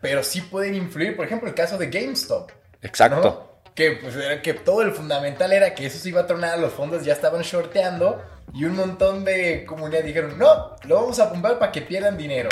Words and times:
pero 0.00 0.22
sí 0.22 0.40
pueden 0.40 0.74
influir. 0.74 1.16
Por 1.16 1.26
ejemplo, 1.26 1.48
el 1.48 1.54
caso 1.54 1.78
de 1.78 1.88
GameStop. 1.88 2.50
Exacto. 2.82 3.60
Que, 3.74 3.92
pues, 3.92 4.16
era 4.16 4.42
que 4.42 4.54
todo 4.54 4.82
el 4.82 4.92
fundamental 4.92 5.52
era 5.52 5.74
que 5.74 5.86
eso 5.86 5.98
se 5.98 6.08
iba 6.08 6.22
a 6.22 6.26
tronar, 6.26 6.58
los 6.58 6.72
fondos 6.72 7.04
ya 7.04 7.12
estaban 7.12 7.42
shorteando 7.42 8.20
y 8.52 8.64
un 8.64 8.74
montón 8.74 9.24
de 9.24 9.64
comunidad 9.64 10.02
dijeron, 10.02 10.36
no, 10.38 10.76
lo 10.84 10.94
vamos 10.96 11.18
a 11.20 11.30
pumbar 11.30 11.58
para 11.58 11.70
que 11.70 11.82
pierdan 11.82 12.16
dinero. 12.16 12.48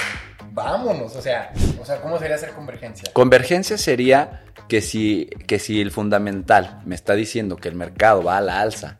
Vámonos, 0.53 1.17
o 1.17 1.21
sea, 1.21 1.53
o 1.81 1.85
sea, 1.85 2.01
¿cómo 2.01 2.19
sería 2.19 2.37
hacer 2.37 2.51
convergencia? 2.51 3.11
Convergencia 3.13 3.77
sería 3.77 4.45
que 4.69 4.81
si, 4.81 5.29
que 5.47 5.59
si 5.59 5.81
el 5.81 5.91
fundamental 5.91 6.81
me 6.85 6.95
está 6.95 7.15
diciendo 7.15 7.57
que 7.57 7.69
el 7.69 7.75
mercado 7.75 8.23
va 8.23 8.39
a 8.39 8.41
la 8.41 8.61
alza 8.61 8.97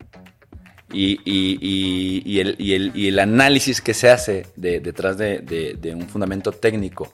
y, 0.93 1.21
y, 1.25 1.59
y, 1.61 2.23
y 2.25 2.41
el, 2.41 2.57
el, 2.59 2.93
y, 2.95 3.09
el, 3.09 3.19
análisis 3.19 3.81
que 3.81 3.95
se 3.95 4.11
hace 4.11 4.47
de, 4.57 4.81
detrás 4.81 5.19
de, 5.19 5.39
de, 5.39 5.75
de, 5.75 5.95
un 5.95 6.09
fundamento 6.09 6.53
técnico 6.53 7.13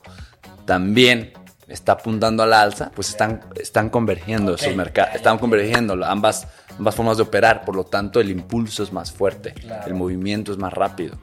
también 0.65 1.33
está 1.67 1.93
apuntando 1.93 2.43
a 2.43 2.47
la 2.47 2.61
alza, 2.61 2.91
pues 2.93 3.09
están, 3.09 3.41
están 3.55 3.89
convergiendo 3.89 4.53
okay. 4.53 4.65
esos 4.65 4.77
mercados, 4.77 5.15
están 5.15 5.37
convergiendo 5.37 5.93
ambas, 6.05 6.47
ambas 6.77 6.95
formas 6.95 7.17
de 7.17 7.23
operar, 7.23 7.65
por 7.65 7.75
lo 7.75 7.83
tanto 7.83 8.19
el 8.19 8.29
impulso 8.29 8.83
es 8.83 8.91
más 8.91 9.11
fuerte, 9.11 9.53
claro. 9.53 9.87
el 9.87 9.93
movimiento 9.95 10.51
es 10.51 10.57
más 10.57 10.73
rápido, 10.73 11.17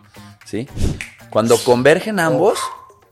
¿sí? 0.44 0.68
Cuando 1.30 1.56
convergen 1.58 2.18
ambos, 2.18 2.58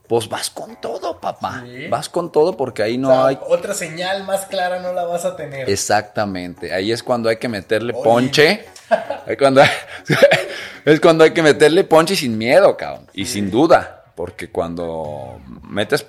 pues 0.09 0.27
vas 0.27 0.49
con 0.49 0.75
todo, 0.81 1.19
papá. 1.19 1.63
Sí. 1.65 1.87
Vas 1.87 2.09
con 2.09 2.31
todo 2.31 2.57
porque 2.57 2.81
ahí 2.81 2.97
no 2.97 3.09
o 3.09 3.11
sea, 3.13 3.25
hay. 3.27 3.39
Otra 3.47 3.75
señal 3.75 4.23
más 4.25 4.47
clara 4.47 4.79
no 4.79 4.91
la 4.91 5.03
vas 5.03 5.23
a 5.23 5.35
tener. 5.35 5.69
Exactamente. 5.69 6.73
Ahí 6.73 6.91
es 6.91 7.03
cuando 7.03 7.29
hay 7.29 7.37
que 7.37 7.47
meterle 7.47 7.93
Oye. 7.93 8.03
ponche. 8.03 8.65
es, 9.27 9.37
cuando 9.37 9.61
hay... 9.61 9.69
es 10.85 10.99
cuando 10.99 11.23
hay 11.23 11.31
que 11.31 11.43
meterle 11.43 11.83
ponche 11.83 12.15
sin 12.15 12.37
miedo, 12.39 12.75
cabrón. 12.75 13.05
Y 13.13 13.25
sí. 13.25 13.33
sin 13.33 13.51
duda. 13.51 13.98
Porque 14.19 14.49
cuando 14.49 15.39
metes 15.63 16.05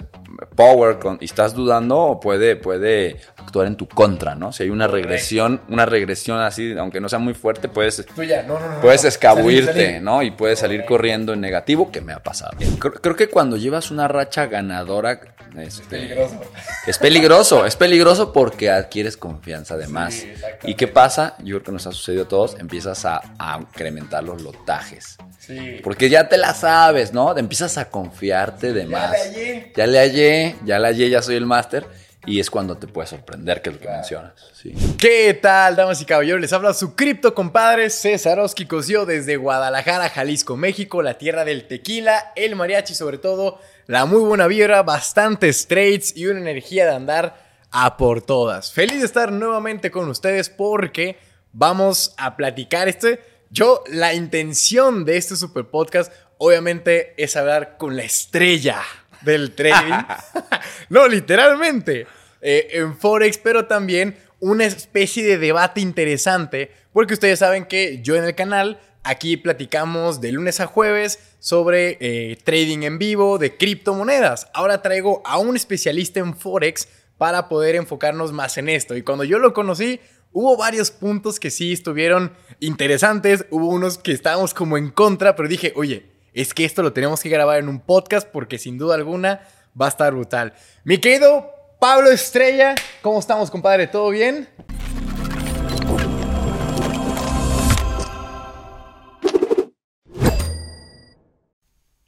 power 0.54 0.98
con, 0.98 1.18
y 1.20 1.24
estás 1.24 1.54
dudando, 1.54 2.18
puede, 2.22 2.56
puede 2.56 3.16
actuar 3.36 3.66
en 3.66 3.76
tu 3.76 3.88
contra, 3.88 4.34
¿no? 4.34 4.52
Si 4.52 4.62
hay 4.62 4.70
una 4.70 4.86
regresión, 4.86 5.60
una 5.68 5.86
regresión 5.86 6.40
así, 6.40 6.74
aunque 6.78 7.00
no 7.00 7.08
sea 7.08 7.18
muy 7.18 7.34
fuerte, 7.34 7.68
puedes, 7.68 8.04
ya, 8.16 8.42
no, 8.42 8.58
no, 8.58 8.74
no, 8.74 8.80
puedes 8.80 9.04
escabuirte, 9.04 9.72
salir, 9.72 9.86
salir. 9.86 10.02
¿no? 10.02 10.22
Y 10.22 10.30
puedes 10.30 10.58
salir 10.58 10.84
corriendo 10.84 11.32
en 11.32 11.40
negativo, 11.40 11.90
que 11.90 12.00
me 12.00 12.12
ha 12.12 12.22
pasado. 12.22 12.52
Creo, 12.78 12.94
creo 12.94 13.16
que 13.16 13.28
cuando 13.28 13.56
llevas 13.56 13.90
una 13.90 14.08
racha 14.08 14.46
ganadora, 14.46 15.20
este, 15.56 15.66
es 15.66 15.80
peligroso. 15.80 16.40
Es 16.86 16.98
peligroso, 16.98 17.66
es 17.66 17.76
peligroso 17.76 18.32
porque 18.32 18.70
adquieres 18.70 19.16
confianza 19.16 19.74
además. 19.74 20.14
Sí, 20.14 20.32
¿Y 20.64 20.74
qué 20.74 20.86
pasa? 20.86 21.34
Yo 21.38 21.56
creo 21.56 21.62
que 21.62 21.72
nos 21.72 21.86
ha 21.86 21.92
sucedido 21.92 22.24
a 22.24 22.28
todos, 22.28 22.56
empiezas 22.58 23.04
a, 23.04 23.20
a 23.38 23.58
incrementar 23.60 24.22
los 24.22 24.42
lotajes. 24.42 25.16
Sí. 25.38 25.80
Porque 25.82 26.08
ya 26.08 26.28
te 26.28 26.36
la 26.36 26.54
sabes, 26.54 27.12
¿no? 27.12 27.34
Te 27.34 27.40
empiezas 27.40 27.78
a 27.78 27.90
confiarte 27.90 28.72
de 28.72 28.86
más. 28.86 29.12
Ya 29.12 29.18
le 29.18 29.38
hallé. 29.38 29.72
Ya 29.76 29.86
le 29.86 29.98
hallé, 29.98 30.29
ya 30.64 30.78
le 30.78 30.88
hallé, 30.88 31.10
ya 31.10 31.22
soy 31.22 31.36
el 31.36 31.46
máster. 31.46 31.86
Y 32.26 32.38
es 32.38 32.50
cuando 32.50 32.76
te 32.76 32.86
puede 32.86 33.08
sorprender, 33.08 33.62
que 33.62 33.70
es 33.70 33.76
lo 33.76 33.80
que 33.80 33.86
claro. 33.86 34.00
mencionas. 34.00 34.32
Sí. 34.52 34.74
¿Qué 34.98 35.32
tal, 35.32 35.74
damas 35.74 36.02
y 36.02 36.04
caballeros? 36.04 36.40
Les 36.40 36.52
habla 36.52 36.74
su 36.74 36.94
cripto 36.94 37.34
compadre 37.34 37.88
César 37.88 38.38
Oski 38.38 38.66
Cosío 38.66 39.06
desde 39.06 39.36
Guadalajara, 39.36 40.10
Jalisco, 40.10 40.54
México, 40.56 41.00
la 41.00 41.16
tierra 41.16 41.46
del 41.46 41.66
tequila, 41.66 42.32
el 42.36 42.56
mariachi, 42.56 42.94
sobre 42.94 43.16
todo, 43.16 43.58
la 43.86 44.04
muy 44.04 44.20
buena 44.20 44.46
vibra, 44.48 44.82
bastantes 44.82 45.66
trades 45.66 46.14
y 46.14 46.26
una 46.26 46.40
energía 46.40 46.84
de 46.84 46.94
andar 46.94 47.42
a 47.70 47.96
por 47.96 48.20
todas. 48.20 48.70
Feliz 48.70 49.00
de 49.00 49.06
estar 49.06 49.32
nuevamente 49.32 49.90
con 49.90 50.08
ustedes 50.10 50.50
porque 50.50 51.16
vamos 51.52 52.14
a 52.18 52.36
platicar 52.36 52.86
este. 52.86 53.20
Yo, 53.48 53.82
la 53.88 54.12
intención 54.12 55.06
de 55.06 55.16
este 55.16 55.36
super 55.36 55.64
podcast, 55.64 56.12
obviamente, 56.36 57.14
es 57.16 57.34
hablar 57.34 57.78
con 57.78 57.96
la 57.96 58.02
estrella 58.02 58.82
del 59.22 59.52
trading. 59.52 60.04
no, 60.88 61.08
literalmente. 61.08 62.06
Eh, 62.42 62.68
en 62.72 62.96
Forex, 62.96 63.38
pero 63.38 63.66
también 63.66 64.16
una 64.40 64.64
especie 64.64 65.24
de 65.24 65.38
debate 65.38 65.80
interesante, 65.80 66.72
porque 66.92 67.14
ustedes 67.14 67.38
saben 67.38 67.66
que 67.66 68.00
yo 68.02 68.16
en 68.16 68.24
el 68.24 68.34
canal 68.34 68.80
aquí 69.02 69.36
platicamos 69.36 70.20
de 70.20 70.32
lunes 70.32 70.60
a 70.60 70.66
jueves 70.66 71.18
sobre 71.38 71.98
eh, 72.00 72.38
trading 72.42 72.82
en 72.82 72.98
vivo 72.98 73.38
de 73.38 73.56
criptomonedas. 73.56 74.48
Ahora 74.54 74.82
traigo 74.82 75.22
a 75.24 75.38
un 75.38 75.56
especialista 75.56 76.20
en 76.20 76.34
Forex 76.34 76.88
para 77.18 77.48
poder 77.48 77.76
enfocarnos 77.76 78.32
más 78.32 78.56
en 78.56 78.68
esto. 78.70 78.96
Y 78.96 79.02
cuando 79.02 79.24
yo 79.24 79.38
lo 79.38 79.52
conocí, 79.52 80.00
hubo 80.32 80.56
varios 80.56 80.90
puntos 80.90 81.38
que 81.38 81.50
sí 81.50 81.72
estuvieron 81.72 82.32
interesantes, 82.60 83.44
hubo 83.50 83.68
unos 83.68 83.98
que 83.98 84.12
estábamos 84.12 84.54
como 84.54 84.78
en 84.78 84.90
contra, 84.90 85.36
pero 85.36 85.48
dije, 85.48 85.72
oye, 85.76 86.09
es 86.32 86.54
que 86.54 86.64
esto 86.64 86.82
lo 86.82 86.92
tenemos 86.92 87.22
que 87.22 87.28
grabar 87.28 87.58
en 87.58 87.68
un 87.68 87.80
podcast 87.80 88.28
porque 88.28 88.58
sin 88.58 88.78
duda 88.78 88.94
alguna 88.94 89.40
va 89.80 89.86
a 89.86 89.88
estar 89.90 90.12
brutal. 90.12 90.54
Mi 90.84 90.98
querido 90.98 91.50
Pablo 91.80 92.10
Estrella, 92.10 92.74
¿cómo 93.02 93.18
estamos, 93.18 93.50
compadre? 93.50 93.86
¿Todo 93.86 94.10
bien? 94.10 94.48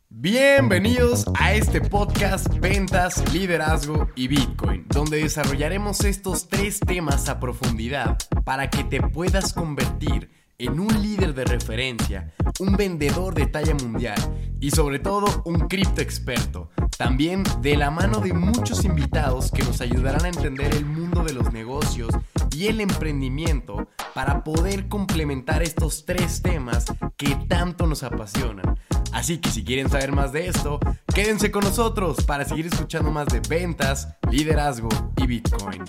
Bienvenidos 0.09 1.25
a 1.37 1.53
este 1.55 1.81
podcast 1.81 2.47
Ventas, 2.61 3.35
Liderazgo 3.35 4.09
y 4.15 4.29
Bitcoin, 4.29 4.87
donde 4.89 5.17
desarrollaremos 5.17 6.05
estos 6.05 6.49
tres 6.49 6.79
temas 6.79 7.29
a 7.29 7.41
profundidad 7.41 8.17
para 8.45 8.71
que 8.71 8.85
te 8.85 9.01
puedas 9.01 9.53
convertir 9.53 10.31
en 10.59 10.79
un 10.79 11.03
líder 11.03 11.35
de 11.35 11.45
referencia, 11.45 12.33
un 12.63 12.77
vendedor 12.77 13.35
de 13.35 13.47
talla 13.47 13.75
mundial 13.75 14.17
y 14.61 14.71
sobre 14.71 15.01
todo 15.01 15.43
un 15.45 15.67
cripto 15.67 16.01
experto. 16.01 16.71
También 16.97 17.43
de 17.61 17.77
la 17.77 17.91
mano 17.91 18.21
de 18.21 18.33
muchos 18.33 18.85
invitados 18.85 19.51
que 19.51 19.65
nos 19.65 19.81
ayudarán 19.81 20.25
a 20.25 20.29
entender 20.29 20.73
el 20.73 20.85
mundo 20.85 21.25
de 21.25 21.33
los 21.33 21.53
negocios 21.53 22.11
y 22.55 22.69
el 22.69 22.81
emprendimiento 22.81 23.89
para 24.15 24.45
poder 24.45 24.89
complementar 24.89 25.63
estos 25.63 26.05
tres 26.05 26.41
temas 26.43 26.85
que 27.17 27.35
tanto 27.49 27.89
nos 27.89 28.05
apasionan. 28.05 28.79
Así 29.13 29.39
que 29.39 29.51
si 29.51 29.65
quieren 29.65 29.91
saber 29.91 30.13
más 30.13 30.33
de 30.33 30.47
esto, 30.47 30.79
quédense 31.13 31.51
con 31.51 31.65
nosotros 31.65 32.25
para 32.25 32.45
seguir 32.45 32.67
escuchando 32.67 33.11
más 33.11 33.27
de 33.27 33.41
ventas, 33.41 34.17
liderazgo 34.31 34.89
y 35.17 35.27
Bitcoin. 35.27 35.83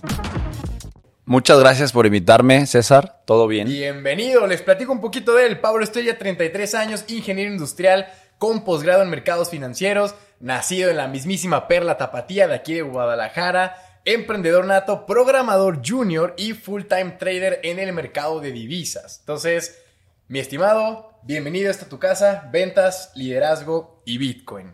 Muchas 1.26 1.58
gracias 1.58 1.94
por 1.94 2.06
invitarme, 2.06 2.66
César. 2.66 3.22
¿Todo 3.26 3.48
bien? 3.48 3.68
Bienvenido. 3.68 4.46
Les 4.46 4.62
platico 4.62 4.92
un 4.92 5.00
poquito 5.00 5.34
de 5.36 5.46
él. 5.46 5.60
Pablo 5.62 5.82
Estrella, 5.82 6.18
33 6.18 6.76
años, 6.76 7.06
ingeniero 7.08 7.50
industrial 7.50 8.08
con 8.38 8.66
posgrado 8.66 9.04
en 9.04 9.10
mercados 9.10 9.50
financieros, 9.50 10.16
nacido 10.42 10.90
en 10.90 10.98
la 10.98 11.08
mismísima 11.08 11.70
Perla 11.70 11.96
Tapatía 11.96 12.46
de 12.46 12.56
aquí 12.56 12.74
de 12.74 12.82
Guadalajara, 12.82 13.78
emprendedor 14.04 14.66
nato, 14.66 15.06
programador 15.06 15.80
junior 15.82 16.34
y 16.38 16.52
full-time 16.52 17.12
trader 17.12 17.62
en 17.64 17.80
el 17.80 17.94
mercado 17.94 18.42
de 18.42 18.52
divisas. 18.52 19.20
Entonces, 19.22 19.82
mi 20.28 20.40
estimado, 20.40 21.18
bienvenido 21.24 21.72
a 21.72 21.76
tu 21.76 22.00
casa, 22.00 22.50
ventas, 22.52 23.14
liderazgo 23.16 24.02
y 24.04 24.18
Bitcoin. 24.18 24.74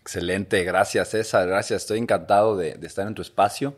Excelente, 0.00 0.64
gracias 0.64 1.08
César, 1.08 1.46
gracias. 1.46 1.82
Estoy 1.82 1.98
encantado 1.98 2.56
de, 2.56 2.72
de 2.72 2.86
estar 2.86 3.06
en 3.06 3.14
tu 3.14 3.20
espacio. 3.20 3.76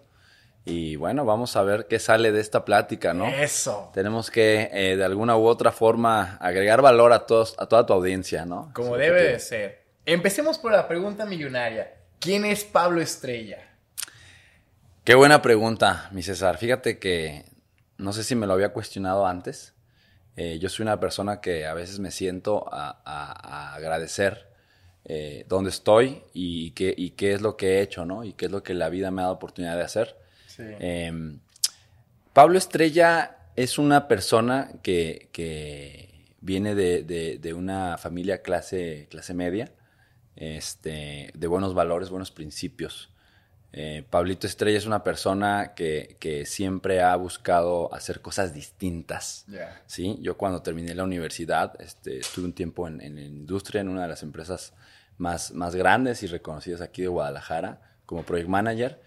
Y 0.64 0.96
bueno, 0.96 1.24
vamos 1.24 1.56
a 1.56 1.62
ver 1.62 1.86
qué 1.86 1.98
sale 1.98 2.32
de 2.32 2.40
esta 2.40 2.64
plática, 2.64 3.14
¿no? 3.14 3.26
Eso. 3.26 3.90
Tenemos 3.94 4.30
que, 4.30 4.68
eh, 4.72 4.96
de 4.96 5.04
alguna 5.04 5.36
u 5.36 5.46
otra 5.46 5.72
forma, 5.72 6.36
agregar 6.40 6.82
valor 6.82 7.12
a, 7.12 7.26
todos, 7.26 7.54
a 7.58 7.66
toda 7.66 7.86
tu 7.86 7.92
audiencia, 7.92 8.44
¿no? 8.44 8.70
Como 8.74 8.96
debe 8.96 9.22
de 9.22 9.38
ser. 9.38 9.84
Empecemos 10.04 10.58
por 10.58 10.72
la 10.72 10.86
pregunta 10.86 11.24
millonaria. 11.24 11.94
¿Quién 12.18 12.44
es 12.44 12.64
Pablo 12.64 13.00
Estrella? 13.00 13.58
Qué 15.04 15.14
buena 15.14 15.40
pregunta, 15.40 16.08
mi 16.12 16.22
César. 16.22 16.58
Fíjate 16.58 16.98
que 16.98 17.46
no 17.96 18.12
sé 18.12 18.22
si 18.22 18.34
me 18.34 18.46
lo 18.46 18.52
había 18.52 18.72
cuestionado 18.72 19.26
antes. 19.26 19.74
Eh, 20.36 20.58
yo 20.58 20.68
soy 20.68 20.84
una 20.84 21.00
persona 21.00 21.40
que 21.40 21.66
a 21.66 21.74
veces 21.74 21.98
me 21.98 22.10
siento 22.10 22.72
a, 22.72 23.00
a, 23.04 23.72
a 23.72 23.74
agradecer 23.74 24.50
eh, 25.04 25.44
dónde 25.48 25.70
estoy 25.70 26.22
y 26.34 26.72
qué, 26.72 26.94
y 26.96 27.10
qué 27.10 27.32
es 27.32 27.40
lo 27.40 27.56
que 27.56 27.78
he 27.78 27.80
hecho, 27.80 28.04
¿no? 28.04 28.22
Y 28.22 28.34
qué 28.34 28.46
es 28.46 28.52
lo 28.52 28.62
que 28.62 28.74
la 28.74 28.90
vida 28.90 29.10
me 29.10 29.22
ha 29.22 29.24
dado 29.24 29.34
oportunidad 29.34 29.76
de 29.76 29.82
hacer. 29.82 30.19
Sí. 30.60 30.74
Eh, 30.78 31.38
Pablo 32.32 32.58
Estrella 32.58 33.38
es 33.56 33.78
una 33.78 34.08
persona 34.08 34.70
que, 34.82 35.28
que 35.32 36.26
viene 36.40 36.74
de, 36.74 37.02
de, 37.02 37.38
de, 37.38 37.54
una 37.54 37.98
familia 37.98 38.42
clase, 38.42 39.08
clase 39.10 39.34
media, 39.34 39.72
este, 40.36 41.30
de 41.34 41.46
buenos 41.46 41.74
valores, 41.74 42.10
buenos 42.10 42.30
principios. 42.30 43.10
Eh, 43.72 44.04
Pablito 44.08 44.46
Estrella 44.46 44.78
es 44.78 44.86
una 44.86 45.04
persona 45.04 45.74
que, 45.76 46.16
que, 46.18 46.44
siempre 46.44 47.02
ha 47.02 47.14
buscado 47.14 47.92
hacer 47.94 48.20
cosas 48.20 48.52
distintas. 48.52 49.44
Yeah. 49.46 49.82
¿sí? 49.86 50.18
Yo 50.20 50.36
cuando 50.36 50.62
terminé 50.62 50.94
la 50.94 51.04
universidad 51.04 51.80
este, 51.80 52.18
estuve 52.18 52.46
un 52.46 52.52
tiempo 52.52 52.88
en, 52.88 53.00
en, 53.00 53.14
la 53.14 53.22
industria, 53.22 53.80
en 53.80 53.88
una 53.88 54.02
de 54.02 54.08
las 54.08 54.24
empresas 54.24 54.72
más, 55.18 55.52
más 55.52 55.76
grandes 55.76 56.22
y 56.24 56.26
reconocidas 56.26 56.80
aquí 56.80 57.02
de 57.02 57.08
Guadalajara 57.08 57.80
como 58.06 58.24
project 58.24 58.48
manager. 58.48 59.00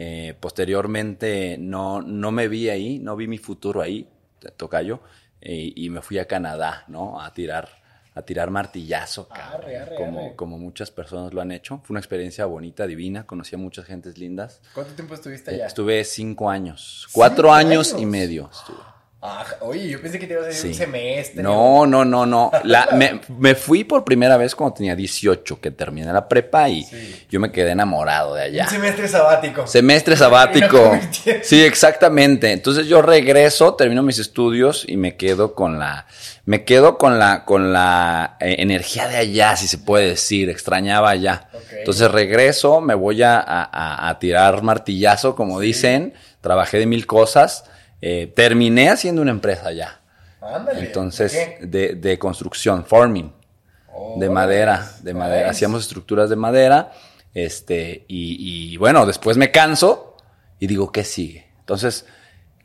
Eh, 0.00 0.34
posteriormente 0.38 1.56
no, 1.58 2.00
no 2.02 2.30
me 2.30 2.46
vi 2.46 2.68
ahí, 2.68 3.00
no 3.00 3.16
vi 3.16 3.26
mi 3.26 3.38
futuro 3.38 3.82
ahí, 3.82 4.08
toca 4.56 4.80
yo, 4.82 5.00
eh, 5.40 5.72
y 5.74 5.90
me 5.90 6.02
fui 6.02 6.18
a 6.20 6.26
Canadá, 6.28 6.84
¿no? 6.86 7.20
A 7.20 7.34
tirar, 7.34 7.68
a 8.14 8.22
tirar 8.22 8.48
martillazo, 8.50 9.26
Arre, 9.30 9.40
cabrón, 9.42 9.76
arre, 9.82 9.94
como, 9.96 10.20
arre. 10.26 10.36
como 10.36 10.56
muchas 10.58 10.92
personas 10.92 11.34
lo 11.34 11.40
han 11.40 11.50
hecho. 11.50 11.80
Fue 11.82 11.94
una 11.94 12.00
experiencia 12.00 12.44
bonita, 12.46 12.86
divina, 12.86 13.26
conocí 13.26 13.56
a 13.56 13.58
muchas 13.58 13.86
gentes 13.86 14.18
lindas. 14.18 14.60
¿Cuánto 14.72 14.92
tiempo 14.94 15.14
estuviste 15.14 15.50
Eh, 15.50 15.54
allá? 15.54 15.66
Estuve 15.66 16.04
cinco 16.04 16.48
años, 16.48 17.08
cuatro 17.12 17.48
¿Cinco 17.48 17.54
años, 17.54 17.92
años? 17.92 18.02
y 18.02 18.06
medio 18.06 18.50
estuve. 18.52 18.78
Ah, 19.20 19.44
oye, 19.62 19.88
yo 19.88 20.00
pensé 20.00 20.16
que 20.20 20.28
te 20.28 20.34
ibas 20.34 20.46
a 20.46 20.50
ir 20.50 20.54
Sí. 20.54 20.68
un 20.68 20.74
semestre. 20.74 21.42
No, 21.42 21.86
no, 21.88 22.04
no, 22.04 22.24
no. 22.24 22.52
La- 22.62 22.90
me, 22.92 23.20
me 23.36 23.56
fui 23.56 23.82
por 23.82 24.04
primera 24.04 24.36
vez 24.36 24.54
cuando 24.54 24.74
tenía 24.76 24.94
18, 24.94 25.60
que 25.60 25.72
terminé 25.72 26.12
la 26.12 26.28
prepa 26.28 26.68
y 26.68 26.84
Sí. 26.84 27.26
yo 27.28 27.40
me 27.40 27.50
quedé 27.50 27.72
enamorado 27.72 28.34
de 28.36 28.42
allá. 28.44 28.64
Un 28.66 28.70
semestre 28.70 29.08
sabático. 29.08 29.66
Semestre 29.66 30.14
no 30.14 30.18
sabático. 30.20 31.00
Sí, 31.42 31.60
exactamente. 31.64 32.52
Entonces 32.52 32.86
yo 32.86 33.02
regreso, 33.02 33.74
termino 33.74 34.04
mis 34.04 34.20
estudios 34.20 34.84
y 34.86 34.96
me 34.96 35.16
quedo 35.16 35.52
con 35.56 35.80
la, 35.80 36.06
me 36.44 36.62
quedo 36.64 36.96
con 36.96 37.18
la, 37.18 37.44
con 37.44 37.72
la 37.72 38.36
eh, 38.38 38.54
energía 38.60 39.08
de 39.08 39.16
allá, 39.16 39.56
si 39.56 39.66
se 39.66 39.78
puede 39.78 40.10
decir. 40.10 40.48
Extrañaba 40.48 41.10
allá. 41.10 41.48
Entonces 41.76 42.08
regreso, 42.08 42.80
me 42.80 42.94
voy 42.94 43.24
a, 43.24 43.40
a- 43.40 44.08
a 44.10 44.18
tirar 44.20 44.62
martillazo, 44.62 45.34
como 45.34 45.58
dicen. 45.58 46.14
Trabajé 46.40 46.78
de 46.78 46.86
mil 46.86 47.04
cosas. 47.04 47.64
Eh, 48.00 48.32
terminé 48.34 48.90
haciendo 48.90 49.22
una 49.22 49.30
empresa 49.32 49.68
allá. 49.68 50.00
Ándale. 50.40 50.80
Entonces, 50.86 51.32
de, 51.60 51.94
de 51.96 52.18
construcción, 52.18 52.84
forming 52.84 53.32
de 54.16 54.30
madera, 54.30 54.92
de 55.02 55.12
madera. 55.14 55.50
Hacíamos 55.50 55.82
estructuras 55.82 56.30
de 56.30 56.36
madera. 56.36 56.92
Este, 57.34 58.04
y, 58.08 58.72
y 58.72 58.76
bueno, 58.76 59.04
después 59.06 59.36
me 59.36 59.50
canso 59.50 60.16
y 60.60 60.66
digo, 60.66 60.90
¿qué 60.92 61.04
sigue? 61.04 61.48
Entonces, 61.60 62.06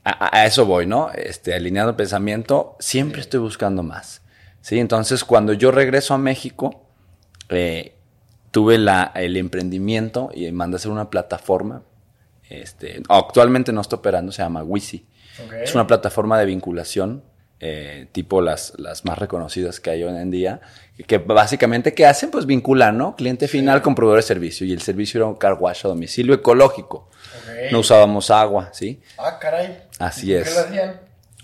a, 0.03 0.11
a- 0.25 0.39
a 0.41 0.45
eso 0.45 0.65
voy, 0.65 0.85
¿no? 0.85 1.09
Este, 1.11 1.53
alineando 1.53 1.89
el 1.91 1.95
pensamiento, 1.95 2.75
siempre 2.79 3.21
estoy 3.21 3.39
buscando 3.39 3.83
más. 3.83 4.21
¿Sí? 4.61 4.79
Entonces, 4.79 5.23
cuando 5.25 5.51
yo 5.53 5.71
regreso 5.71 6.13
a 6.13 6.17
México, 6.17 6.85
eh, 7.49 7.95
tuve 8.51 8.77
la, 8.77 9.11
el 9.15 9.35
emprendimiento 9.35 10.29
y 10.33 10.49
mandé 10.51 10.75
a 10.75 10.77
hacer 10.77 10.91
una 10.91 11.09
plataforma. 11.09 11.83
Este, 12.49 13.01
actualmente 13.09 13.73
no 13.73 13.81
está 13.81 13.95
operando, 13.97 14.31
se 14.31 14.41
llama 14.43 14.63
Wisi. 14.63 15.05
Es 15.63 15.73
una 15.75 15.87
plataforma 15.87 16.39
de 16.39 16.45
vinculación, 16.45 17.23
eh, 17.59 18.07
tipo 18.11 18.41
las, 18.41 18.73
las 18.77 19.05
más 19.05 19.17
reconocidas 19.17 19.79
que 19.79 19.89
hay 19.89 20.03
hoy 20.03 20.15
en 20.15 20.31
día, 20.31 20.61
que 21.07 21.17
básicamente, 21.17 21.93
¿qué 21.93 22.05
hacen? 22.05 22.29
Pues 22.29 22.45
vinculan, 22.45 22.97
¿no? 22.97 23.15
Cliente 23.15 23.47
final 23.47 23.81
con 23.81 23.95
proveedor 23.95 24.19
de 24.19 24.23
servicio. 24.27 24.65
Y 24.67 24.73
el 24.73 24.81
servicio 24.81 25.19
era 25.19 25.25
un 25.27 25.35
car 25.35 25.53
wash 25.59 25.85
a 25.85 25.89
domicilio 25.89 26.33
ecológico. 26.35 27.09
No 27.71 27.79
usábamos 27.79 28.29
agua, 28.29 28.69
¿sí? 28.73 29.01
Ah, 29.17 29.37
caray. 29.39 29.77
Así 29.99 30.31
¿Y 30.31 30.37
por 30.37 30.41
es. 30.41 30.49
¿Qué 30.49 30.53
lo 30.59 30.65
hacían? 30.67 30.99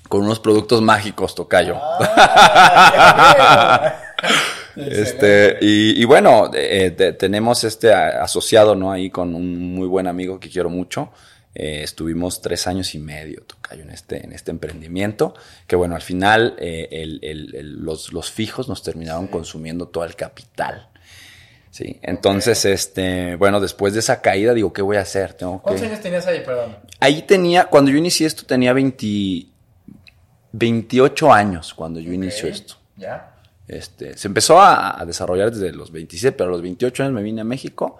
Con 0.08 0.22
unos 0.24 0.40
productos 0.40 0.82
mágicos, 0.82 1.36
tocayo. 1.36 1.76
Ah. 1.80 3.96
Este, 4.76 5.58
y, 5.62 6.02
y 6.02 6.06
bueno, 6.06 6.50
eh, 6.54 6.92
te- 6.92 7.14
tenemos 7.14 7.64
este 7.66 7.94
asociado, 7.94 8.76
¿no? 8.76 8.92
Ahí 8.92 9.10
con 9.10 9.34
un 9.36 9.74
muy 9.76 9.88
buen 9.88 10.08
amigo 10.08 10.40
que 10.40 10.50
quiero 10.50 10.70
mucho. 10.70 11.12
Eh, 11.56 11.82
estuvimos 11.84 12.42
tres 12.42 12.68
años 12.68 12.94
y 12.96 13.00
medio, 13.00 13.42
Tocayo, 13.44 13.82
en 13.84 13.90
este, 13.90 14.24
en 14.24 14.34
este 14.34 14.52
emprendimiento. 14.52 15.34
Que 15.68 15.76
bueno, 15.76 15.96
al 15.96 16.02
final 16.02 16.56
eh, 16.60 16.88
el- 16.92 17.20
el- 17.24 17.56
el- 17.56 17.74
los, 17.84 18.14
los 18.14 18.32
fijos 18.32 18.70
nos 18.70 18.84
terminaron 18.84 19.28
consumiendo 19.28 19.88
todo 19.88 20.04
el 20.06 20.16
capital. 20.16 20.90
Sí, 21.72 22.00
entonces, 22.02 22.66
este, 22.66 23.36
bueno, 23.36 23.60
después 23.60 23.94
de 23.94 24.00
esa 24.00 24.22
caída, 24.22 24.54
digo, 24.56 24.74
¿qué 24.74 24.82
voy 24.82 24.98
a 24.98 25.02
hacer? 25.02 25.34
Tengo 25.34 25.62
¿Cuántos 25.62 25.82
que... 25.82 25.88
años 25.88 26.02
tenías 26.02 26.26
ahí, 26.28 26.42
perdón? 26.44 26.76
Ahí 27.00 27.22
tenía, 27.24 27.66
cuando 27.66 27.92
yo 27.92 27.98
inicié 27.98 28.26
esto, 28.28 28.44
tenía 28.46 28.74
20 28.74 29.46
28 30.52 31.32
años 31.32 31.74
cuando 31.74 32.00
yo 32.00 32.12
inicio 32.12 32.48
Ok, 32.48 32.54
esto. 32.56 32.76
¿Ya? 32.98 33.36
Este, 33.68 34.18
se 34.18 34.28
empezó 34.28 34.60
a, 34.60 35.00
a 35.00 35.06
desarrollar 35.06 35.52
desde 35.52 35.72
los 35.72 35.92
27, 35.92 36.36
pero 36.36 36.50
a 36.50 36.54
los 36.54 36.62
28 36.64 37.04
años 37.04 37.14
me 37.14 37.22
vine 37.22 37.42
a 37.42 37.44
México 37.44 38.00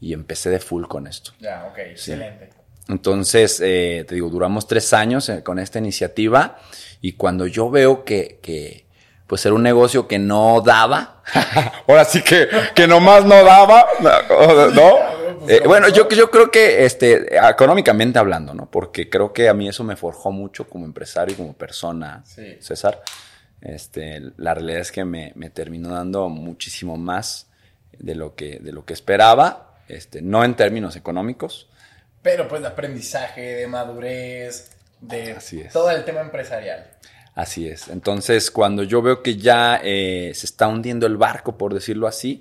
y 0.00 0.12
empecé 0.12 0.50
de 0.50 0.58
full 0.58 0.84
con 0.86 1.06
esto. 1.06 1.32
Ya, 1.38 1.66
ok, 1.70 1.78
excelente. 1.78 2.50
Entonces, 2.88 3.60
eh, 3.64 4.04
te 4.06 4.14
digo, 4.14 4.28
duramos 4.28 4.66
tres 4.66 4.92
años 4.92 5.28
eh, 5.28 5.42
con 5.42 5.58
esta 5.58 5.78
iniciativa 5.78 6.58
y 7.00 7.12
cuando 7.12 7.46
yo 7.46 7.70
veo 7.70 8.04
que, 8.04 8.38
que 8.42 8.86
pues 9.26 9.44
era 9.46 9.54
un 9.54 9.62
negocio 9.62 10.06
que 10.06 10.18
no 10.18 10.60
daba, 10.60 11.22
ahora 11.88 12.04
sí 12.04 12.22
que, 12.22 12.46
que 12.74 12.86
nomás 12.86 13.24
no 13.24 13.42
daba, 13.42 13.86
¿no? 14.74 15.24
Eh, 15.48 15.62
bueno, 15.66 15.88
yo, 15.88 16.08
yo 16.08 16.30
creo 16.30 16.50
que 16.50 16.84
este, 16.84 17.36
económicamente 17.36 18.18
hablando, 18.18 18.54
¿no? 18.54 18.70
Porque 18.70 19.10
creo 19.10 19.32
que 19.32 19.48
a 19.48 19.54
mí 19.54 19.68
eso 19.68 19.84
me 19.84 19.96
forjó 19.96 20.30
mucho 20.30 20.68
como 20.68 20.84
empresario 20.84 21.34
y 21.34 21.36
como 21.36 21.54
persona, 21.54 22.22
Sí. 22.24 22.56
César. 22.60 23.02
Este, 23.60 24.20
la 24.36 24.52
realidad 24.52 24.80
es 24.80 24.92
que 24.92 25.06
me, 25.06 25.32
me 25.36 25.48
terminó 25.48 25.88
dando 25.90 26.28
muchísimo 26.28 26.98
más 26.98 27.48
de 27.98 28.14
lo 28.14 28.34
que, 28.34 28.58
de 28.58 28.72
lo 28.72 28.84
que 28.84 28.92
esperaba, 28.92 29.78
este, 29.88 30.20
no 30.20 30.44
en 30.44 30.54
términos 30.54 30.96
económicos, 30.96 31.68
Pero 32.24 32.48
pues 32.48 32.62
de 32.62 32.68
aprendizaje, 32.68 33.42
de 33.42 33.66
madurez, 33.66 34.70
de 35.00 35.32
Así 35.32 35.60
es. 35.60 35.72
todo 35.74 35.90
el 35.90 36.04
tema 36.06 36.22
empresarial. 36.22 36.90
Así 37.34 37.68
es. 37.68 37.88
Entonces, 37.88 38.50
cuando 38.50 38.82
yo 38.82 39.02
veo 39.02 39.22
que 39.22 39.36
ya 39.36 39.78
eh, 39.84 40.32
se 40.34 40.46
está 40.46 40.66
hundiendo 40.68 41.06
el 41.06 41.18
barco, 41.18 41.58
por 41.58 41.74
decirlo 41.74 42.06
así, 42.06 42.40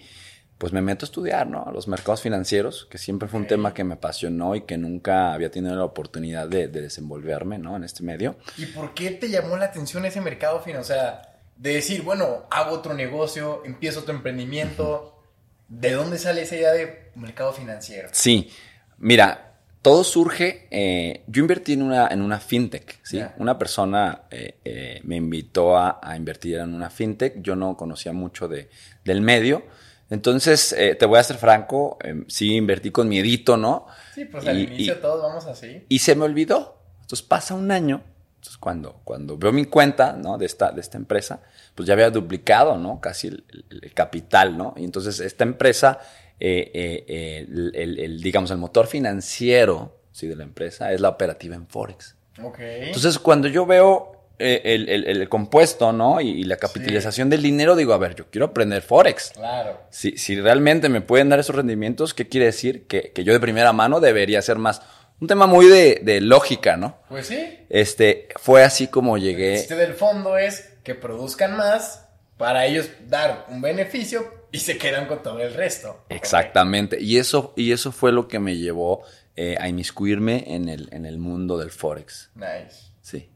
pues 0.57 0.71
me 0.71 0.81
meto 0.81 1.03
a 1.06 1.07
estudiar, 1.07 1.47
¿no? 1.47 1.69
Los 1.74 1.89
mercados 1.89 2.21
financieros, 2.21 2.88
que 2.89 2.97
siempre 2.97 3.27
fue 3.27 3.41
un 3.41 3.47
tema 3.47 3.74
que 3.74 3.83
me 3.83 3.95
apasionó 3.95 4.56
y 4.56 4.62
que 4.62 4.77
nunca 4.77 5.33
había 5.33 5.51
tenido 5.51 5.75
la 5.75 5.83
oportunidad 5.83 6.47
de, 6.47 6.69
de 6.69 6.81
desenvolverme, 6.81 7.57
¿no? 7.57 7.75
En 7.75 7.83
este 7.83 8.03
medio. 8.03 8.38
¿Y 8.57 8.68
por 8.68 8.94
qué 8.94 9.12
te 9.12 9.27
llamó 9.30 9.57
la 9.57 9.65
atención 9.65 10.06
ese 10.06 10.21
mercado 10.21 10.62
financiero? 10.62 10.80
O 10.81 11.00
sea, 11.00 11.33
de 11.57 11.74
decir, 11.74 12.03
bueno, 12.03 12.45
hago 12.50 12.71
otro 12.71 12.94
negocio, 12.94 13.63
empiezo 13.65 14.00
otro 14.00 14.15
emprendimiento. 14.15 15.21
¿De 15.68 15.91
dónde 15.91 16.18
sale 16.19 16.44
esa 16.44 16.56
idea 16.56 16.71
de 16.71 17.12
mercado 17.15 17.51
financiero? 17.51 18.07
Sí, 18.13 18.50
mira, 18.97 19.53
todo 19.83 20.03
surge, 20.03 20.68
eh, 20.71 21.24
yo 21.27 21.41
invertí 21.41 21.74
en 21.74 21.83
una, 21.83 22.07
en 22.07 22.21
una 22.24 22.39
fintech, 22.39 23.00
¿sí? 23.03 23.21
Una 23.38 23.59
persona 23.59 24.24
eh, 24.31 24.56
eh, 24.65 25.01
me 25.03 25.18
invitó 25.18 25.77
a, 25.77 26.00
a 26.01 26.18
invertir 26.18 26.57
en 26.57 26.74
una 26.74 26.89
fintech, 26.89 27.41
yo 27.44 27.56
no 27.56 27.77
conocía 27.77 28.13
mucho 28.13 28.47
de, 28.47 28.69
del 29.06 29.21
medio, 29.21 29.63
entonces, 30.09 30.75
te 31.00 31.06
voy 31.07 31.18
a 31.18 31.24
ser 31.24 31.38
franco, 31.38 31.97
eh, 32.03 32.24
sí 32.27 32.56
invertí 32.56 32.91
con 32.91 33.07
miedito, 33.09 33.57
¿no? 33.57 33.88
Sí, 34.13 34.25
pues 34.25 34.45
al 34.45 34.59
Y- 34.59 34.63
inicio 34.63 34.94
y- 34.94 35.01
todos 35.01 35.24
vamos 35.24 35.45
así. 35.47 35.85
Y 35.89 36.00
se 36.00 36.13
me 36.15 36.25
olvidó. 36.25 36.77
Entonces 37.01 37.25
pasa 37.25 37.56
un 37.56 37.71
año. 37.71 38.03
Entonces 38.35 38.57
cuando, 38.57 39.01
cuando 39.06 39.38
veo 39.38 39.51
mi 39.51 39.65
cuenta, 39.65 40.13
¿no? 40.13 40.38
De 40.38 40.45
esta, 40.45 40.71
de 40.71 40.81
esta 40.81 40.97
empresa, 40.97 41.41
pues 41.74 41.88
ya 41.88 41.94
había 41.94 42.12
duplicado, 42.12 42.77
¿no? 42.77 43.00
Casi 43.01 43.27
el, 43.27 43.44
el- 43.71 43.80
el 43.85 43.94
capital, 43.94 44.56
¿no? 44.57 44.75
Y 44.77 44.83
entonces 44.83 45.19
esta 45.19 45.45
empresa, 45.45 46.00
eh, 46.45 46.72
eh, 46.74 47.06
eh, 47.07 47.45
el, 47.50 47.72
el- 47.75 48.00
el, 48.00 48.22
digamos, 48.22 48.51
el 48.51 48.57
motor 48.57 48.88
financiero, 48.88 49.98
¿sí? 50.12 50.28
De 50.28 50.36
la 50.36 50.44
empresa 50.44 50.92
es 50.92 51.00
la 51.02 51.09
operativa 51.09 51.56
en 51.56 51.68
Forex. 51.68 52.16
Entonces 52.59 53.18
cuando 53.19 53.47
yo 53.47 53.66
veo 53.66 54.12
el, 54.40 54.90
el- 54.90 55.06
el 55.06 55.30
compuesto, 55.30 55.94
¿no? 55.94 56.19
Y, 56.19 56.30
y 56.31 56.44
la 56.44 56.57
capitalización 56.57 57.30
del 57.30 57.42
dinero, 57.42 57.76
digo, 57.76 57.94
a 57.94 57.97
ver, 57.97 58.16
yo 58.16 58.26
quiero 58.30 58.47
aprender 58.47 58.81
Forex. 58.81 59.31
claro. 59.35 59.80
Si, 59.90 60.18
si 60.18 60.40
realmente 60.42 60.90
me 60.90 61.00
pueden 61.02 61.30
dar 61.30 61.40
esos 61.40 61.56
rendimientos, 61.56 62.14
¿qué 62.14 62.28
quiere 62.28 62.47
decir? 62.47 62.85
Que, 62.88 63.12
que 63.14 63.23
yo 63.23 63.31
de 63.31 63.40
primera 63.40 63.71
mano 63.71 64.00
debería 64.02 64.42
ser 64.42 64.57
más. 64.57 64.81
Un 65.21 65.28
tema 65.28 65.47
muy 65.47 65.68
de, 65.68 66.02
de 66.04 66.19
lógica, 66.19 66.76
¿no? 66.76 66.97
Pues 67.07 67.28
sí. 67.28 67.59
Este, 67.69 68.28
fue 68.35 68.64
así 68.64 68.88
como 68.88 69.16
El 69.16 69.23
llegué. 69.23 69.57
chiste 69.57 69.76
del 69.76 69.94
fondo 69.94 70.38
es 70.38 70.73
que 70.83 70.95
produzcan 70.95 71.56
más 71.56 72.09
para 72.35 72.66
ellos 72.66 72.90
dar 73.07 73.45
un 73.50 73.62
beneficio 73.62 74.43
y 74.54 74.60
se 74.60 74.78
quedan 74.78 75.07
con 75.07 75.24
todo 75.24 75.40
el 75.40 75.52
resto. 75.56 76.06
Exactamente. 76.10 77.02
Y 77.02 77.18
eso, 77.18 77.54
y 77.57 77.72
eso 77.72 77.92
fue 77.92 78.12
lo 78.12 78.28
que 78.28 78.38
me 78.38 78.56
llevó 78.56 79.04
eh, 79.36 79.57
a 79.60 79.68
inmiscuirme 79.68 80.44
en 80.54 80.69
el, 80.69 80.90
en 80.94 81.07
el 81.07 81.18
mundo 81.18 81.57
del 81.57 81.72
Forex. 81.72 82.30
Nice. 82.36 82.92
Sí. 83.02 83.31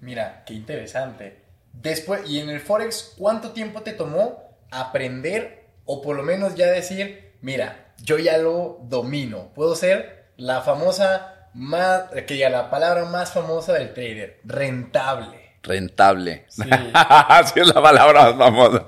Mira, 0.00 0.44
qué 0.44 0.52
interesante. 0.52 1.40
Después, 1.72 2.28
y 2.28 2.40
en 2.40 2.50
el 2.50 2.60
Forex, 2.60 3.14
¿cuánto 3.16 3.52
tiempo 3.52 3.80
te 3.80 3.94
tomó 3.94 4.58
aprender 4.70 5.68
o 5.86 6.02
por 6.02 6.14
lo 6.14 6.22
menos 6.22 6.56
ya 6.56 6.66
decir, 6.66 7.32
mira, 7.40 7.94
yo 8.02 8.18
ya 8.18 8.36
lo 8.36 8.80
domino? 8.82 9.50
Puedo 9.54 9.74
ser 9.74 10.26
la 10.36 10.60
famosa 10.60 11.48
más, 11.54 12.10
que 12.26 12.34
diga 12.34 12.50
la 12.50 12.68
palabra 12.68 13.06
más 13.06 13.32
famosa 13.32 13.72
del 13.72 13.94
trader, 13.94 14.40
rentable. 14.44 15.56
Rentable. 15.62 16.44
Sí. 16.50 16.68
Así 16.92 17.60
es 17.60 17.68
la 17.68 17.80
palabra 17.80 18.34
más 18.34 18.36
famosa. 18.36 18.86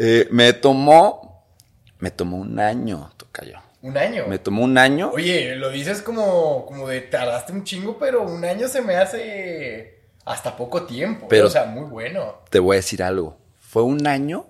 Eh, 0.00 0.28
me 0.30 0.52
tomó, 0.52 1.44
me 1.98 2.12
tomó 2.12 2.36
un 2.36 2.60
año, 2.60 3.10
tocayo. 3.16 3.58
Un 3.82 3.98
año. 3.98 4.26
Me 4.28 4.38
tomó 4.38 4.62
un 4.62 4.78
año. 4.78 5.10
Oye, 5.12 5.56
lo 5.56 5.70
dices 5.70 6.02
como, 6.02 6.64
como 6.66 6.86
de 6.86 7.00
tardaste 7.00 7.52
un 7.52 7.64
chingo, 7.64 7.98
pero 7.98 8.22
un 8.22 8.44
año 8.44 8.68
se 8.68 8.80
me 8.80 8.94
hace 8.96 9.98
hasta 10.24 10.56
poco 10.56 10.84
tiempo. 10.84 11.26
Pero- 11.28 11.46
o 11.46 11.50
sea, 11.50 11.64
muy 11.64 11.84
bueno. 11.84 12.36
Te 12.48 12.60
voy 12.60 12.76
a 12.76 12.78
decir 12.78 13.02
algo. 13.02 13.36
Fue 13.58 13.82
un 13.82 14.06
año, 14.06 14.46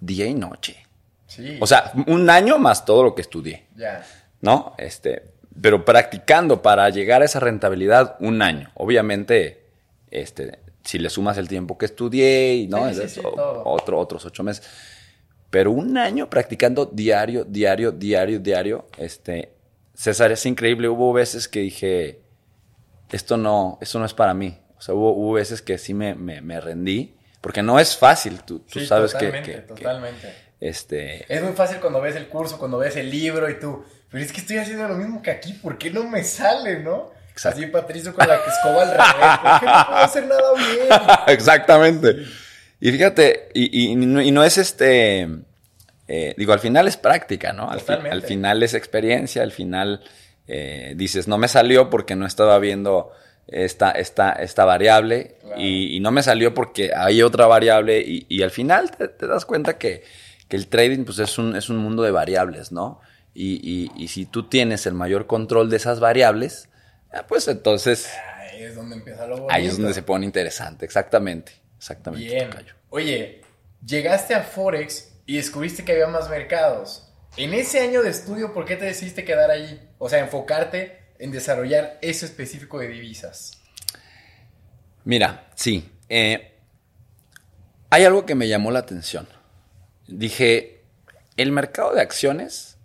día 0.00 0.24
y 0.26 0.32
noche. 0.34 0.86
Sí. 1.26 1.58
O 1.60 1.66
sea, 1.66 1.92
un 2.06 2.30
año 2.30 2.58
más 2.58 2.86
todo 2.86 3.02
lo 3.02 3.14
que 3.14 3.20
estudié, 3.22 3.66
ya. 3.76 4.02
¿no? 4.40 4.74
Este, 4.78 5.22
pero 5.60 5.84
practicando 5.84 6.62
para 6.62 6.88
llegar 6.88 7.20
a 7.20 7.26
esa 7.26 7.40
rentabilidad, 7.40 8.16
un 8.20 8.40
año. 8.40 8.70
Obviamente, 8.74 9.66
este, 10.10 10.58
si 10.88 10.98
le 10.98 11.10
sumas 11.10 11.36
el 11.36 11.48
tiempo 11.48 11.76
que 11.76 11.84
estudié 11.84 12.54
y 12.54 12.66
no, 12.66 12.90
Sí, 12.94 13.02
Es- 13.02 13.12
sí, 13.12 13.20
otro, 13.22 13.98
otros 13.98 14.24
ocho 14.24 14.42
meses. 14.42 14.66
Pero 15.50 15.70
un 15.70 15.98
año 15.98 16.30
practicando 16.30 16.86
diario, 16.86 17.44
diario, 17.44 17.92
diario, 17.92 18.38
diario, 18.40 18.86
este, 18.96 19.52
César, 19.92 20.32
es 20.32 20.46
increíble. 20.46 20.88
Hubo 20.88 21.12
veces 21.12 21.46
que 21.46 21.60
dije, 21.60 22.20
esto 23.12 23.36
no, 23.36 23.76
esto 23.82 23.98
no 23.98 24.06
es 24.06 24.14
para 24.14 24.32
mí. 24.32 24.58
O 24.78 24.80
sea, 24.80 24.94
hubo, 24.94 25.12
hubo 25.12 25.32
veces 25.34 25.60
que 25.60 25.76
sí 25.76 25.92
me, 25.92 26.14
me, 26.14 26.40
me 26.40 26.58
rendí, 26.58 27.14
porque 27.42 27.62
no 27.62 27.78
es 27.78 27.94
fácil. 27.94 28.40
Tú, 28.42 28.60
tú 28.60 28.80
sabes 28.80 29.12
totalmente, 29.12 29.50
que, 29.52 29.56
que, 29.58 29.62
totalmente. 29.62 30.34
este, 30.60 31.30
Es 31.34 31.42
muy 31.42 31.52
fácil 31.52 31.80
cuando 31.80 32.00
ves 32.00 32.16
el 32.16 32.28
curso, 32.28 32.58
cuando 32.58 32.78
ves 32.78 32.96
el 32.96 33.10
libro 33.10 33.50
y 33.50 33.58
tú, 33.60 33.84
pero 34.10 34.24
es 34.24 34.32
que 34.32 34.40
estoy 34.40 34.56
haciendo 34.56 34.88
lo 34.88 34.94
mismo 34.94 35.20
que 35.20 35.30
aquí, 35.32 35.52
¿por 35.52 35.76
qué 35.76 35.90
no 35.90 36.04
me 36.08 36.24
sale, 36.24 36.80
no? 36.80 37.10
Exacto. 37.38 37.58
Así 37.60 37.66
Patricio 37.70 38.12
con 38.14 38.26
la 38.26 38.34
escoba 38.34 38.82
al 38.82 38.90
revés, 38.90 39.38
¿por 39.42 39.60
qué 39.60 39.66
no 39.66 39.86
puedo 39.86 39.98
hacer 39.98 40.26
nada 40.26 40.52
bien? 40.54 41.08
Exactamente. 41.28 42.16
Y 42.80 42.90
fíjate, 42.92 43.48
y, 43.54 43.90
y 43.92 43.94
no, 43.96 44.20
y 44.20 44.30
no 44.32 44.42
es 44.44 44.58
este, 44.58 45.28
eh, 46.08 46.34
digo, 46.36 46.52
al 46.52 46.58
final 46.60 46.88
es 46.88 46.96
práctica, 46.96 47.52
¿no? 47.52 47.70
Al, 47.70 47.78
fi- 47.80 47.86
Totalmente. 47.86 48.14
al 48.16 48.22
final 48.22 48.62
es 48.62 48.74
experiencia, 48.74 49.42
al 49.42 49.52
final 49.52 50.00
eh, 50.48 50.94
dices, 50.96 51.28
no 51.28 51.38
me 51.38 51.46
salió 51.48 51.90
porque 51.90 52.16
no 52.16 52.26
estaba 52.26 52.58
viendo 52.58 53.12
esta, 53.46 53.90
esta, 53.92 54.32
esta 54.32 54.64
variable 54.64 55.36
Claro. 55.40 55.60
y, 55.60 55.96
y 55.96 56.00
no 56.00 56.10
me 56.10 56.22
salió 56.22 56.52
porque 56.54 56.90
hay 56.94 57.22
otra 57.22 57.46
variable 57.46 58.00
y, 58.00 58.26
y 58.28 58.42
al 58.42 58.50
final 58.50 58.90
te, 58.90 59.08
te 59.08 59.26
das 59.26 59.44
cuenta 59.46 59.78
que, 59.78 60.02
que 60.48 60.56
el 60.56 60.66
trading 60.68 61.04
pues 61.04 61.18
es 61.20 61.38
un, 61.38 61.56
es 61.56 61.68
un 61.70 61.78
mundo 61.78 62.02
de 62.02 62.10
variables, 62.10 62.72
¿no? 62.72 63.00
Y, 63.34 63.54
y- 63.62 63.90
y 63.96 64.08
si 64.08 64.26
tú 64.26 64.48
tienes 64.48 64.86
el 64.86 64.94
mayor 64.94 65.26
control 65.26 65.70
de 65.70 65.76
esas 65.76 66.00
variables, 66.00 66.67
ah, 67.12 67.26
pues 67.26 67.46
entonces 67.48 68.08
Ahí 68.50 68.62
es 68.64 68.74
donde 68.74 68.96
empieza 68.96 69.26
lo 69.26 69.36
bonito. 69.36 69.52
ahí 69.54 69.66
es 69.66 69.76
donde 69.78 69.94
se 69.94 70.02
pone 70.02 70.24
interesante, 70.26 70.84
exactamente, 70.84 71.52
exactamente. 71.76 72.26
Bien. 72.26 72.50
Oye, 72.90 73.42
llegaste 73.84 74.34
a 74.34 74.42
Forex 74.42 75.12
y 75.26 75.36
descubriste 75.36 75.84
que 75.84 75.92
había 75.92 76.06
más 76.08 76.28
mercados. 76.30 77.04
En 77.36 77.54
ese 77.54 77.80
año 77.80 78.02
de 78.02 78.10
estudio, 78.10 78.52
¿por 78.52 78.64
qué 78.64 78.76
te 78.76 78.84
decidiste 78.86 79.24
quedar 79.24 79.50
allí? 79.50 79.78
O 79.98 80.08
sea, 80.08 80.18
enfocarte 80.20 80.98
en 81.18 81.30
desarrollar 81.30 81.98
eso 82.02 82.24
específico 82.26 82.78
de 82.78 82.88
divisas. 82.88 83.60
Mira, 85.04 85.48
sí. 85.54 85.88
eh, 86.08 86.54
hay 87.90 88.04
algo 88.04 88.26
que 88.26 88.34
me 88.34 88.48
llamó 88.48 88.70
la 88.70 88.80
atención. 88.80 89.28
Dije, 90.06 90.82
el 91.36 91.52
mercado 91.52 91.94
de 91.94 92.00
acciones, 92.02 92.76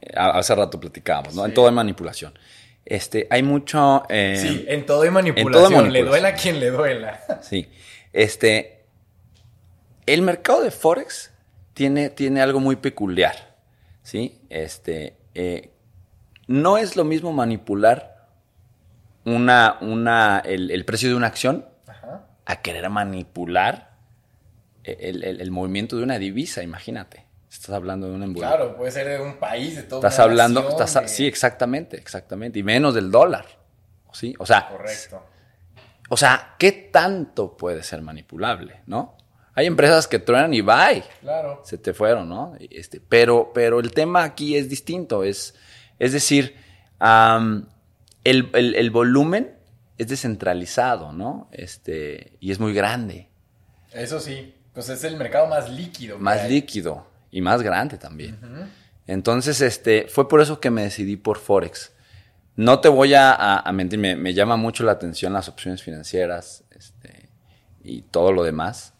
eh, 0.00 0.12
hace 0.16 0.54
rato 0.54 0.78
platicábamos, 0.78 1.34
¿no? 1.34 1.44
En 1.44 1.50
Sí. 1.50 1.54
todo 1.54 1.66
hay 1.68 1.72
manipulación. 1.74 2.38
Este, 2.84 3.26
hay 3.30 3.42
mucho... 3.42 4.02
eh, 4.08 4.36
sí, 4.40 4.64
en 4.68 4.84
todo 4.86 5.02
hay 5.02 5.10
manipulación. 5.10 5.52
todo 5.52 5.64
hay 5.66 5.70
Le 5.70 5.76
manipulación. 5.76 6.08
duela 6.08 6.28
a 6.28 6.34
quien 6.34 6.60
le 6.60 6.70
duela. 6.70 7.20
Sí. 7.42 7.68
Este. 8.12 8.84
El 10.06 10.22
mercado 10.22 10.62
de 10.62 10.70
Forex 10.70 11.32
tiene, 11.74 12.10
tiene 12.10 12.40
algo 12.42 12.60
muy 12.60 12.76
peculiar. 12.76 13.54
¿Sí? 14.02 14.40
Este. 14.50 15.16
eh, 15.34 15.70
no 16.48 16.76
es 16.76 16.96
lo 16.96 17.04
mismo 17.04 17.32
manipular 17.32 18.26
una, 19.24 19.78
una, 19.80 20.40
el, 20.44 20.72
el 20.72 20.84
precio 20.84 21.08
de 21.08 21.14
una 21.14 21.28
acción 21.28 21.64
Ajá. 21.86 22.26
a 22.44 22.60
querer 22.62 22.90
manipular 22.90 23.92
el, 24.82 25.22
el- 25.22 25.40
el 25.40 25.50
movimiento 25.52 25.96
de 25.96 26.02
una 26.02 26.18
divisa, 26.18 26.62
imagínate. 26.64 27.24
Estás 27.52 27.74
hablando 27.76 28.08
de 28.08 28.14
un 28.14 28.22
embudo. 28.22 28.46
Claro, 28.46 28.76
puede 28.76 28.90
ser 28.90 29.06
de 29.08 29.20
un 29.20 29.36
país, 29.36 29.76
de 29.76 29.82
todo. 29.82 30.00
Estás 30.00 30.18
hablando, 30.18 30.66
estás, 30.68 31.10
sí, 31.10 31.26
exactamente, 31.26 31.98
exactamente. 31.98 32.58
Y 32.58 32.62
menos 32.62 32.94
del 32.94 33.10
dólar. 33.10 33.44
¿Sí? 34.12 34.34
O 34.38 34.46
sea, 34.46 34.68
Correcto. 34.68 35.22
o 36.08 36.16
sea, 36.16 36.54
¿qué 36.58 36.72
tanto 36.72 37.56
puede 37.56 37.82
ser 37.82 38.00
manipulable, 38.02 38.80
no? 38.86 39.16
Hay 39.54 39.66
empresas 39.66 40.06
que 40.08 40.18
truenan 40.18 40.52
y 40.54 40.62
bye, 40.62 41.02
Claro. 41.20 41.60
se 41.64 41.76
te 41.78 41.92
fueron, 41.92 42.28
¿no? 42.28 42.54
Este, 42.58 43.00
pero, 43.00 43.52
pero 43.54 43.80
el 43.80 43.92
tema 43.92 44.24
aquí 44.24 44.56
es 44.56 44.68
distinto, 44.70 45.22
es, 45.24 45.54
es 45.98 46.12
decir, 46.12 46.56
el, 47.00 48.50
el- 48.54 48.74
el 48.74 48.90
volumen 48.90 49.54
es 49.98 50.08
descentralizado, 50.08 51.12
¿no? 51.12 51.48
Este, 51.52 52.32
y 52.40 52.50
es 52.52 52.58
muy 52.60 52.72
grande, 52.74 53.28
Eso 53.92 54.20
sí. 54.20 54.54
Pues 54.72 54.88
es 54.88 55.04
el 55.04 55.18
mercado 55.18 55.46
más 55.48 55.68
líquido. 55.68 56.18
más 56.18 56.40
hay. 56.40 56.50
líquido 56.50 57.06
y 57.32 57.40
más 57.40 57.62
grande 57.62 57.98
también. 57.98 58.38
Ujú. 58.40 58.64
Entonces, 59.08 59.60
este, 59.60 60.06
fue 60.08 60.28
por 60.28 60.40
eso 60.40 60.60
que 60.60 60.70
me 60.70 60.84
decidí 60.84 61.16
por 61.16 61.38
Forex. 61.38 61.90
No 62.54 62.78
te 62.80 62.88
voy 62.88 63.14
a, 63.14 63.32
a- 63.32 63.58
a 63.58 63.72
mentir, 63.72 63.98
me, 63.98 64.14
me 64.14 64.34
llama 64.34 64.56
mucho 64.56 64.84
la 64.84 64.92
atención 64.92 65.32
las 65.32 65.48
opciones 65.48 65.82
financieras 65.82 66.62
este, 66.70 67.28
y 67.82 68.02
todo 68.02 68.30
lo 68.30 68.44
demás. 68.44 68.92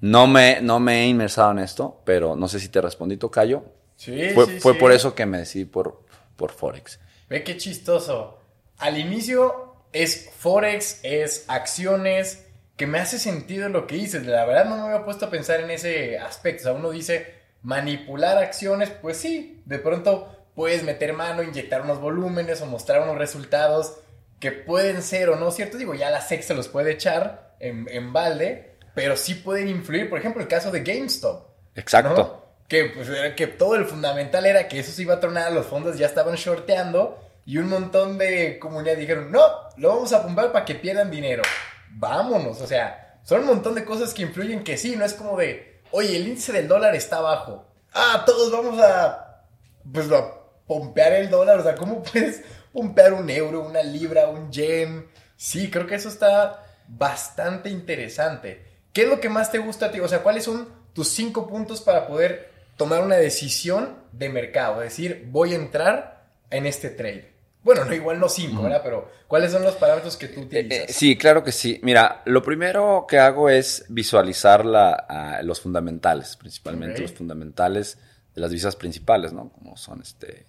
No 0.00 0.28
me, 0.28 0.60
no 0.60 0.78
me 0.78 1.00
he 1.02 1.06
inmersado 1.08 1.50
en 1.50 1.58
esto, 1.58 2.00
pero 2.04 2.36
no 2.36 2.46
sé 2.46 2.60
si 2.60 2.68
te 2.68 2.80
respondí, 2.80 3.16
Tocayo. 3.16 3.64
Sí, 3.96 4.30
fue 4.32 4.46
sí, 4.46 4.60
fue 4.60 4.74
sí. 4.74 4.78
por 4.78 4.92
eso 4.92 5.14
que 5.16 5.26
me 5.26 5.38
decidí 5.38 5.64
por, 5.64 6.04
por 6.36 6.52
Forex. 6.52 7.00
Ve 7.28 7.42
qué 7.42 7.56
chistoso. 7.56 8.38
Al 8.78 8.96
inicio 8.96 9.74
es 9.92 10.30
Forex, 10.38 11.00
es 11.02 11.46
acciones, 11.48 12.44
que 12.76 12.86
me 12.86 13.00
hace 13.00 13.18
sentido 13.18 13.68
lo 13.70 13.88
que 13.88 13.96
dices. 13.96 14.24
La 14.24 14.44
verdad 14.44 14.66
no 14.66 14.76
me 14.76 14.82
había 14.92 15.04
puesto 15.04 15.26
a 15.26 15.30
pensar 15.30 15.60
en 15.60 15.70
ese 15.70 16.16
aspecto. 16.18 16.60
O 16.62 16.64
sea, 16.64 16.72
uno 16.74 16.90
dice 16.90 17.37
manipular 17.62 18.38
acciones, 18.38 18.90
pues 18.90 19.16
sí, 19.16 19.62
de 19.66 19.78
pronto 19.78 20.34
puedes 20.54 20.82
meter 20.82 21.12
mano, 21.12 21.42
inyectar 21.42 21.82
unos 21.82 22.00
volúmenes 22.00 22.60
o 22.62 22.66
mostrar 22.66 23.02
unos 23.02 23.18
resultados 23.18 23.98
que 24.40 24.52
pueden 24.52 25.02
ser 25.02 25.28
o 25.28 25.36
no 25.36 25.50
cierto. 25.50 25.76
Digo, 25.76 25.94
ya 25.94 26.10
la 26.10 26.20
SEC 26.20 26.42
se 26.42 26.54
los 26.54 26.68
puede 26.68 26.92
echar 26.92 27.54
en, 27.60 27.86
en 27.90 28.12
balde, 28.12 28.76
pero 28.94 29.16
sí 29.16 29.34
pueden 29.34 29.68
influir. 29.68 30.08
Por 30.08 30.18
ejemplo, 30.18 30.42
el 30.42 30.48
caso 30.48 30.70
de 30.70 30.80
GameStop. 30.80 31.46
Exacto. 31.74 32.14
¿no? 32.14 32.48
Que, 32.68 32.86
pues, 32.86 33.08
era 33.08 33.34
que 33.34 33.46
todo 33.46 33.76
el 33.76 33.84
fundamental 33.84 34.46
era 34.46 34.68
que 34.68 34.80
eso 34.80 34.92
se 34.92 35.02
iba 35.02 35.14
a 35.14 35.20
tronar, 35.20 35.52
los 35.52 35.66
fondos 35.66 35.96
ya 35.96 36.06
estaban 36.06 36.34
shorteando 36.34 37.18
y 37.46 37.56
un 37.56 37.68
montón 37.68 38.18
de 38.18 38.58
comunidad 38.58 38.96
dijeron, 38.96 39.32
no, 39.32 39.40
lo 39.78 39.88
vamos 39.88 40.12
a 40.12 40.22
pumbar 40.22 40.52
para 40.52 40.64
que 40.64 40.74
pierdan 40.74 41.10
dinero. 41.10 41.42
Vámonos, 41.90 42.60
o 42.60 42.66
sea, 42.66 43.20
son 43.22 43.40
un 43.40 43.46
montón 43.46 43.74
de 43.74 43.84
cosas 43.84 44.12
que 44.12 44.22
influyen 44.22 44.62
que 44.64 44.76
sí, 44.76 44.96
no 44.96 45.04
es 45.04 45.14
como 45.14 45.38
de, 45.38 45.67
oye, 45.90 46.16
el 46.16 46.28
índice 46.28 46.52
del 46.52 46.68
dólar 46.68 46.94
está 46.94 47.20
bajo. 47.20 47.64
Ah, 47.92 48.22
todos 48.26 48.50
vamos 48.52 48.80
a, 48.80 49.44
pues, 49.92 50.10
a 50.10 50.34
pompear 50.66 51.12
el 51.14 51.30
dólar, 51.30 51.60
o 51.60 51.62
sea, 51.62 51.74
¿cómo 51.74 52.02
puedes 52.12 52.42
pompear 52.72 53.12
un 53.12 53.28
euro, 53.30 53.62
una 53.62 53.82
libra, 53.82 54.28
un 54.28 54.50
yen? 54.50 55.08
Sí, 55.36 55.70
creo 55.70 55.86
que 55.86 55.94
eso 55.94 56.08
está 56.08 56.64
bastante 56.88 57.70
interesante. 57.70 58.66
¿Qué 58.92 59.02
es 59.02 59.08
lo 59.08 59.20
que 59.20 59.28
más 59.28 59.52
te 59.52 59.58
gusta 59.58 59.86
a 59.86 59.92
ti? 59.92 60.00
O 60.00 60.08
sea, 60.08 60.22
¿cuáles 60.22 60.44
son 60.44 60.68
tus 60.92 61.08
cinco 61.08 61.46
puntos 61.46 61.80
para 61.80 62.06
poder 62.06 62.50
tomar 62.76 63.02
una 63.02 63.16
decisión 63.16 63.96
de 64.12 64.28
mercado? 64.28 64.82
Es 64.82 64.90
decir, 64.90 65.28
voy 65.30 65.52
a 65.52 65.56
entrar 65.56 66.24
en 66.50 66.66
este 66.66 66.90
trade. 66.90 67.37
Bueno, 67.62 67.84
no, 67.84 67.92
igual 67.92 68.18
no 68.20 68.28
cinco, 68.28 68.62
¿verdad? 68.62 68.80
Pero 68.84 69.10
¿cuáles 69.26 69.52
son 69.52 69.62
los 69.62 69.74
parámetros 69.74 70.16
que 70.16 70.28
tú 70.28 70.40
Eh, 70.40 70.44
utilizas? 70.44 70.90
eh, 70.90 70.92
sí, 70.92 71.16
claro 71.18 71.42
que 71.44 71.52
sí. 71.52 71.80
Mira, 71.82 72.22
lo 72.24 72.42
primero 72.42 73.04
que 73.08 73.18
hago 73.18 73.50
es 73.50 73.84
visualizar 73.88 74.64
la, 74.64 74.92
ah, 75.08 75.42
los 75.42 75.60
fundamentales, 75.60 76.36
principalmente 76.36 77.00
los 77.02 77.12
fundamentales 77.12 77.98
de 78.34 78.40
las 78.40 78.50
divisas 78.50 78.76
principales, 78.76 79.32
¿no? 79.32 79.50
Como 79.50 79.76
son 79.76 80.00
este 80.00 80.46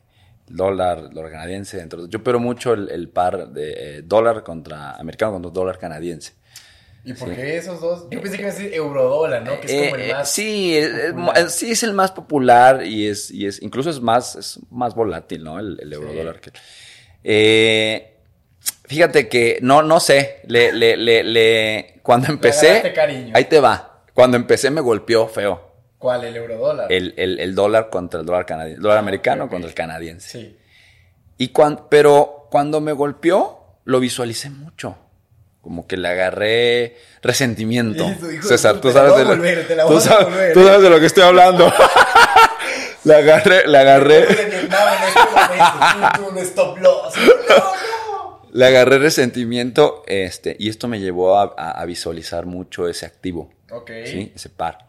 el 0.47 0.55
dólar, 0.55 0.99
el 0.99 1.09
dólar 1.09 1.31
canadiense. 1.31 1.79
Entre 1.81 1.97
otros. 1.97 2.09
Yo 2.09 2.19
opero 2.19 2.39
mucho 2.39 2.73
el, 2.73 2.89
el 2.89 3.09
par 3.09 3.49
de 3.49 3.97
eh, 3.97 4.01
dólar 4.03 4.43
contra 4.43 4.91
americano 4.95 5.33
contra 5.33 5.51
dólar 5.51 5.77
canadiense. 5.77 6.33
¿Y 7.03 7.13
por 7.13 7.29
sí. 7.29 7.35
qué 7.35 7.57
esos 7.57 7.79
dos? 7.81 8.07
Yo 8.11 8.21
pensé 8.21 8.37
que 8.37 8.43
iba 8.43 8.51
a 8.51 8.53
decir 8.53 8.73
eurodólar, 8.73 9.41
¿no? 9.43 9.59
Que 9.61 9.67
es 9.67 9.73
como 9.91 9.95
el 10.03 10.11
más. 10.11 10.29
sí, 10.31 10.79
sí 11.47 11.71
es 11.71 11.83
el 11.83 11.93
más 11.93 12.11
popular 12.11 12.85
y 12.85 13.07
es, 13.07 13.31
y 13.31 13.45
es 13.47 13.61
incluso 13.61 13.89
es 13.89 14.01
más, 14.01 14.35
es 14.35 14.59
más 14.69 14.95
volátil, 14.95 15.43
¿no? 15.43 15.59
El, 15.59 15.79
el 15.81 15.93
eurodólar. 15.93 16.39
que- 16.41 16.51
Eh, 17.23 18.15
fíjate 18.85 19.27
que 19.27 19.59
no, 19.61 19.81
no 19.83 19.99
sé. 19.99 20.41
Le, 20.47 20.71
le, 20.71 20.97
le, 20.97 21.23
le- 21.23 21.99
cuando 22.03 22.27
empecé. 22.31 22.91
cariño. 22.93 23.33
Ahí 23.35 23.45
te 23.45 23.59
va. 23.59 24.03
Cuando 24.13 24.37
empecé 24.37 24.69
me 24.71 24.81
golpeó 24.81 25.27
feo. 25.27 25.67
¿Cuál? 25.97 26.23
El 26.23 26.35
eurodólar. 26.37 26.91
El, 26.91 27.13
el- 27.17 27.39
el 27.39 27.55
dólar 27.55 27.89
contra 27.89 28.19
el 28.21 28.25
dólar 28.25 28.45
canadiense. 28.45 28.81
dólar 28.81 28.97
americano 28.99 29.43
Ah, 29.43 29.45
ok. 29.45 29.51
contra 29.51 29.69
el 29.69 29.75
canadiense. 29.75 30.29
Sí. 30.29 30.57
Y 31.37 31.49
cuan- 31.49 31.85
pero 31.89 32.47
cuando 32.51 32.81
me 32.81 32.91
golpeó, 32.93 33.77
lo 33.85 33.99
visualicé 33.99 34.49
mucho. 34.49 34.97
Como 35.61 35.87
que 35.87 35.97
le 35.97 36.07
agarré 36.07 36.95
resentimiento. 37.21 38.09
César, 38.41 38.79
tú 38.79 38.91
de 39.17 39.23
lo, 39.23 39.29
volver, 39.29 39.67
volver, 39.75 40.53
sabes 40.63 40.81
de 40.81 40.89
lo 40.89 40.99
que 41.01 41.05
estoy 41.05 41.23
hablando. 41.23 41.71
le 43.03 43.15
agarré, 43.15 43.67
le 43.67 43.77
agarré, 43.77 44.25
En 44.77 45.07
este 45.07 45.19
momento, 45.99 46.29
un 46.29 46.37
stop 46.39 46.77
loss. 46.79 47.13
No, 47.49 47.55
no. 47.55 48.41
le 48.51 48.65
agarré 48.65 48.97
resentimiento, 48.99 50.03
este, 50.07 50.55
y 50.59 50.69
esto 50.69 50.87
me 50.87 50.99
llevó 50.99 51.37
a, 51.37 51.53
a- 51.57 51.71
a 51.81 51.85
visualizar 51.85 52.45
mucho 52.45 52.87
ese 52.87 53.05
activo, 53.05 53.51
Ok. 53.71 53.91
¿sí? 54.05 54.31
Ese 54.35 54.49
par. 54.49 54.87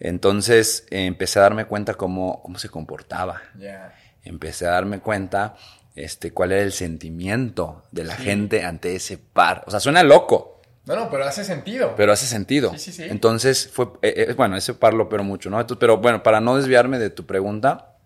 Entonces 0.00 0.86
eh, 0.90 1.06
empecé 1.06 1.38
a 1.38 1.42
darme 1.42 1.64
cuenta 1.66 1.94
cómo, 1.94 2.40
cómo 2.42 2.58
se 2.58 2.68
comportaba. 2.68 3.42
Ya. 3.58 3.94
empecé 4.24 4.66
a 4.66 4.72
darme 4.72 5.00
cuenta 5.00 5.54
este, 5.96 6.32
cuál 6.32 6.52
era 6.52 6.62
el 6.62 6.72
sentimiento 6.72 7.82
de 7.92 8.04
la 8.04 8.16
Sí. 8.16 8.24
gente 8.24 8.64
ante 8.64 8.94
ese 8.94 9.16
par. 9.18 9.64
O 9.66 9.70
sea, 9.70 9.80
suena 9.80 10.02
loco, 10.02 10.60
No, 10.86 10.94
no, 10.96 11.10
pero 11.10 11.24
hace 11.24 11.44
sentido. 11.44 11.94
Pero 11.96 12.12
hace 12.12 12.26
sentido. 12.26 12.70
Sí, 12.72 12.78
sí, 12.78 12.92
sí. 12.92 13.04
Entonces, 13.04 13.68
fue, 13.72 13.86
eh, 14.02 14.26
eh, 14.28 14.34
bueno, 14.34 14.56
ese 14.56 14.72
par 14.74 14.94
lo 14.94 15.08
pero 15.08 15.22
mucho, 15.24 15.50
¿no? 15.50 15.60
Entonces, 15.60 15.78
pero 15.80 15.98
bueno, 15.98 16.22
para 16.22 16.40
no 16.40 16.56
desviarme 16.56 16.98
de 16.98 17.10
tu 17.10 17.26
pregunta, 17.26 17.96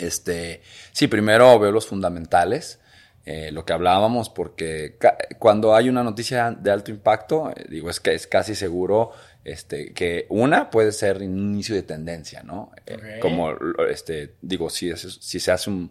este, 0.00 0.62
sí, 0.92 1.06
primero 1.08 1.58
veo 1.58 1.72
los 1.72 1.86
fundamentales, 1.86 2.78
eh, 3.26 3.50
lo 3.52 3.64
que 3.64 3.72
hablábamos, 3.72 4.30
porque 4.30 4.96
cuando 5.38 5.74
hay 5.74 5.88
una 5.88 6.02
noticia 6.02 6.50
de 6.52 6.70
alto 6.70 6.90
impacto, 6.90 7.50
eh, 7.50 7.66
digo, 7.68 7.90
es 7.90 8.00
que 8.00 8.14
es 8.14 8.26
casi 8.26 8.54
seguro 8.54 9.12
este, 9.44 9.92
que 9.92 10.26
una 10.30 10.70
puede 10.70 10.90
ser 10.92 11.18
un 11.18 11.38
inicio 11.52 11.74
de 11.74 11.82
tendencia, 11.82 12.42
¿no? 12.42 12.72
Eh, 12.86 13.18
como, 13.20 13.52
este, 13.90 14.34
digo, 14.42 14.70
si, 14.70 14.90
es- 14.90 15.18
si 15.20 15.38
se 15.40 15.52
hace 15.52 15.70
un, 15.70 15.90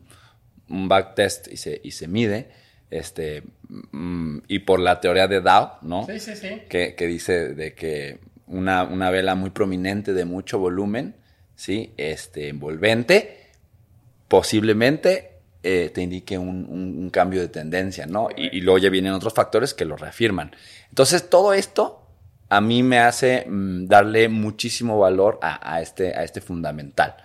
un 0.70 0.88
backtest 0.88 1.48
y 1.52 1.58
se, 1.58 1.80
y 1.84 1.92
se 1.92 2.08
mide, 2.08 2.50
este, 2.92 3.44
mm, 3.92 4.40
y 4.48 4.60
por 4.60 4.80
la 4.80 5.00
teoría 5.00 5.28
de 5.28 5.42
Dow, 5.42 5.70
¿no? 5.84 6.06
Sí, 6.08 6.20
sí, 6.20 6.36
sí. 6.36 6.62
que, 6.68 6.96
que 6.96 7.08
dice 7.08 7.54
de 7.54 7.74
que 7.76 8.20
una, 8.48 8.84
una 8.84 9.12
vela 9.12 9.36
muy 9.36 9.52
prominente 9.52 10.14
de 10.14 10.26
mucho 10.26 10.58
volumen, 10.58 11.16
¿sí? 11.56 11.94
Este, 11.98 12.48
envolvente, 12.50 13.39
posiblemente 14.30 15.40
eh, 15.64 15.92
te 15.94 16.02
indique 16.02 16.38
un, 16.38 16.66
un- 16.70 17.10
cambio 17.10 17.42
de 17.42 17.50
tendencia, 17.50 18.06
¿no? 18.06 18.30
Y, 18.36 18.62
luego 18.62 18.78
ya 18.78 18.90
vienen 18.90 19.12
otros 19.12 19.34
factores 19.34 19.74
que 19.74 19.84
lo 19.84 19.98
reafirman. 19.98 20.56
Entonces, 20.90 21.30
todo 21.30 21.54
esto 21.54 22.06
a 22.48 22.62
mí 22.62 22.82
me 22.84 23.00
hace 23.00 23.46
mm, 23.50 23.88
darle 23.88 24.30
muchísimo 24.30 24.98
valor 25.00 25.38
a, 25.42 25.76
a 25.76 25.82
este, 25.82 26.16
a 26.16 26.24
este 26.24 26.40
fundamental. 26.40 27.18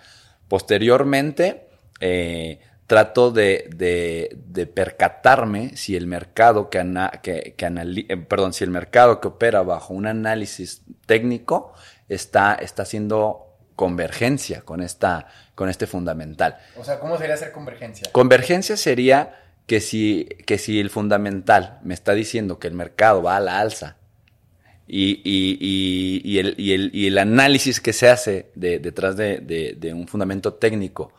Posteriormente, 0.49 1.67
eh, 2.01 2.59
trato 2.87 3.31
de, 3.31 3.69
de- 3.75 4.67
percatarme 4.67 5.75
si 5.77 5.95
el 5.95 6.07
mercado 6.07 6.69
que, 6.69 6.79
ana- 6.79 7.11
que, 7.23 7.53
que 7.57 7.65
anali- 7.65 8.05
eh, 8.09 8.17
perdón, 8.17 8.53
si 8.53 8.63
el 8.63 8.69
mercado 8.71 9.21
que 9.21 9.27
opera 9.29 9.61
bajo 9.63 9.93
un 9.93 10.07
análisis 10.07 10.83
técnico 11.05 11.73
está, 12.09 12.55
está 12.55 12.83
haciendo 12.83 13.54
convergencia 13.75 14.61
con, 14.61 14.81
esta, 14.81 15.27
con 15.55 15.69
este 15.69 15.87
fundamental. 15.87 16.57
O 16.77 16.83
sea, 16.83 16.99
¿cómo 16.99 17.17
sería 17.17 17.35
hacer 17.35 17.51
convergencia? 17.51 18.09
Convergencia 18.11 18.77
sería 18.77 19.41
que 19.67 19.81
si, 19.81 20.25
que 20.45 20.57
si 20.57 20.79
el 20.79 20.89
fundamental 20.89 21.79
me 21.83 21.93
está 21.93 22.13
diciendo 22.13 22.59
que 22.59 22.67
el 22.67 22.73
mercado 22.73 23.21
va 23.23 23.35
a 23.37 23.39
la 23.39 23.59
alza 23.59 23.97
y, 24.87 25.21
y- 25.23 25.57
y- 25.59 26.21
y 26.23 26.39
el, 26.39 26.55
y 26.59 26.73
el- 26.73 26.91
y 26.93 27.07
el 27.07 27.17
análisis 27.17 27.81
que 27.81 27.91
se 27.91 28.07
hace 28.09 28.51
de- 28.55 28.77
detrás 28.79 29.17
de, 29.17 29.39
de- 29.39 29.75
de 29.77 29.93
un 29.93 30.07
fundamento 30.07 30.53
técnico 30.53 31.11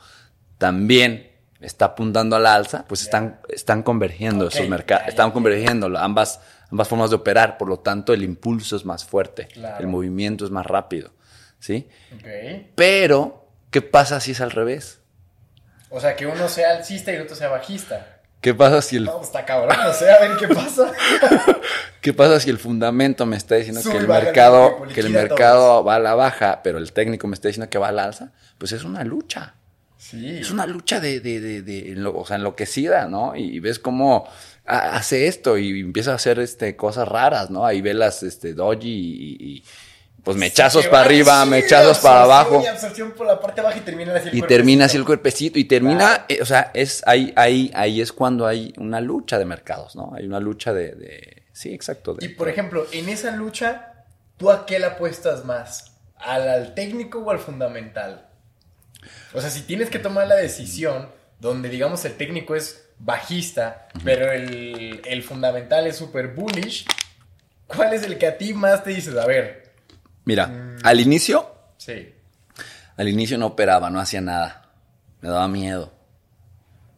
también 0.58 1.30
está 1.60 1.86
apuntando 1.86 2.36
a 2.36 2.38
la 2.38 2.54
alza, 2.54 2.84
pues 2.86 3.02
están, 3.02 3.40
están 3.48 3.82
convergiendo 3.82 4.46
esos 4.48 4.68
mercados, 4.68 5.08
están 5.08 5.30
convergiendo 5.32 5.86
ambas, 5.98 6.40
ambas 6.70 6.86
formas 6.86 7.10
de 7.10 7.16
operar, 7.16 7.58
por 7.58 7.68
lo 7.68 7.78
tanto 7.80 8.12
el 8.12 8.22
impulso 8.22 8.76
es 8.76 8.84
más 8.84 9.04
fuerte, 9.04 9.48
Claro. 9.48 9.78
el 9.80 9.86
movimiento 9.88 10.44
es 10.44 10.50
más 10.50 10.66
rápido, 10.66 11.10
¿sí? 11.60 11.88
Ok. 12.14 12.26
Pero, 12.75 13.48
¿qué 13.70 13.82
pasa 13.82 14.20
si 14.20 14.32
es 14.32 14.40
al 14.40 14.50
revés? 14.50 15.00
O 15.90 16.00
sea, 16.00 16.16
que 16.16 16.26
uno 16.26 16.48
sea 16.48 16.76
alcista 16.76 17.12
y 17.12 17.16
el 17.16 17.22
otro 17.22 17.36
sea 17.36 17.48
bajista. 17.48 18.12
¿Qué 18.40 18.54
pasa 18.54 18.82
si 18.82 18.96
el 18.96 19.04
No, 19.04 19.14
pues 19.16 19.28
está 19.28 19.44
cabrón, 19.44 19.76
no 19.82 19.92
sé, 19.92 20.10
a 20.10 20.20
ver 20.20 20.36
qué 20.38 20.46
pasa. 20.48 20.92
¿Qué 22.00 22.12
pasa 22.12 22.38
si 22.38 22.50
el 22.50 22.58
fundamento 22.58 23.26
me 23.26 23.36
está 23.36 23.56
diciendo 23.56 23.80
Sube 23.80 23.92
que 23.92 23.98
el 23.98 24.08
mercado, 24.08 24.82
que 24.94 25.00
el 25.00 25.10
mercado 25.10 25.82
va 25.82 25.96
a 25.96 25.98
la 25.98 26.14
baja, 26.14 26.60
pero 26.62 26.78
el 26.78 26.92
técnico 26.92 27.26
me 27.26 27.34
está 27.34 27.48
diciendo 27.48 27.68
que 27.70 27.78
va 27.78 27.88
a 27.88 27.92
la 27.92 28.04
alza? 28.04 28.32
Pues 28.58 28.72
es 28.72 28.84
una 28.84 29.02
lucha. 29.04 29.54
Sí. 29.98 30.38
Es 30.38 30.50
una 30.52 30.66
lucha 30.66 31.00
de, 31.00 31.18
de, 31.20 31.40
de, 31.40 31.62
de 31.62 32.06
o 32.06 32.25
sea, 32.25 32.36
enloquecida, 32.36 33.08
¿no? 33.08 33.34
Y, 33.34 33.58
ves 33.58 33.80
cómo 33.80 34.28
ha- 34.66 34.94
hace 34.96 35.26
esto 35.26 35.58
y 35.58 35.80
empieza 35.80 36.12
a 36.12 36.16
hacer 36.16 36.38
este, 36.38 36.76
cosas 36.76 37.08
raras, 37.08 37.50
¿no? 37.50 37.66
Ahí 37.66 37.80
velas 37.80 38.22
este, 38.22 38.52
doji 38.54 38.88
y, 38.88 39.36
y, 39.56 39.64
pues 40.26 40.37
mechazos 40.37 40.88
para 40.88 41.04
arriba, 41.04 41.45
sí, 41.45 41.50
mechazos 41.50 41.99
para 41.99 42.25
abajo. 42.25 42.61
Y 42.61 42.66
absorción 42.66 43.12
por 43.12 43.28
la 43.28 43.38
parte 43.40 43.61
baja 43.62 43.78
y 43.78 43.83
termina 43.83 44.12
así 44.16 44.28
el 44.28 44.35
Y 44.35 44.42
termina 44.42 44.87
así 44.87 44.97
el 44.97 45.04
cuerpecito. 45.04 45.52
cuerpecito 45.52 45.59
y 45.61 45.64
termina, 45.64 46.25
eh, 46.28 46.42
o 46.42 46.45
sea, 46.45 46.73
es 46.75 47.04
ahí, 47.06 47.33
ahí, 47.37 47.71
ahí 47.76 48.00
es 48.00 48.12
cuando 48.12 48.45
hay 48.45 48.75
una 48.76 49.00
lucha 49.00 49.38
de 49.38 49.45
mercados, 49.45 49.95
¿no? 49.95 50.12
Hay 50.16 50.26
una 50.26 50.40
lucha 50.40 50.75
de, 50.75 50.97
de- 50.97 51.45
sí, 51.52 51.72
exacto. 51.72 52.14
de- 52.14 52.27
Y 52.27 52.31
por 52.31 52.48
ejemplo, 52.48 52.88
en 52.90 53.09
esa 53.09 53.31
lucha, 53.37 54.05
¿tú 54.37 54.50
a 54.50 54.66
qué 54.66 54.81
le 54.81 54.87
apuestas 54.87 55.44
más? 55.44 55.92
¿Al, 56.16 56.48
al 56.48 56.74
técnico 56.74 57.20
o 57.20 57.31
al 57.31 57.38
fundamental? 57.38 58.27
O 59.33 59.40
sea, 59.40 59.48
si 59.50 59.61
tienes 59.62 59.90
que 59.90 60.00
tomar 60.00 60.27
la 60.27 60.35
decisión 60.35 61.09
donde, 61.38 61.68
digamos, 61.68 62.05
el 62.05 62.14
técnico 62.16 62.57
es 62.57 62.83
bajista, 62.98 63.87
pero 64.03 64.33
el, 64.33 65.03
el 65.05 65.22
fundamental 65.22 65.87
es 65.87 65.96
súper 65.96 66.29
bullish, 66.35 66.85
¿cuál 67.68 67.94
es 67.94 68.03
el 68.03 68.18
que 68.18 68.27
a 68.27 68.37
ti 68.38 68.55
más 68.55 68.83
te 68.83 68.90
dices? 68.90 69.16
A 69.16 69.24
ver, 69.27 69.65
Mira, 70.26 70.46
Mm. 70.48 70.76
al 70.82 71.00
inicio, 71.00 71.50
sí. 71.78 72.12
al 72.98 73.08
inicio 73.08 73.38
no 73.38 73.46
operaba, 73.46 73.88
no 73.90 73.98
hacía 74.00 74.20
nada. 74.20 74.70
Me 75.22 75.30
daba 75.30 75.48
miedo. 75.48 75.92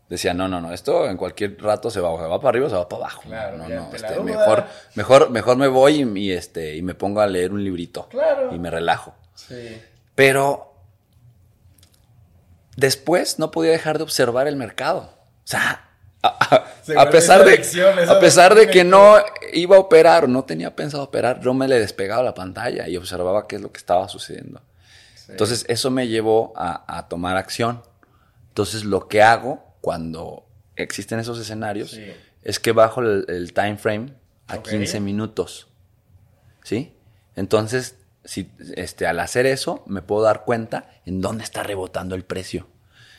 Decía, 0.09 0.33
no, 0.33 0.49
no, 0.49 0.61
no, 0.61 0.73
esto 0.73 1.07
en 1.09 1.17
cualquier 1.19 1.61
rato 1.63 1.91
se 1.91 2.01
va, 2.01 2.17
se 2.17 2.27
va 2.27 2.41
para 2.41 2.49
arriba 2.49 2.67
o 2.67 2.71
se 2.71 2.77
va 2.77 2.89
para 2.89 3.03
abajo. 3.03 3.23
Claro, 3.27 3.59
no, 3.59 3.69
no, 3.69 3.91
este, 3.95 4.19
mejor, 4.21 4.65
mejor, 4.95 5.31
mejor 5.31 5.57
me 5.59 5.69
voy 5.69 6.03
y, 6.03 6.19
y, 6.19 6.33
este, 6.33 6.75
y 6.77 6.83
me 6.83 6.95
pongo 6.95 7.21
a 7.21 7.27
leer 7.27 7.53
un 7.53 7.63
librito. 7.63 8.09
Claro. 8.09 8.55
Y 8.55 8.59
me 8.59 8.71
relajo. 8.71 9.15
Sí. 9.35 9.79
Pero 10.15 10.75
después 12.77 13.39
no 13.39 13.51
podía 13.51 13.73
dejar 13.73 13.99
de 13.99 14.05
observar 14.05 14.47
el 14.49 14.57
mercado. 14.57 15.01
O 15.01 15.47
sea, 15.51 15.88
a, 16.23 17.11
pesar 17.11 17.41
esa 17.41 17.45
de, 17.45 17.53
adicción, 17.55 17.99
esa 17.99 18.13
a 18.13 18.21
pesar 18.21 18.55
de 18.55 18.69
que 18.69 18.83
no 18.85 19.17
iba 19.53 19.77
a 19.77 19.81
operar 19.81 20.25
o 20.25 20.27
no 20.29 20.45
tenía 20.45 20.75
pensado 20.75 21.05
operar, 21.05 21.41
yo 21.41 21.55
me 21.55 21.69
le 21.69 21.79
despegaba 21.79 22.23
la 22.23 22.35
pantalla 22.35 22.89
y 22.89 22.97
observaba 22.97 23.47
qué 23.47 23.57
es 23.57 23.63
lo 23.63 23.71
que 23.71 23.79
estaba 23.79 24.09
sucediendo. 24.09 24.61
sí. 25.15 25.27
Entonces 25.33 25.65
eso 25.69 25.91
me 25.91 26.09
llevó 26.09 26.53
a, 26.57 26.99
a 26.99 27.09
tomar 27.09 27.37
acción. 27.37 27.83
Entonces 28.49 28.85
lo 28.85 29.07
que 29.09 29.23
hago 29.23 29.65
cuando 29.81 30.45
existen 30.75 31.19
esos 31.21 31.39
escenarios 31.39 31.91
Sí. 31.93 32.13
es 32.43 32.59
que 32.59 32.73
bajo 32.73 33.01
el, 33.01 33.25
el 33.29 33.53
time 33.53 33.77
frame 33.77 34.13
a 34.49 34.57
Ok. 34.57 34.69
15 34.71 35.01
minutos. 35.01 35.69
¿Sí? 36.65 36.93
Entonces, 37.37 37.97
si, 38.25 38.51
este, 38.75 39.07
al 39.07 39.21
hacer 39.21 39.47
eso, 39.47 39.83
me 39.87 40.03
puedo 40.03 40.23
dar 40.23 40.45
cuenta 40.45 40.91
en 41.07 41.21
dónde 41.21 41.45
está 41.45 41.63
rebotando 41.63 42.15
el 42.15 42.25
precio. 42.25 42.67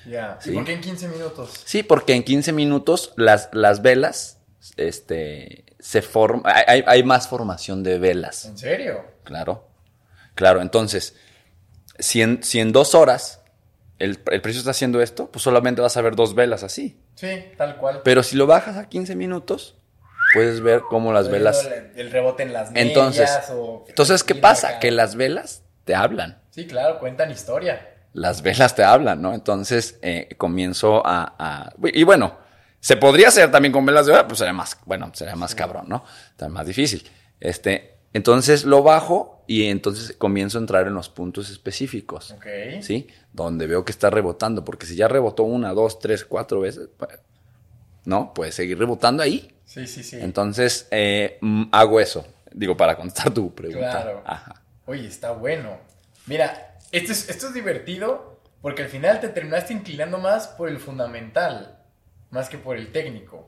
Ya. 0.05 0.37
¿Y 0.41 0.49
Sí. 0.49 0.51
por 0.53 0.65
qué 0.65 0.73
en 0.73 0.81
15 0.81 1.07
minutos? 1.07 1.61
Sí, 1.65 1.83
porque 1.83 2.13
en 2.13 2.23
15 2.23 2.51
minutos 2.53 3.13
las, 3.17 3.49
las 3.53 3.81
velas 3.81 4.39
este, 4.77 5.65
se 5.79 6.01
forman. 6.01 6.43
Hay, 6.67 6.83
hay- 6.85 7.03
más 7.03 7.27
formación 7.27 7.83
de 7.83 7.99
velas. 7.99 8.45
¿En 8.45 8.57
serio? 8.57 9.03
Claro. 9.23 9.67
Claro, 10.35 10.61
entonces, 10.61 11.15
si 11.97 12.21
en, 12.21 12.43
si 12.43 12.59
en 12.59 12.71
dos 12.71 12.95
horas 12.95 13.41
el, 13.99 14.19
el 14.31 14.41
precio 14.41 14.59
está 14.59 14.71
haciendo 14.71 15.01
esto, 15.01 15.29
pues 15.31 15.43
solamente 15.43 15.81
vas 15.81 15.97
a 15.97 16.01
ver 16.01 16.15
dos 16.15 16.33
velas 16.35 16.63
así. 16.63 17.01
Sí, 17.15 17.27
tal 17.57 17.77
cual. 17.77 18.01
Pero 18.03 18.23
si 18.23 18.35
lo 18.37 18.47
bajas 18.47 18.77
a 18.77 18.87
15 18.87 19.15
minutos, 19.17 19.75
puedes 20.33 20.61
ver 20.61 20.81
cómo 20.89 21.11
las 21.11 21.29
velas. 21.29 21.65
El, 21.65 21.99
el 21.99 22.11
rebote 22.11 22.43
en 22.43 22.53
las 22.53 22.71
medias 22.71 22.87
Entonces, 22.87 23.29
o- 23.51 23.83
entonces 23.89 24.23
¿qué 24.23 24.35
pasa? 24.35 24.79
Que 24.79 24.91
las 24.91 25.15
velas 25.15 25.63
te 25.83 25.95
hablan. 25.95 26.41
Sí, 26.51 26.67
claro, 26.67 26.99
cuentan 26.99 27.31
historia. 27.31 27.88
Las 28.13 28.41
velas 28.41 28.75
te 28.75 28.83
hablan, 28.83 29.21
¿no? 29.21 29.33
Entonces 29.33 29.99
eh, 30.01 30.29
comienzo 30.37 31.05
a, 31.05 31.35
a- 31.37 31.73
Y 31.93 32.03
bueno, 32.03 32.37
se 32.79 32.97
podría 32.97 33.27
hacer 33.27 33.51
también 33.51 33.71
con 33.71 33.85
velas 33.85 34.05
de 34.05 34.13
hora, 34.13 34.27
pues 34.27 34.39
sería 34.39 34.53
más, 34.53 34.77
bueno, 34.85 35.11
sería 35.13 35.35
más 35.35 35.53
cabrón, 35.55 35.85
¿no? 35.87 36.03
Está 36.31 36.49
más 36.49 36.65
difícil. 36.65 37.07
Este, 37.39 37.97
entonces 38.13 38.65
lo 38.65 38.81
bajo 38.83 39.43
y 39.47 39.65
entonces 39.65 40.15
comienzo 40.17 40.57
a 40.57 40.61
entrar 40.61 40.87
en 40.87 40.93
los 40.93 41.09
puntos 41.09 41.49
específicos. 41.49 42.31
Ok. 42.31 42.81
¿sí? 42.81 43.07
Donde 43.33 43.67
veo 43.67 43.85
que 43.85 43.91
está 43.91 44.09
rebotando, 44.09 44.65
porque 44.65 44.85
si 44.85 44.95
ya 44.95 45.07
rebotó 45.07 45.43
una, 45.43 45.73
dos, 45.73 45.99
tres, 45.99 46.25
cuatro 46.25 46.61
veces, 46.61 46.89
pues, 46.97 47.19
¿no? 48.05 48.33
Puede 48.33 48.51
seguir 48.51 48.77
rebotando 48.79 49.21
ahí. 49.23 49.55
Sí, 49.65 49.85
sí, 49.85 50.03
sí. 50.03 50.17
Entonces, 50.19 50.87
eh, 50.91 51.37
mm, 51.41 51.65
hago 51.71 51.99
eso, 51.99 52.25
digo, 52.51 52.75
para 52.75 52.95
contestar 52.95 53.31
tu 53.33 53.53
pregunta. 53.53 53.91
Claro. 54.01 54.23
Ajá. 54.25 54.55
Oye, 54.87 55.07
está 55.07 55.31
bueno. 55.31 55.77
Mira, 56.25 56.68
esto 56.91 57.11
es, 57.11 57.29
esto 57.29 57.47
es 57.47 57.53
divertido 57.53 58.39
porque 58.61 58.83
al 58.83 58.89
final 58.89 59.19
te 59.19 59.29
terminaste 59.29 59.73
inclinando 59.73 60.17
más 60.17 60.47
por 60.47 60.69
el 60.69 60.79
fundamental, 60.79 61.77
más 62.31 62.49
que 62.49 62.57
por 62.57 62.75
el 62.77 62.91
técnico. 62.91 63.47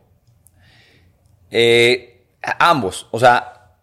Eh, 1.50 2.24
ambos, 2.60 3.08
o 3.12 3.20
sea, 3.20 3.74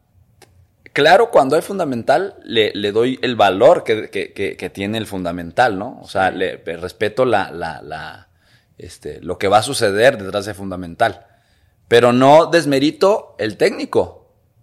claro, 0.93 1.31
cuando 1.31 1.57
hay 1.57 1.63
fundamental, 1.63 2.37
le, 2.45 2.73
le 2.75 2.93
doy 2.93 3.19
el 3.23 3.37
valor 3.37 3.85
que, 3.85 4.09
que- 4.11 4.33
que- 4.33 4.57
que 4.57 4.71
tiene 4.71 4.99
el 4.99 5.07
fundamental, 5.07 5.79
¿no? 5.79 5.99
O 6.01 6.09
sea, 6.09 6.31
le, 6.31 6.63
le 6.65 6.77
respeto 6.79 7.25
la, 7.25 7.51
la, 7.51 7.83
la, 7.83 8.29
este, 8.79 9.21
lo 9.21 9.39
que 9.39 9.49
va 9.49 9.59
a 9.59 9.63
suceder 9.63 10.17
detrás 10.23 10.47
de 10.47 10.55
fundamental. 10.55 11.27
Pero 11.89 12.13
no 12.13 12.47
desmerito 12.47 13.35
el 13.39 13.57
técnico, 13.57 14.18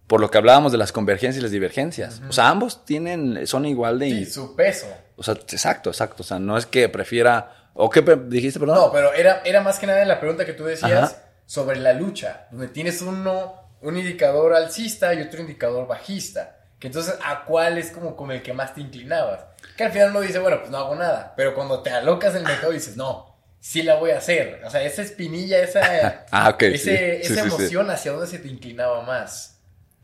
por 0.08 0.22
lo 0.22 0.30
que 0.30 0.38
hablábamos 0.38 0.72
de 0.72 0.78
las 0.78 0.91
convergencias 0.91 1.39
y 1.39 1.41
las 1.41 1.52
divergencias. 1.52 2.22
O 2.30 2.34
sea, 2.34 2.50
ambos 2.50 2.86
tienen, 2.86 3.48
son 3.48 3.65
igual 3.65 4.00
de... 4.00 4.10
Sí, 4.10 4.26
su 4.26 4.56
peso. 4.56 4.88
O 5.15 5.24
sea, 5.24 5.34
exacto, 5.34 5.89
exacto. 5.89 6.22
O 6.22 6.26
sea, 6.26 6.39
no 6.39 6.58
es 6.58 6.65
que 6.65 6.88
prefiera... 6.89 7.72
¿O 7.74 7.89
qué 7.89 8.02
dijiste, 8.02 8.60
perdón? 8.60 8.78
No, 8.78 8.91
pero 8.91 9.13
era, 9.13 9.41
era 9.44 9.62
más 9.62 9.80
que 9.80 9.88
nada 9.88 10.02
en 10.02 10.08
la 10.08 10.20
pregunta 10.20 10.46
que 10.46 10.54
tú 10.54 10.63
decías 10.63 10.91
Ajá. 10.91 11.24
sobre 11.46 11.80
la 11.80 11.94
lucha, 11.94 12.48
donde 12.52 12.70
tienes 12.70 13.02
uno, 13.02 13.54
un 13.82 13.98
indicador 13.98 14.54
alcista 14.54 15.13
y 15.13 15.22
otro 15.22 15.41
indicador 15.41 15.86
bajista. 15.88 16.58
Que 16.80 16.88
entonces, 16.88 17.15
¿a 17.26 17.44
cuál 17.44 17.78
es 17.78 17.91
como 17.91 18.15
con 18.15 18.32
el 18.32 18.41
que 18.41 18.54
más 18.54 18.76
te 18.76 18.82
inclinabas? 18.82 19.41
Que 19.76 19.86
al 19.86 19.91
final 19.91 20.12
uno 20.12 20.22
dice, 20.22 20.39
bueno, 20.39 20.60
pues 20.60 20.70
no 20.70 20.78
hago 20.78 20.96
nada. 20.96 21.34
Pero 21.36 21.54
cuando 21.54 21.82
te 21.82 21.89
alocas 21.89 22.36
el 22.36 22.44
mercado 22.44 22.72
dices, 22.72 22.96
no, 22.96 23.36
sí 23.60 23.82
la 23.82 23.96
voy 23.96 24.12
a 24.12 24.20
hacer. 24.20 24.62
O 24.63 24.70
sea, 24.70 24.84
esa 24.84 25.02
espinilla, 25.02 25.60
esa, 25.60 26.26
ah, 26.32 26.50
okay, 26.50 26.76
esa 26.76 27.41
emoción 27.41 27.89
hacia 27.89 28.12
dónde 28.12 28.28
se 28.28 28.39
te 28.39 28.48
inclinaba 28.48 29.02
más. 29.02 29.55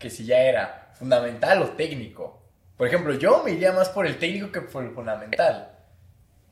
Que 0.02 0.10
si 0.10 0.26
ya 0.26 0.40
era 0.40 0.92
fundamental 0.98 1.62
o 1.62 1.70
técnico. 1.70 2.42
Por 2.78 2.88
ejemplo, 2.88 3.14
yo 3.14 3.44
me 3.44 3.52
iría 3.52 3.72
más 3.72 3.90
por 3.90 4.08
el 4.08 4.18
técnico 4.18 4.52
que 4.52 4.62
por 4.62 4.84
el 4.84 4.92
fundamental. 4.92 5.70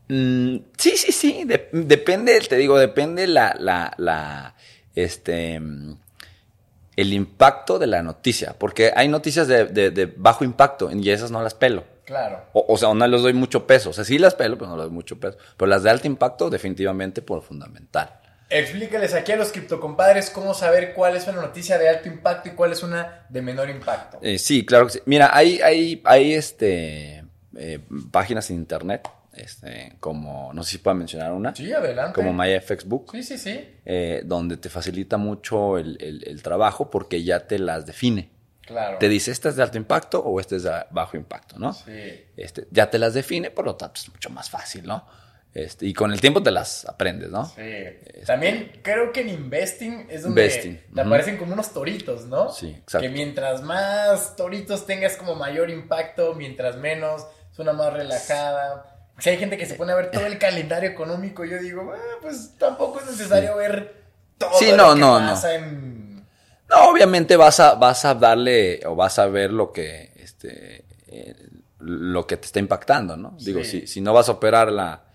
Mm, 0.07 0.57
sí, 0.77 0.97
sí, 0.97 1.11
sí. 1.11 1.45
depende, 1.71 2.39
te 2.41 2.55
digo, 2.57 2.77
depende 2.77 3.27
la, 3.27 3.55
la, 3.59 3.93
la, 3.97 4.55
este, 4.95 5.55
el 5.55 7.13
impacto 7.13 7.79
de 7.79 7.87
la 7.87 8.03
noticia. 8.03 8.55
Porque 8.57 8.91
hay 8.95 9.07
noticias 9.07 9.47
de, 9.47 9.65
de, 9.65 10.13
bajo 10.17 10.43
impacto 10.43 10.91
y 10.91 11.09
esas 11.09 11.31
no 11.31 11.41
las 11.41 11.53
pelo. 11.53 11.83
Claro. 12.05 12.43
O, 12.53 12.75
sea, 12.75 12.93
no 12.93 13.07
les 13.07 13.21
doy 13.21 13.33
mucho 13.33 13.67
peso. 13.67 13.91
O 13.91 13.93
sea, 13.93 14.03
sí 14.03 14.17
las 14.17 14.33
pelo, 14.33 14.57
pero 14.57 14.71
no 14.71 14.77
les 14.77 14.85
doy 14.85 14.93
mucho 14.93 15.19
peso. 15.19 15.37
Pero 15.55 15.69
las 15.69 15.83
de 15.83 15.91
alto 15.91 16.07
impacto, 16.07 16.49
definitivamente 16.49 17.21
por 17.21 17.43
fundamental. 17.43 18.18
Explícales 18.49 19.13
aquí 19.13 19.31
a 19.31 19.35
los 19.35 19.51
criptocompadres 19.51 20.29
cómo 20.29 20.53
saber 20.53 20.93
cuál 20.93 21.15
es 21.15 21.27
una 21.27 21.41
noticia 21.41 21.77
de 21.77 21.89
alto 21.89 22.07
impacto 22.07 22.49
y 22.49 22.51
cuál 22.53 22.71
es 22.71 22.83
una 22.83 23.25
de 23.29 23.41
menor 23.41 23.69
impacto. 23.69 24.19
Eh, 24.21 24.39
sí, 24.39 24.65
claro 24.65 24.87
que 24.87 24.93
sí. 24.93 25.01
Mira, 25.05 25.29
hay, 25.31 25.61
hay, 25.61 26.01
hay 26.03 26.33
este, 26.33 27.23
eh, 27.55 27.79
páginas 28.11 28.49
en 28.49 28.57
internet 28.57 29.07
este, 29.39 29.95
como, 29.99 30.51
no 30.53 30.63
sé 30.63 30.71
si 30.71 30.77
puedo 30.79 30.95
mencionar 30.95 31.31
una. 31.31 31.55
Sí, 31.55 31.71
adelante. 31.71 32.13
Como 32.13 32.33
MyFXBook. 32.33 33.11
Sí, 33.11 33.23
sí, 33.23 33.37
sí. 33.37 33.77
Eh, 33.85 34.21
donde 34.25 34.57
te 34.57 34.69
facilita 34.69 35.17
mucho 35.17 35.77
el, 35.77 36.41
trabajo 36.43 36.89
porque 36.89 37.23
ya 37.23 37.47
te 37.47 37.59
las 37.59 37.85
define. 37.85 38.29
Claro. 38.61 38.97
Te 38.99 39.09
dice, 39.09 39.31
¿esta 39.31 39.49
es 39.49 39.55
de 39.55 39.63
alto 39.63 39.77
impacto 39.77 40.19
o 40.19 40.39
esta 40.39 40.55
es 40.55 40.63
de 40.63 40.71
bajo 40.91 41.17
impacto, 41.17 41.57
no? 41.57 41.73
Sí. 41.73 42.25
Este, 42.37 42.67
ya 42.69 42.89
te 42.89 42.99
las 42.99 43.13
define, 43.13 43.49
por 43.49 43.65
lo 43.65 43.75
tanto 43.75 43.99
es 43.99 44.09
mucho 44.09 44.29
más 44.29 44.49
fácil, 44.49 44.85
¿no? 44.85 45.07
Este, 45.53 45.87
y 45.87 45.93
con 45.93 46.11
el 46.11 46.21
tiempo 46.21 46.43
te 46.43 46.51
las 46.51 46.85
aprendes, 46.85 47.31
¿no? 47.31 47.45
Sí. 47.45 47.61
Este, 47.61 48.21
También 48.25 48.71
creo 48.83 49.11
que 49.11 49.21
en 49.21 49.29
Investing 49.29 50.07
es 50.09 50.23
donde 50.23 50.47
te 50.93 51.01
aparecen 51.01 51.37
como 51.37 51.53
unos 51.53 51.73
toritos, 51.73 52.25
¿no? 52.25 52.51
Sí, 52.51 52.69
exacto. 52.69 52.99
Que 52.99 53.09
mientras 53.09 53.63
más 53.63 54.35
toritos 54.35 54.85
tengas 54.85 55.15
como 55.17 55.35
mayor 55.35 55.71
impacto, 55.71 56.35
mientras 56.35 56.77
menos, 56.77 57.25
suena 57.51 57.73
más 57.73 57.91
relajada. 57.91 59.09
Si 59.17 59.31
hay 59.31 59.37
gente 59.37 59.57
que 59.57 59.65
se 59.65 59.73
pone 59.73 59.91
a 59.91 59.95
ver 59.95 60.11
todo 60.11 60.27
el 60.27 60.37
calendario 60.37 60.89
económico, 60.89 61.43
yo 61.43 61.57
digo, 61.57 61.93
ah, 61.93 62.17
pues 62.21 62.53
tampoco 62.57 62.99
es 62.99 63.07
necesario 63.07 63.57
ver 63.57 63.95
todo 64.37 64.51
sí, 64.57 64.71
no, 64.71 64.89
lo 64.89 64.93
que 64.93 64.99
no, 64.99 65.17
pasa 65.17 65.57
no. 65.57 65.65
en... 65.65 66.25
No, 66.69 66.89
obviamente 66.89 67.35
vas 67.35 67.59
a, 67.59 67.73
vas 67.73 68.05
a 68.05 68.13
darle 68.13 68.81
o 68.85 68.95
vas 68.95 69.17
a 69.17 69.25
ver 69.25 69.51
lo 69.51 69.73
que, 69.73 70.13
este, 70.15 70.85
eh, 71.07 71.35
lo 71.79 72.27
que 72.27 72.37
te 72.37 72.45
está 72.45 72.59
impactando, 72.59 73.17
¿no? 73.17 73.35
Digo, 73.39 73.63
si, 73.63 73.87
si 73.87 73.99
no 73.99 74.13
vas 74.13 74.29
a 74.29 74.33
operar 74.33 74.71
la, 74.71 75.08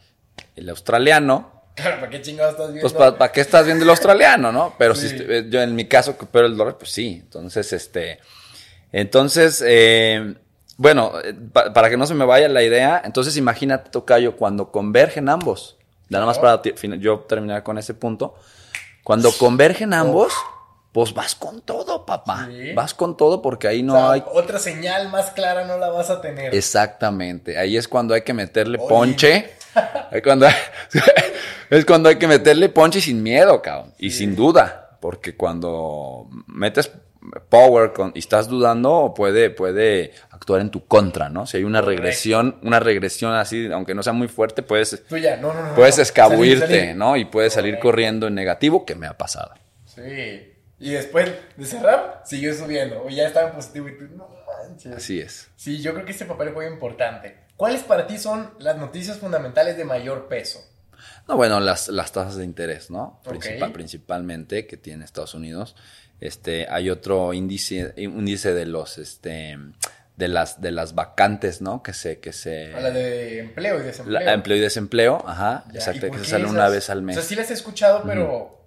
el 0.57 0.69
australiano, 0.69 1.55
Claro, 1.75 1.97
¿para 2.01 2.11
qué 2.11 2.23
chingados 2.23 2.53
estás 2.53 2.73
viendo? 2.73 2.89
Pues 2.89 3.13
para, 3.13 3.33
qué 3.33 3.41
estás 3.41 3.67
viendo 3.67 3.85
el 3.85 3.91
australiano, 3.91 4.53
¿no? 4.53 4.75
Pero 4.79 4.95
si 4.95 5.09
eh, 5.11 5.47
yo 5.49 5.61
en 5.61 5.75
mi 5.75 5.87
caso 5.87 6.17
que 6.17 6.25
opero 6.25 6.47
el 6.47 6.57
dólar, 6.57 6.79
pues 6.79 6.91
sí. 6.91 7.21
Entonces, 7.23 7.73
este, 7.73 8.21
entonces, 8.93 9.63
eh, 9.67 10.35
bueno, 10.77 11.13
eh, 11.23 11.35
para 11.53 11.91
que 11.91 11.97
no 11.97 12.07
se 12.07 12.15
me 12.15 12.25
vaya 12.25 12.49
la 12.49 12.63
idea, 12.63 13.03
entonces 13.05 13.37
imagínate, 13.37 13.91
Tocayo, 13.91 14.37
cuando 14.37 14.71
convergen 14.71 15.29
ambos, 15.29 15.77
nada 16.09 16.27
más 16.27 16.39
para 16.39 16.63
yo 16.99 17.21
terminar 17.21 17.63
con 17.63 17.79
ese 17.79 17.95
punto, 17.95 18.37
cuando 19.03 19.33
convergen 19.33 19.93
ambos, 19.93 20.33
pues 20.93 21.13
vas 21.13 21.35
con 21.35 21.61
todo, 21.61 22.07
papá. 22.07 22.49
Vas 22.75 22.95
con 22.95 23.17
todo 23.17 23.43
porque 23.43 23.67
ahí 23.67 23.83
no 23.83 24.11
hay... 24.11 24.23
Otra 24.33 24.61
señal 24.61 25.09
más 25.11 25.33
clara 25.33 25.65
no 25.65 25.77
la 25.77 25.89
vas 25.91 26.09
a 26.11 26.21
tener. 26.21 26.55
Exactamente, 26.55 27.59
ahí 27.59 27.77
es 27.77 27.89
cuando 27.89 28.15
hay 28.15 28.23
que 28.23 28.33
meterle 28.33 28.79
ponche. 28.79 29.55
Cuando 30.23 30.47
es 31.71 31.85
cuando 31.85 32.09
hay 32.09 32.17
que 32.17 32.27
meterle 32.27 32.69
ponche 32.69 33.01
sin 33.01 33.23
miedo, 33.23 33.61
cabrón. 33.63 33.93
Y 33.99 34.11
sin 34.11 34.37
duda, 34.37 34.99
porque 35.01 35.37
cuando 35.37 36.29
metes 36.47 36.91
power 37.49 37.93
con, 37.93 38.13
y 38.15 38.19
estás 38.19 38.49
dudando, 38.49 39.13
puede, 39.17 39.51
puede 39.51 40.13
actuar 40.31 40.61
en 40.61 40.71
tu 40.71 40.87
contra, 40.87 41.29
¿no? 41.29 41.47
Si 41.47 41.57
hay 41.57 41.65
una 41.65 41.81
regresión, 41.81 42.59
una 42.63 42.81
regresión 42.81 43.33
así, 43.33 43.69
aunque 43.73 43.95
no 43.95 44.03
sea 44.03 44.13
muy 44.13 44.29
fuerte, 44.29 44.63
puedes, 44.63 45.03
puedes 45.75 45.99
escabuirte, 45.99 46.95
¿no? 46.95 47.17
Y 47.17 47.25
puedes 47.25 47.55
salir 47.55 47.79
corriendo 47.79 48.27
en 48.27 48.35
negativo, 48.35 48.85
que 48.85 48.95
me 48.95 49.07
ha 49.07 49.17
pasado. 49.17 49.55
Sí. 49.87 50.51
Y 50.81 50.91
después 50.91 51.33
de 51.57 51.65
cerrar, 51.65 52.23
siguió 52.25 52.53
subiendo. 52.55 53.03
O 53.05 53.09
ya 53.09 53.27
estaba 53.27 53.49
en 53.49 53.55
positivo 53.55 53.89
y 53.89 53.97
tú, 53.97 54.05
no 54.17 54.29
manches. 54.63 54.93
Así 54.93 55.21
es. 55.21 55.49
Sí, 55.57 55.81
yo 55.81 55.95
creo 55.95 56.05
que 56.05 56.13
este 56.13 56.27
papel 56.27 56.51
fue 56.51 56.67
importante. 56.67 57.44
¿Cuáles 57.57 57.83
para 57.83 58.07
ti 58.07 58.19
son 58.19 58.53
las 58.59 58.77
noticias 58.77 59.19
fundamentales 59.19 59.77
de 59.77 59.85
mayor 59.85 60.29
peso? 60.29 60.65
No, 61.29 61.37
bueno, 61.37 61.61
las, 61.61 61.89
las 61.89 62.13
tasas 62.13 62.37
de 62.37 62.45
interés, 62.45 62.91
¿no? 62.91 63.21
principalmente 63.73 64.67
que 64.67 64.77
tiene 64.77 65.05
Estados 65.05 65.35
Unidos. 65.35 65.77
Este, 66.21 66.67
hay 66.69 66.91
otro 66.91 67.33
índice, 67.33 67.93
índice 67.97 68.55
de 68.55 68.67
los, 68.67 68.99
este, 68.99 69.59
de 70.17 70.29
las, 70.29 70.61
de 70.61 70.71
las 70.71 70.95
vacantes, 70.95 71.61
¿no? 71.61 71.83
Que 71.83 71.93
se, 71.93 72.21
que 72.21 72.33
se. 72.33 72.69
La 72.69 72.91
de 72.91 73.41
empleo 73.41 73.81
y 73.81 73.83
desempleo. 73.83 74.21
empleo 74.21 74.57
y 74.57 74.61
desempleo, 74.61 75.25
ajá, 75.27 75.65
exacto, 75.75 76.11
que 76.11 76.19
se 76.19 76.25
sale 76.25 76.47
una 76.47 76.69
vez 76.69 76.89
al 76.89 77.03
mes. 77.03 77.17
O 77.17 77.21
sea, 77.21 77.29
sí 77.29 77.35
las 77.35 77.51
he 77.51 77.55
escuchado, 77.55 78.03
pero. 78.07 78.63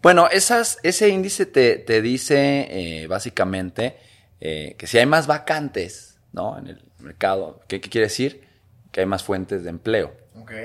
Bueno, 0.00 0.28
esas, 0.30 0.78
ese 0.84 1.08
índice 1.08 1.44
te, 1.44 1.76
te 1.78 2.00
dice 2.00 2.68
eh, 2.70 3.06
básicamente 3.08 3.96
eh, 4.40 4.76
que 4.78 4.86
si 4.86 4.98
hay 4.98 5.06
más 5.06 5.26
vacantes, 5.26 6.18
¿no? 6.32 6.56
En 6.56 6.68
el 6.68 6.85
mercado, 7.06 7.60
¿qué, 7.68 7.80
quiere 7.80 8.06
decir? 8.06 8.46
Que 8.92 9.00
hay 9.00 9.06
más 9.06 9.22
fuentes 9.22 9.64
de 9.64 9.70
empleo. 9.70 10.12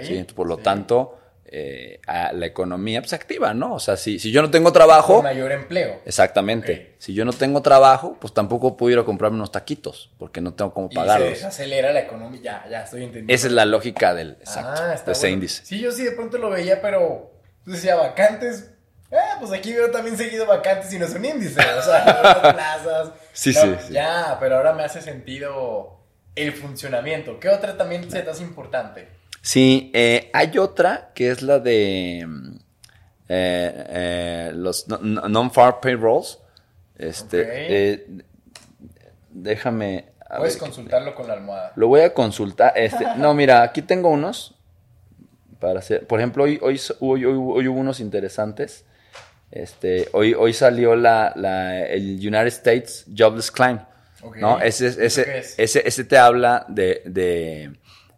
¿sí? 0.03 0.25
Por 0.35 0.47
lo 0.47 0.57
tanto, 0.57 1.17
eh, 1.53 1.99
a 2.07 2.31
la 2.31 2.45
economía 2.45 3.01
pues, 3.01 3.11
activa, 3.11 3.53
¿no? 3.53 3.73
O 3.73 3.79
sea, 3.79 3.97
si, 3.97 4.19
si 4.19 4.31
yo 4.31 4.41
no 4.41 4.49
tengo 4.49 4.71
trabajo... 4.71 5.21
mayor 5.21 5.51
empleo. 5.51 5.99
Exactamente. 6.05 6.95
Si 6.97 7.13
yo 7.13 7.25
no 7.25 7.33
tengo 7.33 7.61
trabajo, 7.61 8.15
pues 8.21 8.33
tampoco 8.33 8.77
puedo 8.77 8.93
ir 8.93 8.99
a 8.99 9.03
comprarme 9.03 9.35
unos 9.35 9.51
taquitos, 9.51 10.11
porque 10.17 10.39
no 10.39 10.53
tengo 10.53 10.73
cómo 10.73 10.89
pagarlos. 10.89 11.27
Y 11.27 11.35
se 11.35 11.37
desacelera 11.39 11.91
la 11.91 11.99
economía, 11.99 12.41
ya, 12.41 12.69
ya 12.69 12.83
estoy 12.83 13.01
entendiendo. 13.01 13.33
Esa 13.33 13.47
es 13.47 13.53
la 13.53 13.65
lógica 13.65 14.13
del 14.13 14.37
ah, 14.45 14.95
de 15.05 15.11
ese 15.11 15.29
índice. 15.29 15.65
Sí, 15.65 15.79
yo 15.81 15.91
sí 15.91 16.05
de 16.05 16.11
pronto 16.11 16.37
lo 16.37 16.49
veía, 16.49 16.81
pero 16.81 17.33
pues, 17.65 17.75
decía 17.75 17.95
vacantes. 17.95 18.71
Eh, 19.11 19.17
pues 19.39 19.51
aquí 19.51 19.73
veo 19.73 19.91
también 19.91 20.15
seguido 20.15 20.45
vacantes 20.45 20.93
y 20.93 20.99
no 20.99 21.05
es 21.05 21.13
un 21.13 21.25
índice. 21.25 21.59
O 21.59 21.81
sea, 21.81 22.41
plazas. 22.41 23.11
Sí, 23.33 23.51
sí, 23.53 23.75
sí. 23.87 23.93
Ya, 23.93 24.37
pero 24.39 24.55
ahora 24.55 24.71
me 24.71 24.83
hace 24.83 25.01
sentido 25.01 26.00
el 26.35 26.53
funcionamiento. 26.53 27.39
¿Qué 27.39 27.49
otra 27.49 27.77
también 27.77 28.09
se 28.09 28.21
te 28.21 28.29
hace 28.29 28.43
importante? 28.43 29.07
Sí, 29.41 29.91
eh, 29.93 30.29
hay 30.33 30.57
otra 30.57 31.11
que 31.13 31.31
es 31.31 31.41
la 31.41 31.59
de 31.59 32.23
mm, 32.27 32.55
eh, 33.29 33.85
eh, 33.89 34.51
los 34.53 34.87
non-farm 34.87 35.77
payrolls. 35.81 36.39
Este, 36.97 38.05
déjame. 39.29 40.05
Puedes 40.37 40.57
consultarlo 40.57 41.15
con 41.15 41.27
la 41.27 41.33
almohada. 41.33 41.73
Lo 41.75 41.87
voy 41.87 42.01
a 42.01 42.13
consultar. 42.13 42.73
Este, 42.75 43.05
no, 43.17 43.33
mira, 43.33 43.63
aquí 43.63 43.81
tengo 43.81 44.09
unos. 44.09 44.55
Para 45.59 45.79
hacer, 45.79 46.07
por 46.07 46.19
ejemplo, 46.19 46.43
hoy, 46.43 46.59
hoy, 46.61 46.79
hoy, 46.99 47.25
hoy, 47.25 47.67
hubo 47.67 47.79
unos 47.79 47.99
interesantes. 47.99 48.83
Este, 49.51 50.09
hoy, 50.13 50.33
hoy 50.33 50.53
salió 50.53 50.95
la, 50.95 51.33
la, 51.35 51.85
el 51.85 52.15
United 52.15 52.47
States 52.47 53.05
Jobless 53.15 53.51
Climb. 53.51 53.79
¿No? 54.37 54.59
Ese, 54.59 54.87
ese, 54.87 55.43
ese, 55.57 55.87
ese, 55.87 56.03
te 56.03 56.17
habla 56.17 56.65
de, 56.67 57.01
de 57.05 57.73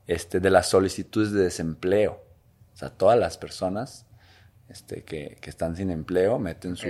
este, 0.07 0.39
de 0.39 0.49
las 0.49 0.67
solicitudes 0.69 1.31
de 1.31 1.43
desempleo. 1.43 2.23
O 2.73 2.77
sea, 2.77 2.89
todas 2.89 3.17
las 3.17 3.37
personas 3.37 4.05
este, 4.69 5.03
que, 5.03 5.37
están 5.43 5.75
sin 5.75 5.91
empleo 5.91 6.39
meten 6.39 6.75
su, 6.75 6.87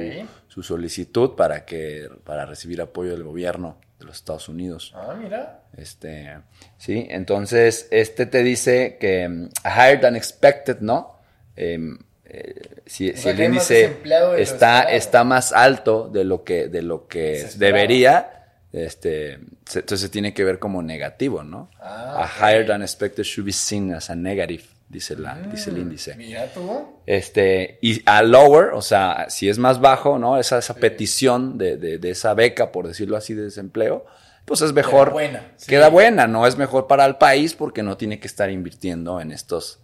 su, 0.47 0.63
solicitud 0.63 1.35
para, 1.35 1.65
que, 1.65 2.09
para 2.23 2.45
recibir 2.45 2.81
apoyo 2.81 3.11
del 3.11 3.23
gobierno 3.23 3.77
de 3.99 4.05
los 4.05 4.15
Estados 4.15 4.47
Unidos. 4.47 4.93
Ah, 4.95 5.15
mira. 5.19 5.63
Este, 5.75 6.37
sí, 6.77 7.07
entonces 7.09 7.87
este 7.91 8.25
te 8.25 8.43
dice 8.43 8.97
que 8.99 9.27
um, 9.27 9.49
higher 9.65 9.99
than 9.99 10.15
expected, 10.15 10.79
¿no? 10.79 11.17
Em, 11.55 11.97
eh, 12.25 12.81
si, 12.85 13.09
el 13.09 13.39
índice 13.39 13.97
está, 14.37 14.83
está 14.83 15.23
más 15.23 15.51
alto 15.51 16.09
de 16.09 16.23
lo 16.23 16.43
que, 16.43 16.67
de 16.67 16.81
lo 16.81 17.07
que 17.07 17.47
debería, 17.57 18.42
este, 18.73 19.39
entonces 19.75 20.09
tiene 20.09 20.33
que 20.33 20.43
ver 20.43 20.57
como 20.57 20.81
negativo, 20.81 21.43
¿no? 21.43 21.69
Ah, 21.79 22.27
a 22.27 22.51
higher 22.51 22.65
than 22.65 22.81
expected 22.81 23.23
should 23.23 23.45
be 23.45 23.53
seen 23.53 23.93
as 23.93 24.09
a 24.09 24.15
negative, 24.15 24.63
dice, 24.89 25.15
la, 25.15 25.35
mm, 25.35 25.51
dice 25.51 25.69
el 25.69 25.77
índice. 25.77 26.15
Mira 26.15 26.47
tú. 26.51 26.87
Este, 27.05 27.77
y 27.83 28.01
a 28.07 28.23
lower, 28.23 28.73
o 28.73 28.81
sea, 28.81 29.27
si 29.29 29.47
es 29.47 29.59
más 29.59 29.79
bajo, 29.79 30.17
¿no? 30.17 30.39
Esa, 30.39 30.57
esa 30.57 30.73
petición 30.73 31.59
de, 31.59 31.77
de, 31.77 32.09
esa 32.09 32.33
beca, 32.33 32.71
por 32.71 32.87
decirlo 32.87 33.15
así, 33.15 33.35
de 33.35 33.43
desempleo, 33.43 34.07
pues 34.45 34.61
es 34.61 34.73
mejor. 34.73 35.09
Queda 35.09 35.13
buena. 35.13 35.51
Queda 35.67 35.89
buena, 35.89 36.27
¿no? 36.27 36.47
Es 36.47 36.57
mejor 36.57 36.87
para 36.87 37.05
el 37.05 37.17
país 37.17 37.53
porque 37.53 37.83
no 37.83 37.95
tiene 37.95 38.19
que 38.19 38.25
estar 38.25 38.49
invirtiendo 38.49 39.21
en 39.21 39.31
estos, 39.31 39.81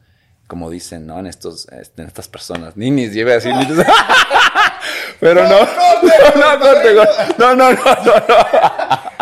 como 0.47 0.67
dicen, 0.71 1.05
¿no? 1.05 1.19
En 1.19 1.27
estos, 1.27 1.67
en 1.71 2.07
estas 2.07 2.27
personas. 2.27 2.75
Ninis, 2.75 3.13
lleve 3.13 3.35
así. 3.35 3.49
Pero 3.49 3.75
no. 3.75 3.83
No, 5.21 5.33
no, 5.33 5.43
no, 5.49 5.59
no, 7.37 7.37
no, 7.37 7.55
no, 7.55 7.73
no. 7.73 7.85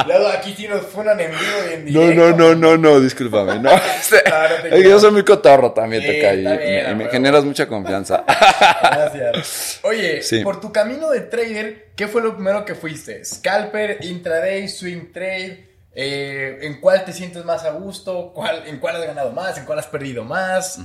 Luego 0.05 0.27
aquí 0.27 0.53
sí 0.55 0.67
nos 0.67 0.85
funan 0.85 1.19
en 1.19 1.31
vivo 1.31 1.41
y 1.69 1.73
en 1.73 1.85
No, 1.93 1.99
directo. 2.01 2.29
no, 2.37 2.37
no, 2.37 2.55
no, 2.55 2.77
no, 2.77 2.99
discúlpame. 2.99 3.59
No, 3.59 3.71
este, 3.99 4.21
No, 4.29 4.41
no 4.43 4.55
te 4.61 4.67
es 4.77 4.83
que 4.83 4.89
yo 4.89 4.99
soy 4.99 5.11
muy 5.11 5.23
cotorro 5.25 5.71
también, 5.71 6.03
te 6.03 6.21
caí. 6.21 6.41
y 6.41 6.43
me, 6.43 6.57
pero- 7.05 7.09
generas 7.11 7.43
mucha 7.43 7.67
confianza. 7.67 8.23
Gracias. 8.27 9.79
Oye, 9.83 10.21
por 10.43 10.61
tu 10.61 10.71
camino 10.71 11.09
de 11.09 11.21
trader, 11.21 11.87
¿qué 11.95 12.07
fue 12.07 12.21
lo 12.21 12.35
primero 12.35 12.63
que 12.65 12.75
fuiste? 12.75 13.25
¿Scalper, 13.25 13.97
intraday, 14.01 14.67
swing 14.67 15.11
trade? 15.11 15.65
Eh, 15.99 16.59
¿En 16.61 16.79
cuál 16.79 17.03
te 17.05 17.11
sientes 17.11 17.43
más 17.43 17.63
a 17.65 17.71
gusto? 17.71 18.31
¿Cuál, 18.35 18.67
¿En 18.67 18.77
cuál 18.77 18.97
has 18.97 19.01
ganado 19.07 19.31
más? 19.31 19.57
¿En 19.57 19.65
cuál 19.65 19.79
has 19.79 19.87
perdido 19.87 20.23
más? 20.23 20.77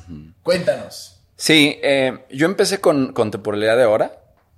Cuéntanos. 0.43 1.21
Sí, 1.37 1.79
eh, 1.83 2.17
yo 2.31 2.47
empecé 2.47 2.81
con, 2.81 3.13
con 3.13 3.31
temporalidad 3.31 3.77
de 3.77 3.85
hora. 3.85 4.13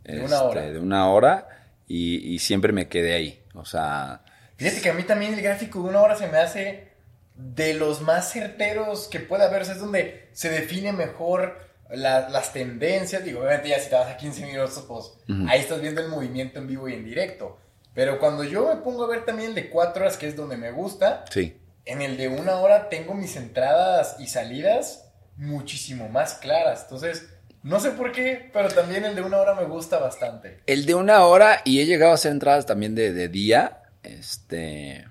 De 0.05 0.21
una 0.23 0.43
hora. 0.43 0.61
De 0.63 0.79
una 0.79 1.09
hora 1.11 1.49
y, 1.87 2.35
y 2.35 2.39
siempre 2.39 2.73
me 2.73 2.89
quedé 2.89 3.15
ahí. 3.15 3.43
O 3.55 3.65
sea, 3.65 4.23
Fíjate 4.57 4.81
que 4.81 4.91
a 4.91 4.95
mí 4.95 5.03
también 5.03 5.35
el 5.35 5.43
gráfico 5.43 5.83
de 5.83 5.89
una 5.89 6.01
hora 6.01 6.15
se 6.17 6.29
me 6.29 6.39
hace 6.39 6.89
de 7.35 7.75
los 7.75 8.01
más 8.03 8.31
certeros 8.33 9.09
que 9.09 9.19
puede 9.21 9.45
haber. 9.45 9.63
O 9.63 9.65
sea, 9.65 9.75
es 9.75 9.81
donde 9.81 10.29
se 10.33 10.49
define 10.51 10.93
mejor 10.93 11.59
la- 11.91 12.29
las 12.29 12.53
tendencias. 12.53 13.25
Digo, 13.25 13.41
obviamente 13.41 13.69
ya 13.71 13.79
si 13.81 13.89
te 13.91 13.97
vas 13.97 14.09
a 14.11 14.17
15 14.17 14.47
minutos, 14.47 14.85
pues 14.87 15.13
Ujú. 15.29 15.49
ahí 15.49 15.61
estás 15.61 15.81
viendo 15.81 16.01
el 16.01 16.09
movimiento 16.09 16.59
en 16.61 16.67
vivo 16.69 16.89
y 16.89 16.95
en 16.95 17.05
directo. 17.05 17.59
Pero 17.95 18.19
cuando 18.19 18.45
yo 18.45 18.69
me 18.69 18.81
pongo 18.83 19.05
a 19.05 19.09
ver 19.09 19.25
también 19.25 19.51
el 19.51 19.55
de 19.55 19.71
4 19.71 20.03
horas, 20.03 20.17
que 20.17 20.27
es 20.29 20.37
donde 20.37 20.57
me 20.57 20.71
gusta, 20.73 21.25
sí. 21.31 21.57
en 21.85 22.03
el 22.03 22.17
de 22.17 22.29
una 22.29 22.57
hora 22.57 22.89
tengo 22.89 23.15
mis 23.15 23.37
entradas 23.37 24.17
y 24.19 24.27
salidas 24.29 25.11
muchísimo 25.37 26.09
más 26.09 26.35
claras. 26.35 26.83
Entonces, 26.85 27.29
no 27.65 27.81
sé 27.81 27.91
por 27.91 28.13
qué, 28.13 28.49
pero 28.53 28.69
también 28.69 29.05
el 29.05 29.17
de 29.17 29.23
una 29.23 29.39
hora 29.39 29.55
me 29.55 29.65
gusta 29.65 29.99
bastante. 29.99 30.61
El 30.67 30.87
de 30.87 30.95
una 30.95 31.25
hora 31.25 31.61
y 31.65 31.81
he 31.81 31.87
llegado 31.87 32.13
a 32.13 32.15
hacer 32.15 32.31
entradas 32.31 32.67
también 32.67 32.95
de, 32.95 33.13
de 33.13 33.29
día. 33.29 33.83
Este. 34.05 35.05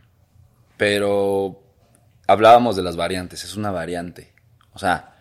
Pero 0.78 1.62
hablábamos 2.28 2.78
de 2.78 2.84
las 2.84 2.96
variantes. 2.96 3.44
Es 3.44 3.58
una 3.58 3.72
variante. 3.72 4.32
O 4.74 4.80
sea, 4.80 5.16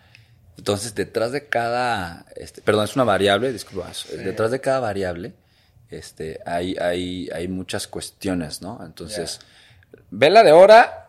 entonces 0.57 0.95
detrás 0.95 1.33
de 1.33 1.49
cada. 1.49 2.25
Este, 2.37 2.61
perdón, 2.61 2.85
es 2.85 2.95
una 2.95 3.03
variable, 3.03 3.51
disculpa. 3.51 3.91
Detrás 4.23 4.51
de 4.51 4.61
cada 4.61 4.79
variable 4.79 5.33
este, 5.93 6.39
hay, 6.45 6.75
hay, 6.79 7.29
hay 7.33 7.47
muchas 7.47 7.87
cuestiones, 7.87 8.61
¿no? 8.61 8.81
Entonces, 8.85 9.39
vela 10.09 10.43
de 10.43 10.51
hora, 10.51 11.02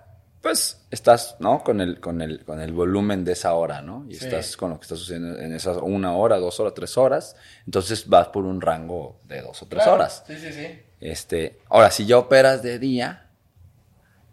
pues 0.45 0.87
estás, 0.91 1.37
¿no? 1.41 1.65
Con 1.65 1.81
el, 1.81 1.99
con 2.01 2.21
el, 2.23 2.45
con 2.45 2.61
el 2.61 2.73
volumen 2.73 3.25
de 3.25 3.33
esa 3.33 3.55
hora, 3.55 3.81
¿no? 3.83 4.05
Y 4.09 4.15
Sí. 4.15 4.27
estás 4.27 4.57
con 4.57 4.71
lo 4.71 4.77
que 4.79 4.83
está 4.83 4.95
sucediendo 4.95 5.41
en 5.41 5.53
esas 5.55 5.79
una 5.79 6.15
hora, 6.15 6.37
dos 6.37 6.61
horas, 6.61 6.75
tres 6.75 6.97
horas. 6.99 7.35
Entonces 7.67 8.07
vas 8.09 8.29
por 8.29 8.45
un 8.45 8.61
rango 8.61 9.19
de 9.25 9.41
dos 9.41 9.61
o 9.63 9.67
tres 9.67 9.83
Claro, 9.83 9.95
horas. 9.97 10.23
Sí, 10.27 10.37
sí, 10.39 10.53
sí. 10.53 10.67
Este, 11.01 11.59
ahora, 11.71 11.91
si 11.91 12.07
ya 12.07 12.19
operas 12.19 12.63
de 12.63 12.79
día 12.79 13.31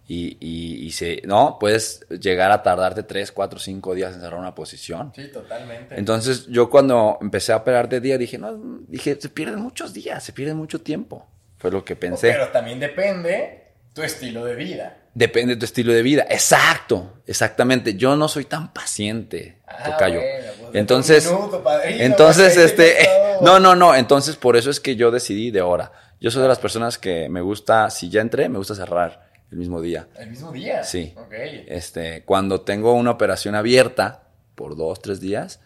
y, 0.08 0.38
y, 0.42 0.86
y 0.86 0.92
se, 0.92 1.22
¿no? 1.26 1.58
Puedes 1.60 2.06
llegar 2.10 2.52
a 2.52 2.62
tardarte 2.62 3.04
tres, 3.04 3.32
cuatro, 3.32 3.58
cinco 3.60 3.96
días 3.96 4.14
en 4.14 4.20
cerrar 4.22 4.40
una 4.40 4.54
posición. 4.54 5.14
Sí, 5.16 5.32
totalmente. 5.32 5.98
Entonces, 5.98 6.48
yo 6.48 6.70
cuando 6.70 7.18
empecé 7.22 7.54
a 7.54 7.58
operar 7.58 7.88
de 7.88 8.02
día 8.02 8.18
dije, 8.18 8.38
no, 8.38 8.58
dije, 8.88 9.18
se 9.20 9.30
pierden 9.30 9.60
muchos 9.60 9.94
días, 9.94 10.24
se 10.24 10.34
pierde 10.34 10.54
mucho 10.54 10.82
tiempo. 10.82 11.26
Fue 11.58 11.72
lo 11.72 11.86
que 11.86 11.96
pensé. 11.96 12.32
Pero 12.32 12.50
también 12.50 12.80
depende 12.80 13.61
tu 13.94 14.02
estilo 14.04 14.46
de 14.46 14.56
vida. 14.56 14.98
Depende 15.14 15.56
de 15.56 15.60
tu 15.60 15.66
estilo 15.66 15.92
de 15.92 16.02
vida. 16.02 16.26
Exacto, 16.30 17.22
exactamente. 17.28 17.96
Yo 17.96 18.16
no 18.16 18.28
soy 18.28 18.46
tan 18.46 18.72
paciente, 18.74 19.58
Ah, 19.68 19.92
tocayo. 19.92 20.20
bueno, 20.22 20.48
pues, 20.62 20.76
entonces, 20.76 21.28
un 21.28 21.36
minuto, 21.36 21.64
padrino, 21.64 22.02
entonces, 22.04 22.56
este, 22.58 22.96
no, 23.42 23.60
no, 23.60 23.76
no. 23.76 23.94
Entonces, 23.96 24.36
por 24.38 24.56
eso 24.56 24.70
es 24.70 24.80
que 24.80 24.96
yo 24.96 25.12
decidí 25.12 25.52
de 25.52 25.62
hora. 25.62 25.92
Yo 26.22 26.32
soy 26.32 26.42
de 26.42 26.48
las 26.48 26.60
personas 26.60 26.98
que 26.98 27.28
me 27.30 27.42
gusta, 27.42 27.90
si 27.90 28.10
ya 28.10 28.22
entré, 28.22 28.48
me 28.48 28.58
gusta 28.58 28.76
cerrar 28.76 29.30
el 29.52 29.58
mismo 29.58 29.82
día. 29.82 30.08
El 30.18 30.30
mismo 30.30 30.52
día. 30.52 30.84
Sí. 30.84 31.14
Ok. 31.18 31.34
Este, 31.68 32.24
cuando 32.24 32.62
tengo 32.62 32.94
una 32.94 33.12
operación 33.12 33.56
abierta 33.56 34.24
por 34.56 34.78
dos, 34.78 35.02
tres 35.02 35.20
días, 35.20 35.60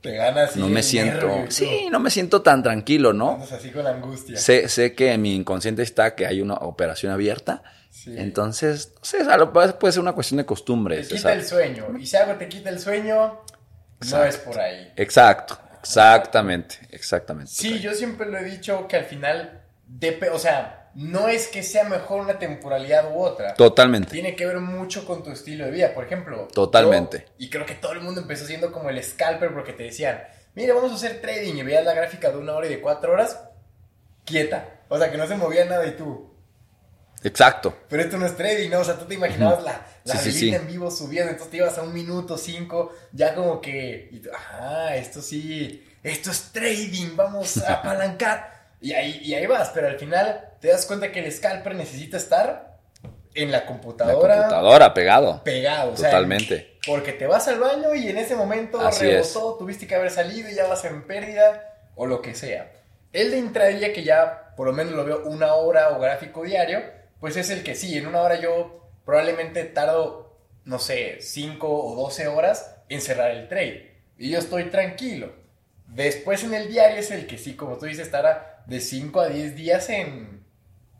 Te 0.00 0.14
ganas. 0.14 0.56
no 0.56 0.68
me 0.68 0.82
siento, 0.82 1.44
sí, 1.48 1.88
no 1.90 1.98
me 2.00 2.10
siento 2.10 2.42
tan 2.42 2.62
tranquilo, 2.62 3.12
¿no? 3.12 3.32
Andas 3.32 3.52
así 3.52 3.70
con 3.70 3.86
angustia. 3.86 4.36
Sé, 4.36 4.68
sé 4.68 4.94
que 4.94 5.12
en 5.12 5.22
mi 5.22 5.34
inconsciente 5.34 5.82
está 5.82 6.14
que 6.14 6.26
hay 6.26 6.40
una 6.40 6.54
operación 6.54 7.12
abierta. 7.12 7.62
Sí. 7.90 8.14
Entonces, 8.16 8.92
no 8.96 9.04
sé, 9.04 9.22
a 9.22 9.36
lo- 9.36 9.52
puede 9.52 9.92
ser 9.92 10.00
una 10.00 10.12
cuestión 10.12 10.36
de 10.36 10.44
Te 10.44 10.46
costumbres. 10.46 11.08
quita 11.08 11.32
el 11.32 11.44
sueño. 11.44 11.86
Y 11.98 12.06
si 12.06 12.16
algo 12.16 12.34
te 12.36 12.48
quita 12.48 12.70
el 12.70 12.78
sueño, 12.78 13.40
no 14.10 14.24
es 14.24 14.36
por 14.36 14.58
ahí. 14.60 14.92
Exacto, 14.96 15.58
exactamente, 15.80 16.76
exactamente. 16.90 17.50
Sí, 17.52 17.80
yo 17.80 17.92
siempre 17.94 18.30
lo 18.30 18.38
he 18.38 18.44
dicho 18.44 18.86
que 18.88 18.96
al 18.96 19.04
final, 19.04 19.62
depe- 19.88 20.30
o 20.32 20.38
sea, 20.38 20.77
no 21.00 21.28
es 21.28 21.46
que 21.46 21.62
sea 21.62 21.84
mejor 21.84 22.20
una 22.22 22.40
temporalidad 22.40 23.12
u 23.14 23.20
otra. 23.20 23.54
Totalmente. 23.54 24.10
Tiene 24.10 24.34
que 24.34 24.44
ver 24.46 24.58
mucho 24.58 25.06
con 25.06 25.22
tu 25.22 25.30
estilo 25.30 25.64
de 25.64 25.70
vida. 25.70 25.94
Por 25.94 26.04
ejemplo, 26.04 26.48
Totalmente. 26.52 27.26
yo- 27.28 27.34
y 27.38 27.50
creo 27.50 27.64
que 27.64 27.74
todo 27.76 27.92
el 27.92 28.00
mundo 28.00 28.20
empezó 28.20 28.44
siendo 28.46 28.72
como 28.72 28.90
el 28.90 29.00
scalper 29.04 29.52
porque 29.54 29.72
te 29.72 29.84
decían, 29.84 30.20
mira, 30.56 30.74
vamos 30.74 30.90
a 30.90 30.94
hacer 30.96 31.20
trading 31.20 31.54
y 31.54 31.62
veías 31.62 31.84
la 31.84 31.94
gráfica 31.94 32.30
de 32.30 32.38
una 32.38 32.52
hora 32.54 32.66
y 32.66 32.70
de 32.70 32.80
cuatro 32.80 33.12
horas, 33.12 33.38
quieta. 34.24 34.80
O 34.88 34.98
sea, 34.98 35.08
que 35.10 35.16
no 35.18 35.28
se 35.28 35.36
movía 35.36 35.64
nada 35.66 35.86
y 35.86 35.92
tú. 35.96 36.34
Exacto. 37.22 37.76
Pero 37.88 38.02
esto 38.02 38.16
no 38.16 38.26
es 38.26 38.36
trading, 38.36 38.70
¿no? 38.70 38.80
O 38.80 38.84
sea, 38.84 38.98
tú 38.98 39.04
te 39.04 39.14
imaginabas 39.14 39.62
la, 39.62 39.86
la 40.04 40.16
Sí, 40.16 40.32
sí, 40.32 40.38
velita 40.40 40.58
sí. 40.58 40.62
en 40.64 40.68
vivo 40.72 40.90
subiendo, 40.90 41.30
entonces 41.30 41.50
te 41.50 41.56
ibas 41.58 41.78
a 41.78 41.82
un 41.82 41.92
minuto, 41.92 42.36
cinco, 42.38 42.92
ya 43.12 43.34
como 43.34 43.60
que, 43.60 44.08
y 44.12 44.18
tú, 44.20 44.30
ah, 44.34 44.94
esto 44.96 45.20
sí, 45.20 45.84
esto 46.02 46.30
es 46.32 46.50
trading, 46.52 47.14
vamos 47.16 47.58
a 47.58 47.74
apalancar. 47.80 48.57
Y 48.80 48.92
ahí, 48.92 49.20
y 49.22 49.34
ahí 49.34 49.46
vas, 49.46 49.70
pero 49.74 49.88
al 49.88 49.98
final 49.98 50.50
te 50.60 50.68
das 50.68 50.86
cuenta 50.86 51.10
que 51.12 51.20
el 51.20 51.32
scalper 51.32 51.74
necesita 51.74 52.16
estar 52.16 52.78
en 53.34 53.50
la 53.50 53.58
La 53.58 53.66
computadora, 53.66 54.36
computadora 54.36 54.94
pegado. 54.94 55.42
pegado. 55.44 55.92
o 55.92 55.96
sea, 55.96 56.10
Totalmente. 56.10 56.78
porque 56.86 57.12
te 57.12 57.26
vas 57.26 57.46
al 57.48 57.58
baño 57.60 57.94
y 57.94 58.08
en 58.08 58.18
ese 58.18 58.34
momento 58.36 58.80
Así 58.80 59.04
rebotó, 59.04 59.56
tuviste 59.58 59.86
que 59.86 59.94
haber 59.94 60.10
salido 60.10 60.48
y 60.48 60.54
ya 60.54 60.66
vas 60.66 60.84
en 60.84 61.06
pérdida 61.06 61.62
o 61.94 62.06
lo 62.06 62.22
que 62.22 62.34
sea. 62.34 62.72
El 63.12 63.30
de 63.30 63.38
intradía, 63.38 63.92
que 63.92 64.04
ya 64.04 64.54
por 64.56 64.66
lo 64.66 64.72
menos 64.72 64.92
lo 64.92 65.04
veo 65.04 65.22
una 65.24 65.54
hora 65.54 65.90
o 65.90 66.00
gráfico 66.00 66.42
diario, 66.42 66.82
pues 67.20 67.36
es 67.36 67.50
el 67.50 67.62
que 67.62 67.74
sí, 67.74 67.96
en 67.96 68.06
una 68.06 68.20
hora 68.22 68.40
yo 68.40 68.90
probablemente 69.04 69.64
tardo, 69.64 70.38
no 70.64 70.78
sé, 70.78 71.18
5 71.20 71.68
o 71.68 71.94
12 71.96 72.28
horas 72.28 72.76
en 72.88 73.00
cerrar 73.00 73.30
el 73.30 73.48
trade. 73.48 73.96
Y 74.18 74.30
yo 74.30 74.38
estoy 74.38 74.64
tranquilo. 74.64 75.32
Después 75.86 76.44
en 76.44 76.54
el 76.54 76.68
diario 76.68 76.98
es 76.98 77.10
el 77.10 77.26
que 77.26 77.38
sí, 77.38 77.54
como 77.54 77.78
tú 77.78 77.86
dices, 77.86 78.06
estará 78.06 78.57
de 78.68 78.80
5 78.80 79.20
a 79.20 79.28
10 79.28 79.56
días 79.56 79.88
en, 79.90 80.44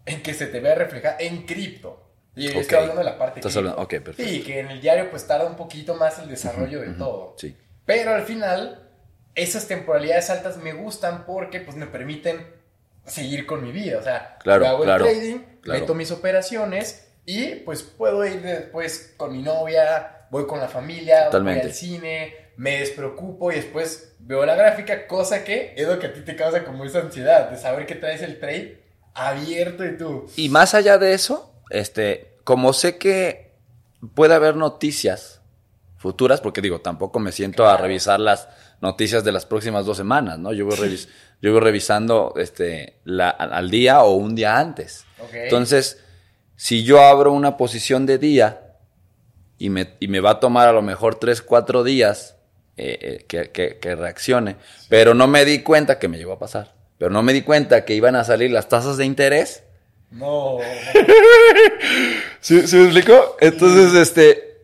en 0.07 0.23
que 0.23 0.35
se 0.35 0.47
te 0.47 0.59
vea 0.59 0.75
reflejado 0.75 1.17
en 1.21 1.47
cripto. 1.47 2.05
Y 2.35 2.51
yo 2.53 2.61
estoy 2.61 2.79
hablando 2.79 2.99
de 3.01 3.05
la 3.05 3.19
parte 3.19 3.41
Estás 3.41 3.53
cripto. 3.53 3.71
hablando, 3.71 3.83
ok, 3.83 4.05
perfecto. 4.05 4.31
Sí, 4.33 4.43
que 4.43 4.61
en 4.61 4.71
el 4.71 4.81
diario 4.81 5.11
pues 5.11 5.27
tarda 5.27 5.47
un 5.47 5.57
poquito 5.57 5.95
más 5.95 6.19
el 6.19 6.29
desarrollo 6.29 6.81
de 6.81 6.91
todo. 6.95 7.35
Sí. 7.39 7.57
Pero 7.85 8.15
al 8.15 8.23
final, 8.25 8.89
esas 9.35 9.67
temporalidades 9.69 10.31
altas 10.31 10.57
me 10.57 10.73
gustan 10.73 11.25
porque 11.27 11.61
pues 11.61 11.77
me 11.77 11.87
permiten 11.87 12.47
seguir 13.05 13.45
con 13.47 13.63
mi 13.63 13.73
vida. 13.73 13.99
O 13.99 14.03
sea, 14.03 14.37
Claro, 14.41 14.67
hago 14.67 14.85
claro, 14.85 15.07
el 15.07 15.13
trading, 15.19 15.39
claro. 15.63 15.81
meto 15.81 15.95
mis 15.95 16.11
operaciones 16.11 17.09
y 17.27 17.57
pues 17.57 17.83
puedo 17.83 18.25
ir 18.25 18.41
después 18.43 19.15
con 19.17 19.33
mi 19.33 19.43
novia, 19.43 20.27
voy 20.31 20.47
con 20.47 20.61
la 20.61 20.69
familia, 20.69 21.27
Totalmente. 21.27 21.61
voy 21.63 21.69
al 21.71 21.75
cine, 21.75 22.35
me 22.59 22.81
despreocupo 22.81 23.51
y 23.53 23.55
después 23.55 24.15
veo 24.19 24.45
la 24.45 24.55
gráfica, 24.57 25.07
cosa 25.07 25.45
que 25.45 25.73
es 25.77 25.87
lo 25.89 25.99
que 25.99 26.09
a 26.09 26.13
ti 26.13 26.21
te 26.23 26.35
causa 26.37 26.65
como 26.65 26.85
esa 26.85 26.99
ansiedad 26.99 27.49
de 27.51 27.57
saber 27.57 27.87
que 27.87 27.95
traes 27.95 28.21
el 28.21 28.39
trade 28.41 28.83
abierto 29.15 29.85
y 29.87 29.97
tú. 29.97 30.27
Y 30.37 30.49
más 30.49 30.75
allá 30.75 30.99
de 30.99 31.15
eso, 31.15 31.55
este, 31.71 32.37
como 32.45 32.73
sé 32.73 32.99
que 32.99 33.55
puede 34.15 34.35
haber 34.35 34.57
noticias 34.57 35.41
futuras, 35.99 36.41
porque 36.41 36.61
digo, 36.61 36.81
tampoco 36.81 37.19
me 37.21 37.31
siento 37.33 37.65
a 37.65 37.71
Claro. 37.73 37.85
revisar 37.85 38.19
las 38.21 38.49
noticias 38.81 39.23
de 39.25 39.33
las 39.33 39.47
próximas 39.47 39.87
dos 39.87 39.97
semanas, 39.97 40.39
¿no? 40.39 40.53
Yo 40.53 40.67
voy, 40.67 40.77
revis- 40.79 41.09
yo 41.41 41.53
voy 41.53 41.61
revisando 41.61 42.35
este, 42.37 42.99
la, 43.05 43.31
al 43.31 43.71
día 43.71 44.03
o 44.03 44.13
un 44.15 44.35
día 44.35 44.59
antes. 44.59 45.05
Ok. 45.21 45.31
Entonces, 45.33 46.03
si 46.57 46.83
yo 46.83 47.01
abro 47.03 47.33
una 47.33 47.57
posición 47.57 48.05
de 48.05 48.19
día 48.19 48.75
y 49.59 49.71
me, 49.71 49.95
y 50.01 50.09
me 50.09 50.19
va 50.21 50.31
a 50.33 50.41
tomar 50.41 50.67
a 50.69 50.73
lo 50.73 50.83
mejor 50.83 51.17
tres, 51.17 51.41
cuatro 51.43 51.83
días 51.85 52.35
eh, 52.79 52.99
eh, 53.01 53.25
que, 53.29 53.51
que- 53.51 53.79
que 53.79 53.95
reaccione, 53.97 54.57
pero 54.89 55.13
no 55.15 55.27
me 55.27 55.45
di 55.45 55.63
cuenta 55.63 55.99
que 55.99 56.09
me 56.09 56.17
llegó 56.19 56.33
a 56.33 56.39
pasar, 56.39 56.75
pero 56.99 57.11
no 57.11 57.23
me 57.23 57.33
di 57.33 57.43
cuenta 57.43 57.85
que 57.85 57.95
iban 57.95 58.17
a 58.17 58.25
salir 58.25 58.51
las 58.51 58.69
tasas 58.69 58.97
de 58.97 59.05
interés. 59.05 59.63
No. 60.11 60.59
¿Sí, 62.41 62.67
¿sí 62.67 62.77
me 62.77 62.85
explico? 62.85 63.37
Entonces, 63.41 63.95
este, 63.95 64.59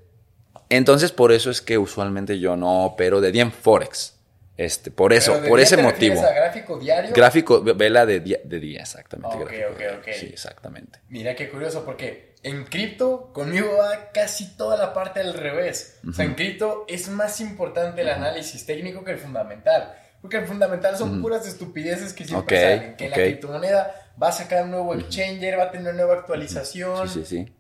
entonces 0.69 1.13
por 1.13 1.33
eso 1.33 1.51
es 1.51 1.61
que 1.61 1.79
usualmente 1.79 2.39
yo 2.39 2.57
no 2.57 2.85
opero 2.87 3.21
de 3.21 3.33
día 3.33 3.43
en 3.43 3.53
Forex. 3.53 4.13
Este, 4.57 4.93
por 4.93 5.13
eso, 5.13 5.33
Pero 5.33 5.43
de 5.43 5.49
por 5.49 5.59
día 5.59 5.65
ese 5.67 5.77
te 5.77 5.83
motivo. 5.83 6.23
a 6.25 6.31
gráfico 6.33 6.79
diario? 6.79 7.11
Gráfico, 7.13 7.61
vela 7.63 8.07
de 8.07 8.21
día, 8.21 8.39
de 8.45 8.61
día 8.61 8.83
exactamente. 8.83 9.37
Ok, 9.37 9.51
ok, 9.73 9.81
ok. 9.99 10.09
Sí, 10.13 10.27
exactamente. 10.33 11.01
Mira 11.09 11.35
qué 11.35 11.49
curioso, 11.51 11.85
porque 11.85 12.34
en 12.45 12.65
cripto 12.65 13.33
conmigo 13.33 13.79
va 13.79 14.13
casi 14.13 14.55
toda 14.57 14.77
la 14.77 14.93
parte 14.93 15.21
al 15.21 15.35
revés. 15.35 15.99
O 16.09 16.13
sea, 16.13 16.27
en 16.27 16.35
cripto 16.35 16.85
es 16.87 17.09
más 17.09 17.41
importante 17.41 18.03
el 18.03 18.11
análisis 18.11 18.65
técnico 18.67 19.03
que 19.03 19.13
el 19.13 19.19
fundamental. 19.19 19.95
Porque 20.21 20.37
el 20.37 20.47
fundamental 20.47 20.97
son 20.97 21.21
puras 21.21 21.47
estupideces 21.47 22.13
que 22.13 22.25
siempre 22.25 22.57
Ok, 22.57 22.63
salen. 22.63 22.97
Que 22.97 23.05
ok. 23.07 23.11
la 23.11 23.17
criptomoneda 23.17 23.95
va 24.23 24.29
a 24.29 24.33
sacar 24.33 24.65
un 24.65 24.71
nuevo 24.71 24.95
exchanger, 24.95 25.59
va 25.59 25.65
a 25.65 25.71
tener 25.71 25.93
una 25.93 26.05
nueva 26.05 26.21
actualización. 26.21 27.09
Sí, 27.09 27.25
sí, 27.25 27.45
sí. 27.45 27.53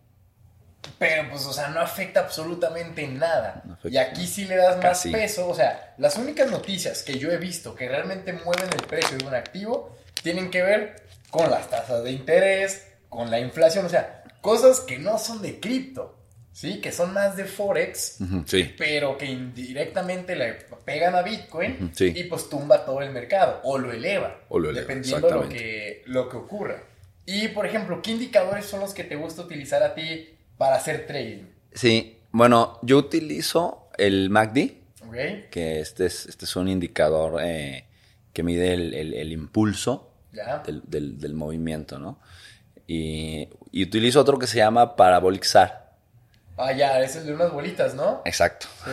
Pero 0.98 1.30
pues, 1.30 1.46
o 1.46 1.52
sea, 1.52 1.68
no 1.68 1.80
afecta 1.80 2.20
absolutamente 2.20 3.06
nada. 3.08 3.62
No 3.64 3.74
afecta 3.74 3.88
y 3.88 3.96
aquí 3.96 4.26
sí 4.26 4.44
le 4.44 4.56
das 4.56 4.76
más 4.82 5.02
peso. 5.04 5.48
O 5.48 5.54
sea, 5.54 5.94
las 5.96 6.18
únicas 6.18 6.50
noticias 6.50 7.02
que 7.02 7.18
yo 7.18 7.30
he 7.30 7.38
visto 7.38 7.74
que 7.74 7.88
realmente 7.88 8.34
mueven 8.34 8.68
el 8.70 8.86
precio 8.86 9.16
de 9.16 9.26
un 9.26 9.34
activo 9.34 9.96
tienen 10.22 10.50
que 10.50 10.62
ver 10.62 10.96
con 11.30 11.50
las 11.50 11.68
tasas 11.70 12.04
de 12.04 12.12
interés, 12.12 12.86
con 13.08 13.30
la 13.30 13.40
inflación. 13.40 13.86
O 13.86 13.88
sea, 13.88 14.23
cosas 14.44 14.80
que 14.80 14.98
no 14.98 15.18
son 15.18 15.40
de 15.40 15.58
cripto, 15.58 16.14
¿sí? 16.52 16.80
Que 16.82 16.92
son 16.92 17.14
más 17.14 17.34
de 17.36 17.46
Forex, 17.46 18.18
Sí. 18.44 18.74
pero 18.76 19.16
que 19.16 19.24
indirectamente 19.26 20.36
le 20.36 20.52
pegan 20.84 21.14
a 21.14 21.22
Bitcoin 21.22 21.90
sí. 21.94 22.12
y 22.14 22.24
pues 22.24 22.48
tumba 22.50 22.84
todo 22.84 23.00
el 23.00 23.10
mercado 23.10 23.60
o 23.64 23.78
lo 23.78 23.90
eleva. 23.90 24.40
O 24.50 24.58
lo 24.58 24.68
eleva, 24.70 24.86
Dependiendo 24.86 25.30
lo 25.30 25.48
que, 25.48 26.02
lo 26.06 26.28
que 26.28 26.36
ocurra. 26.36 26.82
Y, 27.26 27.48
por 27.48 27.64
ejemplo, 27.64 28.02
¿qué 28.02 28.10
indicadores 28.10 28.66
son 28.66 28.80
los 28.80 28.92
que 28.92 29.02
te 29.02 29.16
gusta 29.16 29.40
utilizar 29.42 29.82
a 29.82 29.94
ti 29.94 30.28
para 30.58 30.76
hacer 30.76 31.06
trading? 31.06 31.44
Sí, 31.72 32.18
bueno, 32.30 32.78
yo 32.82 32.98
utilizo 32.98 33.88
el 33.96 34.28
MACD, 34.28 34.72
que 35.50 35.80
este 35.80 36.04
es, 36.06 36.26
este 36.26 36.44
es 36.44 36.54
un 36.56 36.68
indicador 36.68 37.40
eh, 37.42 37.86
que 38.34 38.42
mide 38.42 38.74
el, 38.74 38.92
el- 38.92 39.14
el 39.14 39.32
impulso 39.32 40.10
¿Ya? 40.32 40.58
del, 40.58 40.82
del- 40.86 41.18
del 41.18 41.32
movimiento, 41.34 41.98
¿no? 41.98 42.18
Y, 42.86 43.48
y 43.72 43.82
utilizo 43.84 44.20
otro 44.20 44.38
que 44.38 44.46
se 44.46 44.58
llama 44.58 44.96
Parabolic 44.96 45.44
SAR. 45.44 45.84
Ah, 46.56 46.70
ya, 46.72 47.00
es 47.00 47.16
el 47.16 47.26
de 47.26 47.34
unas 47.34 47.50
bolitas, 47.52 47.94
¿no? 47.94 48.22
Exacto. 48.24 48.66
Sí. 48.84 48.90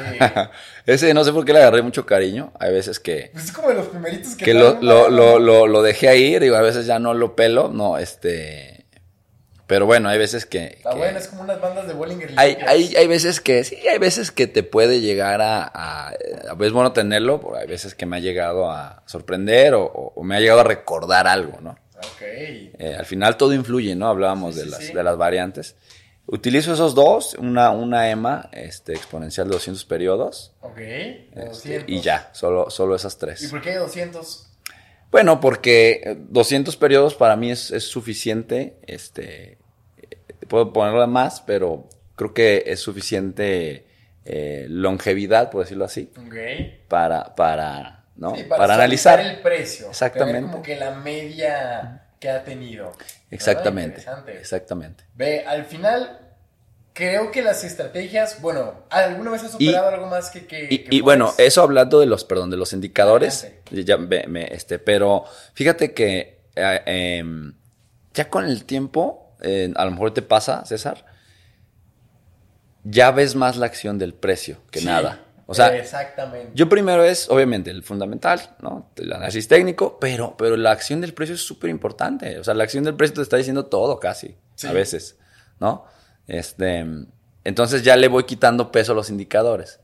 Ese 0.88 1.14
no 1.14 1.24
sé 1.24 1.32
por 1.32 1.46
qué 1.46 1.54
le 1.54 1.60
agarré 1.60 1.82
mucho 1.84 2.06
cariño. 2.08 2.52
Hay 2.60 2.72
veces 2.74 3.00
que, 3.00 3.30
Pues 3.34 3.46
es 3.46 3.52
como 3.52 3.68
de 3.70 3.76
los 3.76 3.86
primeritos 3.88 4.36
que... 4.36 4.46
que 4.46 4.54
lo, 4.56 4.82
lo, 4.82 5.10
lo, 5.10 5.38
lo, 5.38 5.68
lo 5.68 5.82
dejé 5.84 6.10
ahí, 6.10 6.40
digo, 6.40 6.56
a 6.56 6.62
veces 6.62 6.86
ya 6.88 6.98
no 6.98 7.14
lo 7.14 7.36
pelo, 7.36 7.68
no, 7.70 7.98
este... 8.00 8.86
Pero 9.68 9.86
bueno, 9.86 10.10
hay 10.10 10.18
veces 10.18 10.46
que... 10.48 10.66
Está 10.66 10.90
que- 10.90 10.98
bueno, 10.98 11.18
es 11.20 11.28
como 11.28 11.44
unas 11.44 11.62
bandas 11.62 11.88
de 11.88 11.94
Bollinger 11.94 12.32
hay, 12.36 12.58
hay, 12.68 12.96
hay 12.96 13.08
veces 13.08 13.40
que 13.40 13.64
sí, 13.64 13.78
hay 13.88 14.00
veces 14.00 14.32
que 14.32 14.48
te 14.48 14.64
puede 14.64 15.00
llegar 15.00 15.42
a, 15.42 15.64
a, 15.64 16.10
a 16.50 16.54
veces 16.56 16.74
bueno 16.74 16.92
tenerlo, 16.94 17.40
pero 17.40 17.56
hay 17.58 17.68
veces 17.68 17.94
que 17.96 18.06
me 18.06 18.18
ha 18.18 18.20
llegado 18.20 18.70
a 18.72 19.04
sorprender 19.06 19.76
o, 19.76 19.84
o- 19.86 20.14
o 20.16 20.24
me 20.24 20.36
ha 20.36 20.40
llegado 20.40 20.60
a 20.62 20.64
recordar 20.66 21.28
algo, 21.28 21.62
¿no? 21.62 21.78
Ok. 22.02 22.22
Eh, 22.22 22.96
al 22.98 23.06
final 23.06 23.38
todo 23.38 23.54
influye, 23.54 23.96
¿no? 23.96 24.08
Hablábamos 24.08 24.56
Sí, 24.56 24.60
de, 24.62 24.66
sí, 24.66 24.72
las, 24.72 24.84
sí. 24.88 24.94
de 24.94 25.04
las 25.04 25.18
variantes. 25.18 25.76
Utilizo 26.28 26.74
esos 26.74 26.96
dos, 26.96 27.34
una, 27.36 27.72
una 27.72 28.10
EMA 28.10 28.50
este, 28.54 28.94
exponencial 28.94 29.48
de 29.48 29.54
200 29.54 29.84
periodos 29.86 30.54
Ok. 30.62 30.78
este, 30.78 31.46
200. 31.46 31.90
y 31.90 32.02
ya, 32.02 32.30
solo, 32.34 32.70
solo 32.70 32.96
esas 32.96 33.16
¿Y 33.16 33.20
tres. 33.20 33.48
por 33.50 33.62
qué 33.62 33.76
200? 33.76 34.48
Bueno, 35.12 35.40
porque 35.42 36.02
eh, 36.06 36.18
200 36.30 36.78
periodos 36.78 37.16
para 37.16 37.36
mí 37.36 37.52
es, 37.52 37.72
es 37.72 37.84
suficiente. 37.86 38.78
Este, 38.88 39.58
eh, 39.98 40.18
puedo 40.48 40.72
ponerla 40.72 41.08
más, 41.08 41.42
pero 41.42 41.90
creo 42.16 42.34
que 42.34 42.64
es 42.68 42.80
suficiente 42.80 43.88
eh, 44.24 44.68
longevidad, 44.70 45.50
por 45.50 45.64
decirlo 45.64 45.84
así, 45.86 46.12
Ok. 46.16 46.36
para, 46.88 47.36
para, 47.36 48.01
¿no? 48.22 48.36
Sí, 48.36 48.44
para, 48.44 48.76
analizar. 48.76 49.20
el 49.20 49.42
precio. 49.42 49.90
Exactamente. 49.90 50.42
Ver 50.42 50.50
como 50.52 50.62
que 50.64 50.76
la 50.78 50.92
media 50.92 52.04
que 52.20 52.30
ha 52.30 52.44
tenido. 52.44 52.94
Exactamente. 53.32 54.06
Exactamente. 54.40 55.04
Ve, 55.16 55.44
al 55.46 55.66
final, 55.66 56.20
creo 56.94 57.32
que 57.32 57.42
las 57.42 57.64
estrategias, 57.64 58.40
bueno, 58.42 58.84
¿alguna 58.92 59.32
vez 59.32 59.44
has 59.44 59.56
Y- 59.58 59.66
superado 59.66 59.90
algo 59.90 60.06
más 60.06 60.30
que... 60.30 60.46
que, 60.46 60.68
Y, 60.70 60.78
que 60.84 60.96
y 60.96 61.02
bueno, 61.02 61.34
eso 61.40 61.64
hablando 61.64 62.00
de 62.00 62.06
los, 62.06 62.24
perdón, 62.24 62.52
de 62.52 62.58
los 62.58 62.74
indicadores, 62.74 63.48
ya 63.72 63.98
me- 63.98 64.28
me- 64.28 64.54
este, 64.54 64.78
pero 64.78 65.26
fíjate 65.54 65.94
que 65.94 66.42
eh, 66.56 66.82
em, 66.86 67.54
ya 68.14 68.30
con 68.30 68.46
el 68.46 68.66
tiempo, 68.66 69.34
eh, 69.42 69.72
a 69.76 69.86
lo 69.86 69.92
mejor 69.92 70.14
te 70.14 70.22
pasa, 70.22 70.64
César, 70.66 71.06
ya 72.84 73.12
ves 73.12 73.36
más 73.36 73.58
la 73.58 73.66
acción 73.68 73.98
del 73.98 74.14
precio 74.14 74.58
que 74.70 74.80
Sí, 74.82 74.86
nada. 74.86 75.20
O 75.52 75.54
sea, 75.54 75.76
Exactamente. 75.76 76.52
yo 76.56 76.68
primero 76.70 77.04
es, 77.04 77.30
obviamente, 77.30 77.70
el 77.70 77.84
fundamental, 77.84 78.56
¿no? 78.62 78.90
El 78.96 79.12
análisis 79.14 79.48
técnico, 79.48 79.98
pero, 80.00 80.36
pero 80.38 80.56
la 80.58 80.72
acción 80.72 81.02
del 81.02 81.14
precio 81.14 81.36
es 81.36 81.42
súper 81.42 81.70
importante. 81.70 82.40
O 82.40 82.44
sea, 82.44 82.54
la 82.54 82.64
acción 82.64 82.84
del 82.84 82.96
precio 82.96 83.16
te 83.16 83.22
está 83.22 83.38
diciendo 83.38 83.66
todo 83.66 84.00
casi, 84.00 84.36
Sí. 84.56 84.68
a 84.68 84.72
veces, 84.74 85.18
¿no? 85.60 85.86
Este, 86.28 86.86
entonces 87.44 87.84
ya 87.84 87.96
le 87.96 88.08
voy 88.08 88.24
quitando 88.24 88.72
peso 88.72 88.94
a 88.94 88.96
los 88.96 89.10
indicadores. 89.10 89.80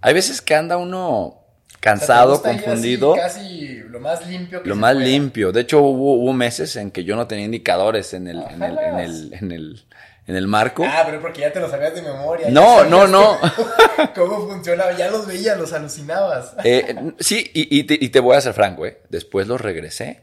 Hay 0.00 0.12
veces 0.14 0.42
que 0.42 0.54
anda 0.54 0.76
uno 0.76 1.18
O 1.18 1.30
sea, 1.32 1.68
¿te 1.72 1.80
cansado, 1.80 2.34
ir 2.34 2.40
así 2.50 2.58
confundido, 2.64 3.14
casi 3.14 3.78
lo 3.88 4.00
más 4.00 4.26
limpio 4.26 4.62
que 4.62 4.68
lo 4.68 4.74
se 4.74 4.80
más 4.80 4.94
pueda? 4.94 5.06
limpio. 5.06 5.52
De 5.52 5.60
hecho, 5.62 5.80
hubo, 5.80 6.14
hubo 6.22 6.32
meses 6.32 6.76
en 6.76 6.90
que 6.90 7.04
yo 7.04 7.16
no 7.16 7.26
tenía 7.26 7.44
indicadores 7.46 8.12
en 8.14 8.28
el, 8.28 8.42
en 8.42 8.62
el, 8.62 8.78
en 8.78 8.98
el, 8.98 9.32
en 9.34 9.52
el, 9.52 9.84
en 10.26 10.36
el 10.36 10.46
marco. 10.48 10.84
Ah, 10.86 11.02
pero 11.06 11.20
porque 11.20 11.40
ya 11.42 11.52
te 11.52 11.60
lo 11.60 11.68
sabías 11.70 11.94
de 11.94 12.02
memoria. 12.02 12.48
No, 12.50 12.84
no, 12.84 13.06
no. 13.06 13.38
cómo- 13.38 13.70
¿Cómo 14.14 14.48
funcionaba? 14.48 14.92
Ya 14.96 15.10
los 15.10 15.26
veías, 15.26 15.56
los 15.58 15.72
alucinabas. 15.72 16.54
Eh, 16.64 16.94
sí, 17.20 17.50
y, 17.54 17.78
y 17.78 17.84
te, 17.84 17.98
y 18.00 18.08
te 18.08 18.20
voy 18.20 18.36
a 18.36 18.40
ser 18.40 18.52
franco, 18.54 18.84
¿eh? 18.86 19.00
Después 19.08 19.46
los 19.46 19.60
regresé. 19.60 20.22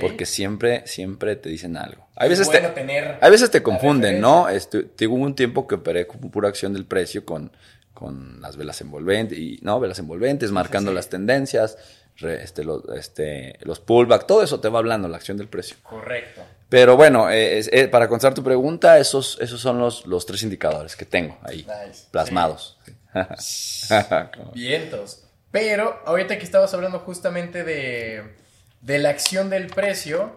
Porque 0.00 0.24
siempre, 0.24 0.86
siempre 0.86 1.34
te 1.34 1.48
dicen 1.48 1.76
algo. 1.76 2.06
Hay 2.14 2.26
Es 2.30 2.38
veces, 2.38 2.46
bueno 2.46 2.68
te, 2.68 2.74
tener 2.74 3.18
hay 3.20 3.30
veces 3.30 3.50
te 3.50 3.60
confunden. 3.62 4.20
¿no? 4.20 4.48
Este, 4.48 4.84
te- 4.84 5.06
hubo 5.08 5.16
un 5.16 5.34
tiempo 5.34 5.66
que 5.66 5.74
operé 5.76 6.06
con 6.06 6.20
pura 6.30 6.48
acción 6.48 6.72
del 6.72 6.84
precio 6.84 7.24
con, 7.24 7.50
con 7.92 8.40
las 8.40 8.56
velas 8.56 8.80
envolventes, 8.82 9.36
y, 9.36 9.58
¿no? 9.62 9.80
Velas 9.80 9.98
envolventes, 9.98 10.52
marcando 10.52 10.92
sí. 10.92 10.94
las 10.94 11.08
tendencias, 11.08 11.76
re- 12.18 12.44
este, 12.44 12.62
los, 12.62 12.82
este, 12.96 13.58
los 13.62 13.80
pullback, 13.80 14.26
todo 14.26 14.44
eso 14.44 14.60
te 14.60 14.68
va 14.68 14.78
hablando 14.78 15.08
la 15.08 15.16
acción 15.16 15.38
del 15.38 15.48
precio. 15.48 15.76
Correcto. 15.82 16.42
Pero 16.74 16.96
bueno, 16.96 17.30
eh, 17.30 17.60
eh, 17.70 17.86
para 17.86 18.08
contestar 18.08 18.34
tu 18.34 18.42
pregunta, 18.42 18.98
esos, 18.98 19.38
esos 19.40 19.60
son 19.60 19.78
los, 19.78 20.06
los 20.06 20.26
tres 20.26 20.42
indicadores 20.42 20.96
que 20.96 21.04
tengo 21.04 21.38
ahí, 21.44 21.58
Nice. 21.58 22.06
plasmados. 22.10 22.80
Vientos. 24.54 25.22
Pero 25.52 26.02
ahorita 26.04 26.36
que 26.36 26.42
estabas 26.42 26.74
hablando 26.74 26.98
justamente 26.98 27.62
de, 27.62 28.24
de 28.80 28.98
la 28.98 29.10
acción 29.10 29.50
del 29.50 29.68
precio, 29.68 30.36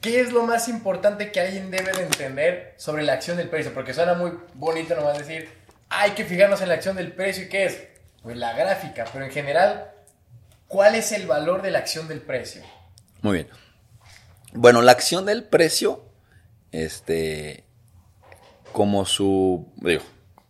¿qué 0.00 0.18
es 0.20 0.32
lo 0.32 0.42
más 0.42 0.66
importante 0.66 1.30
que 1.30 1.38
alguien 1.38 1.70
debe 1.70 1.92
de 1.92 2.02
entender 2.02 2.74
sobre 2.76 3.04
la 3.04 3.12
acción 3.12 3.36
del 3.36 3.48
precio? 3.48 3.72
Porque 3.72 3.94
suena 3.94 4.14
muy 4.14 4.32
bonito 4.54 4.96
nomás 4.96 5.18
decir, 5.18 5.48
hay 5.88 6.10
que 6.16 6.24
fijarnos 6.24 6.62
en 6.62 6.68
la 6.68 6.74
acción 6.74 6.96
del 6.96 7.12
precio 7.12 7.44
y 7.44 7.48
qué 7.48 7.66
es? 7.66 7.80
Pues 8.24 8.36
la 8.38 8.54
gráfica, 8.54 9.04
pero 9.12 9.24
en 9.24 9.30
general, 9.30 9.88
¿cuál 10.66 10.96
es 10.96 11.12
el 11.12 11.28
valor 11.28 11.62
de 11.62 11.70
la 11.70 11.78
acción 11.78 12.08
del 12.08 12.22
precio? 12.22 12.62
Muy 13.22 13.34
bien. 13.34 13.65
Bueno, 14.56 14.82
la 14.82 14.92
acción 14.92 15.26
del 15.26 15.44
precio, 15.44 16.04
este, 16.72 17.64
como 18.72 19.04
su, 19.04 19.68
digo, 19.76 20.02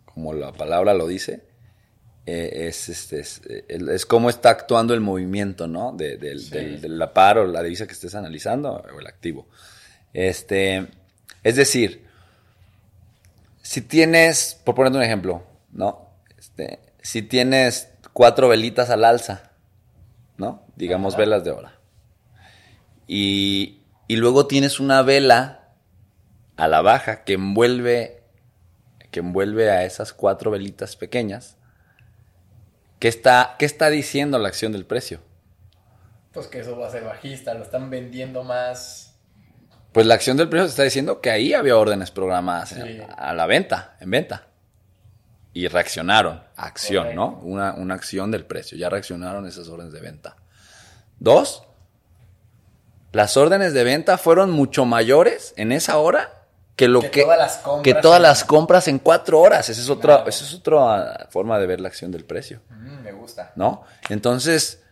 como 0.06 0.32
la 0.32 0.52
palabra 0.52 0.94
lo 0.94 1.06
dice, 1.06 1.42
eh, 2.26 2.66
es, 2.68 2.88
este, 2.88 3.20
es, 3.20 3.40
es 3.68 4.06
cómo 4.06 4.30
está 4.30 4.50
actuando 4.50 4.94
el 4.94 5.00
movimiento, 5.00 5.66
¿no? 5.68 5.92
De, 5.92 6.16
del- 6.16 6.40
Sí. 6.40 6.50
del- 6.50 6.80
de 6.80 6.88
la 6.88 7.12
par 7.12 7.38
o 7.38 7.46
la 7.46 7.62
divisa 7.62 7.86
que 7.86 7.92
estés 7.92 8.14
analizando 8.14 8.72
o 8.72 9.00
el 9.00 9.06
activo. 9.06 9.46
Este, 10.12 10.86
es 11.42 11.56
decir, 11.56 12.06
si 13.62 13.80
tienes, 13.82 14.60
por 14.64 14.74
ponerte 14.74 14.98
un 14.98 15.04
ejemplo, 15.04 15.42
¿no? 15.72 16.08
Este, 16.38 16.80
si 17.02 17.22
tienes 17.22 17.88
cuatro 18.12 18.48
velitas 18.48 18.90
al 18.90 19.04
alza, 19.04 19.50
¿no? 20.36 20.62
Digamos 20.76 21.14
Ajá. 21.14 21.22
velas 21.22 21.44
de 21.44 21.50
hora. 21.50 21.72
Y, 23.06 23.75
y 24.08 24.16
luego 24.16 24.46
tienes 24.46 24.80
una 24.80 25.02
vela 25.02 25.68
a 26.56 26.68
la 26.68 26.80
baja 26.82 27.24
que 27.24 27.34
envuelve, 27.34 28.22
que 29.10 29.20
envuelve 29.20 29.70
a 29.70 29.84
esas 29.84 30.12
cuatro 30.12 30.50
velitas 30.50 30.96
pequeñas. 30.96 31.56
¿Qué 32.98 33.08
está, 33.08 33.56
¿Qué 33.58 33.66
está 33.66 33.90
diciendo 33.90 34.38
la 34.38 34.48
acción 34.48 34.72
del 34.72 34.86
precio? 34.86 35.20
Pues 36.32 36.46
que 36.46 36.60
eso 36.60 36.78
va 36.78 36.88
a 36.88 36.90
ser 36.90 37.04
bajista, 37.04 37.54
lo 37.54 37.62
están 37.62 37.90
vendiendo 37.90 38.42
más. 38.42 39.14
Pues 39.92 40.06
la 40.06 40.14
acción 40.14 40.36
del 40.36 40.48
precio 40.48 40.66
está 40.66 40.82
diciendo 40.82 41.20
que 41.20 41.30
ahí 41.30 41.54
había 41.54 41.76
órdenes 41.76 42.10
programadas 42.10 42.70
Sí. 42.70 43.00
a, 43.00 43.30
a 43.30 43.34
la 43.34 43.46
venta, 43.46 43.96
en 44.00 44.10
venta. 44.10 44.48
Y 45.54 45.68
reaccionaron. 45.68 46.42
Acción, 46.56 47.14
¿no? 47.14 47.38
Una, 47.42 47.72
una 47.74 47.94
acción 47.94 48.30
del 48.30 48.44
precio. 48.44 48.76
Ya 48.76 48.90
reaccionaron 48.90 49.46
esas 49.46 49.68
órdenes 49.68 49.94
de 49.94 50.00
venta. 50.02 50.36
Dos, 51.18 51.62
las 53.16 53.36
órdenes 53.36 53.72
de 53.72 53.82
venta 53.84 54.18
fueron 54.18 54.50
mucho 54.50 54.84
mayores 54.84 55.52
en 55.56 55.72
esa 55.72 55.98
hora 55.98 56.42
que 56.76 56.88
lo 56.88 57.00
Que 57.00 57.10
que, 57.10 57.22
todas 57.22 57.38
las 57.38 57.56
compras 57.56 57.82
que 57.84 57.94
todas 58.02 58.16
en- 58.18 58.22
las 58.22 58.44
compras 58.44 58.88
en 58.88 58.98
cuatro 58.98 59.40
horas. 59.40 59.68
Esa 59.70 59.80
es 59.80 59.88
otra, 59.88 60.16
Claro. 60.16 60.28
esa 60.28 60.44
es 60.44 60.54
otra 60.54 61.26
forma 61.30 61.58
de 61.58 61.66
ver 61.66 61.80
la 61.80 61.88
acción 61.88 62.12
del 62.12 62.24
precio. 62.26 62.60
Mm, 62.68 63.02
me 63.02 63.12
gusta. 63.12 63.52
¿no? 63.56 63.82
Entonces, 64.10 64.82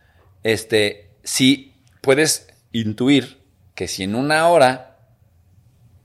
este, 0.43 1.11
si 1.23 1.75
puedes 2.01 2.47
intuir 2.71 3.41
que 3.75 3.87
si 3.87 4.03
en 4.03 4.15
una 4.15 4.47
hora, 4.49 4.95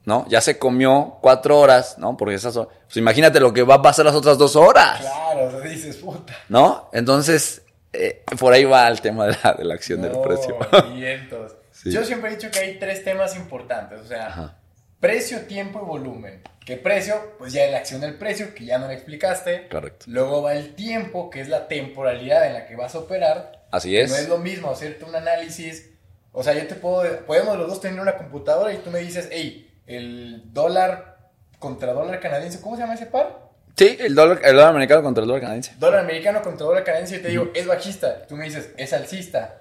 ¿no? 0.05 0.27
Ya 0.29 0.41
se 0.41 0.59
comió 0.59 1.19
cuatro 1.23 1.59
horas, 1.59 1.97
¿no? 1.99 2.17
Porque 2.17 2.35
esas 2.35 2.53
son, 2.55 2.69
pues 2.85 2.97
imagínate 2.97 3.39
lo 3.41 3.53
que 3.53 3.63
va 3.63 3.77
a 3.77 3.83
pasar 3.83 4.05
las 4.05 4.15
otras 4.15 4.37
dos 4.39 4.57
horas, 4.57 5.01
Claro, 5.01 5.61
dices, 5.63 5.97
puta. 5.97 6.35
¿no? 6.49 6.89
Entonces, 6.93 7.63
eh, 7.93 8.25
por 8.39 8.53
ahí 8.53 8.65
va 8.65 8.89
el 8.89 9.01
tema 9.01 9.27
de 9.27 9.37
la, 9.43 9.53
de 9.55 9.65
la 9.65 9.75
acción 9.75 10.03
del 10.03 10.19
precio. 10.21 10.57
vientos. 10.95 11.55
Sí. 11.83 11.91
Yo 11.91 12.05
siempre 12.05 12.31
he 12.31 12.37
dicho 12.37 12.51
que 12.51 12.59
hay 12.59 12.79
tres 12.79 13.05
temas 13.05 13.37
importantes, 13.37 14.01
o 14.01 14.07
sea, 14.07 14.27
Ajá. 14.27 14.59
precio, 15.01 15.41
tiempo 15.47 15.81
y 15.83 15.87
volumen. 15.87 16.43
Que 16.65 16.77
precio, 16.77 17.35
pues 17.39 17.53
ya 17.53 17.65
es 17.65 17.73
la 17.73 17.79
acción 17.79 18.01
del 18.03 18.15
precio, 18.19 18.55
que 18.55 18.65
ya 18.67 18.79
no 18.79 18.87
le 18.89 18.95
explicaste. 18.95 19.67
Correcto. 19.69 20.05
Luego 20.09 20.43
va 20.43 20.55
el 20.55 20.75
tiempo, 20.75 21.31
que 21.31 21.41
es 21.41 21.49
la 21.49 21.69
temporalidad 21.69 22.47
en 22.47 22.53
la 22.55 22.67
que 22.67 22.77
vas 22.77 22.95
a 22.95 22.99
operar. 22.99 23.67
Así 23.73 23.93
No 23.95 23.99
es 24.01 24.13
es. 24.19 24.29
lo 24.29 24.39
mismo 24.39 24.71
hacerte 24.71 25.05
un 25.05 25.15
análisis. 25.17 25.91
O 26.33 26.43
sea, 26.45 26.53
yo 26.55 26.67
te 26.69 26.75
puedo. 26.75 27.25
Podemos 27.27 27.57
los 27.57 27.67
dos 27.67 27.81
tener 27.81 27.99
una 28.01 28.17
computadora 28.17 28.73
y 28.73 28.79
tú 28.79 28.91
me 28.91 28.99
dices, 29.01 29.29
hey, 29.33 29.73
el 29.87 30.53
dólar 30.53 31.19
contra 31.59 31.93
dólar 31.93 32.21
canadiense, 32.21 32.61
¿cómo 32.61 32.77
se 32.77 32.83
llama 32.83 32.95
ese 32.95 33.07
par? 33.07 33.49
Sí, 33.77 33.97
el 33.99 34.15
dólar, 34.15 34.41
el 34.45 34.53
dólar 34.55 34.69
americano 34.71 35.03
contra 35.03 35.23
el 35.23 35.29
dólar 35.29 35.41
canadiense. 35.41 35.75
Dólar 35.79 36.01
americano 36.01 36.43
contra 36.43 36.67
dólar 36.67 36.85
canadiense, 36.85 37.17
y 37.17 37.21
te 37.23 37.29
digo, 37.29 37.51
es 37.55 37.67
bajista. 37.67 38.27
Tú 38.27 38.37
me 38.37 38.45
dices, 38.45 38.71
es 38.77 38.93
alcista. 38.93 39.57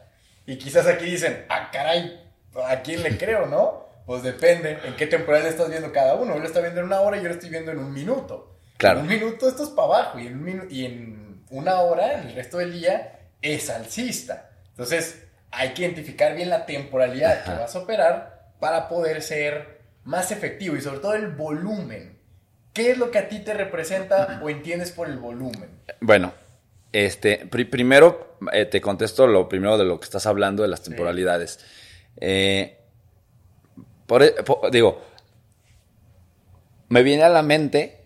Y 0.49 0.57
quizás 0.57 0.87
aquí 0.87 1.05
dicen, 1.05 1.45
ah, 1.47 1.69
caray, 1.71 2.27
¿a 2.65 2.81
quién 2.81 3.03
le 3.03 3.19
creo, 3.19 3.45
no? 3.45 3.85
Pues 4.07 4.23
depende 4.23 4.79
en 4.83 4.95
qué 4.95 5.05
temporada 5.05 5.47
estás 5.47 5.69
viendo 5.69 5.91
cada 5.91 6.15
uno. 6.15 6.33
Él 6.33 6.39
lo 6.39 6.47
está 6.47 6.59
viendo 6.59 6.79
en 6.79 6.87
una 6.87 7.01
hora 7.01 7.17
y 7.17 7.21
yo 7.21 7.27
lo 7.27 7.35
estoy 7.35 7.51
viendo 7.51 7.71
en 7.71 7.77
un 7.77 7.93
minuto. 7.93 8.57
Claro. 8.77 8.97
En 8.97 9.03
un 9.03 9.09
minuto 9.11 9.47
esto 9.47 9.61
es 9.61 9.69
para 9.69 9.87
abajo 9.89 10.17
y 10.17 10.25
en, 10.25 10.37
un 10.37 10.67
y 10.71 10.85
en 10.85 11.43
una 11.51 11.81
hora, 11.81 12.13
el 12.13 12.33
resto 12.33 12.57
del 12.57 12.73
día, 12.73 13.19
es 13.43 13.69
alcista. 13.69 14.49
Entonces, 14.71 15.21
hay 15.51 15.75
que 15.75 15.83
identificar 15.83 16.35
bien 16.35 16.49
la 16.49 16.65
temporalidad 16.65 17.43
que 17.43 17.51
vas 17.51 17.75
a 17.75 17.79
operar 17.81 18.49
para 18.59 18.89
poder 18.89 19.21
ser 19.21 19.81
más 20.03 20.31
efectivo 20.31 20.75
y 20.75 20.81
sobre 20.81 20.97
todo 20.97 21.13
el 21.13 21.27
volumen. 21.27 22.17
¿Qué 22.73 22.89
es 22.89 22.97
lo 22.97 23.11
que 23.11 23.19
a 23.19 23.29
ti 23.29 23.37
te 23.37 23.53
representa 23.53 24.39
o 24.41 24.49
entiendes 24.49 24.91
por 24.93 25.09
el 25.09 25.19
volumen? 25.19 25.69
Bueno, 26.01 26.33
este, 26.91 27.45
pri- 27.47 27.65
primero 27.65 28.37
eh, 28.51 28.65
te 28.65 28.81
contesto 28.81 29.27
lo 29.27 29.47
primero 29.49 29.77
de 29.77 29.85
lo 29.85 29.99
que 29.99 30.05
estás 30.05 30.25
hablando 30.25 30.63
de 30.63 30.69
las 30.69 30.79
Sí. 30.79 30.89
temporalidades. 30.89 31.59
Eh, 32.21 32.77
por 34.07 34.23
e- 34.23 34.35
digo, 34.71 35.01
me 36.89 37.03
viene 37.03 37.23
a 37.23 37.29
la 37.29 37.41
mente, 37.43 38.05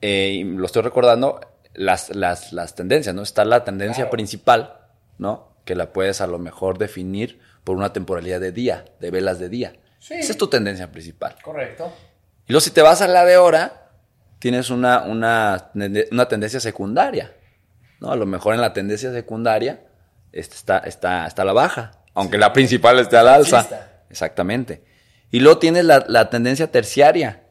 eh, 0.00 0.32
y 0.40 0.44
lo 0.44 0.66
estoy 0.66 0.82
recordando, 0.82 1.40
las, 1.74 2.14
las, 2.14 2.52
las 2.52 2.74
tendencias, 2.74 3.14
¿no? 3.14 3.22
Está 3.22 3.44
la 3.44 3.64
tendencia 3.64 4.04
Claro. 4.04 4.10
principal, 4.10 4.76
¿no? 5.18 5.54
Que 5.64 5.74
la 5.74 5.92
puedes 5.92 6.20
a 6.20 6.26
lo 6.26 6.38
mejor 6.38 6.76
definir 6.76 7.40
por 7.64 7.76
una 7.76 7.92
temporalidad 7.92 8.40
de 8.40 8.52
día, 8.52 8.84
de 9.00 9.10
velas 9.10 9.38
de 9.38 9.48
día. 9.48 9.72
Sí. 9.98 10.14
Esa 10.14 10.32
es 10.32 10.38
tu 10.38 10.48
tendencia 10.48 10.90
principal. 10.90 11.36
Correcto. 11.42 11.92
Y 12.46 12.52
luego 12.52 12.60
si 12.60 12.70
te 12.72 12.82
vas 12.82 13.00
a 13.00 13.08
la 13.08 13.24
de 13.24 13.36
hora, 13.38 13.90
tienes 14.40 14.68
una, 14.70 15.02
una, 15.04 15.70
una 16.10 16.28
tendencia 16.28 16.58
secundaria. 16.60 17.32
¿No? 18.02 18.10
A 18.12 18.16
lo 18.16 18.26
mejor 18.26 18.54
en 18.54 18.60
la 18.60 18.72
tendencia 18.72 19.12
secundaria 19.12 19.84
este, 20.32 20.56
está, 20.56 20.78
está, 20.78 21.26
está 21.26 21.42
a 21.42 21.44
la 21.44 21.52
baja, 21.52 21.92
aunque 22.14 22.36
Sí. 22.36 22.40
la 22.40 22.52
principal 22.52 22.98
esté 22.98 23.16
al 23.16 23.28
alza. 23.28 23.66
Exactamente. 24.10 24.84
Y 25.30 25.40
luego 25.40 25.58
tienes 25.58 25.84
la, 25.86 26.04
la 26.08 26.28
tendencia 26.28 26.70
terciaria. 26.70 27.44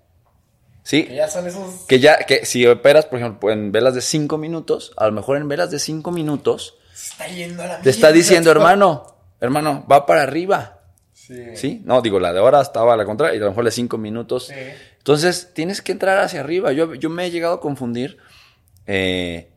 ¿Sí? 0.84 1.06
Que 1.06 1.16
ya 1.16 1.28
son 1.28 1.48
esos. 1.48 1.86
Que 1.88 2.00
ya, 2.00 2.18
que 2.20 2.46
si 2.46 2.68
operas, 2.68 3.06
por 3.06 3.20
ejemplo, 3.20 3.50
en 3.52 3.72
velas 3.72 3.96
de 3.96 4.02
5 4.02 4.38
minutos, 4.38 4.94
a 4.98 5.06
lo 5.08 5.12
mejor 5.14 5.38
en 5.38 5.48
velas 5.48 5.72
de 5.72 5.80
5 5.80 6.12
minutos, 6.12 6.76
Se 6.94 7.12
está 7.12 7.28
yendo 7.28 7.64
a 7.64 7.68
la 7.68 7.82
te 7.82 7.90
está 7.90 8.12
diciendo, 8.12 8.52
hermano, 8.52 9.16
hermano, 9.40 9.86
va 9.92 10.06
para 10.06 10.24
arriba. 10.24 10.80
Sí. 11.14 11.56
¿Sí? 11.56 11.82
No, 11.86 12.02
digo, 12.02 12.20
la 12.20 12.34
de 12.34 12.40
hora 12.40 12.62
estaba 12.62 12.94
a 12.94 12.98
la 12.98 13.06
contraria, 13.06 13.36
y 13.36 13.38
a 13.38 13.46
lo 13.46 13.50
mejor 13.52 13.66
de 13.66 13.72
5 13.72 13.98
minutos. 13.98 14.48
Sí. 14.48 14.56
Entonces, 14.98 15.52
tienes 15.54 15.82
que 15.82 15.92
entrar 15.92 16.18
hacia 16.20 16.40
arriba. 16.42 16.72
Yo, 16.74 16.94
yo 16.96 17.10
me 17.10 17.26
he 17.26 17.32
llegado 17.32 17.54
a 17.56 17.62
confundir 17.62 18.18
eh, 18.88 19.52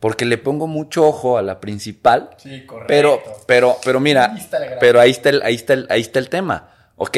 porque 0.00 0.24
le 0.24 0.38
pongo 0.38 0.66
mucho 0.66 1.06
ojo 1.06 1.38
a 1.38 1.42
la 1.42 1.60
principal. 1.60 2.30
Sí, 2.36 2.64
correcto. 2.66 2.86
Pero, 2.88 3.22
pero, 3.46 3.76
pero 3.84 4.00
mira, 4.00 4.32
Ahí 4.34 4.48
pero 4.80 5.00
ahí 5.00 5.10
está, 5.10 5.30
el, 5.30 5.42
ahí, 5.42 5.54
está 5.54 5.72
el, 5.72 5.86
ahí 5.90 6.00
está 6.00 6.18
el 6.18 6.28
tema. 6.28 6.72
Ok, 6.96 7.16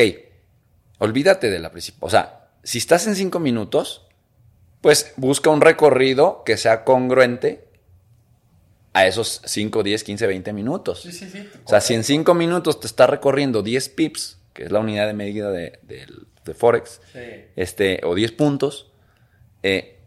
olvídate 0.99 1.51
de 1.51 1.59
la 1.59 1.71
principal. 1.71 2.01
O 2.07 2.11
sea, 2.11 2.49
si 2.63 2.79
estás 2.79 3.07
en 3.07 3.15
5 3.17 3.39
minutos, 3.41 4.07
pues 4.81 5.13
busca 5.17 5.51
un 5.51 5.61
recorrido 5.61 6.43
que 6.45 6.57
sea 6.57 6.85
congruente 6.85 7.65
a 8.93 9.07
esos 9.07 9.43
5, 9.45 9.83
10, 9.83 10.05
15, 10.05 10.27
20 10.27 10.53
minutos. 10.53 11.03
Sí, 11.03 11.13
sí, 11.13 11.29
sí. 11.31 11.49
O 11.65 11.69
sea, 11.69 11.81
si 11.81 11.95
en 11.95 12.05
5 12.05 12.35
minutos 12.35 12.81
te 12.81 12.87
está 12.87 13.07
recorriendo 13.07 13.63
10 13.63 13.89
pips, 13.91 14.39
que 14.55 14.65
es 14.65 14.73
la 14.73 14.81
unidad 14.81 15.07
de 15.07 15.13
medida 15.15 15.51
de, 15.51 15.79
del- 15.83 16.27
de 16.45 16.55
Forex, 16.55 17.01
Sí. 17.13 17.21
este, 17.57 18.01
o 18.05 18.15
10 18.15 18.33
puntos, 18.33 18.91
eh, 19.63 19.98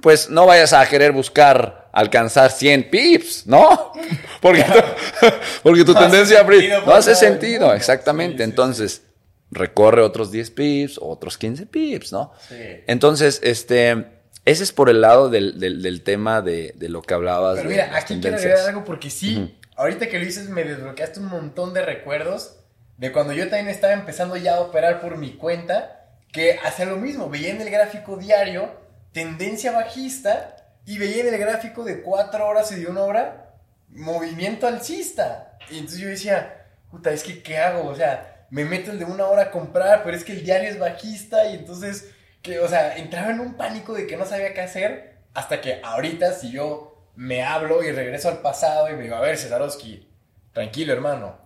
pues 0.00 0.30
no 0.30 0.46
vayas 0.46 0.72
a 0.72 0.86
querer 0.88 1.12
buscar 1.12 1.88
alcanzar 1.92 2.50
100 2.50 2.90
pips, 2.90 3.46
¿no? 3.46 3.92
Porque 4.40 4.62
tu, 4.62 5.26
porque 5.64 5.84
tu 5.84 5.92
No 5.92 5.98
hace 5.98 6.08
tendencia 6.10 6.46
pri- 6.46 6.58
sentido 6.60 6.82
no 6.86 6.94
hace 6.94 7.10
el 7.10 7.16
sentido, 7.16 7.74
exactamente. 7.74 8.44
Entonces, 8.44 9.02
recorre 9.50 10.02
otros 10.02 10.30
10 10.30 10.50
pips, 10.52 10.98
otros 11.02 11.36
15 11.38 11.66
pips, 11.66 12.12
¿no? 12.12 12.32
Sí. 12.48 12.54
Entonces, 12.86 13.40
este, 13.42 14.04
ese 14.44 14.62
es 14.62 14.72
por 14.72 14.88
el 14.90 15.00
lado 15.00 15.28
del, 15.28 15.58
del- 15.58 15.82
del 15.82 16.02
tema 16.02 16.40
de, 16.42 16.72
de 16.76 16.88
lo 16.88 17.02
que 17.02 17.14
hablabas. 17.14 17.56
Pero 17.56 17.68
de 17.68 17.74
mira, 17.74 17.86
las 17.88 18.04
aquí 18.04 18.20
quiero 18.20 18.36
agregar 18.36 18.68
algo 18.68 18.84
porque 18.84 19.10
sí, 19.10 19.58
ahorita 19.76 20.08
que 20.08 20.18
lo 20.20 20.24
dices 20.24 20.48
me 20.48 20.62
desbloqueaste 20.62 21.18
un 21.18 21.26
montón 21.26 21.74
de 21.74 21.82
recuerdos 21.82 22.54
de 22.96 23.10
cuando 23.10 23.32
yo 23.32 23.44
también 23.48 23.68
estaba 23.68 23.92
empezando 23.92 24.36
ya 24.36 24.56
a 24.56 24.60
operar 24.60 25.00
por 25.00 25.16
mi 25.16 25.32
cuenta, 25.32 26.06
que 26.32 26.58
hacía 26.64 26.84
lo 26.84 26.96
mismo, 26.96 27.28
veía 27.28 27.50
en 27.50 27.60
el 27.60 27.70
gráfico 27.70 28.16
diario 28.16 28.70
tendencia 29.12 29.72
bajista 29.72 30.56
y 30.84 30.98
veía 30.98 31.22
en 31.22 31.34
el 31.34 31.40
gráfico 31.40 31.84
de 31.84 32.02
cuatro 32.02 32.46
horas 32.46 32.72
y 32.72 32.76
de 32.76 32.86
una 32.86 33.02
hora 33.02 33.54
movimiento 33.90 34.66
alcista. 34.66 35.58
Y 35.70 35.78
entonces 35.78 36.00
yo 36.00 36.08
decía, 36.08 36.66
puta, 36.90 37.10
es 37.10 37.22
que 37.22 37.42
¿qué 37.42 37.58
hago? 37.58 37.88
O 37.88 37.94
sea, 37.94 38.46
me 38.50 38.64
meto 38.64 38.90
el 38.90 38.98
de 38.98 39.04
una 39.04 39.26
hora 39.26 39.42
a 39.42 39.50
comprar, 39.50 40.02
pero 40.04 40.16
es 40.16 40.24
que 40.24 40.32
el 40.32 40.44
diario 40.44 40.70
es 40.70 40.78
bajista 40.78 41.46
y 41.46 41.56
entonces, 41.56 42.10
que, 42.42 42.60
o 42.60 42.68
sea, 42.68 42.96
entraba 42.96 43.30
en 43.30 43.40
un 43.40 43.54
pánico 43.54 43.92
de 43.92 44.06
que 44.06 44.16
no 44.16 44.24
sabía 44.24 44.54
qué 44.54 44.62
hacer 44.62 45.18
hasta 45.34 45.60
que 45.60 45.80
ahorita 45.82 46.32
si 46.32 46.50
yo 46.50 47.10
me 47.14 47.44
hablo 47.44 47.82
y 47.82 47.92
regreso 47.92 48.28
al 48.28 48.38
pasado 48.38 48.88
y 48.88 48.94
me 48.94 49.02
digo, 49.02 49.16
a 49.16 49.20
ver, 49.20 49.36
Cesarowski, 49.36 50.08
tranquilo 50.52 50.92
hermano, 50.92 51.38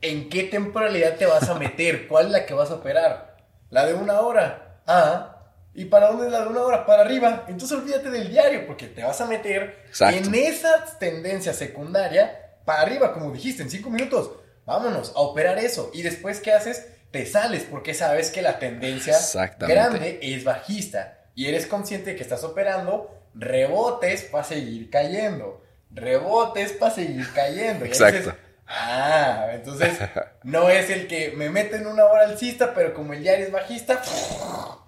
¿en 0.00 0.28
qué 0.28 0.44
temporalidad 0.44 1.16
te 1.16 1.26
vas 1.26 1.48
a 1.48 1.54
meter? 1.54 2.06
¿Cuál 2.06 2.26
es 2.26 2.32
la 2.32 2.46
que 2.46 2.54
vas 2.54 2.70
a 2.70 2.76
operar? 2.76 3.36
La 3.70 3.84
de 3.86 3.94
una 3.94 4.20
hora. 4.20 4.80
Ah, 4.86 5.35
¿y 5.76 5.84
para 5.84 6.08
dónde 6.08 6.26
es 6.26 6.32
la 6.32 6.40
de 6.40 6.48
una 6.48 6.62
hora? 6.62 6.86
Para 6.86 7.02
arriba. 7.02 7.44
Entonces 7.48 7.78
olvídate 7.78 8.10
del 8.10 8.30
diario 8.30 8.66
porque 8.66 8.86
te 8.86 9.04
vas 9.04 9.20
a 9.20 9.26
meter 9.26 9.82
Exacto. 9.86 10.16
en 10.16 10.34
esa 10.34 10.98
tendencia 10.98 11.52
secundaria 11.52 12.54
para 12.64 12.82
arriba, 12.82 13.12
como 13.12 13.30
dijiste, 13.30 13.62
en 13.62 13.70
cinco 13.70 13.90
minutos. 13.90 14.30
Vámonos 14.64 15.12
a 15.14 15.20
operar 15.20 15.58
eso. 15.58 15.90
Y 15.94 16.02
después, 16.02 16.40
¿qué 16.40 16.52
haces? 16.52 16.86
Te 17.12 17.24
sales 17.26 17.64
porque 17.70 17.94
sabes 17.94 18.30
que 18.30 18.42
la 18.42 18.58
tendencia 18.58 19.16
grande 19.58 20.18
es 20.22 20.42
bajista. 20.42 21.18
Y 21.34 21.46
eres 21.46 21.66
consciente 21.66 22.10
de 22.10 22.16
que 22.16 22.22
estás 22.22 22.42
operando 22.42 23.14
rebotes 23.34 24.22
para 24.22 24.44
seguir 24.44 24.90
cayendo. 24.90 25.62
Rebotes 25.90 26.72
para 26.72 26.94
seguir 26.94 27.30
cayendo. 27.32 27.84
Y 27.84 27.88
Exacto. 27.88 28.18
dices, 28.18 28.34
ah, 28.66 29.48
entonces 29.52 29.92
no 30.42 30.68
es 30.70 30.90
el 30.90 31.06
que 31.06 31.32
me 31.36 31.50
mete 31.50 31.76
en 31.76 31.86
una 31.86 32.06
hora 32.06 32.24
alcista, 32.24 32.74
pero 32.74 32.94
como 32.94 33.12
el 33.12 33.22
diario 33.22 33.46
es 33.46 33.52
bajista, 33.52 34.02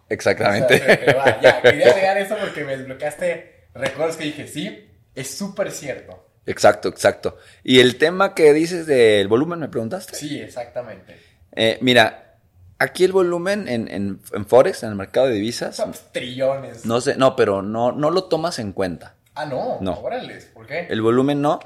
Exactamente. 0.08 0.74
o 0.74 0.78
sea, 0.78 0.86
se 0.86 0.96
te 0.96 1.12
va. 1.14 1.40
Ya, 1.40 1.62
quería 1.62 1.90
agregar 1.90 2.18
eso 2.18 2.36
porque 2.40 2.64
me 2.64 2.76
desbloqueaste 2.76 3.68
recuerdos 3.74 4.16
que 4.16 4.24
dije, 4.24 4.46
sí, 4.46 4.88
es 5.14 5.30
súper 5.36 5.70
cierto. 5.70 6.26
Exacto, 6.46 6.88
exacto. 6.88 7.36
Y 7.62 7.80
el 7.80 7.96
tema 7.96 8.34
que 8.34 8.52
dices 8.54 8.86
del 8.86 9.28
volumen, 9.28 9.58
¿me 9.60 9.68
preguntaste? 9.68 10.16
Sí, 10.16 10.40
exactamente. 10.40 11.16
Eh, 11.54 11.76
mira, 11.82 12.36
aquí 12.78 13.04
el 13.04 13.12
volumen 13.12 13.68
en, 13.68 13.86
en, 13.88 14.20
en 14.32 14.46
Forex, 14.46 14.82
en 14.82 14.90
el 14.90 14.94
mercado 14.94 15.26
de 15.26 15.34
divisas, 15.34 15.76
Son 15.76 15.92
trillones. 16.12 16.86
no 16.86 17.00
sé, 17.02 17.16
no, 17.16 17.36
pero 17.36 17.60
no, 17.60 17.92
no 17.92 18.10
lo 18.10 18.24
tomas 18.24 18.58
en 18.58 18.72
cuenta. 18.72 19.14
Ah, 19.34 19.44
no. 19.44 19.78
No. 19.82 20.00
Órales, 20.00 20.46
¿por 20.46 20.66
qué? 20.66 20.86
El 20.88 21.02
volumen 21.02 21.42
no, 21.42 21.60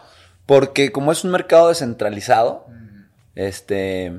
porque 0.47 0.91
como 0.91 1.13
es 1.13 1.23
un 1.25 1.31
mercado 1.31 1.69
descentralizado, 1.69 2.67
Mm, 2.69 3.05
este, 3.37 4.13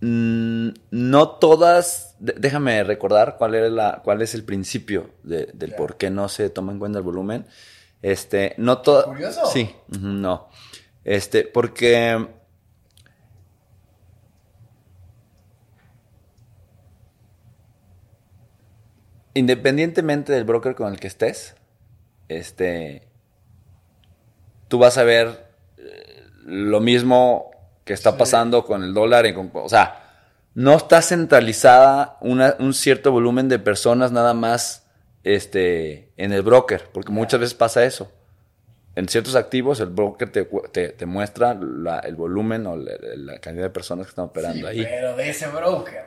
mm, 0.00 0.68
no 0.90 1.28
todas, 1.30 2.16
déjame 2.18 2.82
recordar 2.84 3.36
cuál, 3.38 3.54
era 3.54 3.68
la, 3.68 4.00
cuál 4.04 4.22
es 4.22 4.34
el 4.34 4.44
principio 4.44 5.10
de- 5.22 5.50
del 5.54 5.74
por 5.74 5.96
qué 5.96 6.10
no 6.10 6.28
se 6.28 6.50
toma 6.50 6.72
en 6.72 6.78
cuenta 6.78 6.98
el 6.98 7.04
volumen. 7.04 7.46
Este, 8.02 8.54
no 8.56 8.78
todas. 8.78 9.04
Curioso. 9.04 9.44
Sí, 9.46 9.74
no. 10.00 10.48
Este, 11.04 11.44
porque 11.44 12.26
independientemente 19.34 20.32
del 20.32 20.44
broker 20.44 20.74
con 20.74 20.92
el 20.92 20.98
que 21.00 21.06
estés, 21.06 21.54
este, 22.28 23.08
tú 24.68 24.78
vas 24.78 24.98
a 24.98 25.04
ver 25.04 25.46
eh, 25.78 26.24
lo 26.44 26.80
mismo 26.80 27.49
que 27.90 27.94
está 27.94 28.12
Sí. 28.12 28.16
pasando 28.20 28.64
con 28.64 28.84
el 28.84 28.94
dólar. 28.94 29.26
y 29.26 29.34
con- 29.34 29.50
o 29.52 29.68
sea, 29.68 30.04
no 30.54 30.76
está 30.76 31.02
centralizada 31.02 32.18
una- 32.20 32.54
un 32.60 32.72
cierto 32.72 33.10
volumen 33.10 33.48
de 33.48 33.58
personas 33.58 34.12
nada 34.12 34.32
más 34.32 34.86
este, 35.24 36.12
en 36.16 36.32
el 36.32 36.42
broker, 36.42 36.84
porque 36.92 37.10
muchas 37.10 37.40
veces 37.40 37.54
pasa 37.54 37.84
eso. 37.84 38.10
en 38.96 39.08
ciertos 39.08 39.34
activos 39.36 39.78
el 39.80 39.86
broker 39.88 40.30
te, 40.30 40.44
te- 40.72 40.88
te 40.90 41.06
muestra 41.06 41.54
la- 41.54 42.00
el 42.00 42.14
volumen 42.16 42.66
o 42.66 42.76
la, 42.76 42.92
la 43.16 43.38
cantidad 43.38 43.64
de 43.66 43.70
personas 43.70 44.06
que 44.06 44.10
están 44.10 44.24
operando 44.26 44.58
Sí, 44.58 44.66
ahí. 44.66 44.82
pero 44.88 45.16
de 45.16 45.30
ese 45.30 45.46
broker. 45.48 46.04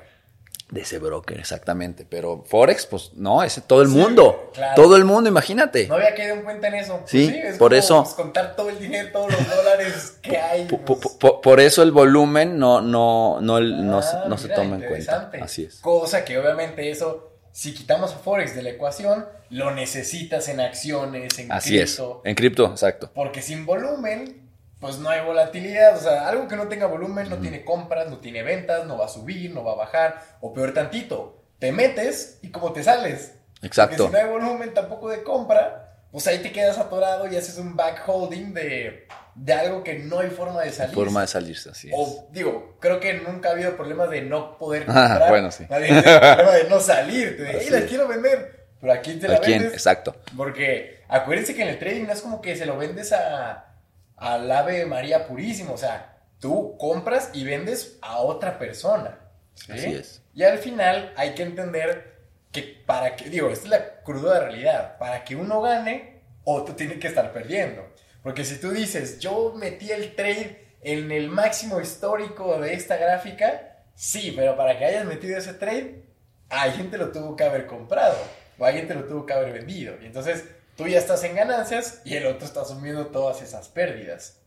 De 0.74 0.82
ese 0.82 0.98
broker, 0.98 1.40
exactamente. 1.40 2.04
Pero 2.10 2.44
Forex, 2.48 2.88
pues 2.88 3.12
no, 3.14 3.44
ese 3.44 3.62
todo 3.62 3.84
el 3.84 3.90
Sí, 3.90 3.94
mundo. 3.96 4.50
claro. 4.54 4.74
Todo 4.82 4.96
el 4.96 5.06
mundo, 5.06 5.30
imagínate. 5.30 5.88
No 5.88 5.96
había 5.96 6.16
caído 6.16 6.34
en 6.34 6.42
cuenta 6.42 6.68
en 6.70 6.74
eso. 6.76 6.98
Pues 6.98 7.12
Sí, 7.12 7.28
es 7.32 7.58
por 7.58 7.70
como, 7.72 7.80
eso- 7.80 8.04
pues, 8.04 8.16
contar 8.16 8.56
todo 8.56 8.70
el 8.70 8.80
dinero, 8.80 9.10
todos 9.14 9.32
los 9.32 9.56
dólares 9.56 10.18
que 10.24 10.36
hay. 10.38 10.66
Pues. 10.66 10.82
po- 10.82 11.00
po- 11.20 11.42
por 11.42 11.60
eso 11.60 11.84
el 11.84 11.92
volumen 11.92 12.58
no, 12.58 12.82
no, 12.82 13.40
no, 13.40 13.60
no, 13.60 14.02
se- 14.02 14.18
Ah, 14.18 14.26
no 14.28 14.38
se 14.38 14.46
mira, 14.46 14.56
toma 14.56 14.76
en 14.78 14.82
cuenta. 14.88 15.30
Así 15.42 15.66
es. 15.66 15.76
Cosa 15.76 16.26
que 16.26 16.40
obviamente 16.40 16.90
eso, 16.90 17.32
si 17.52 17.74
quitamos 17.76 18.12
a 18.14 18.18
Forex 18.18 18.56
de 18.56 18.64
la 18.64 18.70
ecuación, 18.72 19.26
lo 19.52 19.70
necesitas 19.76 20.48
en 20.50 20.60
acciones, 20.60 21.38
en 21.38 21.52
Así 21.52 21.78
es. 21.78 21.96
cripto. 21.96 22.22
En 22.26 22.34
cripto, 22.36 22.66
exacto. 22.66 23.12
Porque 23.14 23.44
sin 23.44 23.68
volumen, 23.68 24.43
pues 24.84 25.00
no 25.00 25.10
hay 25.10 25.22
volatilidad. 25.26 25.96
O 25.96 26.00
sea, 26.00 26.28
algo 26.28 26.48
que 26.48 26.56
no 26.58 26.68
tenga 26.68 26.86
volumen 26.88 27.30
no 27.30 27.38
tiene 27.38 27.64
compras, 27.66 28.10
no 28.10 28.18
tiene 28.18 28.44
ventas, 28.44 28.86
no 28.86 28.98
va 28.98 29.06
a 29.06 29.10
subir, 29.10 29.52
no 29.52 29.64
va 29.64 29.72
a 29.72 29.76
bajar. 29.76 30.22
O 30.42 30.54
peor 30.54 30.74
tantito, 30.74 31.42
te 31.58 31.72
metes 31.72 32.38
y 32.42 32.52
como 32.52 32.74
te 32.74 32.84
sales. 32.84 33.34
Exacto. 33.62 33.96
Porque 34.08 34.18
si 34.18 34.24
no 34.24 34.28
hay 34.30 34.40
volumen 34.40 34.74
tampoco 34.74 35.10
de 35.10 35.24
compra, 35.24 35.96
pues 36.12 36.28
ahí 36.28 36.40
te 36.40 36.52
quedas 36.52 36.78
atorado 36.78 37.28
y 37.32 37.38
haces 37.38 37.58
un 37.58 37.76
backholding 37.78 38.54
de, 38.54 39.08
de 39.36 39.54
algo 39.54 39.84
que 39.84 40.00
no 40.00 40.20
hay 40.20 40.30
forma 40.30 40.62
de 40.62 40.72
salir. 40.72 40.94
Forma 40.94 41.22
de 41.22 41.28
salirse, 41.28 41.70
así 41.70 41.88
es. 41.88 41.96
O 41.98 42.28
digo, 42.32 42.76
creo 42.82 43.00
que 43.00 43.14
nunca 43.14 43.50
ha 43.50 43.52
habido 43.54 43.76
problemas 43.78 44.10
de 44.10 44.22
no 44.22 44.58
poder 44.58 44.84
Ah, 44.90 45.08
comprar. 45.08 45.30
bueno, 45.30 45.50
sí. 45.52 45.64
Problema 45.68 46.52
de 46.52 46.66
no 46.70 46.80
salir. 46.82 47.38
Te 47.38 47.64
"Ey, 47.64 47.70
la 47.70 47.82
quiero 47.86 48.08
vender. 48.08 48.68
Pero 48.82 48.92
¿a 48.94 48.98
quién 48.98 49.18
te 49.20 49.30
la 49.30 49.38
¿A 49.38 49.40
quién? 49.40 49.60
vendes? 49.60 49.74
Exacto. 49.78 50.18
Porque 50.36 51.04
acuérdense 51.08 51.56
que 51.56 51.62
en 51.62 51.70
el 51.70 51.80
trading 51.80 52.06
no 52.06 52.12
es 52.12 52.22
como 52.22 52.42
que 52.42 52.58
se 52.58 52.66
lo 52.66 52.78
vendes 52.78 53.14
a 53.14 53.73
al 54.18 54.52
ave 54.52 54.86
María 54.86 55.28
Purísimo. 55.28 55.74
O 55.74 55.78
sea, 55.78 56.18
tú 56.40 56.78
compras 56.78 57.32
y 57.34 57.44
vendes 57.44 57.98
a 58.02 58.18
otra 58.18 58.60
persona. 58.60 59.20
¿sí? 59.56 59.72
Así 59.72 59.94
es. 59.94 60.22
Y 60.34 60.44
al 60.44 60.58
final 60.58 61.14
hay 61.16 61.36
que 61.36 61.44
entender 61.44 62.14
que 62.52 62.84
para 62.86 63.16
que, 63.16 63.30
digo, 63.30 63.50
esta 63.50 63.66
es 63.66 63.70
la 63.70 64.02
cruda 64.04 64.40
realidad. 64.40 64.98
Para 64.98 65.24
que 65.24 65.36
uno 65.36 65.62
gane, 65.62 66.22
otro 66.44 66.76
tiene 66.76 67.00
que 67.00 67.08
estar 67.08 67.34
perdiendo. 67.34 67.92
Porque 68.22 68.46
si 68.46 68.60
tú 68.60 68.72
dices, 68.72 69.20
yo 69.20 69.54
metí 69.56 69.92
el 69.92 70.16
trade 70.16 70.64
en 70.82 71.12
el 71.12 71.30
máximo 71.30 71.82
histórico 71.82 72.60
de 72.60 72.74
esta 72.74 72.98
gráfica, 72.98 73.80
sí, 73.96 74.34
pero 74.36 74.56
para 74.56 74.78
que 74.78 74.86
hayas 74.86 75.06
metido 75.06 75.38
ese 75.38 75.54
trade, 75.54 76.04
alguien 76.50 76.90
te 76.92 76.98
lo 76.98 77.12
tuvo 77.12 77.36
que 77.36 77.44
haber 77.44 77.66
comprado 77.66 78.18
o 78.58 78.66
alguien 78.66 78.88
te 78.88 78.94
lo 78.94 79.06
tuvo 79.06 79.26
que 79.26 79.34
haber 79.34 79.54
vendido. 79.54 79.96
Y 80.02 80.06
entonces 80.06 80.46
tú 80.78 80.88
ya 80.88 81.00
estás 81.00 81.24
en 81.24 81.36
ganancias 81.36 82.02
y 82.06 82.16
el 82.16 82.26
otro 82.28 82.46
está 82.46 82.62
asumiendo 82.62 83.08
todas 83.08 83.42
esas 83.42 83.68
pérdidas. 83.70 84.40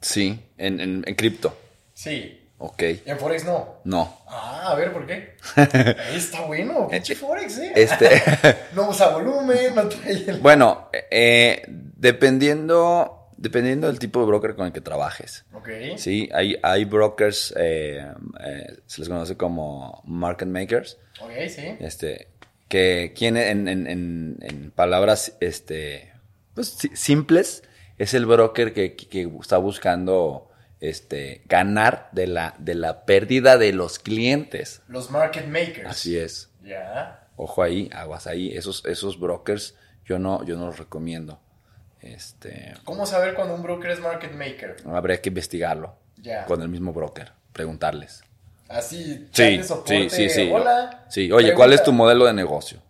Sí, 0.00 0.40
en, 0.58 0.80
en, 0.80 1.04
en 1.06 1.14
cripto. 1.14 1.56
Sí, 1.94 2.36
Ok. 2.62 2.82
en 3.06 3.18
Forex 3.18 3.44
no. 3.44 3.76
No. 3.84 4.18
Ah, 4.28 4.68
a 4.72 4.74
ver, 4.74 4.92
¿por 4.92 5.06
qué? 5.06 5.36
Ahí 5.56 6.16
está 6.16 6.42
bueno, 6.42 6.88
pinche 6.88 7.14
Forex, 7.14 7.56
¿eh? 7.58 7.72
Este. 7.74 8.22
No 8.74 8.90
usa 8.90 9.08
volumen, 9.10 9.74
no 9.74 9.88
trae 9.88 10.12
el... 10.12 10.40
bueno, 10.40 10.90
eh, 11.10 11.62
dependiendo, 12.30 13.28
dependiendo 13.36 13.86
del 13.86 13.98
tipo 13.98 14.20
de 14.20 14.26
broker 14.26 14.54
con 14.54 14.66
el 14.66 14.72
que 14.72 14.80
trabajes. 14.80 15.44
Ok. 15.54 15.68
Sí, 15.96 16.28
hay, 16.34 16.58
hay 16.62 16.84
brokers, 16.84 17.54
eh, 17.56 18.06
eh, 18.44 18.76
se 18.86 19.00
les 19.00 19.08
conoce 19.08 19.36
como 19.36 20.02
market 20.04 20.48
makers, 20.48 20.98
Ok, 21.22 21.30
sí. 21.48 21.76
este, 21.80 22.28
que 22.70 23.12
quien 23.16 23.36
en, 23.36 23.66
en- 23.68 23.86
en- 23.88 24.38
en 24.40 24.70
palabras 24.70 25.36
este, 25.40 26.12
pues, 26.54 26.68
si- 26.68 26.94
simples 26.96 27.64
es 27.98 28.14
el 28.14 28.24
broker 28.26 28.72
que, 28.72 28.94
que- 28.96 29.28
está 29.40 29.58
buscando 29.58 30.48
este, 30.80 31.42
ganar 31.46 32.08
de 32.12 32.28
la, 32.28 32.54
de 32.58 32.74
la 32.76 33.04
pérdida 33.04 33.58
de 33.58 33.72
los 33.74 33.98
clientes. 33.98 34.80
Los 34.88 35.10
market 35.10 35.46
makers. 35.48 35.88
Así 35.90 36.16
es. 36.16 36.48
Ya. 36.62 37.28
Ojo 37.36 37.62
ahí, 37.62 37.90
aguas 37.92 38.26
ahí. 38.28 38.56
Esos, 38.56 38.84
esos 38.86 39.18
brokers 39.18 39.74
yo 40.06 40.18
no, 40.20 40.44
yo 40.44 40.56
no 40.56 40.66
los 40.66 40.78
recomiendo. 40.78 41.40
Este, 42.00 42.74
¿Cómo 42.84 43.04
saber 43.04 43.34
cuando 43.34 43.54
un 43.54 43.62
broker 43.62 43.90
es 43.90 44.00
market 44.00 44.32
maker? 44.32 44.76
habría 44.86 45.20
que 45.20 45.28
investigarlo 45.28 45.96
Ya. 46.16 46.46
con 46.46 46.62
el 46.62 46.68
mismo 46.68 46.92
broker, 46.92 47.32
preguntarles. 47.52 48.22
Así, 48.70 49.28
Sí, 49.32 49.58
de 49.58 49.64
soporte, 49.64 50.08
sí, 50.10 50.28
sí, 50.28 50.30
sí. 50.30 50.50
Hola. 50.52 51.04
Sí, 51.08 51.30
oye, 51.32 51.54
¿cuál 51.54 51.72
es 51.72 51.82
tu 51.82 51.92
modelo 51.92 52.24
de 52.26 52.32
negocio? 52.32 52.80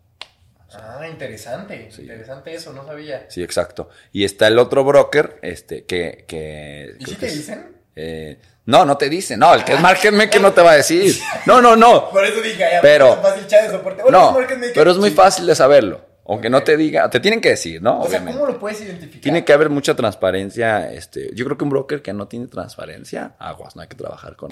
Ah, 0.72 1.06
interesante. 1.08 1.88
Sí. 1.90 2.02
Interesante 2.02 2.54
eso, 2.54 2.72
no 2.72 2.84
sabía. 2.84 3.24
Sí, 3.28 3.42
exacto. 3.42 3.88
Y 4.12 4.24
está 4.24 4.46
el 4.46 4.58
otro 4.58 4.84
broker, 4.84 5.38
este, 5.42 5.84
que... 5.84 6.24
que 6.28 6.94
¿Y 6.98 7.04
si 7.06 7.14
te 7.16 7.26
dicen? 7.26 7.76
eh, 7.96 8.38
no, 8.66 8.84
no 8.84 8.96
te 8.96 9.08
dice. 9.08 9.36
No, 9.36 9.54
el 9.54 9.64
que 9.64 9.72
es 9.72 9.80
market 9.80 10.12
maker 10.12 10.40
no 10.40 10.52
te 10.52 10.60
va 10.60 10.72
a 10.72 10.76
decir. 10.76 11.16
No, 11.46 11.60
no, 11.62 11.74
no. 11.74 12.10
Por 12.10 12.24
eso 12.24 12.40
dije, 12.40 12.58
ya, 12.58 12.80
Pero- 12.82 13.14
es 13.14 13.20
fácil 13.20 13.46
chat 13.46 13.62
de 13.64 13.70
soporte. 13.70 14.02
Hola, 14.02 14.18
No, 14.18 14.38
es 14.40 14.72
pero 14.74 14.90
es 14.90 14.98
muy 14.98 15.10
fácil 15.10 15.46
de 15.46 15.54
saberlo. 15.54 16.04
Aunque 16.26 16.48
no 16.50 16.62
te 16.62 16.76
diga, 16.76 17.10
te 17.10 17.18
tienen 17.18 17.40
que 17.40 17.48
decir, 17.48 17.82
¿no? 17.82 18.02
O 18.02 18.08
sea. 18.08 18.24
¿cómo 18.24 18.46
lo 18.46 18.58
puedes 18.58 18.80
identificar? 18.82 19.20
Tiene 19.22 19.44
que 19.44 19.52
haber 19.52 19.68
mucha 19.70 19.96
transparencia. 19.96 20.92
Este, 20.92 21.30
yo 21.34 21.44
creo 21.46 21.58
que 21.58 21.64
un 21.64 21.70
broker 21.70 22.02
que 22.02 22.12
no 22.12 22.28
tiene 22.28 22.46
transparencia, 22.46 23.32
aguas, 23.38 23.74
no 23.74 23.82
hay 23.82 23.88
que 23.88 23.96
trabajar 23.96 24.36
con, 24.36 24.50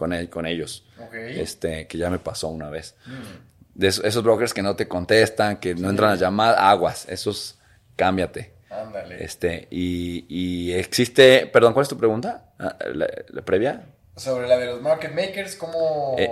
con, 0.00 0.14
él- 0.14 0.30
con 0.30 0.46
ellos. 0.46 0.82
Este, 1.12 1.86
que 1.86 1.98
ya 1.98 2.08
me 2.08 2.18
pasó 2.18 2.48
una 2.48 2.70
vez. 2.70 2.94
Mm. 3.04 3.78
De 3.78 3.88
esos, 3.88 4.02
esos 4.04 4.22
brokers 4.24 4.54
que 4.54 4.62
no 4.62 4.74
te 4.74 4.88
contestan, 4.88 5.58
que 5.58 5.74
no 5.74 5.90
entran 5.90 6.10
a 6.12 6.14
llamar, 6.16 6.54
aguas, 6.58 7.06
esos, 7.08 7.58
cámbiate. 7.96 8.52
Ándale. 8.70 9.22
Este, 9.22 9.68
y, 9.70 10.24
y 10.28 10.72
existe, 10.72 11.46
perdón, 11.46 11.74
¿cuál 11.74 11.82
es 11.82 11.88
tu 11.90 11.98
pregunta? 11.98 12.46
Ah, 12.58 12.76
¿La, 12.94 13.06
la 13.28 13.42
previa? 13.42 13.82
Sobre 14.16 14.48
la 14.48 14.56
de 14.56 14.66
los 14.66 14.80
market 14.80 15.12
makers, 15.14 15.54
¿cómo... 15.56 16.16
Eh. 16.18 16.30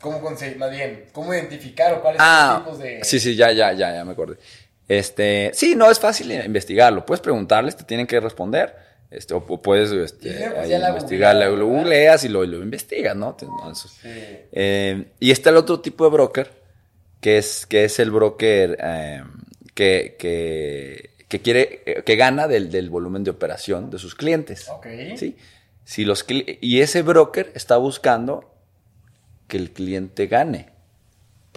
¿Cómo 0.00 0.20
conseguir, 0.20 0.58
más 0.58 0.70
bien, 0.70 1.06
cómo 1.12 1.34
identificar 1.34 1.92
o 1.94 2.00
cuáles 2.02 2.20
Ah, 2.22 2.62
son 2.64 2.72
los 2.72 2.78
tipos 2.78 2.78
de... 3.00 3.04
sí, 3.04 3.18
sí, 3.20 3.34
ya, 3.36 3.50
ya, 3.52 3.72
ya, 3.72 3.92
ya 3.94 4.04
me 4.04 4.12
acordé. 4.12 4.36
Este, 4.86 5.50
sí, 5.54 5.74
no 5.76 5.90
es 5.90 5.98
fácil 5.98 6.30
investigarlo. 6.32 7.04
Puedes 7.04 7.20
preguntarles, 7.20 7.76
te 7.76 7.84
tienen 7.84 8.06
que 8.06 8.18
responder. 8.20 8.87
Este, 9.10 9.32
o, 9.32 9.38
o 9.38 9.62
puedes 9.62 9.90
este, 9.90 10.50
pues, 10.54 10.70
investigar, 10.70 11.34
lo, 11.36 11.66
googleas 11.66 12.24
y 12.24 12.28
lo, 12.28 12.44
lo 12.44 12.62
investigas, 12.62 13.16
¿no? 13.16 13.36
Sí. 13.74 14.08
Eh, 14.52 15.12
y 15.18 15.30
está 15.30 15.50
el 15.50 15.56
otro 15.56 15.80
tipo 15.80 16.04
de 16.04 16.10
broker, 16.10 16.50
que 17.20 17.38
es, 17.38 17.64
que 17.64 17.84
es 17.84 17.98
el 18.00 18.10
broker 18.10 18.76
eh, 18.82 19.22
que, 19.74 20.16
que, 20.18 21.10
que 21.26 21.40
quiere, 21.40 21.82
eh, 21.86 22.02
que 22.04 22.16
gana 22.16 22.48
del, 22.48 22.70
del 22.70 22.90
volumen 22.90 23.24
de 23.24 23.30
operación 23.30 23.90
de 23.90 23.98
sus 23.98 24.14
clientes. 24.14 24.68
¿sí? 25.16 25.36
Si 25.84 26.04
los, 26.04 26.26
y 26.28 26.80
ese 26.80 27.00
broker 27.00 27.50
está 27.54 27.78
buscando 27.78 28.52
que 29.46 29.56
el 29.56 29.70
cliente 29.70 30.26
gane. 30.26 30.68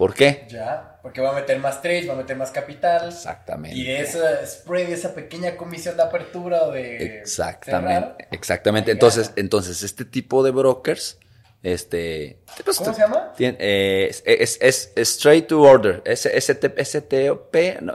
¿Por 0.02 0.14
qué? 0.14 0.48
Ya, 0.50 0.98
porque 1.00 1.20
va 1.20 1.30
a 1.30 1.32
meter 1.32 1.60
más 1.60 1.80
trades, 1.80 2.08
va 2.08 2.14
a 2.14 2.16
meter 2.16 2.36
más 2.36 2.50
capital. 2.50 3.06
Exactamente. 3.06 3.78
Y 3.78 3.84
de 3.84 4.00
esa 4.00 4.44
spread, 4.44 4.90
esa 4.90 5.14
pequeña 5.14 5.56
comisión 5.56 5.96
de 5.96 6.02
apertura 6.02 6.64
o 6.64 6.72
de... 6.72 7.18
Exactamente, 7.20 7.94
cerrar, 7.94 8.28
exactamente. 8.32 8.90
Entonces, 8.90 9.28
gana. 9.28 9.40
entonces, 9.42 9.80
este 9.84 10.04
tipo 10.04 10.42
de 10.42 10.50
brokers, 10.50 11.18
este... 11.62 12.40
pues, 12.64 12.78
¿Cómo 12.78 12.92
se 12.92 13.00
llama? 13.00 13.32
tiene- 13.36 13.56
eh, 13.60 14.08
es, 14.10 14.24
es- 14.26 14.58
es- 14.60 14.92
es 14.96 15.08
straight 15.10 15.46
to 15.46 15.60
order. 15.62 16.02
Es, 16.04 16.26
ST, 16.26 16.74
STOP, 16.84 17.54
no, 17.82 17.94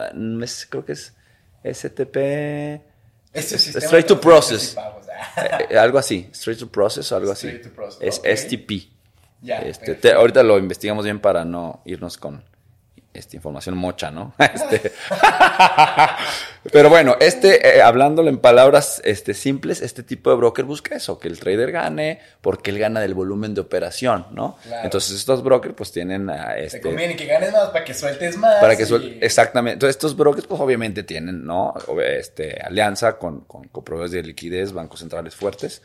creo 0.70 0.86
que 0.86 0.94
es 0.94 1.14
STP... 1.66 2.16
Straight 3.34 4.08
to 4.08 4.22
process. 4.22 4.70
pagos, 4.76 5.08
ah. 5.10 5.60
Eh, 5.62 5.68
eh, 5.72 5.78
algo 5.78 5.98
así, 5.98 6.30
straight 6.32 6.58
to 6.62 6.72
process 6.72 7.12
o 7.12 7.18
algo 7.18 7.34
así. 7.34 7.48
Straight 7.48 7.68
to 7.68 7.76
process, 7.76 8.02
Es 8.02 8.20
ok. 8.20 8.28
STP. 8.28 8.97
Ya, 9.42 9.60
Este, 9.60 9.96
te- 9.96 10.14
ahorita 10.14 10.44
lo 10.44 10.58
investigamos 10.58 11.04
bien 11.06 11.20
para 11.20 11.46
no 11.46 11.82
irnos 11.86 12.18
con 12.18 12.44
esta 13.14 13.36
información 13.36 13.76
mocha, 13.78 14.12
¿no? 14.12 14.34
Este, 14.54 14.92
pero 16.72 16.90
bueno, 16.90 17.16
este, 17.20 17.78
eh, 17.78 17.82
hablándolo 17.82 18.30
en 18.30 18.38
palabras 18.40 19.02
este, 19.06 19.34
simples, 19.34 19.82
este 19.82 20.04
tipo 20.04 20.30
de 20.30 20.36
broker 20.36 20.66
busca 20.66 20.96
eso, 20.96 21.18
que 21.18 21.28
el 21.28 21.40
trader 21.40 21.72
gane, 21.72 22.20
porque 22.42 22.72
él 22.72 22.80
gana 22.80 23.00
del 23.00 23.14
volumen 23.14 23.54
de 23.56 23.62
operación, 23.62 24.28
¿no? 24.32 24.58
Claro. 24.64 24.84
Entonces 24.84 25.16
estos 25.16 25.44
brokers 25.44 25.74
pues 25.76 25.92
tienen 25.92 26.30
a 26.30 26.54
Te 26.56 26.66
este, 26.66 26.82
conviene 26.82 27.16
que 27.16 27.26
ganes 27.26 27.54
más 27.54 27.70
para 27.70 27.86
que 27.86 27.94
sueltes 27.94 28.38
más. 28.38 28.56
para 28.60 28.76
que 28.76 28.84
y- 28.84 28.86
suel- 28.86 29.18
exactamente. 29.22 29.74
Entonces, 29.74 29.96
estos 29.96 30.16
brokers, 30.16 30.46
pues 30.48 30.60
obviamente 30.62 31.04
tienen, 31.04 31.46
¿no? 31.46 31.74
Este, 32.04 32.60
alianza 32.62 33.18
con, 33.18 33.42
con, 33.42 33.68
con 33.70 33.84
proveedores 33.84 34.12
de 34.12 34.24
liquidez, 34.24 34.74
bancos 34.74 35.00
centrales 35.00 35.36
fuertes. 35.36 35.82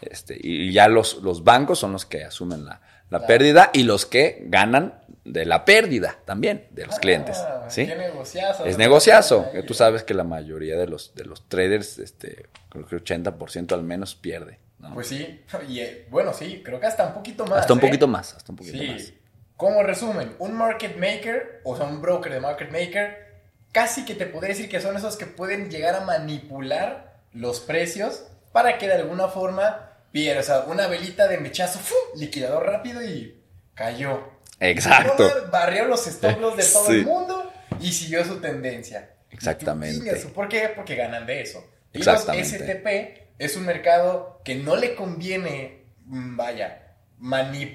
Este, 0.00 0.36
y 0.40 0.72
ya 0.72 0.88
los, 0.88 1.22
los 1.22 1.42
bancos 1.44 1.78
son 1.78 1.92
los 1.92 2.04
que 2.06 2.24
asumen 2.24 2.64
la, 2.64 2.80
la 3.10 3.18
Claro. 3.18 3.26
pérdida 3.26 3.70
y 3.72 3.82
los 3.84 4.04
que 4.06 4.42
ganan 4.46 5.00
de 5.24 5.44
la 5.46 5.64
pérdida 5.64 6.18
también 6.24 6.66
de 6.70 6.86
los 6.86 6.96
Ah, 6.96 7.00
clientes. 7.00 7.38
¿sí? 7.68 7.86
qué 7.86 7.96
negociazo. 7.96 8.64
Es 8.64 8.78
negociazo. 8.78 9.50
Que 9.52 9.62
Tú 9.62 9.74
sabes 9.74 10.02
que 10.04 10.14
la 10.14 10.24
mayoría 10.24 10.76
de 10.76 10.86
los, 10.86 11.14
de 11.14 11.24
los 11.24 11.48
traders, 11.48 11.98
este, 11.98 12.48
creo 12.68 12.86
que 12.86 12.96
80% 12.96 13.72
al 13.72 13.82
menos 13.82 14.14
pierde. 14.14 14.58
¿no? 14.78 14.92
Pues 14.94 15.08
sí, 15.08 15.40
y 15.68 15.80
eh, 15.80 16.06
bueno, 16.10 16.32
sí, 16.32 16.62
creo 16.64 16.78
que 16.78 16.86
hasta 16.86 17.06
un 17.06 17.14
poquito 17.14 17.44
más. 17.46 17.60
hasta 17.60 17.72
un 17.72 17.78
¿eh? 17.78 17.82
poquito 17.82 18.06
más, 18.06 18.34
hasta 18.34 18.52
un 18.52 18.56
poquito 18.56 18.78
Sí. 18.78 18.86
más. 18.88 19.12
Como 19.56 19.82
resumen, 19.82 20.34
un 20.38 20.52
market 20.52 20.96
maker, 20.98 21.62
o 21.64 21.74
sea, 21.76 21.86
un 21.86 22.02
broker 22.02 22.30
de 22.30 22.40
market 22.40 22.70
maker, 22.70 23.26
casi 23.72 24.04
que 24.04 24.14
te 24.14 24.26
podría 24.26 24.50
decir 24.54 24.68
que 24.68 24.80
son 24.80 24.96
esos 24.96 25.16
que 25.16 25.24
pueden 25.26 25.70
llegar 25.70 25.94
a 25.94 26.00
manipular 26.04 27.20
los 27.32 27.60
precios 27.60 28.26
para 28.56 28.78
que 28.78 28.86
de 28.88 28.94
alguna 28.94 29.28
forma 29.28 29.90
pierda. 30.12 30.40
O 30.40 30.42
sea, 30.42 30.60
una 30.60 30.86
velita 30.86 31.28
de 31.28 31.36
mechazo, 31.36 31.78
¡fum! 31.78 32.18
liquidador 32.18 32.64
rápido 32.64 33.02
y 33.02 33.38
cayó. 33.74 34.30
Exacto. 34.60 35.30
Barrió 35.52 35.84
los 35.84 36.06
stop 36.06 36.40
loss 36.40 36.56
de 36.56 36.64
todo 36.64 36.86
Sí. 36.86 36.92
el 36.94 37.04
mundo 37.04 37.52
y 37.82 37.92
siguió 37.92 38.24
su 38.24 38.40
tendencia. 38.40 39.10
Exactamente. 39.30 39.98
"Chingas, 39.98 40.24
¿Por 40.32 40.48
qué? 40.48 40.70
Porque 40.74 40.94
ganan 40.94 41.26
de 41.26 41.42
eso. 41.42 41.62
Y 41.92 42.02
los. 42.02 42.24
STP 42.24 43.26
es 43.38 43.56
un 43.58 43.66
mercado 43.66 44.40
que 44.42 44.54
no 44.54 44.74
le 44.76 44.94
conviene, 44.94 45.84
mm, 46.06 46.38
vaya, 46.38 46.94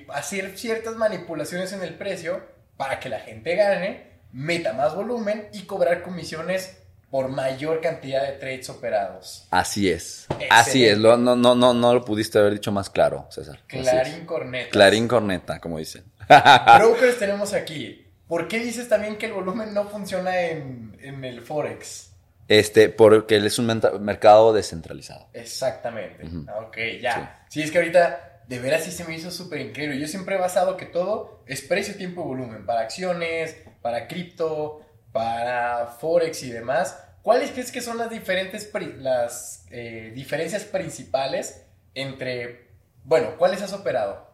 hacer 0.09 0.57
ciertas 0.57 0.95
manipulaciones 0.95 1.73
en 1.73 1.83
el 1.83 1.93
precio 1.93 2.43
para 2.75 2.99
que 2.99 3.09
la 3.09 3.19
gente 3.19 3.55
gane, 3.55 4.07
meta 4.31 4.73
más 4.73 4.95
volumen 4.95 5.47
y 5.53 5.67
cobrar 5.67 6.01
comisiones 6.01 6.80
por 7.11 7.27
mayor 7.27 7.81
cantidad 7.81 8.23
de 8.25 8.31
trades 8.37 8.69
operados. 8.69 9.45
Así 9.51 9.91
es. 9.91 10.23
Excelente. 10.29 10.47
Así 10.49 10.85
es. 10.87 10.97
Lo- 10.97 11.17
no, 11.17 11.35
no, 11.35 11.53
no, 11.53 11.73
no 11.73 11.93
lo 11.93 12.03
pudiste 12.05 12.39
haber 12.39 12.53
dicho 12.53 12.71
más 12.71 12.89
claro, 12.89 13.27
César. 13.29 13.59
Clarín 13.67 14.25
corneta. 14.25 14.69
Clarín 14.71 15.07
corneta, 15.07 15.59
como 15.59 15.77
dicen. 15.77 16.05
Brokers 16.77 17.19
tenemos 17.19 17.53
aquí. 17.53 18.07
¿Por 18.27 18.47
qué 18.47 18.59
dices 18.59 18.87
también 18.87 19.17
que 19.17 19.25
el 19.25 19.33
volumen 19.33 19.73
no 19.73 19.89
funciona 19.89 20.39
en, 20.39 20.97
en 21.01 21.23
el 21.25 21.41
Forex? 21.41 22.13
Este, 22.47 22.87
porque 22.89 23.35
él 23.35 23.45
es 23.45 23.59
un 23.59 23.65
mercado 23.99 24.53
descentralizado. 24.53 25.27
Exactamente. 25.33 26.23
Ah, 26.47 26.59
Ok, 26.65 26.77
ya. 27.01 27.45
Sí. 27.49 27.61
es 27.61 27.71
que 27.71 27.77
ahorita 27.77 28.43
de 28.47 28.59
veras 28.59 28.83
sí 28.83 28.91
se 28.91 29.03
me 29.05 29.15
hizo 29.15 29.31
súper 29.31 29.59
increíble. 29.61 29.99
Yo 29.99 30.07
siempre 30.07 30.35
he 30.35 30.39
basado 30.39 30.75
que 30.77 30.85
todo 30.85 31.43
es 31.45 31.61
precio, 31.61 31.95
tiempo 31.95 32.21
y 32.21 32.25
volumen. 32.25 32.65
Para 32.65 32.81
acciones, 32.81 33.55
para 33.81 34.07
cripto, 34.07 34.81
para 35.11 35.87
Forex 35.99 36.43
y 36.43 36.51
demás. 36.51 36.97
¿Cuáles 37.21 37.51
crees 37.51 37.71
que 37.71 37.81
son 37.81 37.97
las 37.97 38.09
diferentes 38.09 38.69
las 38.99 39.65
eh, 39.69 40.11
diferencias 40.15 40.63
principales 40.63 41.63
entre. 41.93 42.67
Bueno, 43.03 43.35
¿cuáles 43.37 43.61
has 43.61 43.73
operado? 43.73 44.29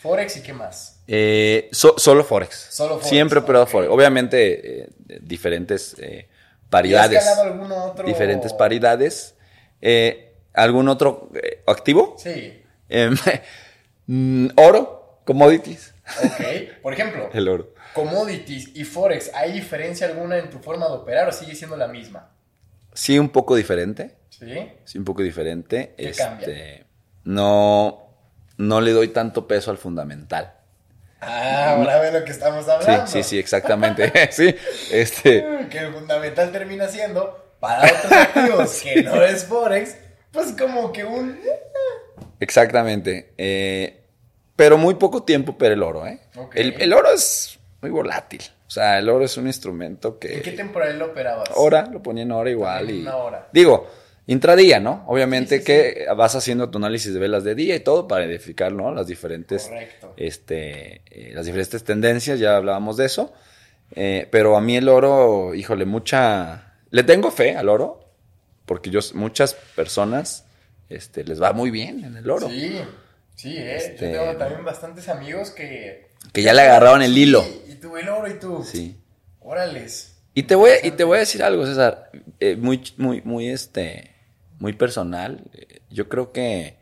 Forex 0.00 0.36
y 0.36 0.42
qué 0.42 0.52
más. 0.52 1.02
Eh, 1.08 1.68
so- 1.72 1.98
solo 1.98 2.22
Forex. 2.22 2.54
Solo 2.70 2.94
Forex, 2.94 3.08
Siempre 3.08 3.40
he 3.40 3.42
operado. 3.42 3.66
Forex. 3.66 3.90
Obviamente, 3.92 4.82
eh, 4.82 4.88
diferentes 5.20 5.96
eh, 5.98 6.28
¿Y 6.28 6.34
has 6.60 6.68
paridades. 6.70 7.26
algún 7.38 7.72
otro? 7.72 8.06
Diferentes 8.06 8.52
paridades. 8.52 9.34
¿Algún 10.52 10.88
otro 10.88 11.30
activo? 11.66 12.14
Sí. 12.18 12.62
Em, 12.88 13.16
mm, 14.06 14.48
oro, 14.56 15.20
commodities. 15.24 15.94
Ok. 16.24 16.80
Por 16.82 16.92
ejemplo, 16.92 17.28
El 17.34 17.48
oro. 17.48 17.74
Commodities 17.98 18.76
y 18.76 18.84
Forex, 18.84 19.32
¿hay 19.34 19.52
diferencia 19.52 20.06
alguna 20.06 20.38
en 20.38 20.50
tu 20.50 20.58
forma 20.60 20.86
de 20.86 20.92
operar 20.92 21.28
o 21.28 21.32
sigue 21.32 21.54
siendo 21.54 21.76
la 21.76 21.88
misma? 21.88 22.30
Sí, 22.94 23.18
un 23.18 23.28
poco 23.28 23.56
diferente. 23.56 24.14
Sí. 24.30 24.70
Sí, 24.84 24.98
un 24.98 25.04
poco 25.04 25.22
diferente. 25.22 25.94
¿Qué 25.96 26.10
este, 26.10 26.22
cambia? 26.22 26.86
No, 27.24 28.08
no 28.56 28.80
le 28.80 28.92
doy 28.92 29.08
tanto 29.08 29.48
peso 29.48 29.72
al 29.72 29.78
fundamental. 29.78 30.54
Ah, 31.20 31.74
ahora 31.74 31.98
ve 31.98 32.12
lo 32.12 32.24
que 32.24 32.30
estamos 32.30 32.68
hablando. 32.68 33.08
sí, 33.08 33.24
sí, 33.24 33.38
exactamente. 33.38 34.12
sí, 34.30 34.54
este, 34.92 35.44
Que 35.70 35.78
el 35.78 35.92
fundamental 35.92 36.52
termina 36.52 36.86
siendo, 36.86 37.54
para 37.58 37.84
otros 37.84 38.12
activos 38.12 38.80
que 38.80 39.02
no 39.02 39.20
es 39.22 39.44
Forex, 39.44 39.96
pues 40.30 40.52
como 40.52 40.92
que 40.92 41.04
un... 41.04 41.40
exactamente. 42.38 43.32
Eh, 43.36 44.04
pero 44.54 44.78
muy 44.78 44.94
poco 44.94 45.24
tiempo 45.24 45.58
para 45.58 45.74
el 45.74 45.82
oro, 45.82 46.06
¿eh? 46.06 46.20
El 46.54 46.92
oro 46.92 47.12
es 47.12 47.57
muy 47.80 47.90
volátil. 47.90 48.42
O 48.66 48.70
sea, 48.70 48.98
el 48.98 49.08
oro 49.08 49.24
es 49.24 49.36
un 49.36 49.46
instrumento 49.46 50.18
¿En 50.20 50.42
qué 50.42 50.42
que... 50.42 50.50
temporada 50.52 50.92
lo 50.94 51.06
operabas? 51.06 51.48
Hora, 51.54 51.86
lo 51.90 52.02
ponía 52.02 52.24
en 52.24 52.32
hora 52.32 52.50
igual 52.50 52.90
y... 52.90 53.00
una 53.02 53.16
hora. 53.16 53.48
Digo, 53.52 53.88
intradía, 54.26 54.78
¿no? 54.78 55.04
Obviamente 55.06 55.56
Sí, 55.56 55.60
sí, 55.60 55.64
que 55.66 56.06
vas 56.16 56.34
haciendo 56.34 56.68
tu 56.68 56.78
análisis 56.78 57.14
de 57.14 57.18
velas 57.20 57.44
de 57.44 57.54
día 57.54 57.74
y 57.76 57.80
todo 57.80 58.06
para 58.06 58.26
identificar, 58.26 58.72
¿no? 58.72 58.92
Las 58.92 59.06
diferentes... 59.06 59.64
Correcto. 59.64 60.12
este, 60.16 61.00
eh, 61.10 61.32
las 61.34 61.46
diferentes 61.46 61.82
tendencias, 61.84 62.38
ya 62.38 62.56
hablábamos 62.56 62.96
de 62.98 63.06
eso. 63.06 63.32
Eh, 63.94 64.28
pero 64.30 64.56
a 64.56 64.60
mí 64.60 64.76
el 64.76 64.88
oro, 64.88 65.54
híjole, 65.54 65.86
mucha... 65.86 66.74
Le 66.90 67.04
tengo 67.04 67.30
fe 67.30 67.56
al 67.56 67.68
oro, 67.70 68.00
porque 68.66 68.90
yo, 68.90 69.00
muchas 69.14 69.54
personas 69.54 70.44
este, 70.90 71.24
les 71.24 71.40
va 71.40 71.52
muy 71.52 71.70
bien 71.70 72.04
en 72.04 72.16
el 72.16 72.28
oro. 72.30 72.48
Sí, 72.48 72.78
sí, 73.34 73.56
eh. 73.56 73.76
Este- 73.76 74.12
Yo 74.12 74.18
tengo 74.24 74.36
también 74.36 74.64
bastantes 74.64 75.08
amigos 75.08 75.50
que... 75.52 76.08
Que 76.32 76.42
ya 76.42 76.52
le 76.52 76.62
agarraron 76.62 77.00
el 77.00 77.16
hilo. 77.16 77.44
Y 77.78 77.80
tú 77.80 77.96
el 77.96 78.08
oro 78.08 78.28
y 78.28 78.40
tú. 78.40 78.64
Sí. 78.64 79.00
Órales. 79.38 80.16
Y 80.34 80.42
te 80.42 80.56
voy, 80.56 80.72
y 80.82 80.90
te 80.90 81.04
voy 81.04 81.18
a 81.18 81.20
decir 81.20 81.44
algo, 81.44 81.64
César, 81.64 82.10
eh, 82.40 82.56
muy, 82.56 82.82
muy, 82.96 83.22
muy, 83.22 83.48
este, 83.48 84.16
muy 84.58 84.72
personal. 84.72 85.44
Yo 85.88 86.08
creo 86.08 86.32
que 86.32 86.76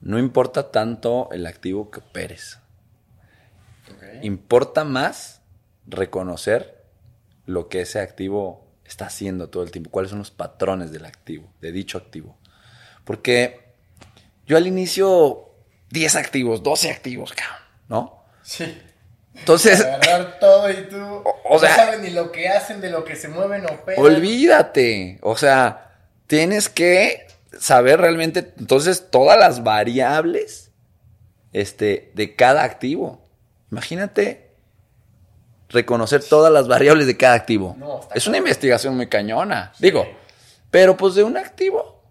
no 0.00 0.20
importa 0.20 0.70
tanto 0.70 1.28
el 1.32 1.46
activo 1.46 1.90
que 1.90 1.98
operes. 1.98 2.60
Importa 4.22 4.84
más 4.84 5.40
reconocer 5.84 6.84
lo 7.46 7.68
que 7.68 7.80
ese 7.80 7.98
activo 7.98 8.68
está 8.84 9.06
haciendo 9.06 9.50
todo 9.50 9.64
el 9.64 9.72
tiempo, 9.72 9.90
cuáles 9.90 10.10
son 10.10 10.20
los 10.20 10.30
patrones 10.30 10.92
del 10.92 11.06
activo, 11.06 11.52
de 11.60 11.72
dicho 11.72 11.98
activo. 11.98 12.38
Porque 13.04 13.74
yo 14.46 14.56
al 14.56 14.68
inicio 14.68 15.50
10 15.90 16.14
activos, 16.14 16.62
12 16.62 16.90
activos, 16.90 17.32
cabrón, 17.32 17.58
¿no? 17.88 18.24
Sí. 18.42 18.64
Entonces, 19.34 19.80
Agarrar 19.84 20.38
todo 20.38 20.70
y 20.70 20.88
tú. 20.88 21.22
o 21.44 21.58
sea- 21.58 21.70
no 21.70 21.76
saben 21.76 22.02
ni 22.02 22.10
lo 22.10 22.30
que 22.32 22.48
hacen, 22.48 22.80
de 22.80 22.90
lo 22.90 23.04
que 23.04 23.16
se 23.16 23.28
mueven 23.28 23.64
o 23.66 23.74
operan. 23.74 24.02
olvídate, 24.04 25.18
o 25.22 25.36
sea, 25.36 25.90
tienes 26.26 26.68
que 26.68 27.26
saber 27.58 28.00
realmente 28.00 28.52
entonces 28.58 29.10
todas 29.10 29.38
las 29.38 29.62
variables 29.62 30.70
este, 31.52 32.10
de 32.14 32.34
cada 32.34 32.62
activo. 32.64 33.22
Imagínate 33.70 34.50
reconocer 35.68 36.22
todas 36.22 36.52
las 36.52 36.68
variables 36.68 37.06
de 37.06 37.16
cada 37.16 37.34
activo. 37.34 37.74
No, 37.78 38.00
está 38.00 38.14
es 38.14 38.26
una 38.26 38.38
investigación 38.38 38.96
muy 38.96 39.08
cañona, 39.08 39.72
digo, 39.78 40.06
pero 40.70 40.96
pues 40.96 41.14
de 41.14 41.24
un 41.24 41.36
activo 41.36 42.02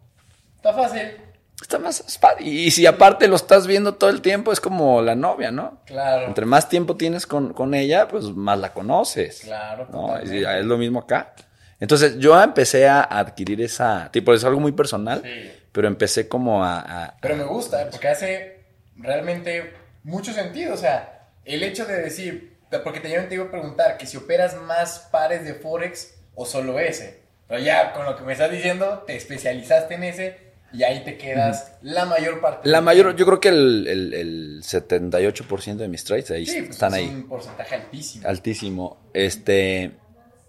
Está 0.58 0.74
fácil. 0.74 1.18
Está 1.64 1.80
más 1.80 2.04
y, 2.40 2.72
si 2.72 2.86
aparte 2.86 3.28
lo 3.28 3.36
estás 3.36 3.66
viendo 3.68 3.96
todo 3.96 4.10
el 4.10 4.22
tiempo 4.22 4.52
es 4.52 4.60
como 4.60 5.02
la 5.02 5.16
novia, 5.16 5.52
¿no? 5.52 5.80
Claro. 5.86 6.28
Entre 6.28 6.46
más 6.46 6.70
tiempo 6.70 6.96
tienes 6.96 7.26
con, 7.26 7.54
con 7.54 7.74
ella, 7.74 8.08
pues 8.08 8.26
más 8.26 8.60
la 8.60 8.74
conoces. 8.74 9.42
Claro, 9.42 9.88
¿no? 9.92 10.18
es 10.18 10.66
lo 10.66 10.78
mismo 10.78 11.00
acá. 11.00 11.34
Entonces 11.80 12.18
yo 12.20 12.42
empecé 12.42 12.88
a 12.88 13.02
adquirir 13.02 13.62
esa, 13.62 14.10
tipo, 14.12 14.34
es 14.34 14.44
algo 14.44 14.60
muy 14.60 14.72
personal, 14.72 15.22
Sí. 15.24 15.52
pero 15.72 15.88
empecé 15.88 16.28
como 16.28 16.64
a... 16.64 16.80
a- 16.80 17.18
Pero 17.22 17.36
me 17.36 17.44
gusta, 17.44 17.90
porque 17.90 18.08
hace 18.08 18.64
realmente 18.96 19.74
mucho 20.04 20.32
sentido. 20.34 20.74
O 20.74 20.78
sea, 20.78 21.28
el 21.46 21.64
hecho 21.64 21.86
de 21.86 22.02
decir, 22.02 22.58
porque 22.84 23.00
te 23.00 23.10
iba 23.10 23.22
a 23.44 23.52
preguntar 23.52 23.98
que 23.98 24.06
si 24.06 24.18
operas 24.18 24.56
más 24.56 25.08
pares 25.12 25.44
de 25.46 25.54
Forex 25.56 26.16
o 26.36 26.46
solo 26.46 26.80
ese. 26.80 27.22
Pero 27.48 27.60
ya 27.60 27.92
con 27.94 28.06
lo 28.06 28.16
que 28.16 28.24
me 28.24 28.34
estás 28.34 28.50
diciendo, 28.52 29.04
te 29.06 29.16
especializaste 29.16 29.96
en 29.96 30.04
ese 30.06 30.53
y 30.74 30.84
ahí 30.84 31.04
te 31.04 31.18
quedas 31.18 31.74
la 31.82 32.06
mayor 32.06 32.42
parte. 32.42 32.68
la 32.68 32.82
mayor, 32.82 33.16
yo 33.16 33.26
creo 33.26 33.40
que 33.40 33.50
el, 33.50 33.88
el, 33.88 34.14
el 34.14 34.64
78% 34.64 35.76
de 35.76 35.88
mis 35.88 36.04
trades 36.04 36.32
ahí 36.32 36.46
Sí, 36.46 36.60
pues 36.60 36.72
están 36.72 36.94
es 36.94 37.00
ahí. 37.00 37.08
un 37.10 37.28
porcentaje 37.28 37.76
altísimo. 37.76 38.28
Altísimo. 38.28 38.98
Este. 39.14 39.92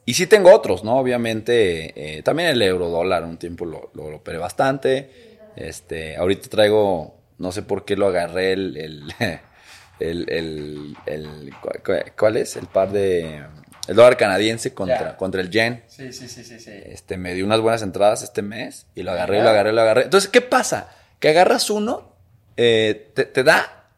Y 0.07 0.15
sí 0.15 0.27
tengo 0.27 0.53
otros, 0.55 0.85
¿no? 0.85 0.97
Obviamente. 0.99 2.17
eh, 2.19 2.23
también 2.23 2.49
el 2.51 2.63
euro 2.63 2.89
dólar 2.89 3.25
un 3.25 3.37
tiempo 3.39 3.65
lo, 3.65 3.91
lo, 3.95 4.11
lo 4.11 4.17
operé 4.17 4.39
bastante. 4.39 5.11
Este. 5.57 6.17
Ahorita 6.17 6.49
traigo. 6.49 7.15
No 7.39 7.51
sé 7.53 7.63
por 7.63 7.85
qué 7.85 7.97
lo 7.97 8.07
agarré 8.09 8.53
el. 8.53 8.77
el, 8.77 9.03
el, 10.01 10.29
el- 10.31 10.97
el- 11.07 11.51
¿cuál- 11.61 11.81
cuál- 11.85 12.13
¿Cuál 12.19 12.37
es? 12.39 12.57
El 12.57 12.67
par 12.67 12.91
de. 12.93 13.43
El 13.87 13.97
dólar 13.97 14.17
canadiense 14.17 14.73
contra, 14.73 15.17
contra 15.17 15.41
el 15.41 15.51
yen. 15.51 15.85
Sí, 15.89 16.13
sí, 16.13 16.29
sí, 16.29 16.43
sí, 16.45 16.59
sí. 16.59 16.71
Este, 16.87 17.17
me 17.19 17.35
dio 17.35 17.45
unas 17.45 17.61
buenas 17.61 17.83
entradas 17.83 18.23
este 18.23 18.41
mes 18.43 18.87
y 18.95 19.03
lo 19.03 19.13
agarré, 19.13 19.37
Ajá. 19.39 19.45
lo 19.45 19.51
agarré, 19.51 19.73
lo 19.73 19.81
agarré. 19.83 20.03
Entonces, 20.05 20.31
¿qué 20.31 20.41
pasa? 20.41 20.89
Que 21.21 21.29
agarras 21.29 21.69
uno, 21.71 22.15
eh, 22.57 23.11
te, 23.15 23.25
te 23.25 23.43
da 23.45 23.91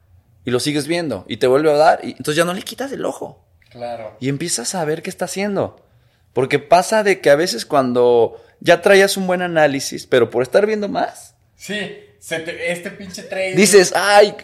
y 0.45 0.51
lo 0.51 0.59
sigues 0.61 0.87
viendo 0.87 1.25
y 1.29 1.37
te 1.37 1.47
vuelve 1.47 1.71
a 1.71 1.77
dar 1.77 2.01
y 2.03 2.11
entonces 2.13 2.37
ya 2.37 2.45
no 2.45 2.55
le 2.55 2.63
quitas 2.63 2.91
el 2.93 3.05
ojo 3.05 3.45
Claro. 3.71 4.17
y 4.21 4.29
empiezas 4.29 4.75
a 4.75 4.85
ver 4.85 5.03
qué 5.03 5.11
está 5.11 5.27
haciendo. 5.27 5.85
Porque 6.33 6.59
pasa 6.59 7.03
de 7.03 7.21
que 7.21 7.31
a 7.31 7.37
veces 7.37 7.65
cuando 7.65 8.43
ya 8.61 8.83
traías 8.83 9.17
un 9.17 9.27
buen 9.27 9.43
análisis, 9.43 10.07
pero 10.07 10.31
por 10.31 10.43
estar 10.43 10.67
viendo 10.67 10.89
más, 10.89 11.35
Sí, 11.57 11.99
se 12.19 12.41
te- 12.41 12.73
este 12.73 12.91
pinche 12.91 13.23
trade. 13.23 13.55
dices, 13.55 13.93
ay, 13.97 14.35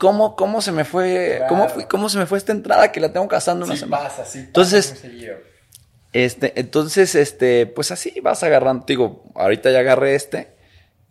¿cómo, 0.00 0.34
cómo 0.34 0.60
se 0.60 0.72
me 0.72 0.84
fue, 0.84 1.34
Claro. 1.36 1.46
cómo, 1.48 1.68
fui- 1.68 1.84
cómo 1.84 2.08
se 2.08 2.18
me 2.18 2.26
fue 2.26 2.38
esta 2.38 2.50
entrada 2.52 2.90
que 2.90 2.98
la 3.00 3.12
tengo 3.12 3.28
cazando 3.28 3.64
una 3.66 3.74
Sí 3.74 3.80
semana? 3.82 4.02
pasa, 4.08 4.24
sí. 4.24 4.38
pasa 4.38 4.46
Entonces. 4.46 5.04
Este, 6.12 6.58
entonces, 6.58 7.14
este, 7.14 7.66
pues 7.66 7.92
así 7.92 8.18
vas 8.20 8.42
agarrando. 8.42 8.84
Digo, 8.86 9.22
ahorita 9.36 9.70
ya 9.70 9.78
agarré 9.78 10.16
este 10.16 10.56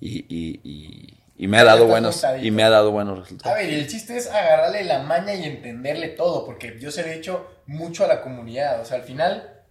y, 0.01 0.25
y, 0.27 0.59
y, 0.63 1.19
y 1.37 1.47
me 1.47 1.57
ha 1.59 1.63
dado 1.63 1.87
buenos, 1.87 2.21
y 2.41 2.51
me 2.51 2.63
ha 2.63 2.69
dado 2.69 2.91
buenos 2.91 3.17
A 3.17 3.21
resultados. 3.21 3.57
ver, 3.57 3.69
y 3.69 3.75
el 3.75 3.87
chiste 3.87 4.17
es 4.17 4.27
agarrarle 4.29 4.83
la 4.83 4.99
maña 5.03 5.33
y 5.35 5.43
entenderle 5.45 6.09
todo, 6.09 6.45
porque 6.45 6.77
yo 6.81 6.91
se 6.91 7.03
lo 7.03 7.07
he 7.07 7.15
dicho 7.15 7.47
mucho 7.65 8.03
a 8.03 8.07
la 8.07 8.21
comunidad. 8.21 8.81
O 8.81 8.85
sea, 8.85 8.97
al 8.97 9.03
final, 9.03 9.61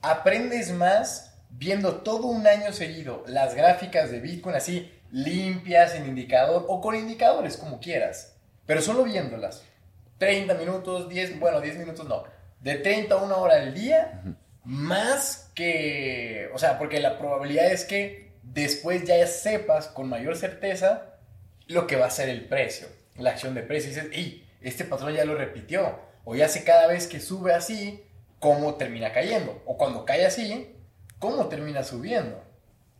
aprendes 0.00 0.72
más 0.72 1.34
viendo 1.50 1.96
todo 1.96 2.26
un 2.26 2.46
año 2.48 2.72
seguido 2.72 3.22
las 3.28 3.54
gráficas 3.54 4.10
de 4.10 4.18
Bitcoin 4.20 4.56
así 4.56 4.90
limpias 5.12 5.94
en 5.94 6.06
indicador 6.06 6.64
o 6.68 6.80
con 6.80 6.94
indicadores 6.96 7.56
como 7.58 7.78
quieras, 7.78 8.31
pero 8.66 8.80
solo 8.80 9.04
viéndolas. 9.04 9.64
30 10.18 10.54
minutos, 10.54 11.08
10, 11.08 11.40
bueno, 11.40 11.60
10 11.60 11.78
minutos 11.78 12.06
no, 12.06 12.24
de 12.60 12.76
30 12.76 13.14
a 13.14 13.22
una 13.22 13.36
hora 13.36 13.56
al 13.56 13.74
día, 13.74 14.22
más 14.64 15.50
que, 15.54 16.48
o 16.54 16.58
sea, 16.58 16.78
porque 16.78 17.00
la 17.00 17.18
probabilidad 17.18 17.72
es 17.72 17.84
que 17.84 18.30
después 18.42 19.04
ya 19.04 19.26
sepas 19.26 19.88
con 19.88 20.08
mayor 20.08 20.36
certeza 20.36 21.16
lo 21.66 21.86
que 21.86 21.96
va 21.96 22.06
a 22.06 22.10
ser 22.10 22.28
el 22.28 22.46
precio, 22.46 22.86
la 23.16 23.30
acción 23.30 23.54
de 23.54 23.62
precio. 23.62 23.90
Y 23.90 23.94
dices, 23.94 24.10
¡Ey! 24.12 24.48
este 24.60 24.84
patrón 24.84 25.12
ya 25.14 25.24
lo 25.24 25.34
repitió, 25.34 25.98
o 26.24 26.36
ya 26.36 26.48
sé 26.48 26.62
cada 26.62 26.86
vez 26.86 27.08
que 27.08 27.18
sube 27.18 27.52
así, 27.52 28.04
cómo 28.38 28.74
termina 28.74 29.12
cayendo, 29.12 29.60
o 29.66 29.76
cuando 29.76 30.04
cae 30.04 30.24
así, 30.24 30.76
cómo 31.18 31.48
termina 31.48 31.82
subiendo. 31.82 32.40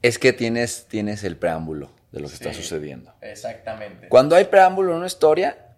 Es 0.03 0.19
que 0.19 0.33
tienes, 0.33 0.87
tienes 0.89 1.23
el 1.23 1.37
preámbulo 1.37 2.02
de 2.13 2.21
lo 2.21 2.29
que 2.29 2.35
está 2.35 2.53
sucediendo. 2.53 3.13
Exactamente. 3.21 4.09
Cuando 4.09 4.37
hay 4.37 4.45
preámbulo 4.45 4.93
en 4.93 4.99
una 4.99 5.07
historia, 5.07 5.75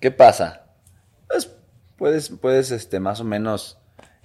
¿qué 0.00 0.10
pasa? 0.10 0.62
Pues 1.28 1.50
puedes, 1.96 2.30
puedes 2.30 2.70
este, 2.70 2.98
más 2.98 3.20
o 3.20 3.24
menos 3.24 3.78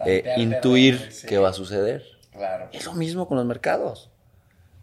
eh, 0.06 0.34
intuir 0.38 0.97
terreno, 0.97 1.16
sí. 1.16 1.28
qué 1.28 1.38
va 1.38 1.49
a 1.49 1.54
suceder. 1.54 2.04
Claro. 2.32 2.70
Es 2.72 2.86
lo 2.86 2.93
mismo 2.93 3.28
con 3.28 3.38
los 3.38 3.45
mercados. 3.45 4.10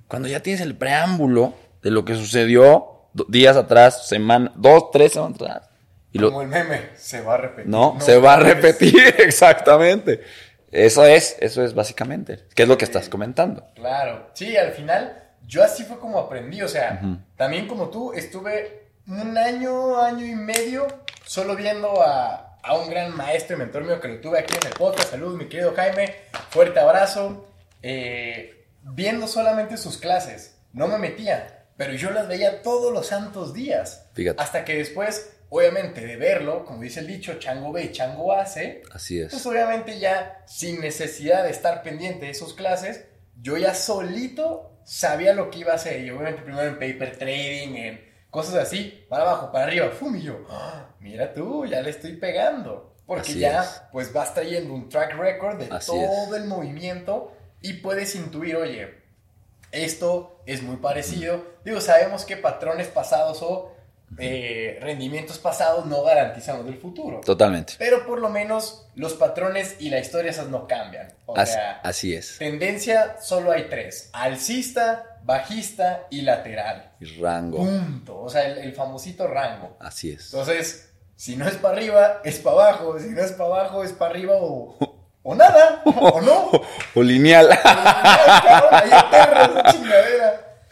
Cuando 0.06 0.28
ya 0.28 0.40
tienes 0.40 0.60
el 0.60 0.76
preámbulo 0.76 1.54
de 1.82 1.90
lo 1.90 2.04
que 2.04 2.14
sucedió 2.14 3.08
días 3.28 3.56
atrás, 3.56 4.06
semana, 4.06 4.52
dos, 4.54 4.90
tres 4.90 5.12
semanas 5.12 5.40
atrás, 5.40 5.70
y 6.12 6.18
lo, 6.18 6.28
Como 6.28 6.42
el 6.42 6.48
meme, 6.48 6.90
se 6.94 7.20
va 7.20 7.34
a 7.34 7.36
repetir. 7.38 7.70
no, 7.70 7.98
se 8.00 8.18
va 8.18 8.34
a 8.34 8.40
repetir 8.40 8.96
exactamente. 9.18 10.22
Eso 10.70 11.06
es, 11.06 11.36
eso 11.40 11.62
es 11.64 11.74
básicamente. 11.74 12.44
¿Qué 12.54 12.64
es 12.64 12.68
lo 12.68 12.76
que 12.76 12.84
estás 12.84 13.08
comentando? 13.08 13.66
Claro, 13.74 14.30
sí, 14.34 14.56
al 14.56 14.72
final 14.72 15.27
yo 15.48 15.64
así 15.64 15.82
fue 15.82 15.98
como 15.98 16.18
aprendí, 16.20 16.62
o 16.62 16.68
sea, 16.68 17.00
también 17.36 17.66
como 17.66 17.88
tú 17.88 18.12
estuve 18.12 18.90
un 19.08 19.36
año, 19.36 19.98
año 20.00 20.24
y 20.24 20.34
medio 20.34 20.86
solo 21.24 21.56
viendo 21.56 22.02
a, 22.02 22.58
a 22.62 22.74
un 22.78 22.90
gran 22.90 23.16
maestro 23.16 23.56
y 23.56 23.58
mentor 23.58 23.82
mío 23.84 23.98
que 24.00 24.08
lo 24.08 24.20
tuve 24.20 24.38
aquí 24.38 24.54
en 24.60 24.66
el 24.68 24.74
podcast, 24.74 25.10
saludos 25.10 25.36
mi 25.36 25.48
querido 25.48 25.72
Jaime, 25.74 26.14
fuerte 26.50 26.78
abrazo, 26.78 27.48
eh, 27.82 28.66
viendo 28.82 29.26
solamente 29.26 29.76
sus 29.78 29.96
clases, 29.96 30.56
no 30.72 30.86
me 30.86 30.98
metía, 30.98 31.64
pero 31.78 31.94
yo 31.94 32.10
las 32.10 32.28
veía 32.28 32.62
todos 32.62 32.92
los 32.92 33.06
santos 33.06 33.54
días, 33.54 34.06
Fíjate. 34.14 34.42
hasta 34.42 34.64
que 34.66 34.76
después, 34.76 35.30
obviamente 35.48 36.02
de 36.06 36.16
verlo, 36.16 36.64
como 36.66 36.82
dice 36.82 37.00
el 37.00 37.06
dicho, 37.06 37.38
chango 37.38 37.72
ve 37.72 37.84
y 37.84 37.92
chango 37.92 38.32
hace, 38.34 38.82
Así 38.92 39.20
pues 39.22 39.32
es. 39.34 39.46
obviamente 39.46 39.98
ya 39.98 40.42
sin 40.46 40.80
necesidad 40.80 41.44
de 41.44 41.50
estar 41.50 41.82
pendiente 41.82 42.26
de 42.26 42.34
sus 42.34 42.52
clases, 42.52 43.04
yo 43.40 43.56
ya 43.56 43.74
solito 43.74 44.77
sabía 44.88 45.34
lo 45.34 45.50
que 45.50 45.58
iba 45.60 45.72
a 45.72 45.76
hacer. 45.76 46.00
Y 46.00 46.10
obviamente 46.10 46.42
primero 46.42 46.66
en 46.66 46.74
paper 46.78 47.16
trading, 47.18 47.74
en 47.76 48.08
cosas 48.30 48.54
así, 48.54 49.04
para 49.08 49.24
abajo, 49.24 49.52
para 49.52 49.66
arriba, 49.66 49.90
fum, 49.90 50.16
y 50.16 50.22
yo, 50.22 50.38
"Ah, 50.48 50.86
mira 51.00 51.32
tú, 51.34 51.66
ya 51.66 51.80
le 51.82 51.90
estoy 51.90 52.16
pegando. 52.16 52.94
Porque 53.06 53.30
Así 53.30 53.38
ya 53.38 53.62
es. 53.62 53.82
pues 53.90 54.12
vas 54.12 54.34
trayendo 54.34 54.74
un 54.74 54.88
track 54.90 55.14
record 55.16 55.58
de 55.58 55.74
Así 55.74 55.86
todo 55.92 56.36
el 56.36 56.44
movimiento 56.44 57.32
y 57.62 57.74
puedes 57.74 58.14
intuir, 58.14 58.56
oye, 58.56 58.94
esto 59.72 60.42
es 60.46 60.62
muy 60.62 60.76
parecido. 60.76 61.42
Digo, 61.64 61.80
sabemos 61.80 62.24
que 62.26 62.36
patrones 62.36 62.88
pasados 62.88 63.38
o 63.42 63.74
eh, 64.18 64.78
rendimientos 64.80 65.38
pasados 65.38 65.86
no 65.86 66.02
garantizan 66.02 66.58
los 66.58 66.66
del 66.66 66.78
futuro. 66.78 67.20
Totalmente. 67.24 67.74
Pero 67.78 68.06
por 68.06 68.20
lo 68.20 68.30
menos 68.30 68.86
los 68.94 69.14
patrones 69.14 69.76
y 69.80 69.90
la 69.90 69.98
historia 69.98 70.30
esas 70.30 70.48
no 70.48 70.66
cambian. 70.66 71.12
O 71.26 71.36
Así, 71.36 71.52
sea, 71.52 71.80
así 71.82 72.14
es. 72.14 72.38
tendencia 72.38 73.16
solo 73.20 73.52
hay 73.52 73.68
tres. 73.68 74.08
Alcista, 74.12 75.18
bajista 75.22 76.06
y 76.10 76.22
lateral. 76.22 76.92
Y 77.00 77.20
rango. 77.20 77.58
Punto. 77.58 78.20
O 78.22 78.30
sea, 78.30 78.46
el, 78.46 78.58
el 78.58 78.72
famosito 78.74 79.26
rango. 79.26 79.76
Así 79.78 80.10
es. 80.10 80.32
Entonces, 80.32 80.90
si 81.16 81.36
no 81.36 81.46
es 81.46 81.56
para 81.56 81.76
arriba, 81.76 82.20
es 82.24 82.38
para 82.38 82.56
abajo. 82.68 82.98
Si 82.98 83.10
no 83.10 83.20
es 83.20 83.32
para 83.32 83.50
abajo, 83.50 83.84
es 83.84 83.92
para 83.92 84.12
arriba 84.12 84.34
o, 84.36 84.76
o 85.22 85.34
nada. 85.34 85.82
O 85.84 86.20
no. 86.20 86.50
O 86.94 87.02
lineal. 87.02 87.48
Cabrón, 87.62 88.68
ahí 88.72 89.62
chingadera. 89.72 90.27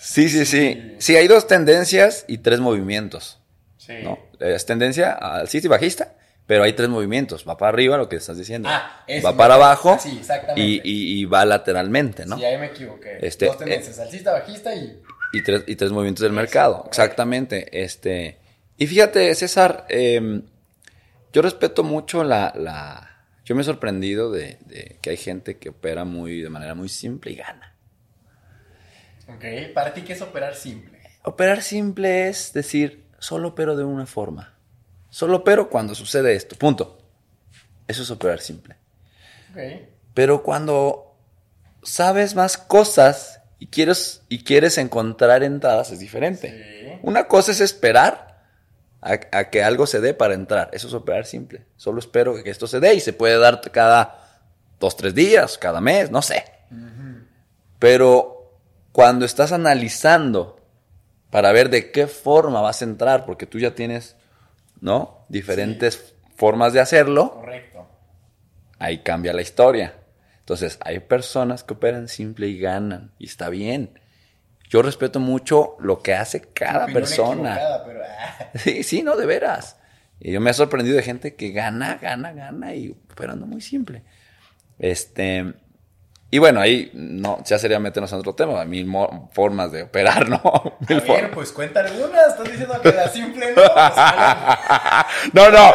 Sí, 0.06 0.28
sí, 0.28 0.46
sí. 0.46 0.94
Sí, 0.98 1.16
hay 1.16 1.26
dos 1.26 1.46
tendencias 1.46 2.24
y 2.28 2.38
tres 2.38 2.60
movimientos. 2.60 3.40
Sí. 3.76 3.94
¿no? 4.02 4.18
Es 4.40 4.64
tendencia 4.66 5.12
alcista 5.12 5.66
y 5.66 5.70
bajista, 5.70 6.14
pero 6.46 6.62
hay 6.62 6.74
tres 6.74 6.88
movimientos. 6.88 7.44
Va 7.48 7.56
para 7.56 7.70
arriba, 7.70 7.96
lo 7.96 8.08
que 8.08 8.16
estás 8.16 8.38
diciendo. 8.38 8.68
Ah, 8.70 9.04
va 9.24 9.36
para 9.36 9.54
abajo 9.54 9.98
Sí, 10.00 10.16
exactamente. 10.20 10.62
y, 10.62 10.80
y- 10.84 11.20
y 11.20 11.24
va 11.24 11.44
lateralmente, 11.44 12.24
¿no? 12.26 12.36
Sí, 12.38 12.44
ahí 12.44 12.56
me 12.58 12.66
equivoqué. 12.66 13.18
Este, 13.20 13.46
Dos 13.46 13.58
tendencias, 13.58 13.98
alcista, 13.98 14.32
bajista 14.32 14.74
y... 14.74 15.00
Y 15.32 15.42
tres, 15.42 15.64
y 15.66 15.74
tres 15.76 15.90
movimientos 15.90 16.22
del 16.22 16.32
mercado. 16.32 16.84
Exactamente. 16.86 17.82
Este, 17.82 18.38
y 18.78 18.86
fíjate, 18.86 19.34
César, 19.34 19.86
eh, 19.88 20.40
yo 21.32 21.42
respeto 21.42 21.82
mucho 21.82 22.22
la, 22.22 22.52
la- 22.56 23.24
Yo 23.44 23.54
me 23.56 23.62
he 23.62 23.64
sorprendido 23.64 24.30
de, 24.30 24.58
de 24.66 24.98
que 25.02 25.10
hay 25.10 25.16
gente 25.16 25.56
que 25.58 25.70
opera 25.70 26.04
muy, 26.04 26.40
de 26.42 26.48
manera 26.48 26.74
muy 26.74 26.88
simple 26.88 27.32
y 27.32 27.36
gana. 27.36 27.74
Ok, 29.28 29.44
para 29.74 29.92
ti, 29.92 30.02
¿qué 30.02 30.12
es 30.12 30.22
operar 30.22 30.54
simple? 30.54 31.00
Operar 31.22 31.62
simple 31.62 32.28
es 32.28 32.52
decir, 32.52 33.06
solo 33.18 33.48
opero 33.48 33.76
de 33.76 33.84
una 33.84 34.06
forma. 34.06 34.54
Solo 35.10 35.38
opero 35.38 35.68
cuando 35.68 35.94
sucede 35.94 36.34
esto. 36.34 36.56
Punto. 36.56 36.98
Eso 37.88 38.02
es 38.02 38.10
operar 38.10 38.40
simple. 38.40 38.76
Ok. 39.50 39.58
Pero 40.14 40.42
cuando 40.42 41.16
sabes 41.82 42.34
más 42.34 42.56
cosas 42.56 43.40
y 43.58 43.68
quieres, 43.68 44.22
y 44.28 44.44
quieres 44.44 44.78
encontrar 44.78 45.42
entradas, 45.42 45.90
es 45.90 45.98
diferente. 45.98 46.50
Sí. 46.50 46.98
Una 47.02 47.26
cosa 47.26 47.52
es 47.52 47.60
esperar 47.60 48.44
a, 49.00 49.18
a 49.32 49.50
que 49.50 49.62
algo 49.62 49.86
se 49.86 50.00
dé 50.00 50.14
para 50.14 50.34
entrar. 50.34 50.70
Eso 50.72 50.88
es 50.88 50.94
operar 50.94 51.26
simple. 51.26 51.64
Solo 51.76 51.98
espero 51.98 52.42
que 52.42 52.50
esto 52.50 52.66
se 52.66 52.80
dé 52.80 52.94
y 52.94 53.00
se 53.00 53.12
puede 53.12 53.38
dar 53.38 53.60
cada 53.72 54.42
dos, 54.78 54.96
tres 54.96 55.14
días, 55.14 55.58
cada 55.58 55.80
mes, 55.80 56.10
no 56.10 56.22
sé. 56.22 56.44
Pero 57.78 58.35
cuando 58.96 59.26
estás 59.26 59.52
analizando 59.52 60.58
para 61.28 61.52
ver 61.52 61.68
de 61.68 61.92
qué 61.92 62.06
forma 62.06 62.62
vas 62.62 62.80
a 62.80 62.86
entrar, 62.86 63.26
porque 63.26 63.44
tú 63.44 63.58
ya 63.58 63.74
tienes, 63.74 64.16
¿no? 64.80 65.26
Diferentes 65.28 66.14
formas 66.34 66.72
de 66.72 66.80
hacerlo, 66.80 67.34
Correcto. 67.34 67.86
ahí 68.78 69.00
cambia 69.02 69.34
la 69.34 69.42
historia. 69.42 69.98
Entonces, 70.38 70.78
hay 70.80 71.00
personas 71.00 71.62
que 71.62 71.74
operan 71.74 72.08
simple 72.08 72.46
y 72.48 72.58
ganan, 72.58 73.12
y 73.18 73.26
está 73.26 73.50
bien. 73.50 74.00
Yo 74.70 74.80
respeto 74.80 75.20
mucho 75.20 75.76
lo 75.78 76.00
que 76.00 76.14
hace 76.14 76.40
cada 76.40 76.86
persona. 76.86 77.60
pero, 77.84 78.00
ah, 78.02 78.48
Sí, 78.54 78.82
sí, 78.82 79.02
no, 79.02 79.14
de 79.16 79.26
veras. 79.26 79.76
Y 80.20 80.32
yo 80.32 80.40
me 80.40 80.52
he 80.52 80.54
sorprendido 80.54 80.96
de 80.96 81.02
gente 81.02 81.34
que 81.34 81.50
gana, 81.50 81.98
gana, 82.00 82.32
gana 82.32 82.74
y 82.74 82.96
operando 83.12 83.44
muy 83.44 83.60
simple. 83.60 84.04
Este. 84.78 85.52
Y 86.36 86.38
bueno, 86.38 86.60
ahí 86.60 86.90
no, 86.92 87.38
ya 87.46 87.58
sería 87.58 87.78
meternos 87.80 88.12
en 88.12 88.18
otro 88.18 88.34
tema. 88.34 88.62
Mil 88.66 88.86
formas 89.32 89.72
de 89.72 89.84
operar, 89.84 90.28
¿no? 90.28 90.36
a 90.44 90.62
Mil 90.86 90.98
ver, 91.00 91.06
formas. 91.06 91.30
pues 91.32 91.50
cuenta 91.50 91.80
algunas. 91.80 92.26
Estás 92.28 92.44
diciendo 92.50 92.78
que 92.82 92.92
la 92.92 93.08
simple 93.08 93.46
no. 93.54 93.54
Pues. 93.54 93.66
No, 95.32 95.50
no. 95.50 95.72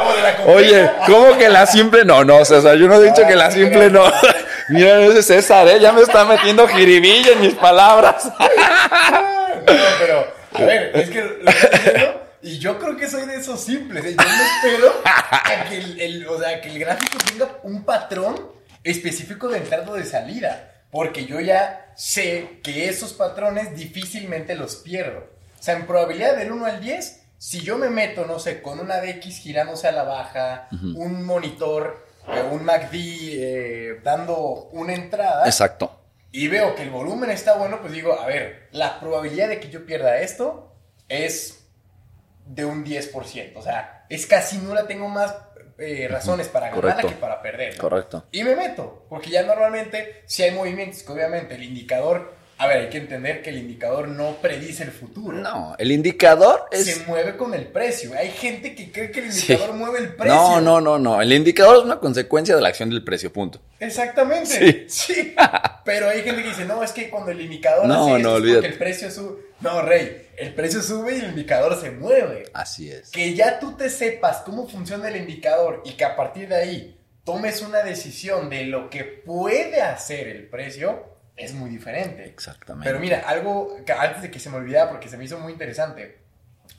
Oye, 0.54 0.88
¿cómo 1.08 1.36
que 1.36 1.50
la 1.50 1.66
simple? 1.66 2.06
No, 2.06 2.24
no, 2.24 2.46
César, 2.46 2.76
yo 2.78 2.88
no 2.88 2.94
he 3.02 3.04
dicho 3.06 3.24
Ah, 3.26 3.28
que 3.28 3.36
la 3.36 3.50
sí, 3.50 3.62
simple 3.62 3.90
no. 3.90 4.04
Mira, 4.70 5.00
ese 5.00 5.24
César, 5.24 5.68
¿eh? 5.68 5.80
Ya 5.80 5.92
me 5.94 6.02
está 6.02 6.26
metiendo 6.26 6.68
jiribilla 6.68 7.32
en 7.32 7.42
mis 7.42 7.56
palabras. 7.56 8.26
No, 8.26 9.74
pero, 10.00 10.28
a 10.54 10.62
ver, 10.62 10.92
es 10.96 11.10
que 11.10 11.22
lo 11.24 11.50
estás 11.50 11.72
diciendo, 11.72 12.22
y 12.44 12.60
yo 12.60 12.78
creo 12.78 12.96
que 12.98 13.08
soy 13.10 13.26
de 13.26 13.36
esos 13.38 13.60
simples. 13.60 14.06
¿eh? 14.06 14.16
Yo 14.16 14.24
no 14.24 14.44
espero 14.70 14.94
a 15.06 15.64
que 15.68 15.78
el, 15.80 16.00
el- 16.02 16.28
o 16.28 16.38
sea, 16.40 16.62
que 16.62 16.70
el 16.70 16.78
gráfico 16.78 17.18
tenga 17.28 17.50
un 17.64 17.84
patrón 17.84 18.36
específico 18.84 19.48
de 19.50 19.60
entrada 19.60 19.90
o 19.92 19.96
de 19.96 20.06
salida. 20.06 20.84
Porque 20.92 21.26
yo 21.26 21.40
ya 21.40 21.94
sé 21.96 22.60
que 22.64 22.90
esos 22.90 23.14
patrones 23.14 23.76
difícilmente 23.76 24.56
los 24.56 24.76
pierdo. 24.78 25.20
O 25.60 25.64
sea, 25.64 25.76
en 25.76 25.88
probabilidad 25.88 26.36
del 26.36 26.52
1 26.52 26.66
al 26.66 26.82
10, 26.82 27.22
si 27.38 27.62
yo 27.62 27.78
me 27.78 27.90
meto, 27.90 28.26
no 28.26 28.40
sé, 28.40 28.62
con 28.62 28.80
una 28.80 29.00
DX 29.02 29.38
girándose 29.38 29.88
a 29.88 29.92
la 29.92 30.04
baja, 30.04 30.68
un 30.72 31.24
monitor, 31.24 32.06
eh, 32.28 32.44
un 32.52 32.64
MACD 32.64 32.94
eh, 32.94 34.00
dando 34.04 34.70
una 34.74 34.94
entrada, 34.94 35.46
Exacto. 35.46 36.00
y 36.32 36.48
veo 36.48 36.76
que 36.76 36.84
el 36.84 36.90
volumen 36.90 37.30
está 37.32 37.58
bueno, 37.58 37.80
pues 37.82 37.94
digo, 37.94 38.20
a 38.20 38.28
ver, 38.28 38.68
la 38.72 39.00
probabilidad 39.00 39.48
de 39.48 39.60
que 39.60 39.70
yo 39.70 39.86
pierda 39.86 40.20
esto 40.20 40.76
es 41.10 41.64
de 42.46 42.66
un 42.66 42.86
10%. 42.86 43.54
O 43.56 43.62
sea, 43.62 44.06
es 44.10 44.26
casi 44.28 44.58
nula, 44.58 44.86
tengo 44.88 45.08
más 45.10 45.34
eh, 45.78 46.08
razones 46.10 46.48
para 46.48 46.72
Correcto. 46.72 47.08
que 47.08 47.16
para 47.16 47.42
perder. 47.42 47.78
Correcto. 47.78 48.26
Y 48.32 48.44
me 48.44 48.56
meto, 48.56 49.06
porque 49.10 49.30
ya 49.30 49.44
normalmente, 49.44 50.24
si 50.26 50.44
hay 50.44 50.52
movimientos 50.52 51.04
que 51.04 51.12
obviamente 51.12 51.56
el 51.56 51.64
indicador 51.64 52.42
a 52.62 52.68
ver, 52.68 52.78
hay 52.78 52.90
que 52.90 53.00
entender 53.00 53.42
que 53.42 53.50
el 53.50 53.58
indicador 53.58 54.08
no 54.08 54.36
predice 54.36 54.84
el 54.84 54.92
futuro. 54.92 55.36
No, 55.36 55.76
el 55.80 55.92
indicador 55.92 56.66
es... 56.70 56.86
Se 56.86 57.06
mueve 57.08 57.36
con 57.36 57.56
el 57.56 57.66
precio. 57.66 58.12
Hay 58.16 58.30
gente 58.30 58.76
que 58.76 58.92
cree 58.92 59.10
que 59.10 59.22
el 59.22 59.26
indicador 59.32 59.74
mueve 59.74 59.98
el 59.98 60.10
precio. 60.14 60.36
No, 60.36 60.62
no, 60.62 60.80
no, 60.80 61.00
no. 61.00 61.20
El 61.20 61.34
indicador 61.34 61.78
es 61.78 61.84
una 61.86 61.98
consecuencia 61.98 62.56
de 62.56 62.62
la 62.62 62.70
acción 62.70 62.92
del 62.92 63.04
precio, 63.04 63.34
punto. 63.34 63.60
Exactamente. 63.80 64.86
Sí. 64.88 65.34
Pero 65.86 66.08
hay 66.08 66.22
gente 66.22 66.44
que 66.44 66.50
dice, 66.50 66.66
no, 66.66 66.84
es 66.84 66.92
que 66.92 67.10
cuando 67.10 67.32
el 67.32 67.42
indicador 67.42 67.88
no, 67.88 68.14
hace 68.14 68.22
no, 68.22 68.38
es 68.38 68.54
porque 68.54 68.68
el 68.68 68.78
precio 68.78 69.10
sube. 69.10 69.42
No, 69.62 69.82
Rey, 69.82 70.28
el 70.42 70.56
precio 70.56 70.82
sube 70.82 71.16
y 71.16 71.20
el 71.20 71.30
indicador 71.30 71.80
se 71.80 71.92
mueve. 71.92 72.46
Así 72.54 72.92
es. 72.92 73.12
Que 73.12 73.36
ya 73.36 73.60
tú 73.60 73.78
te 73.78 73.92
sepas 73.92 74.38
cómo 74.38 74.68
funciona 74.68 75.08
el 75.08 75.18
indicador 75.18 75.84
y 75.86 75.92
que 75.92 76.04
a 76.04 76.16
partir 76.16 76.50
de 76.50 76.56
ahí 76.56 77.00
tomes 77.24 77.62
una 77.62 77.84
decisión 77.84 78.50
de 78.50 78.66
lo 78.66 78.90
que 78.90 79.04
puede 79.04 79.84
hacer 79.84 80.28
el 80.28 80.50
precio 80.50 81.12
es 81.38 81.54
muy 81.54 81.70
diferente. 81.70 82.26
Exactamente. 82.26 82.90
Pero 82.90 83.00
mira, 83.00 83.20
algo 83.20 83.84
que 83.86 83.94
antes 83.94 84.24
de 84.24 84.32
que 84.32 84.40
se 84.40 84.50
me 84.50 84.58
olvidara, 84.58 84.90
porque 84.90 85.10
se 85.10 85.18
me 85.18 85.26
hizo 85.26 85.38
muy 85.38 85.54
interesante. 85.54 86.18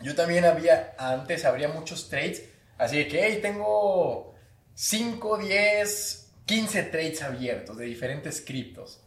Yo 0.01 0.17
también 0.17 0.45
había, 0.45 0.97
antes 0.99 1.45
habría 1.45 1.69
muchos 1.69 2.09
trades, 2.09 2.43
así 2.79 2.99
de 2.99 3.07
que, 3.07 3.25
hey, 3.25 3.39
tengo 3.41 4.35
5, 4.75 5.39
10, 5.39 6.33
15 6.47 6.83
trades 6.85 7.23
abiertos 7.23 7.77
de 7.77 7.85
diferentes 7.85 8.41
criptos. 8.41 9.01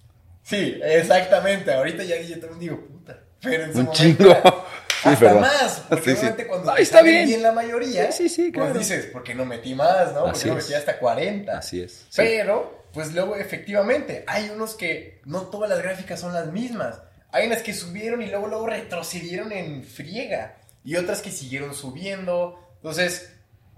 Sí, 0.44 0.80
exactamente. 0.82 1.74
Ahorita 1.74 2.04
ya 2.04 2.22
yo 2.22 2.40
también 2.40 2.60
digo, 2.60 2.88
puta. 2.88 3.25
Pero 3.52 3.64
en 3.66 3.74
su 3.74 3.80
Un 3.80 3.86
momento 3.86 4.02
chingo. 4.44 4.66
Sí, 5.06 5.10
hasta 5.12 5.34
más. 5.36 5.84
Porque 5.90 6.04
Sí, 6.04 6.12
sí. 6.12 6.18
obviamente 6.18 6.48
cuando 6.48 6.72
No, 6.72 6.78
está 6.78 6.98
salen 6.98 7.28
bien. 7.28 7.44
la 7.44 7.52
mayoría, 7.52 8.12
Sí, 8.12 8.28
sí, 8.28 8.50
pues 8.52 8.66
claro. 8.66 8.80
dices, 8.80 9.06
¿por 9.08 9.24
qué 9.24 9.36
no 9.36 9.46
metí 9.46 9.76
más, 9.76 10.14
no? 10.14 10.22
¿Por 10.22 10.30
Así 10.32 10.44
qué 10.46 10.50
no 10.50 10.56
metí 10.56 10.74
hasta 10.74 10.98
40? 10.98 11.56
Así 11.58 11.82
es. 11.84 12.08
Pero, 12.16 12.86
pues 12.92 13.14
luego 13.14 13.36
efectivamente, 13.36 14.24
hay 14.26 14.50
unos 14.50 14.74
que 14.74 15.22
no 15.26 15.44
todas 15.44 15.70
las 15.70 15.80
gráficas 15.84 16.20
son 16.20 16.34
las 16.34 16.48
mismas. 16.48 17.02
Hay 17.32 17.46
unas 17.46 17.62
que 17.62 17.74
subieron 17.76 18.24
y 18.24 18.28
luego, 18.28 18.48
luego 18.48 18.66
retrocedieron 18.66 19.52
en 19.52 19.84
friega. 19.84 20.58
Y 20.84 20.96
otras 20.96 21.22
que 21.22 21.30
siguieron 21.30 21.76
subiendo. 21.76 22.58
Entonces, 22.78 23.32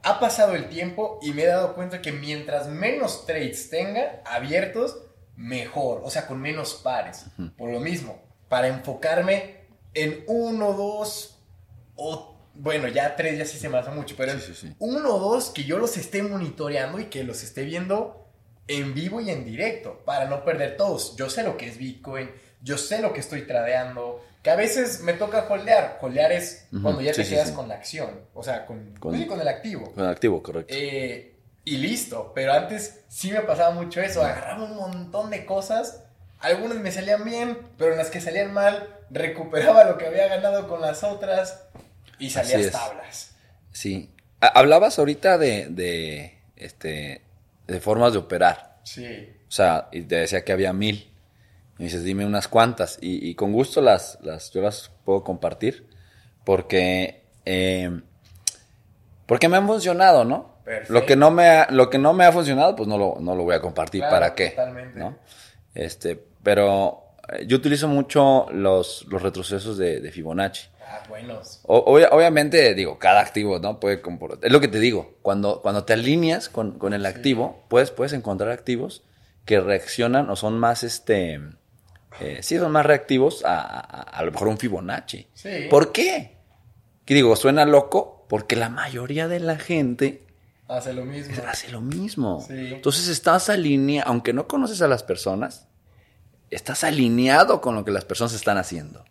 ha 0.04 0.22
pasado 0.22 0.56
el 0.56 0.70
tiempo 0.70 1.20
y 1.22 1.32
me 1.34 1.42
he 1.44 1.48
dado 1.48 1.74
cuenta 1.76 2.02
que 2.02 2.14
mientras 2.14 2.68
menos 2.68 3.26
trades 3.26 3.70
tenga 3.70 4.22
abiertos, 4.26 4.98
mejor. 5.36 6.02
O 6.06 6.10
sea, 6.10 6.26
con 6.26 6.40
menos 6.40 6.76
pares. 6.76 7.26
Por 7.58 7.70
lo 7.72 7.82
mismo, 7.82 8.22
para 8.48 8.68
enfocarme 8.68 9.57
en 10.04 10.24
uno, 10.28 10.74
dos 10.74 11.40
o... 11.96 12.34
Bueno, 12.60 12.88
ya 12.88 13.16
tres 13.16 13.38
ya 13.38 13.46
sí 13.46 13.60
se 13.60 13.70
me 13.70 13.78
hace 13.78 13.92
mucho, 13.92 14.16
pero 14.18 14.32
Sí, 14.34 14.40
sí, 14.48 14.54
sí. 14.56 14.74
uno 14.80 15.16
o 15.16 15.20
dos 15.20 15.52
que 15.52 15.64
yo 15.64 15.78
los 15.78 15.96
esté 15.96 16.24
monitoreando 16.24 17.00
y 17.00 17.06
que 17.06 17.24
los 17.24 17.44
esté 17.44 17.64
viendo 17.64 18.26
en 18.68 18.96
vivo 18.96 19.22
y 19.22 19.30
en 19.30 19.46
directo 19.46 20.02
para 20.06 20.26
no 20.26 20.44
perder 20.44 20.76
todos. 20.76 21.16
Yo 21.18 21.30
sé 21.30 21.44
lo 21.44 21.56
que 21.56 21.68
es 21.68 21.78
Bitcoin, 21.78 22.32
yo 22.64 22.80
sé 22.80 23.00
lo 23.00 23.14
que 23.14 23.20
estoy 23.20 23.44
tradeando, 23.44 24.24
que 24.42 24.50
a 24.50 24.56
veces 24.56 25.02
me 25.02 25.14
toca 25.14 25.46
holdear. 25.48 26.00
Holdear 26.02 26.32
es 26.32 26.66
Ujú, 26.72 26.82
cuando 26.82 27.02
ya 27.02 27.14
te 27.14 27.28
quedas 27.28 27.52
con 27.52 27.68
la 27.68 27.76
acción, 27.76 28.22
o 28.34 28.42
sea, 28.42 28.66
con, 28.66 28.96
Con- 29.00 29.12
pues 29.14 29.28
con 29.28 29.40
el 29.40 29.48
activo. 29.48 29.94
Con 29.94 30.06
activo, 30.08 30.42
correcto. 30.42 30.74
Eh, 30.76 31.36
y 31.64 31.78
listo, 31.78 32.32
pero 32.34 32.54
antes 32.54 33.02
sí 33.08 33.32
me 33.32 33.42
pasaba 33.42 33.70
mucho 33.76 34.02
eso, 34.02 34.24
agarraba 34.24 34.64
un 34.64 34.76
montón 34.78 35.30
de 35.30 35.46
cosas, 35.46 36.06
algunas 36.40 36.78
me 36.78 36.92
salían 36.92 37.24
bien, 37.26 37.58
pero 37.78 37.92
en 37.92 37.98
las 37.98 38.10
que 38.10 38.22
salían 38.22 38.54
mal 38.54 38.88
recuperaba 39.10 39.84
lo 39.86 39.98
que 39.98 40.08
había 40.08 40.28
ganado 40.28 40.68
con 40.68 40.82
las 40.82 41.04
otras 41.04 41.64
y 42.20 42.30
salías 42.30 42.62
es. 42.62 42.72
tablas. 42.72 43.36
Sí. 43.72 44.14
Ha- 44.42 44.48
Hablabas 44.60 45.00
ahorita 45.00 45.38
de, 45.38 45.68
de, 45.70 46.38
este, 46.56 47.22
de 47.68 47.80
formas 47.80 48.14
de 48.14 48.20
operar. 48.20 48.78
Sí. 48.84 49.06
O 49.48 49.52
sea, 49.52 49.88
y 49.92 50.02
te 50.02 50.16
decía 50.18 50.44
que 50.44 50.52
había 50.52 50.74
mil. 50.74 51.12
Me 51.78 51.86
dices, 51.86 52.04
dime 52.04 52.26
unas 52.26 52.48
cuantas. 52.48 52.98
Y, 53.02 53.28
y 53.30 53.36
con 53.36 53.54
gusto 53.54 53.82
las, 53.82 54.18
las, 54.22 54.52
yo 54.52 54.62
las 54.62 54.92
puedo 55.06 55.24
compartir. 55.24 55.88
Porque, 56.44 57.24
eh, 57.46 58.02
porque 59.26 59.48
me 59.50 59.58
han 59.58 59.68
funcionado, 59.68 60.24
¿no? 60.26 60.58
Perfecto. 60.64 60.94
Lo 60.94 61.06
que 61.06 61.16
no 61.16 61.32
me 61.32 61.48
ha, 61.48 61.68
lo 61.72 61.90
que 61.90 61.98
no 61.98 62.14
me 62.14 62.26
ha 62.26 62.32
funcionado, 62.32 62.76
pues 62.76 62.88
no 62.90 62.98
lo, 62.98 63.18
no 63.20 63.36
lo 63.36 63.44
voy 63.44 63.56
a 63.56 63.62
compartir. 63.62 64.02
Claro, 64.02 64.16
¿Para 64.16 64.36
qué? 64.36 64.50
totalmente. 64.52 65.00
¿No? 65.00 65.18
Este, 65.78 66.20
pero 66.42 67.04
eh, 67.30 67.46
yo 67.48 67.58
utilizo 67.58 67.88
mucho 67.88 68.48
los, 68.52 69.06
los 69.10 69.22
retrocesos 69.22 69.78
de, 69.78 70.00
de 70.02 70.12
Fibonacci. 70.12 70.68
Ah, 70.90 71.04
buenos. 71.08 71.60
O- 71.64 71.84
obvia- 71.94 72.10
obviamente, 72.12 72.74
digo, 72.74 72.98
cada 72.98 73.20
activo, 73.22 73.60
¿no? 73.60 73.80
Puede 73.80 74.02
comportar. 74.02 74.40
Es 74.44 74.52
lo 74.52 74.60
que 74.60 74.68
te 74.70 74.80
digo. 74.80 75.18
Cuando, 75.22 75.62
cuando 75.62 75.84
te 75.84 75.94
alineas 75.94 76.50
con, 76.50 76.80
con 76.80 76.94
el 76.94 77.06
activo, 77.06 77.64
puedes, 77.68 77.92
puedes 77.92 78.14
encontrar 78.14 78.50
activos 78.52 79.04
que 79.46 79.60
reaccionan 79.60 80.30
o 80.30 80.36
son 80.36 80.58
más, 80.58 80.84
este, 80.84 81.40
eh, 82.20 82.40
sí, 82.42 82.58
son 82.58 82.72
más 82.72 82.86
reactivos 82.86 83.46
a, 83.46 83.60
a, 83.62 84.02
a 84.02 84.24
lo 84.24 84.32
mejor 84.32 84.48
un 84.48 84.58
Fibonacci. 84.58 85.28
Sí. 85.34 85.68
¿Por 85.70 85.92
qué? 85.92 86.38
Que 87.06 87.14
digo, 87.14 87.36
suena 87.36 87.66
loco 87.66 88.26
porque 88.30 88.56
la 88.56 88.70
mayoría 88.70 89.28
de 89.28 89.40
la 89.42 89.58
gente 89.58 90.24
Hace 90.70 90.92
lo 90.94 91.06
mismo. 91.06 91.34
hace 91.48 91.70
lo 91.70 91.80
mismo. 91.80 92.44
Sí. 92.46 92.54
Entonces 92.74 93.08
estás 93.08 93.50
alineado, 93.50 94.10
aunque 94.10 94.34
no 94.34 94.48
conoces 94.48 94.82
a 94.82 94.88
las 94.90 95.02
personas, 95.04 95.67
estás 96.52 96.84
alineado 96.84 97.62
con 97.62 97.76
lo 97.76 97.84
que 97.86 97.92
las 97.92 98.06
personas 98.06 98.34
están 98.34 98.58
haciendo. 98.58 99.04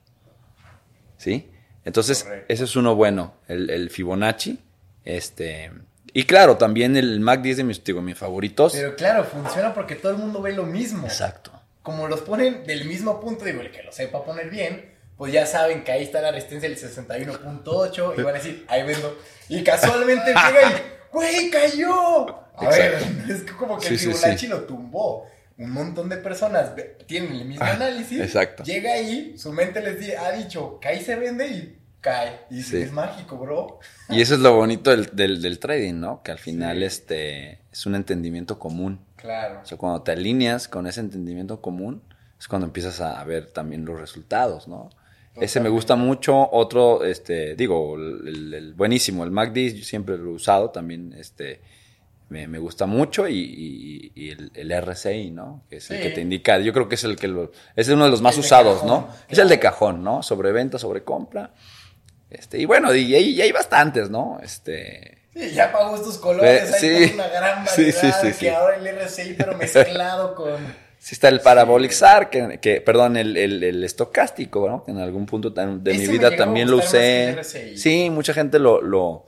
¿Sí? 1.17 1.51
Entonces, 1.85 2.25
Correcto. 2.25 2.47
ese 2.53 2.65
es 2.65 2.77
uno 2.77 2.95
bueno, 2.95 3.35
el, 3.49 3.71
el 3.71 3.91
Fibonacci. 3.91 4.59
Este. 5.05 5.71
Y 6.13 6.25
claro, 6.25 6.57
también 6.57 6.97
el 6.97 7.21
Mac 7.21 7.43
10 7.43 7.59
de 7.59 7.65
mis, 7.65 7.85
digo, 7.85 8.03
mis 8.03 8.19
favoritos. 8.19 8.73
Pero 8.73 8.97
claro, 8.97 9.25
funciona 9.25 9.73
porque 9.75 9.95
todo 9.97 10.13
el 10.13 10.19
mundo 10.19 10.41
ve 10.43 10.53
lo 10.53 10.65
mismo. 10.65 11.07
Exacto. 11.07 11.53
Como 11.83 12.09
los 12.09 12.21
ponen 12.23 12.67
del 12.67 12.87
mismo 12.87 13.21
punto, 13.21 13.45
digo, 13.45 13.61
el 13.61 13.71
que 13.71 13.83
lo 13.83 13.93
sepa 13.93 14.25
poner 14.25 14.51
bien, 14.51 14.93
pues 15.17 15.33
ya 15.33 15.47
saben 15.47 15.85
que 15.85 15.93
ahí 15.93 16.03
está 16.03 16.21
la 16.21 16.33
resistencia 16.33 16.69
del 16.69 16.79
61.8 16.79 18.15
y 18.19 18.23
van 18.23 18.35
a 18.35 18.39
decir, 18.39 18.65
ahí 18.69 18.83
vendo. 18.83 19.17
Y 19.49 19.63
casualmente 19.63 20.27
llega 20.27 20.71
y, 20.71 21.13
¡güey, 21.13 21.51
cayó! 21.51 22.27
A 22.57 22.69
ver, 22.71 22.95
Exacto. 22.95 23.33
es 23.33 23.53
como 23.53 23.79
que 23.79 23.87
Sí, 23.87 23.95
el 23.95 23.99
sí, 24.01 24.07
Fibonacci 24.09 24.39
sí. 24.39 24.49
lo 24.49 24.61
tumbó. 24.63 25.27
Un 25.59 25.71
montón 25.73 26.09
de 26.11 26.19
personas 26.19 26.73
tienen 27.07 27.33
el 27.35 27.45
mismo 27.47 27.65
Ah, 27.65 27.73
análisis. 27.73 28.21
exacto. 28.21 28.63
Llega 28.65 28.93
ahí, 28.93 29.37
su 29.39 29.53
mente 29.53 29.81
les 29.81 29.99
di- 29.99 30.13
ha 30.13 30.33
dicho, 30.33 30.79
cae 30.83 31.01
se 31.03 31.17
vende 31.17 31.49
y 31.49 31.79
cae. 32.03 32.41
Y 32.51 32.63
Sí. 32.63 32.77
es 32.79 32.93
mágico, 32.93 33.39
bro. 33.39 33.79
Y 34.11 34.21
eso 34.21 34.35
es 34.35 34.41
lo 34.41 34.55
bonito 34.55 34.91
del, 34.91 35.09
del- 35.15 35.41
del 35.41 35.59
trading, 35.59 35.95
¿no? 35.95 36.23
Que 36.23 36.31
al 36.33 36.39
final 36.39 36.79
Sí. 36.79 36.85
este, 36.85 37.59
es 37.73 37.87
un 37.87 37.95
entendimiento 37.95 38.59
común. 38.59 39.01
Claro. 39.17 39.61
O 39.63 39.67
sea, 39.67 39.79
cuando 39.79 40.03
te 40.03 40.13
alineas 40.13 40.69
con 40.69 40.87
ese 40.87 41.01
entendimiento 41.01 41.61
común, 41.63 42.03
es 42.39 42.49
cuando 42.49 42.67
empiezas 42.67 43.01
a 43.01 43.25
ver 43.25 43.51
también 43.51 43.85
los 43.87 43.99
resultados, 43.99 44.69
¿no? 44.69 44.91
Ese 45.37 45.61
me 45.61 45.69
gusta 45.71 45.97
mucho. 45.97 46.49
Otro, 46.53 47.05
este, 47.05 47.57
digo, 47.57 47.97
el, 47.97 48.29
el- 48.29 48.55
el 48.55 48.75
buenísimo, 48.75 49.25
el 49.25 49.31
MACD, 49.31 49.75
yo 49.75 49.85
siempre 49.85 50.17
lo 50.19 50.31
he 50.31 50.35
usado 50.35 50.71
también, 50.71 51.15
este, 51.19 51.61
me, 52.29 52.47
me 52.49 52.59
gusta 52.59 52.87
mucho. 52.87 53.29
Y, 53.29 53.35
y- 53.39 54.13
y 54.15 54.31
el, 54.31 54.51
el 54.55 54.73
RSI, 54.83 55.31
¿no? 55.31 55.65
Que 55.71 55.77
es 55.77 55.91
el 55.91 55.99
Sí. 55.99 56.03
que 56.03 56.11
te 56.11 56.21
indica, 56.21 56.59
yo 56.59 56.73
creo 56.73 56.89
que 56.89 56.95
es 56.97 57.05
el 57.05 57.17
que 57.17 57.29
lo, 57.29 57.53
es 57.75 57.89
uno 57.89 58.05
de 58.05 58.11
los 58.11 58.23
más 58.23 58.35
El 58.35 58.41
usados, 58.41 58.81
cajón, 58.81 58.89
¿no? 58.89 59.09
Es 59.29 59.39
el 59.39 59.49
de 59.49 59.59
cajón, 59.59 60.03
¿no? 60.05 60.23
Sobre 60.23 60.53
venta, 60.53 60.79
sobre 60.79 61.05
compra. 61.05 61.53
Este, 62.29 62.59
y 62.59 62.65
bueno, 62.65 62.95
y 62.95 63.15
hay, 63.15 63.31
y 63.31 63.41
hay 63.41 63.53
bastantes, 63.53 64.11
¿no? 64.11 64.41
Este, 64.43 65.19
Sí, 65.35 65.51
ya 65.53 65.71
para 65.71 65.89
gustos 65.91 66.17
colores, 66.19 66.73
hay 66.73 66.81
sí. 67.09 67.11
una 67.15 67.29
gran 67.29 67.67
Sí, 67.69 67.85
variedad 67.93 68.21
sí, 68.23 68.33
sí, 68.33 68.39
que 68.39 68.51
ahora 68.51 68.77
el 68.77 68.87
RSI, 68.99 69.35
pero 69.35 69.57
mezclado 69.57 70.35
con... 70.35 70.87
Sí 70.99 71.15
está 71.15 71.29
el 71.29 71.41
Parabolic 71.41 71.93
SAR, 71.93 72.31
que, 72.31 72.59
que- 72.61 72.81
perdón, 72.81 73.17
el, 73.17 73.37
el, 73.37 73.63
el 73.63 73.85
estocástico, 73.85 74.67
¿no? 74.69 74.83
Que 74.83 74.91
en 74.91 74.99
algún 74.99 75.25
punto 75.27 75.51
de 75.51 75.93
Ese 75.93 76.01
mi 76.01 76.09
vida 76.09 76.35
también 76.35 76.69
lo 76.71 76.79
usé. 76.79 77.37
Sí, 77.77 78.11
mucha 78.11 78.33
gente 78.35 78.59
lo, 78.59 78.81
lo, 78.83 79.27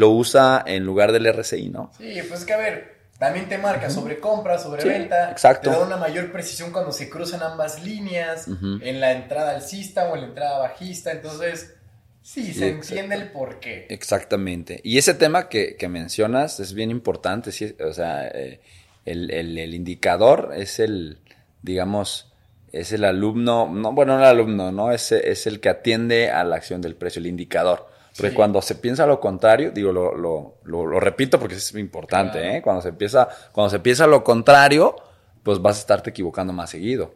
lo 0.00 0.10
usa 0.10 0.62
en 0.66 0.84
lugar 0.84 1.12
del 1.12 1.26
RSI, 1.32 1.68
¿no? 1.68 1.92
Sí, 1.96 2.14
pues 2.28 2.40
es 2.40 2.46
que 2.46 2.52
a 2.54 2.56
ver, 2.58 2.96
también 3.18 3.48
te 3.48 3.58
marca 3.58 3.90
sobre 3.90 4.18
compra, 4.18 4.58
sobre 4.58 4.82
Sí, 4.82 4.88
venta. 4.88 5.30
exacto. 5.30 5.70
Te 5.70 5.76
da 5.76 5.84
una 5.84 5.96
mayor 5.98 6.32
precisión 6.32 6.72
cuando 6.72 6.90
se 6.90 7.08
cruzan 7.10 7.42
ambas 7.42 7.84
líneas, 7.84 8.46
en 8.80 9.00
la 9.00 9.12
entrada 9.12 9.50
alcista 9.52 10.08
o 10.08 10.14
en 10.14 10.22
la 10.22 10.26
entrada 10.28 10.58
bajista. 10.58 11.12
Entonces, 11.12 11.74
sí, 12.22 12.44
Sí, 12.46 12.54
se 12.54 12.68
entiende 12.70 13.14
el 13.16 13.30
porqué. 13.30 13.86
Exactamente. 13.90 14.80
Y 14.84 14.96
ese 14.98 15.14
tema 15.14 15.48
que, 15.48 15.76
que 15.76 15.88
mencionas 15.88 16.60
es 16.60 16.72
bien 16.74 16.90
importante, 16.90 17.52
sí, 17.52 17.76
o 17.86 17.92
sea, 17.92 18.26
eh, 18.28 18.60
el, 19.04 19.30
el- 19.30 19.58
el 19.58 19.74
indicador 19.74 20.52
es 20.56 20.80
el, 20.80 21.18
digamos, 21.62 22.32
es 22.72 22.92
el 22.92 23.04
alumno, 23.04 23.68
no, 23.72 23.92
bueno, 23.92 24.14
no 24.16 24.20
el 24.20 24.28
alumno, 24.28 24.72
¿no? 24.72 24.92
Es, 24.92 25.12
es 25.12 25.46
el 25.46 25.60
que 25.60 25.68
atiende 25.68 26.30
a 26.30 26.44
la 26.44 26.56
acción 26.56 26.80
del 26.80 26.94
precio, 26.94 27.20
el 27.20 27.26
indicador. 27.26 27.88
Sí. 28.12 28.30
cuando 28.34 28.60
se 28.62 28.74
piensa 28.74 29.06
lo 29.06 29.20
contrario, 29.20 29.70
digo, 29.70 29.92
lo, 29.92 30.14
lo, 30.16 30.58
lo, 30.64 30.86
lo 30.86 31.00
repito 31.00 31.38
porque 31.38 31.54
es 31.56 31.74
importante, 31.74 32.38
Claro. 32.40 32.54
¿eh? 32.56 32.62
Cuando 32.62 32.82
se 32.82 32.88
empieza, 32.90 33.28
cuando 33.52 33.70
se 33.70 33.78
piensa 33.80 34.06
lo 34.06 34.24
contrario, 34.24 34.96
pues 35.42 35.60
vas 35.62 35.76
a 35.76 35.80
estarte 35.80 36.10
equivocando 36.10 36.52
más 36.52 36.70
seguido. 36.70 37.14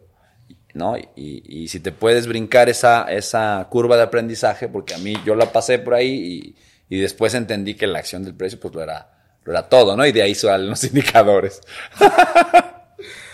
¿no? 0.73 0.97
Y, 0.97 1.07
y 1.17 1.69
si 1.69 1.79
te 1.79 1.93
puedes 1.93 2.27
brincar 2.27 2.69
esa, 2.69 3.05
esa 3.05 3.65
curva 3.71 3.97
de 3.97 4.03
aprendizaje, 4.03 4.67
porque 4.69 4.95
a 4.95 4.99
mí 4.99 5.15
yo 5.25 5.37
la 5.37 5.53
pasé 5.53 5.79
por 5.79 5.95
ahí 5.95 6.55
y, 6.89 6.97
y 6.97 7.01
después 7.01 7.35
entendí 7.35 7.75
que 7.75 7.87
la 7.87 8.01
acción 8.01 8.25
del 8.25 8.35
precio 8.35 8.59
pues 8.59 8.75
lo 8.75 8.83
era, 8.83 9.09
lo 9.45 9.53
era 9.53 9.69
todo, 9.69 9.97
¿no? 9.97 10.05
Y 10.05 10.11
de 10.11 10.23
ahí 10.23 10.35
salen 10.35 10.71
los 10.71 10.83
indicadores. 10.91 11.61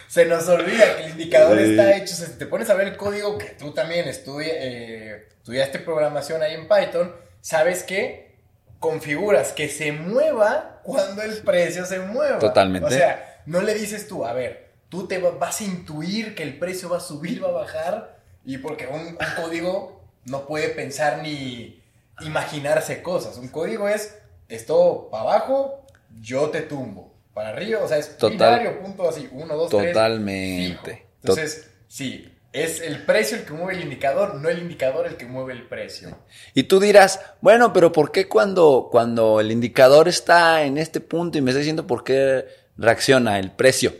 se 0.08 0.26
nos 0.26 0.48
olvida 0.48 0.96
que 0.96 1.04
el 1.04 1.10
indicador 1.12 1.58
Sí. 1.58 1.70
está 1.70 1.96
hecho. 1.96 2.12
O 2.14 2.16
sea, 2.16 2.26
si 2.26 2.34
te 2.38 2.46
pones 2.46 2.68
a 2.68 2.74
ver 2.74 2.88
el 2.88 2.96
código 2.96 3.38
que 3.38 3.50
tú 3.50 3.72
también 3.72 4.06
estudi- 4.06 4.50
eh, 4.50 5.28
estudiaste 5.38 5.78
programación 5.78 6.42
ahí 6.42 6.54
en 6.54 6.68
Python, 6.68 7.12
sabes 7.40 7.82
que 7.84 8.36
configuras 8.78 9.52
que 9.52 9.68
se 9.68 9.92
mueva 9.92 10.80
cuando 10.82 11.22
el 11.22 11.36
precio 11.38 11.84
se 11.84 11.98
mueva. 12.00 12.38
Totalmente. 12.38 12.86
O 12.86 12.90
sea, 12.90 13.42
no 13.46 13.60
le 13.60 13.74
dices 13.74 14.08
tú, 14.08 14.24
a 14.24 14.32
ver, 14.32 14.70
tú 14.88 15.06
te 15.06 15.18
va- 15.18 15.32
vas 15.32 15.60
a 15.60 15.64
intuir 15.64 16.34
que 16.34 16.42
el 16.42 16.58
precio 16.58 16.88
va 16.88 16.96
a 16.96 17.00
subir, 17.00 17.42
va 17.44 17.48
a 17.48 17.52
bajar, 17.52 18.18
y 18.44 18.58
porque 18.58 18.86
un, 18.86 19.00
un 19.00 19.16
código 19.36 20.00
no 20.24 20.46
puede 20.46 20.68
pensar 20.70 21.22
ni 21.22 21.82
imaginarse 22.20 23.02
cosas. 23.02 23.36
Un 23.36 23.48
código 23.48 23.88
es 23.88 24.16
esto 24.48 25.08
para 25.10 25.22
abajo, 25.24 25.84
yo 26.20 26.50
te 26.50 26.62
tumbo. 26.62 27.12
Para 27.34 27.50
arriba, 27.50 27.80
o 27.82 27.88
sea, 27.88 27.98
es 27.98 28.16
Total- 28.16 28.58
binario, 28.58 28.80
punto 28.80 29.08
así, 29.08 29.28
uno, 29.32 29.56
dos, 29.56 29.70
tres. 29.70 29.92
Totalmente. 29.92 31.06
Entonces, 31.22 31.70
sí, 31.86 32.32
es 32.52 32.80
el 32.80 33.04
precio 33.04 33.36
el 33.36 33.44
que 33.44 33.52
mueve 33.52 33.74
el 33.74 33.82
indicador, 33.84 34.34
no 34.34 34.48
el 34.48 34.58
indicador 34.58 35.06
el 35.06 35.16
que 35.16 35.26
mueve 35.26 35.52
el 35.52 35.68
precio. 35.68 36.18
Y 36.52 36.64
tú 36.64 36.80
dirás, 36.80 37.20
bueno, 37.40 37.72
pero 37.72 37.92
¿por 37.92 38.10
qué 38.10 38.28
cuando, 38.28 38.88
cuando 38.90 39.40
el 39.40 39.52
indicador 39.52 40.08
está 40.08 40.64
en 40.64 40.76
este 40.76 41.00
punto 41.00 41.38
y 41.38 41.42
me 41.42 41.50
está 41.50 41.58
diciendo 41.58 41.86
por 41.86 42.02
qué 42.02 42.46
reacciona 42.76 43.38
el 43.38 43.52
precio? 43.52 43.92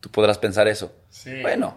Tú 0.00 0.10
podrás 0.10 0.38
pensar 0.38 0.66
eso. 0.66 0.92
Sí. 1.10 1.42
Bueno, 1.42 1.76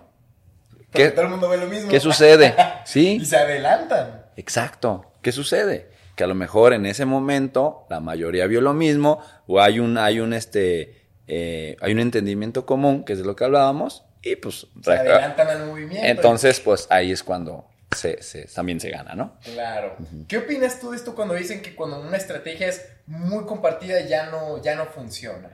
Porque 0.72 0.90
¿qué, 0.92 1.12
todo 1.12 1.26
el 1.26 1.32
mundo 1.32 1.48
ve 1.48 1.58
lo 1.58 1.68
mismo. 1.68 1.90
¿qué 1.90 2.00
sucede? 2.00 2.56
¿Sí? 2.86 3.20
Y 3.22 3.26
se 3.26 3.38
adelantan. 3.38 4.26
Exacto. 4.36 5.12
¿Qué 5.22 5.32
sucede? 5.32 5.92
Que 6.16 6.24
a 6.24 6.28
lo 6.28 6.36
mejor 6.36 6.74
en 6.74 6.88
ese 6.88 7.06
momento 7.06 7.86
la 7.90 8.00
mayoría 8.00 8.48
vio 8.48 8.62
lo 8.62 8.74
mismo 8.74 9.20
o 9.46 9.62
hay 9.62 9.80
un, 9.80 10.00
hay 10.00 10.20
un, 10.22 10.34
este, 10.34 11.06
eh, 11.28 11.78
hay 11.82 11.92
un 11.92 12.00
entendimiento 12.00 12.66
común, 12.66 13.04
que 13.04 13.14
es 13.14 13.20
de 13.20 13.26
lo 13.26 13.36
que 13.36 13.44
hablábamos, 13.44 14.06
y 14.26 14.36
pues... 14.36 14.68
Se 14.84 14.92
adelantan 14.92 15.48
al 15.48 15.66
movimiento. 15.68 16.06
Entonces, 16.06 16.60
pues 16.60 16.88
ahí 16.90 17.12
es 17.12 17.24
cuando 17.24 17.66
se, 17.96 18.22
se- 18.24 18.46
también 18.48 18.80
se 18.80 18.90
gana, 18.90 19.14
¿no? 19.16 19.38
Claro. 19.44 19.96
¿Qué 20.28 20.40
opinas 20.40 20.80
tú 20.80 20.92
de 20.92 20.98
esto 20.98 21.16
cuando 21.16 21.36
dicen 21.36 21.62
que 21.62 21.76
cuando 21.76 22.02
una 22.02 22.18
estrategia 22.18 22.68
es 22.68 22.86
muy 23.06 23.46
compartida 23.46 24.02
ya 24.02 24.26
no, 24.32 24.62
ya 24.62 24.76
no 24.76 24.88
funciona? 24.88 25.50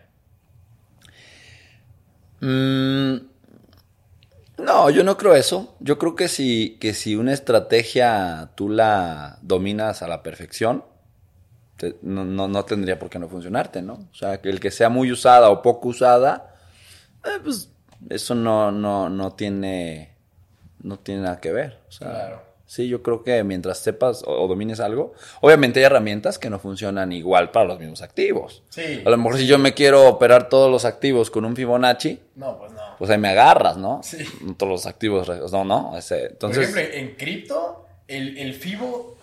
Mm, 2.39 3.17
no, 4.57 4.89
yo 4.89 5.03
no 5.03 5.17
creo 5.17 5.35
eso. 5.35 5.75
Yo 5.79 5.97
creo 5.97 6.15
que 6.15 6.27
si, 6.27 6.77
que 6.79 6.93
si 6.93 7.15
una 7.15 7.33
estrategia 7.33 8.51
tú 8.55 8.69
la 8.69 9.37
dominas 9.41 10.01
a 10.01 10.07
la 10.07 10.23
perfección, 10.23 10.85
te- 11.77 11.97
no, 12.01 12.23
no, 12.25 12.47
no 12.47 12.63
tendría 12.65 12.99
por 12.99 13.09
qué 13.09 13.19
no 13.19 13.27
funcionarte, 13.27 13.81
¿no? 13.81 13.93
O 14.11 14.15
sea, 14.15 14.39
que 14.41 14.49
el 14.49 14.59
que 14.59 14.71
sea 14.71 14.89
muy 14.89 15.11
usada 15.11 15.49
o 15.49 15.61
poco 15.61 15.89
usada, 15.89 16.55
eh, 17.25 17.39
pues 17.43 17.70
eso 18.09 18.35
no, 18.35 18.71
no, 18.71 19.09
no 19.09 19.33
tiene, 19.33 20.11
no 20.81 20.97
tiene 20.99 21.21
nada 21.21 21.39
que 21.39 21.51
ver. 21.51 21.79
O 21.87 21.91
sea, 21.91 22.09
Claro. 22.09 22.51
Sí, 22.65 22.87
yo 22.87 23.03
creo 23.03 23.21
que 23.21 23.43
mientras 23.43 23.79
sepas 23.79 24.23
o, 24.23 24.31
o 24.31 24.47
domines 24.47 24.79
algo, 24.79 25.11
obviamente 25.41 25.79
hay 25.81 25.85
herramientas 25.87 26.39
que 26.39 26.49
no 26.49 26.57
funcionan 26.57 27.11
igual 27.11 27.51
para 27.51 27.65
los 27.65 27.79
mismos 27.79 28.01
activos. 28.01 28.63
Sí. 28.69 29.01
A 29.05 29.09
lo 29.09 29.17
mejor 29.17 29.35
si 29.37 29.45
yo 29.45 29.57
me 29.59 29.73
quiero 29.73 30.07
operar 30.07 30.47
todos 30.47 30.71
los 30.71 30.85
activos 30.85 31.29
con 31.29 31.43
un 31.43 31.53
Fibonacci, 31.53 32.17
No, 32.35 32.57
pues 32.59 32.71
no. 32.71 32.79
pues 32.97 33.11
ahí 33.11 33.17
me 33.17 33.27
agarras, 33.27 33.75
¿no? 33.75 33.99
Sí. 34.03 34.19
Todos 34.55 34.71
los 34.71 34.85
activos, 34.85 35.27
no, 35.51 35.65
no, 35.65 35.97
ese, 35.97 36.27
entonces, 36.27 36.69
Por 36.69 36.77
ejemplo, 36.79 36.97
en 36.97 37.15
cripto, 37.17 37.87
el, 38.07 38.37
el 38.37 38.53
FIBO 38.53 39.17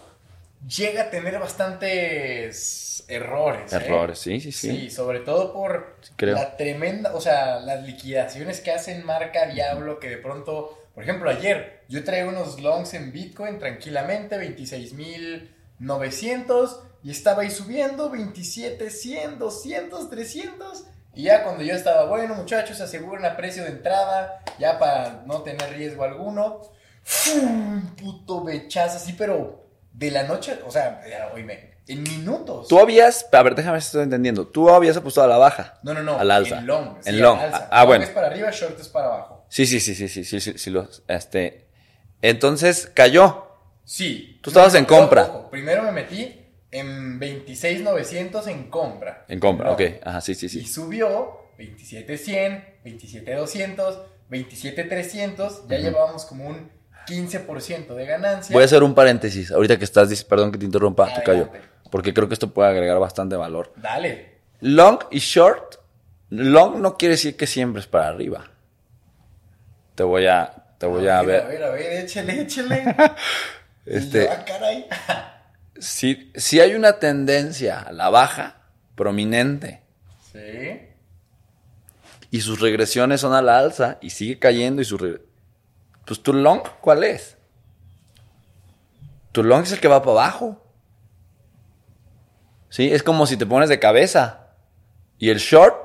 llega 0.66 1.02
a 1.02 1.10
tener 1.10 1.38
bastantes 1.38 3.04
errores. 3.08 3.70
¿eh? 3.72 3.76
errores, 3.76 4.18
sí, 4.18 4.40
sí, 4.40 4.50
sí. 4.52 4.70
Sí, 4.70 4.90
sobre 4.90 5.20
todo 5.20 5.52
por 5.52 5.96
creo. 6.16 6.34
la 6.34 6.56
tremenda, 6.56 7.14
o 7.14 7.20
sea, 7.20 7.60
las 7.60 7.84
liquidaciones 7.84 8.60
que 8.60 8.72
hacen 8.72 9.04
marca 9.04 9.46
Diablo, 9.46 9.98
que 9.98 10.08
de 10.10 10.18
pronto, 10.18 10.78
por 10.94 11.02
ejemplo, 11.02 11.30
ayer 11.30 11.82
yo 11.88 12.04
traía 12.04 12.26
unos 12.26 12.60
longs 12.60 12.92
en 12.94 13.12
Bitcoin 13.12 13.58
tranquilamente, 13.58 14.36
26.900, 14.36 16.80
y 17.04 17.10
estaba 17.10 17.42
ahí 17.42 17.50
subiendo, 17.50 18.08
27, 18.10 18.90
100, 18.90 19.38
200, 19.38 20.10
300, 20.10 20.84
y 21.14 21.24
ya 21.24 21.44
cuando 21.44 21.64
yo 21.64 21.74
estaba, 21.74 22.06
bueno, 22.06 22.34
muchachos, 22.34 22.80
aseguren 22.80 23.24
a 23.24 23.36
precio 23.36 23.64
de 23.64 23.70
entrada, 23.70 24.40
ya 24.58 24.78
para 24.78 25.22
no 25.26 25.42
tener 25.42 25.72
riesgo 25.72 26.04
alguno, 26.04 26.60
¡fum! 27.02 27.96
puto 27.96 28.44
bechazo 28.44 28.98
así, 28.98 29.14
pero 29.14 29.67
de 29.98 30.10
la 30.12 30.22
noche, 30.22 30.58
o 30.64 30.70
sea, 30.70 31.00
oíme, 31.34 31.74
en 31.88 32.02
minutos. 32.04 32.68
Tú 32.68 32.78
habías, 32.78 33.26
a 33.32 33.42
ver, 33.42 33.54
déjame 33.56 33.72
ver 33.74 33.82
si 33.82 33.86
estoy 33.86 34.02
entendiendo, 34.04 34.46
tú 34.46 34.70
habías 34.70 34.96
apostado 34.96 35.26
a 35.26 35.30
la 35.30 35.38
baja. 35.38 35.78
No, 35.82 35.92
no, 35.92 36.02
no. 36.02 36.18
Al 36.18 36.30
alza. 36.30 36.58
En 36.58 36.66
long. 36.66 36.96
sí, 37.02 37.10
En 37.10 37.20
long. 37.20 37.38
alza. 37.38 37.68
Ah, 37.70 37.78
Long 37.80 37.86
bueno. 37.88 38.04
es 38.04 38.10
para 38.10 38.26
arriba, 38.28 38.50
short 38.50 38.78
es 38.78 38.88
para 38.88 39.06
abajo. 39.08 39.46
Sí, 39.48 39.66
sí, 39.66 39.80
sí, 39.80 39.94
sí, 39.94 40.08
sí, 40.08 40.24
sí, 40.24 40.40
sí, 40.40 40.52
sí, 40.56 40.74
este, 41.08 41.66
entonces 42.22 42.90
cayó. 42.94 43.46
Sí. 43.84 44.38
Tú 44.42 44.50
estabas 44.50 44.74
en 44.74 44.84
compra. 44.84 45.48
primero 45.50 45.82
me 45.82 45.92
metí 45.92 46.44
en 46.70 47.18
26,900 47.18 48.46
en 48.48 48.70
compra. 48.70 49.24
En 49.28 49.40
compra, 49.40 49.66
No. 49.68 49.72
ok, 49.72 49.80
ajá, 50.04 50.20
sí, 50.20 50.34
sí, 50.34 50.46
Y 50.46 50.48
sí. 50.50 50.64
subió 50.66 51.38
27,100, 51.56 52.80
27,200, 52.84 54.00
27,300. 54.28 55.66
Ya 55.68 55.78
llevábamos 55.78 56.24
como 56.26 56.46
un 56.46 56.70
15% 57.08 57.94
de 57.94 58.06
ganancia. 58.06 58.52
Voy 58.52 58.62
a 58.62 58.66
hacer 58.66 58.82
un 58.82 58.94
paréntesis, 58.94 59.50
ahorita 59.50 59.78
que 59.78 59.84
estás, 59.84 60.24
perdón 60.24 60.52
que 60.52 60.58
te 60.58 60.64
interrumpa, 60.64 61.06
Adelante. 61.06 61.60
porque 61.90 62.12
creo 62.12 62.28
que 62.28 62.34
esto 62.34 62.50
puede 62.52 62.70
agregar 62.70 62.98
bastante 62.98 63.36
valor. 63.36 63.72
Dale. 63.76 64.38
Long 64.60 64.98
y 65.10 65.18
short, 65.18 65.76
long 66.30 66.80
no 66.80 66.96
quiere 66.96 67.14
decir 67.14 67.36
que 67.36 67.46
siempre 67.46 67.80
es 67.80 67.86
para 67.86 68.08
arriba. 68.08 68.50
Te 69.94 70.02
voy 70.02 70.26
a, 70.26 70.52
te 70.78 70.86
voy 70.86 71.08
a 71.08 71.18
A 71.18 71.22
ver, 71.22 71.42
a 71.42 71.46
ver, 71.48 71.58
ver, 71.58 71.64
a 71.64 71.70
ver, 71.70 71.92
échale, 72.04 72.40
échale. 72.42 72.84
este, 73.86 74.24
yo, 74.24 74.30
ah, 74.32 74.44
caray. 74.44 74.86
si, 75.78 76.30
si 76.34 76.60
hay 76.60 76.74
una 76.74 76.98
tendencia 76.98 77.80
a 77.80 77.92
la 77.92 78.10
baja 78.10 78.62
prominente 78.94 79.80
sí. 80.32 80.80
y 82.30 82.40
sus 82.40 82.60
regresiones 82.60 83.20
son 83.20 83.32
a 83.32 83.42
la 83.42 83.58
alza 83.58 83.98
y 84.00 84.10
sigue 84.10 84.38
cayendo 84.38 84.82
y 84.82 84.84
su 84.84 84.98
re- 84.98 85.20
pues 86.08 86.22
tu 86.22 86.32
long 86.32 86.62
¿cuál 86.80 87.04
es? 87.04 87.36
Tu 89.32 89.42
long 89.42 89.62
es 89.62 89.72
el 89.72 89.80
que 89.80 89.88
va 89.88 90.00
para 90.00 90.12
abajo. 90.12 90.64
Sí, 92.70 92.90
es 92.90 93.02
como 93.02 93.26
si 93.26 93.36
te 93.36 93.44
pones 93.44 93.68
de 93.68 93.78
cabeza 93.78 94.48
y 95.18 95.28
el 95.28 95.38
short 95.38 95.76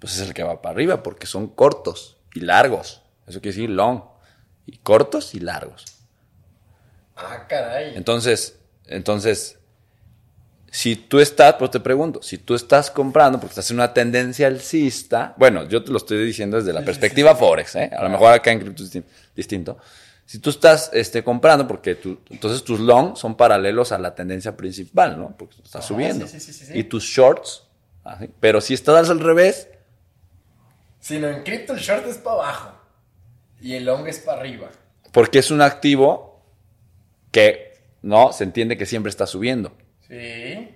pues 0.00 0.16
es 0.16 0.26
el 0.26 0.34
que 0.34 0.42
va 0.42 0.60
para 0.60 0.72
arriba 0.72 1.04
porque 1.04 1.26
son 1.26 1.46
cortos 1.46 2.18
y 2.34 2.40
largos. 2.40 3.04
Eso 3.28 3.40
quiere 3.40 3.56
decir 3.56 3.70
long 3.70 4.02
y 4.66 4.78
cortos 4.78 5.34
y 5.34 5.40
largos. 5.40 5.84
Ah, 7.16 7.46
caray. 7.48 7.96
Entonces, 7.96 8.58
entonces, 8.86 9.57
si 10.70 10.96
tú 10.96 11.18
estás, 11.20 11.54
pues 11.54 11.70
te 11.70 11.80
pregunto, 11.80 12.22
si 12.22 12.38
tú 12.38 12.54
estás 12.54 12.90
comprando 12.90 13.38
porque 13.40 13.52
estás 13.52 13.70
en 13.70 13.76
una 13.78 13.92
tendencia 13.94 14.46
alcista, 14.46 15.34
bueno, 15.38 15.66
yo 15.68 15.82
te 15.82 15.90
lo 15.90 15.96
estoy 15.98 16.24
diciendo 16.24 16.56
desde 16.58 16.72
la 16.72 16.84
perspectiva. 16.84 17.34
Forex, 17.34 17.76
¿eh? 17.76 17.90
A 17.96 18.02
lo 18.02 18.10
mejor 18.10 18.32
acá 18.32 18.52
en 18.52 18.60
cripto 18.60 18.82
es 18.82 18.92
distin- 18.94 19.04
distinto. 19.34 19.78
Si 20.26 20.40
tú 20.40 20.50
estás 20.50 20.90
este, 20.92 21.24
comprando 21.24 21.66
porque 21.66 21.94
tú, 21.94 22.20
entonces 22.28 22.62
tus 22.62 22.80
long 22.80 23.16
son 23.16 23.34
paralelos 23.36 23.92
a 23.92 23.98
la 23.98 24.14
tendencia 24.14 24.56
principal, 24.56 25.18
¿no? 25.18 25.34
Porque 25.38 25.54
estás 25.56 25.76
Ajá, 25.76 25.88
subiendo. 25.88 26.26
sí, 26.26 26.38
sí, 26.38 26.52
sí, 26.52 26.66
sí, 26.66 26.66
sí. 26.72 26.78
Y 26.78 26.84
tus 26.84 27.04
shorts, 27.04 27.64
así. 28.04 28.28
pero 28.38 28.60
si 28.60 28.74
estás 28.74 29.08
al 29.08 29.20
revés, 29.20 29.68
Sino 31.00 31.28
en 31.28 31.44
cripto 31.44 31.72
el 31.74 31.78
short 31.78 32.06
es 32.06 32.18
para 32.18 32.36
abajo. 32.36 32.72
Y 33.60 33.74
el 33.74 33.84
long 33.86 34.06
es 34.06 34.18
para 34.18 34.40
arriba. 34.40 34.68
porque 35.12 35.38
es 35.38 35.50
un 35.50 35.62
activo 35.62 36.44
que, 37.32 37.72
no, 38.02 38.32
se 38.32 38.44
entiende 38.44 38.76
que 38.76 38.84
siempre 38.84 39.08
está 39.10 39.26
subiendo. 39.26 39.72
Sí. 40.08 40.74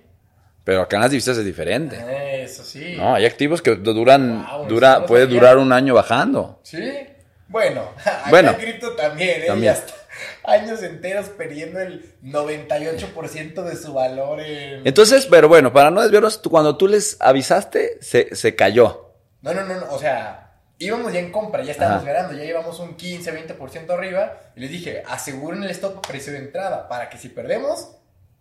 Pero 0.63 0.81
acá 0.81 0.95
en 0.97 1.01
las 1.01 1.11
divisas 1.11 1.37
es 1.37 1.45
diferente. 1.45 1.97
Eso 2.43 2.63
sí. 2.63 2.95
No, 2.97 3.15
hay 3.15 3.25
activos 3.25 3.61
que 3.61 3.75
duran, 3.75 4.45
Wow, 4.49 4.67
dura, 4.67 5.05
puede 5.05 5.23
sabía. 5.25 5.39
durar 5.39 5.57
un 5.57 5.73
año 5.73 5.93
bajando. 5.93 6.59
Sí. 6.63 7.07
Bueno, 7.47 7.89
acá 8.05 8.23
Bueno. 8.29 8.51
en 8.51 8.55
cripto 8.57 8.93
también, 8.95 9.41
¿eh? 9.43 9.47
También. 9.47 9.75
Años 10.45 10.81
enteros 10.83 11.29
perdiendo 11.29 11.79
el 11.79 12.13
98% 12.23 13.63
de 13.63 13.75
su 13.75 13.93
valor 13.93 14.39
en... 14.41 14.85
Entonces, 14.85 15.25
pero 15.25 15.47
bueno, 15.47 15.73
para 15.73 15.89
no 15.91 16.01
desviarnos, 16.01 16.37
cuando 16.37 16.77
tú 16.77 16.87
les 16.87 17.17
avisaste, 17.19 17.97
se, 18.01 18.35
se 18.35 18.55
cayó. 18.55 19.13
No, 19.41 19.53
no, 19.53 19.63
no, 19.65 19.75
no, 19.79 19.91
o 19.91 19.99
sea, 19.99 20.51
íbamos 20.79 21.11
ya 21.11 21.19
en 21.19 21.31
compra, 21.31 21.63
ya 21.63 21.71
estábamos 21.71 22.05
ganando, 22.05 22.33
ya 22.37 22.43
llevamos 22.43 22.79
un 22.79 22.95
15, 22.95 23.57
20% 23.57 23.89
arriba, 23.91 24.37
y 24.55 24.61
les 24.61 24.69
dije, 24.69 25.03
aseguren 25.07 25.63
el 25.63 25.71
stop 25.71 26.05
precio 26.05 26.31
de 26.31 26.39
entrada, 26.39 26.87
para 26.87 27.09
que 27.09 27.17
si 27.17 27.29
perdemos, 27.29 27.89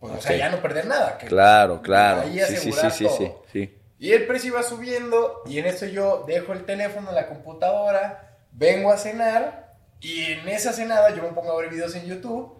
pues, 0.03 0.15
o 0.15 0.21
sea, 0.21 0.37
ya 0.37 0.51
no 0.51 0.61
perder 0.61 0.87
nada. 0.87 1.17
que- 1.17 1.29
Claro, 1.29 1.81
claro. 1.81 2.23
Ahí 2.23 2.41
Sí, 2.41 2.57
sí, 2.57 2.73
sí, 2.73 2.91
sí, 2.91 3.07
sí, 3.09 3.33
sí. 3.53 3.79
Y 4.01 4.11
el 4.13 4.27
precio 4.27 4.49
iba 4.49 4.65
subiendo 4.65 5.43
y 5.47 5.61
en 5.61 5.67
eso 5.67 5.87
yo 5.87 6.25
dejo 6.27 6.53
el 6.53 6.65
teléfono 6.65 7.11
en 7.11 7.15
la 7.15 7.29
computadora, 7.29 8.37
vengo 8.51 8.91
a 8.91 8.97
cenar 8.99 9.77
y 10.01 10.25
en 10.33 10.49
esa 10.49 10.73
cenada 10.73 11.15
yo 11.15 11.23
me 11.23 11.29
pongo 11.29 11.53
a 11.53 11.61
ver 11.61 11.71
videos 11.71 11.95
en 11.95 12.07
YouTube 12.07 12.53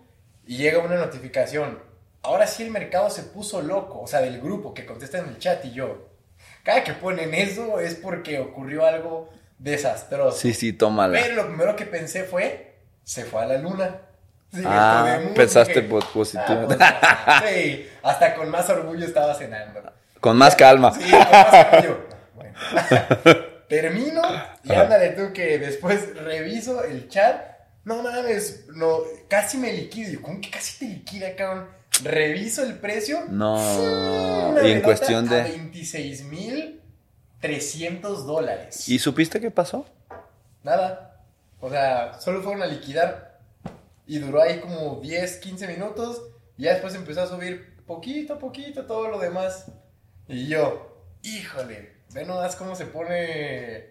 y 0.47 0.57
llega 0.59 0.79
una 0.79 0.95
notificación. 0.95 1.81
Ahora 2.23 2.47
sí 2.47 2.63
el 2.63 2.71
mercado 2.71 3.11
se 3.11 3.25
puso 3.25 3.61
loco, 3.61 4.01
o 4.03 4.07
sea, 4.07 4.21
del 4.21 4.41
grupo 4.41 4.73
que 4.73 4.87
contesta 4.87 5.19
en 5.19 5.31
el 5.31 5.39
chat 5.39 5.65
y 5.65 5.73
yo. 5.73 6.09
Cada 6.63 6.85
que 6.85 6.93
ponen 6.93 7.35
eso 7.35 7.81
es 7.81 7.97
porque 7.97 8.39
ocurrió 8.39 8.87
algo 8.87 9.29
desastroso. 9.59 10.39
Sí, 10.39 10.55
sí, 10.55 10.73
tómala. 10.73 11.19
Pero 11.21 11.35
lo 11.35 11.47
primero 11.49 11.75
que 11.75 11.87
pensé 11.87 12.23
fue, 12.23 12.77
se 13.03 13.25
fue 13.25 13.43
a 13.43 13.47
la 13.47 13.59
luna. 13.59 14.03
Sí, 14.53 14.63
Ah, 14.67 15.19
pensaste 15.35 15.83
positivo. 15.83 16.69
ah, 16.81 17.43
sí, 17.49 17.89
hasta 18.03 18.35
con 18.35 18.51
más 18.51 18.69
orgullo 18.69 19.07
estaba 19.07 19.35
cenando. 19.35 19.81
Con 20.21 20.37
más 20.37 20.55
calma. 20.55 20.93
Sí, 20.93 21.11
con 21.11 21.19
más 21.21 21.67
orgullo. 21.67 22.07
Bueno. 22.35 22.55
Termino 23.69 24.21
y 24.65 24.73
ándale 24.75 25.11
tú 25.11 25.33
que 25.33 25.59
después 25.59 26.15
reviso 26.17 26.85
el 26.85 27.09
chat. 27.09 27.41
No 27.85 28.03
mames, 28.03 28.67
no, 28.75 28.99
casi 29.29 29.57
me 29.57 29.73
liquido. 29.73 30.21
¿Cómo 30.21 30.41
que 30.41 30.51
casi 30.51 30.79
te 30.79 30.85
liquida, 30.93 31.35
cabrón? 31.35 31.69
Reviso 32.05 32.63
el 32.63 32.75
precio. 32.79 33.25
No. 33.29 34.55
Y 34.63 34.71
en 34.73 34.83
cuestión 34.83 35.29
de. 35.29 35.43
26 35.43 36.25
mil 36.25 36.81
300 37.41 38.27
dólares. 38.27 38.89
¿Y 38.89 38.99
supiste 38.99 39.41
qué 39.41 39.51
pasó? 39.51 39.87
Nada. 40.63 41.17
O 41.61 41.71
sea, 41.71 42.15
solo 42.21 42.43
fueron 42.43 42.63
a 42.63 42.67
liquidar. 42.67 43.32
Y 44.13 44.19
duró 44.19 44.43
ahí 44.43 44.61
como 44.61 45.01
10, 45.01 45.39
15 45.39 45.67
minutos. 45.69 46.21
Y 46.59 46.65
ya 46.65 46.73
después 46.73 46.95
empezó 46.95 47.23
a 47.23 47.27
subir 47.27 47.79
poquito 47.87 48.35
a 48.35 48.39
poquito 48.39 48.85
todo 48.85 49.09
lo 49.09 49.19
demás. 49.19 49.73
Y 50.29 50.49
yo, 50.49 51.07
híjole, 51.23 51.93
ve 52.13 52.27
nomás 52.27 52.55
cómo 52.57 52.77
se 52.77 52.85
pone 52.85 53.87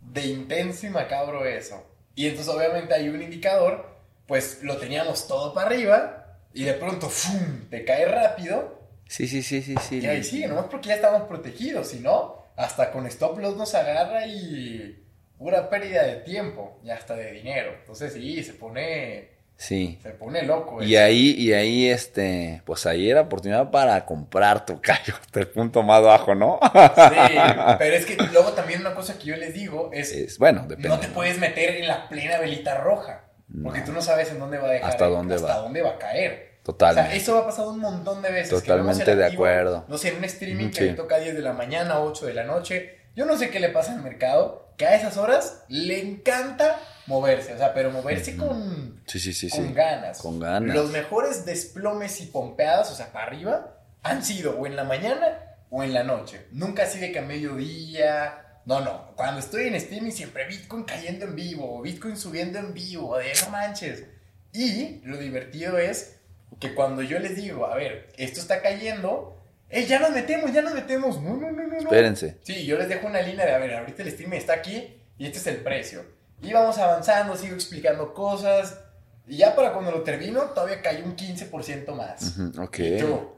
de 0.00 0.26
intenso 0.26 0.88
y 0.88 0.90
macabro 0.90 1.46
eso. 1.46 1.86
Y 2.16 2.26
entonces 2.26 2.52
obviamente 2.52 2.94
hay 2.94 3.10
un 3.10 3.22
indicador, 3.22 3.96
pues 4.26 4.60
lo 4.64 4.76
teníamos 4.76 5.28
todo 5.28 5.54
para 5.54 5.68
arriba. 5.68 6.40
Y 6.52 6.64
de 6.64 6.74
pronto, 6.74 7.08
¡fum! 7.08 7.68
Te 7.70 7.84
cae 7.84 8.06
rápido. 8.06 8.76
Sí, 9.06 9.28
sí, 9.28 9.40
sí, 9.40 9.62
sí, 9.62 9.76
sí. 9.88 10.00
Y 10.00 10.06
ahí 10.08 10.24
sigue, 10.24 10.48
nomás 10.48 10.66
porque 10.68 10.88
ya 10.88 10.96
estamos 10.96 11.28
protegidos, 11.28 11.86
si 11.86 12.00
no, 12.00 12.44
hasta 12.56 12.90
con 12.90 13.06
stop 13.06 13.38
loss 13.38 13.56
nos 13.56 13.72
agarra 13.76 14.26
y 14.26 15.06
pura 15.38 15.70
pérdida 15.70 16.02
de 16.02 16.16
tiempo 16.16 16.80
y 16.82 16.90
hasta 16.90 17.14
de 17.14 17.30
dinero. 17.30 17.72
Entonces 17.78 18.12
sí, 18.12 18.42
se 18.42 18.54
pone, 18.54 19.29
Sí. 19.62 19.98
se 20.02 20.08
pone 20.10 20.42
loco. 20.44 20.82
Y 20.82 20.94
eso. 20.94 21.04
ahí, 21.04 21.34
y 21.36 21.52
ahí, 21.52 21.86
este, 21.90 22.62
pues 22.64 22.86
ahí 22.86 23.10
era 23.10 23.20
oportunidad 23.20 23.70
para 23.70 24.06
comprar 24.06 24.64
tu 24.64 24.80
callo 24.80 25.14
hasta 25.20 25.40
el 25.40 25.48
punto 25.48 25.82
más 25.82 26.02
bajo, 26.02 26.34
¿no? 26.34 26.58
Sí, 26.72 27.36
pero 27.78 27.94
es 27.94 28.06
que 28.06 28.16
luego 28.32 28.52
también 28.52 28.80
una 28.80 28.94
cosa 28.94 29.18
que 29.18 29.24
yo 29.26 29.36
les 29.36 29.52
digo 29.52 29.90
es, 29.92 30.12
Es, 30.12 30.38
bueno, 30.38 30.62
depende. 30.62 30.88
no 30.88 30.98
te 30.98 31.08
¿no? 31.08 31.12
puedes 31.12 31.38
meter 31.38 31.76
en 31.76 31.88
la 31.88 32.08
plena 32.08 32.38
velita 32.38 32.78
roja, 32.78 33.24
porque 33.62 33.80
No. 33.80 33.84
tú 33.84 33.92
no 33.92 34.00
sabes 34.00 34.30
en 34.30 34.38
dónde 34.38 34.56
va 34.56 34.68
a 34.68 34.72
dejar, 34.72 34.90
Hasta 34.90 35.06
dónde 35.08 35.34
hasta 35.34 35.46
va. 35.48 35.56
dónde 35.56 35.82
va 35.82 35.90
a 35.90 35.98
caer. 35.98 36.58
Totalmente. 36.62 37.08
O 37.08 37.10
sea, 37.12 37.20
eso 37.20 37.38
ha 37.38 37.44
pasado 37.46 37.70
un 37.70 37.80
montón 37.80 38.22
de 38.22 38.30
veces. 38.32 38.50
Totalmente 38.62 39.10
el 39.10 39.18
de 39.18 39.24
activo, 39.24 39.44
acuerdo. 39.44 39.84
No 39.88 39.98
sé, 39.98 40.08
en 40.08 40.16
un 40.16 40.24
streaming 40.24 40.66
Ujú, 40.68 40.74
que 40.74 40.80
le 40.84 40.90
sí. 40.90 40.96
toca 40.96 41.16
a 41.16 41.18
10 41.18 41.34
de 41.34 41.42
la 41.42 41.52
mañana, 41.52 42.00
8 42.00 42.26
de 42.26 42.32
la 42.34 42.44
noche. 42.44 42.98
Yo 43.14 43.26
no 43.26 43.36
sé 43.36 43.50
qué 43.50 43.60
le 43.60 43.68
pasa 43.70 43.92
al 43.92 44.02
mercado, 44.02 44.72
que 44.78 44.86
a 44.86 44.94
esas 44.94 45.16
horas 45.18 45.64
le 45.68 46.00
encanta 46.00 46.78
moverse. 47.10 47.52
O 47.52 47.58
sea, 47.58 47.74
pero 47.74 47.90
moverse 47.90 48.36
con, 48.36 49.02
Sí, 49.06 49.18
sí, 49.20 49.34
sí, 49.34 49.50
con 49.50 49.66
sí. 49.68 49.74
ganas. 49.74 50.18
Con 50.18 50.40
ganas. 50.40 50.74
Los 50.74 50.90
mejores 50.90 51.44
desplomes 51.44 52.20
y 52.22 52.26
pompeadas, 52.26 52.90
o 52.90 52.94
sea, 52.94 53.12
para 53.12 53.26
arriba, 53.26 53.76
han 54.02 54.24
sido 54.24 54.58
o 54.58 54.66
en 54.66 54.76
la 54.76 54.84
mañana 54.84 55.56
o 55.68 55.82
en 55.82 55.92
la 55.92 56.04
noche. 56.04 56.46
Nunca 56.52 56.84
así 56.84 56.98
de 56.98 57.12
que 57.12 57.18
a 57.18 57.22
mediodía. 57.22 58.46
No, 58.64 58.80
no. 58.80 59.12
Cuando 59.16 59.40
estoy 59.40 59.66
en 59.66 59.74
streaming 59.74 60.12
siempre 60.12 60.46
Bitcoin 60.46 60.84
cayendo 60.84 61.26
en 61.26 61.34
vivo, 61.34 61.82
Bitcoin 61.82 62.16
subiendo 62.16 62.58
en 62.58 62.72
vivo, 62.72 63.18
de 63.18 63.32
no 63.44 63.50
manches. 63.50 64.04
Y 64.52 65.00
lo 65.04 65.16
divertido 65.18 65.78
es 65.78 66.16
que 66.58 66.74
cuando 66.74 67.02
yo 67.02 67.18
les 67.18 67.36
digo, 67.36 67.66
a 67.66 67.74
ver, 67.76 68.12
esto 68.16 68.40
está 68.40 68.60
cayendo, 68.60 69.36
eh, 69.68 69.86
ya 69.86 69.98
nos 69.98 70.10
metemos, 70.10 70.52
ya 70.52 70.62
nos 70.62 70.74
metemos. 70.74 71.20
No, 71.22 71.36
no, 71.36 71.50
no, 71.50 71.62
no. 71.62 71.68
no. 71.68 71.78
Espérense. 71.78 72.36
Sí, 72.42 72.64
yo 72.66 72.76
les 72.76 72.88
dejo 72.88 73.06
una 73.06 73.22
línea 73.22 73.46
de, 73.46 73.52
a 73.52 73.58
ver, 73.58 73.74
ahorita 73.74 74.02
el 74.02 74.08
streaming 74.08 74.36
está 74.38 74.54
aquí 74.54 74.96
y 75.18 75.26
este 75.26 75.38
es 75.38 75.46
el 75.46 75.56
precio. 75.58 76.04
Y 76.42 76.52
vamos 76.52 76.78
avanzando, 76.78 77.36
sigo 77.36 77.54
explicando 77.54 78.14
cosas. 78.14 78.78
Y 79.26 79.36
ya 79.38 79.54
para 79.54 79.72
cuando 79.72 79.90
lo 79.92 80.02
termino, 80.02 80.40
todavía 80.54 80.82
cayó 80.82 81.04
un 81.04 81.16
15% 81.16 81.92
más. 81.94 82.36
Ujú, 82.38 82.62
ok. 82.62 82.78
Y 82.80 82.98
tú, 82.98 83.30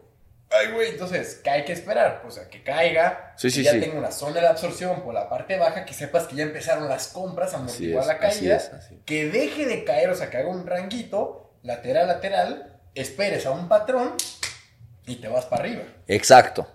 ay, 0.50 0.72
güey, 0.72 0.90
entonces, 0.90 1.40
¿qué 1.42 1.50
hay 1.50 1.64
que 1.64 1.72
esperar? 1.72 2.22
Pues 2.22 2.38
a 2.38 2.48
que 2.48 2.62
caiga, 2.62 3.34
Sí, 3.36 3.48
que 3.48 3.54
sí, 3.54 3.62
ya 3.62 3.72
sí. 3.72 3.80
tenga 3.80 3.98
una 3.98 4.10
zona 4.12 4.40
de 4.40 4.46
absorción 4.46 5.02
por 5.02 5.12
la 5.12 5.28
parte 5.28 5.58
baja, 5.58 5.84
que 5.84 5.92
sepas 5.92 6.26
que 6.28 6.36
ya 6.36 6.44
empezaron 6.44 6.88
las 6.88 7.08
compras 7.08 7.52
a 7.52 7.56
Así 7.56 7.62
amortiguar 7.90 8.06
la 8.06 8.12
así 8.14 8.38
caída, 8.40 8.56
es, 8.56 8.72
así. 8.72 9.02
que 9.04 9.28
deje 9.28 9.66
de 9.66 9.84
caer, 9.84 10.08
o 10.10 10.14
sea, 10.14 10.30
que 10.30 10.36
haga 10.38 10.48
un 10.48 10.66
ranguito, 10.66 11.52
lateral, 11.62 12.06
lateral, 12.06 12.80
esperes 12.94 13.44
a 13.46 13.50
un 13.50 13.68
patrón 13.68 14.14
y 15.06 15.16
te 15.16 15.28
vas 15.28 15.44
para 15.46 15.64
arriba. 15.64 15.82
Exacto. 16.06 16.66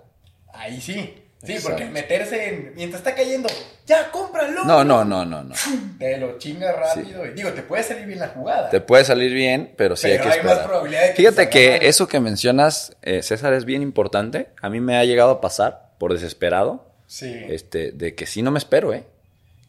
Ahí 0.53 0.79
sí. 0.81 1.23
Sí, 1.47 1.53
Exacto. 1.53 1.77
porque 1.77 1.85
meterse 1.91 2.49
en. 2.49 2.73
Mientras 2.75 2.99
está 3.01 3.15
cayendo, 3.15 3.49
ya 3.85 4.11
cómpralo. 4.11 4.63
No, 4.65 4.83
no, 4.83 5.03
no, 5.03 5.25
no, 5.25 5.43
no. 5.43 5.55
Te 5.97 6.17
lo 6.17 6.37
chingas 6.37 6.75
rápido. 6.75 7.25
y 7.25 7.31
Digo, 7.31 7.51
te 7.53 7.63
puede 7.63 7.81
salir 7.83 8.05
bien 8.05 8.19
la 8.19 8.27
jugada. 8.27 8.69
Te 8.69 8.81
puede 8.81 9.03
salir 9.05 9.33
bien, 9.33 9.73
pero 9.77 9.95
sí 9.95 10.07
pero 10.09 10.23
hay 10.25 10.29
que 10.29 10.35
hay 10.39 10.45
más 10.45 10.59
probabilidad 10.59 11.01
de 11.01 11.07
que 11.09 11.15
Fíjate 11.15 11.43
te 11.45 11.49
que 11.49 11.69
mal. 11.71 11.79
eso 11.83 12.07
que 12.07 12.19
mencionas, 12.19 12.95
eh, 13.01 13.23
César, 13.23 13.53
es 13.53 13.65
bien 13.65 13.81
importante. 13.81 14.49
A 14.61 14.69
mí 14.69 14.79
me 14.79 14.97
ha 14.97 15.03
llegado 15.05 15.31
a 15.31 15.41
pasar 15.41 15.93
por 15.97 16.13
desesperado, 16.13 16.85
Sí. 17.07 17.33
este, 17.49 17.91
de 17.91 18.13
que 18.13 18.25
sí 18.27 18.41
no 18.43 18.51
me 18.51 18.59
espero, 18.59 18.93
¿eh? 18.93 19.03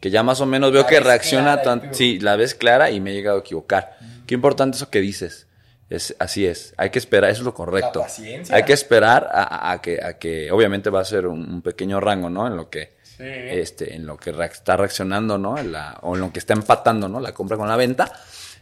Que 0.01 0.11
ya 0.11 0.23
más 0.23 0.41
o 0.41 0.47
menos 0.47 0.71
veo 0.73 0.83
La 0.83 0.89
que 0.89 1.01
reacciona 1.01 1.61
tú- 1.63 1.81
Sí, 1.93 2.21
la 2.21 2.37
ves 2.37 2.55
clara 2.55 2.91
y 2.91 3.01
me 3.01 3.11
he 3.11 3.15
llegado 3.15 3.39
a 3.39 3.41
equivocar. 3.41 3.97
Qué 4.27 4.35
importante 4.35 4.77
eso 4.77 4.91
que 4.91 5.01
dices. 5.01 5.48
Es, 5.91 6.15
así 6.19 6.47
es, 6.47 6.75
hay 6.77 6.91
que 6.91 6.99
esperar, 6.99 7.31
eso 7.31 7.41
es 7.41 7.45
lo 7.47 7.55
correcto. 7.55 8.01
La 8.01 8.05
paciencia. 8.07 8.55
Hay 8.55 8.65
que 8.65 8.75
esperar 8.75 9.27
a, 9.33 9.81
que, 9.81 10.03
a 10.05 10.19
que, 10.19 10.51
obviamente 10.53 10.91
va 10.91 11.01
a 11.01 11.05
ser 11.05 11.27
un, 11.27 11.39
un 11.51 11.63
pequeño 11.63 11.99
rango, 11.99 12.29
¿no? 12.29 12.47
En 12.47 12.57
lo 12.57 12.69
que, 12.69 12.97
Sí. 13.03 13.25
este, 13.25 13.95
en 13.97 14.07
lo 14.07 14.17
que 14.17 14.31
está 14.31 14.77
reaccionando, 14.77 15.39
¿no? 15.39 15.59
En 15.59 15.73
la- 15.73 15.99
o 16.03 16.15
en 16.15 16.21
lo 16.21 16.33
que 16.33 16.39
está 16.39 16.53
empatando, 16.53 17.09
¿no? 17.09 17.19
La 17.21 17.33
compra 17.33 17.57
con 17.57 17.67
la 17.69 17.75
venta. 17.77 18.13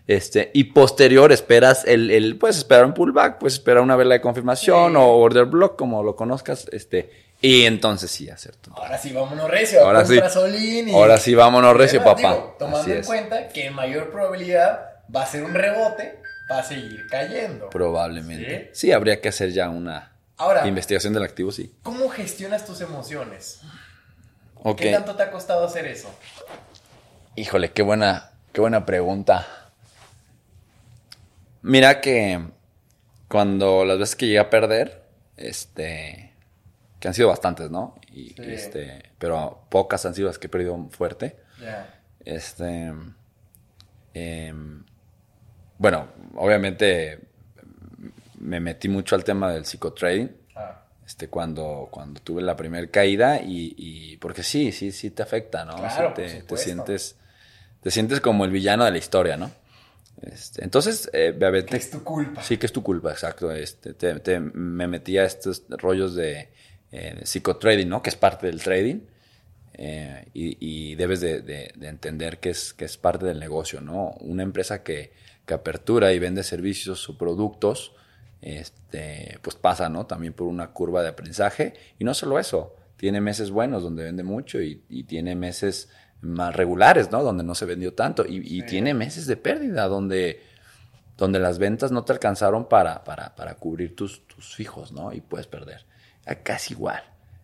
Este, 0.07 0.51
y 0.55 0.65
posterior 0.65 1.33
esperas 1.33 1.85
el, 1.85 2.11
el, 2.13 2.39
puedes 2.39 2.57
esperar 2.59 2.85
un 2.87 2.95
pullback, 2.95 3.39
puedes 3.39 3.55
esperar 3.55 3.83
una 3.83 3.97
vela 3.97 4.15
de 4.15 4.21
confirmación 4.21 4.93
Sí. 4.93 4.97
o 4.99 5.09
order 5.17 5.47
block, 5.47 5.77
como 5.77 6.03
lo 6.05 6.15
conozcas, 6.15 6.69
este, 6.71 7.11
y 7.43 7.65
entonces 7.65 8.09
sí 8.11 8.31
hacer 8.31 8.55
tu- 8.57 8.71
Ahora 8.73 8.97
sí, 8.99 9.13
vámonos 9.13 9.51
recio. 9.51 9.85
Ahora 9.85 10.05
sí. 10.07 10.15
y- 10.15 10.91
Ahora 10.95 11.19
sí, 11.19 11.35
vámonos 11.35 11.77
recio, 11.77 12.03
papá. 12.05 12.21
digo, 12.35 12.57
tomando 12.59 12.79
Así 12.83 12.93
en 12.93 12.99
es. 12.99 13.07
cuenta 13.07 13.49
que 13.49 13.69
mayor 13.71 14.11
probabilidad 14.11 14.81
va 15.15 15.25
a 15.25 15.27
ser 15.27 15.43
un 15.45 15.53
rebote, 15.55 16.21
va 16.51 16.59
a 16.59 16.63
seguir 16.63 17.07
cayendo. 17.09 17.69
Probablemente. 17.71 18.71
Sí, 18.75 18.93
habría 18.93 19.21
que 19.21 19.29
hacer 19.29 19.51
ya 19.53 19.69
una 19.71 20.13
Ahora, 20.37 20.67
investigación 20.67 21.13
del 21.13 21.23
activo, 21.25 21.51
sí. 21.53 21.75
¿cómo 21.83 22.09
gestionas 22.09 22.65
tus 22.65 22.81
emociones? 22.81 23.61
¿Qué 24.77 24.93
tanto 24.93 25.15
te 25.15 25.23
ha 25.23 25.31
costado 25.31 25.65
hacer 25.65 25.87
eso? 25.87 26.09
Híjole, 27.37 27.71
qué 27.73 27.83
buena, 27.83 28.31
qué 28.53 28.61
buena 28.61 28.85
pregunta. 28.87 29.47
Mira 31.63 32.01
que 32.01 32.41
cuando 33.29 33.85
las 33.85 33.99
veces 33.99 34.17
que 34.17 34.27
llegué 34.27 34.39
a 34.39 34.51
perder, 34.51 35.05
este, 35.37 36.33
que 37.01 37.09
han 37.09 37.15
sido 37.15 37.29
bastantes, 37.29 37.71
¿no? 37.71 37.97
Y, 38.13 38.31
Sí. 38.31 38.35
este, 38.47 39.11
pero 39.19 39.67
pocas 39.69 40.05
han 40.07 40.15
sido 40.15 40.29
las 40.29 40.39
que 40.39 40.47
he 40.47 40.51
perdido 40.51 40.89
fuerte. 40.91 41.37
Ya. 41.61 42.01
Este, 42.25 42.93
em, 44.15 44.85
bueno, 45.79 46.09
obviamente 46.37 47.19
me 48.39 48.61
metí 48.61 48.89
mucho 48.89 49.15
al 49.15 49.25
tema 49.25 49.53
del 49.53 49.65
psicotrading. 49.65 50.31
Ah, 50.55 50.83
Este, 51.07 51.29
cuando, 51.29 51.89
cuando 51.91 52.21
tuve 52.21 52.43
la 52.43 52.57
primera 52.57 52.87
caída 52.89 53.41
y, 53.41 53.75
y- 53.77 54.17
porque 54.17 54.43
sí, 54.43 54.73
sí, 54.73 54.91
sí 54.93 55.11
te 55.11 55.23
afecta, 55.23 55.65
¿no? 55.65 55.77
Claro, 55.77 56.13
te, 56.15 56.43
te 56.43 56.57
sientes, 56.57 57.17
te 57.81 57.91
sientes 57.91 58.21
como 58.21 58.45
el 58.45 58.51
villano 58.51 58.85
de 58.85 58.91
la 58.91 58.99
historia, 58.99 59.37
¿no? 59.37 59.51
Este, 60.23 60.65
entonces, 60.65 61.09
eh, 61.13 61.37
que 61.69 61.77
es 61.77 61.91
tu 61.91 62.03
culpa. 62.03 62.43
sí 62.43 62.57
que 62.57 62.67
es 62.67 62.73
tu 62.73 62.83
culpa, 62.83 63.13
exacto. 63.13 63.53
Este, 63.53 63.93
te- 63.95 64.19
te- 64.21 64.41
me 64.41 64.87
metí 64.89 65.19
a 65.19 65.25
estos 65.25 65.63
rollos 65.69 66.15
de 66.15 66.49
eh, 66.91 67.21
psicotrading, 67.25 67.89
¿no? 67.89 68.03
Que 68.03 68.11
es 68.11 68.17
parte 68.17 68.47
del 68.47 68.63
trading. 68.63 69.01
eh, 69.75 70.27
y, 70.33 70.57
y 70.93 70.95
debes 70.95 71.21
de, 71.21 71.43
de- 71.43 71.71
de 71.77 71.89
entender 71.89 72.39
que 72.41 72.51
es, 72.51 72.73
que 72.73 72.87
es 72.87 72.97
parte 72.97 73.27
del 73.27 73.39
negocio, 73.39 73.81
¿no? 73.83 74.13
Una 74.21 74.43
empresa 74.43 74.83
que, 74.83 75.13
que 75.47 75.55
apertura 75.55 76.13
y 76.13 76.19
vende 76.19 76.43
servicios 76.43 77.09
o 77.09 77.17
productos, 77.17 77.93
este, 78.43 79.39
pues 79.43 79.57
pasa, 79.57 79.89
¿no? 79.89 80.07
También 80.07 80.33
por 80.33 80.47
una 80.47 80.73
curva 80.73 81.03
de 81.03 81.09
aprendizaje. 81.09 81.75
Y 81.99 82.05
no 82.05 82.15
solo 82.15 82.39
eso, 82.39 82.75
tiene 82.97 83.21
meses 83.21 83.51
buenos 83.51 83.83
donde 83.83 84.05
vende 84.05 84.23
mucho 84.23 84.61
y, 84.61 84.83
y 84.89 85.05
tiene 85.05 85.35
meses 85.35 85.89
más 86.21 86.55
regulares, 86.55 87.11
¿no? 87.11 87.23
Donde 87.23 87.45
no 87.45 87.55
se 87.55 87.67
vendió 87.67 87.95
tanto. 87.95 88.25
Y, 88.27 88.39
y 88.39 88.61
Sí. 88.61 88.67
tiene 88.67 88.95
meses 88.95 89.27
de 89.27 89.37
pérdida 89.37 89.87
donde, 89.87 90.43
donde 91.17 91.39
las 91.39 91.59
ventas 91.59 91.93
no 91.93 92.05
te 92.05 92.13
alcanzaron 92.13 92.69
para, 92.69 93.05
para, 93.05 93.35
para 93.35 93.55
cubrir 93.55 93.95
tus, 93.97 94.27
tus 94.27 94.55
fijos, 94.55 94.93
¿no? 94.93 95.13
Y 95.13 95.21
puedes 95.21 95.47
perder. 95.47 95.85
Ah, 96.27 96.37
Casi 96.37 96.75
igual. 96.75 97.03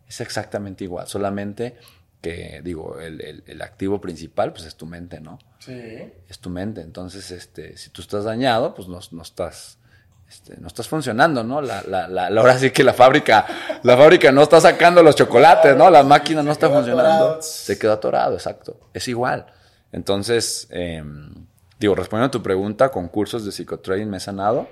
Es 0.09 0.21
exactamente 0.21 0.85
igual. 0.85 1.07
Solamente 1.07 1.77
que, 2.23 2.61
digo, 2.65 2.99
el, 3.01 3.21
el- 3.21 3.43
el 3.47 3.61
activo 3.63 4.01
principal, 4.01 4.53
pues 4.53 4.65
es 4.65 4.77
tu 4.77 4.87
mente, 4.87 5.21
¿no? 5.21 5.39
Sí. 5.59 6.11
Es 6.29 6.39
tu 6.39 6.49
mente. 6.49 6.81
Entonces, 6.81 7.31
este, 7.33 7.77
si 7.77 7.91
tú 7.91 8.01
estás 8.01 8.25
dañado, 8.25 8.75
pues 8.75 8.89
no, 8.89 8.99
no 9.11 9.23
estás. 9.23 9.79
este, 10.29 10.57
no 10.59 10.69
estás 10.69 10.89
funcionando, 10.89 11.45
¿no? 11.45 11.61
La, 11.61 11.83
la, 11.87 12.09
la, 12.09 12.31
la- 12.31 12.41
ahora 12.41 12.57
sí 12.59 12.71
que 12.71 12.83
la 12.85 12.95
fábrica 12.95 13.45
la 13.83 13.97
fábrica 13.99 14.33
no 14.33 14.43
está 14.43 14.61
sacando 14.63 15.03
los 15.03 15.15
chocolates, 15.17 15.77
¿no? 15.77 15.91
La 15.91 16.03
máquina 16.05 16.43
no 16.43 16.53
está 16.53 16.71
funcionando. 16.71 17.11
atorado. 17.11 17.43
Se 17.43 17.79
quedó 17.79 17.93
atorado, 17.93 18.35
exacto. 18.35 18.79
Es 18.95 19.09
igual. 19.09 19.45
Entonces, 19.93 20.69
eh, 20.71 21.03
digo, 21.79 21.95
respondiendo 21.95 22.29
a 22.29 22.31
tu 22.31 22.43
pregunta, 22.43 22.89
con 22.91 23.09
cursos 23.09 23.45
de 23.45 23.53
psicotrading 23.53 24.09
me 24.09 24.17
he 24.17 24.21
sanado. 24.21 24.69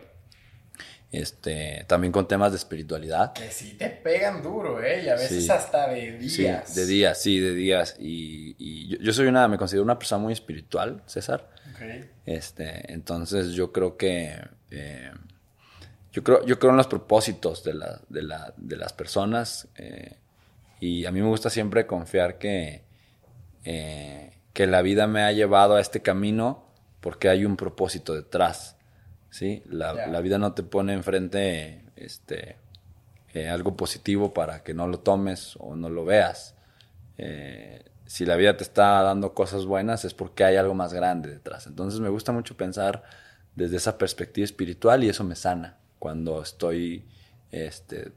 Este, 1.12 1.84
también 1.88 2.12
con 2.12 2.28
temas 2.28 2.52
de 2.52 2.58
espiritualidad. 2.58 3.32
Que 3.32 3.50
sí 3.50 3.72
te 3.76 3.88
pegan 3.90 4.42
duro, 4.42 4.80
¿eh? 4.82 5.02
Y 5.04 5.08
a 5.08 5.14
veces 5.14 5.44
Sí. 5.44 5.50
hasta 5.50 5.88
de 5.88 6.20
Sí, 6.28 6.42
días. 6.42 6.74
de 6.74 6.86
días, 6.86 7.20
sí, 7.20 7.40
de 7.40 7.52
días. 7.52 7.96
Y, 7.98 8.54
y 8.58 8.88
yo, 8.90 8.98
yo 9.00 9.12
soy 9.12 9.26
una, 9.26 9.48
me 9.48 9.58
considero 9.58 9.82
una 9.82 9.98
persona 9.98 10.22
muy 10.22 10.32
espiritual, 10.32 11.02
César. 11.06 11.50
Ok. 11.74 12.06
Este, 12.26 12.92
entonces 12.92 13.48
yo 13.52 13.72
creo 13.72 13.96
que 13.96 14.36
eh, 14.70 15.10
yo 16.12 16.22
creo, 16.22 16.46
yo 16.46 16.58
creo 16.60 16.70
en 16.70 16.76
los 16.76 16.86
propósitos 16.86 17.64
de, 17.64 17.74
la, 17.74 18.00
de, 18.08 18.22
la- 18.22 18.54
de 18.56 18.76
las 18.76 18.92
personas 18.92 19.66
eh, 19.78 20.14
y 20.78 21.06
a 21.06 21.10
mí 21.12 21.20
me 21.20 21.26
gusta 21.28 21.50
siempre 21.50 21.86
confiar 21.86 22.38
que, 22.38 22.82
eh, 23.64 24.32
que 24.52 24.66
la 24.68 24.82
vida 24.82 25.06
me 25.06 25.22
ha 25.22 25.32
llevado 25.32 25.74
a 25.76 25.80
este 25.80 26.02
camino 26.02 26.64
porque 27.00 27.28
hay 27.28 27.44
un 27.44 27.56
propósito 27.56 28.14
detrás. 28.14 28.76
¿Sí? 29.30 29.62
La, 29.66 30.06
la 30.06 30.20
vida 30.20 30.38
no 30.38 30.52
te 30.52 30.62
pone 30.62 30.92
enfrente 30.92 31.84
este, 31.96 32.56
eh, 33.32 33.48
algo 33.48 33.76
positivo 33.76 34.34
para 34.34 34.62
que 34.64 34.74
no 34.74 34.88
lo 34.88 35.00
tomes 35.00 35.56
o 35.60 35.76
no 35.76 35.88
lo 35.88 36.04
veas. 36.04 36.54
Eh, 37.16 37.84
si 38.06 38.26
la 38.26 38.34
vida 38.34 38.56
te 38.56 38.64
está 38.64 39.02
dando 39.02 39.34
cosas 39.34 39.66
buenas 39.66 40.04
es 40.04 40.14
porque 40.14 40.42
hay 40.42 40.56
algo 40.56 40.74
más 40.74 40.92
grande 40.92 41.30
detrás. 41.30 41.66
Entonces 41.66 42.00
me 42.00 42.08
gusta 42.08 42.32
mucho 42.32 42.56
pensar 42.56 43.04
desde 43.54 43.76
esa 43.76 43.98
perspectiva 43.98 44.44
espiritual 44.44 45.04
y 45.04 45.08
eso 45.08 45.22
me 45.22 45.36
sana 45.36 45.78
cuando 46.00 46.42
estoy, 46.42 47.04
este, 47.52 48.10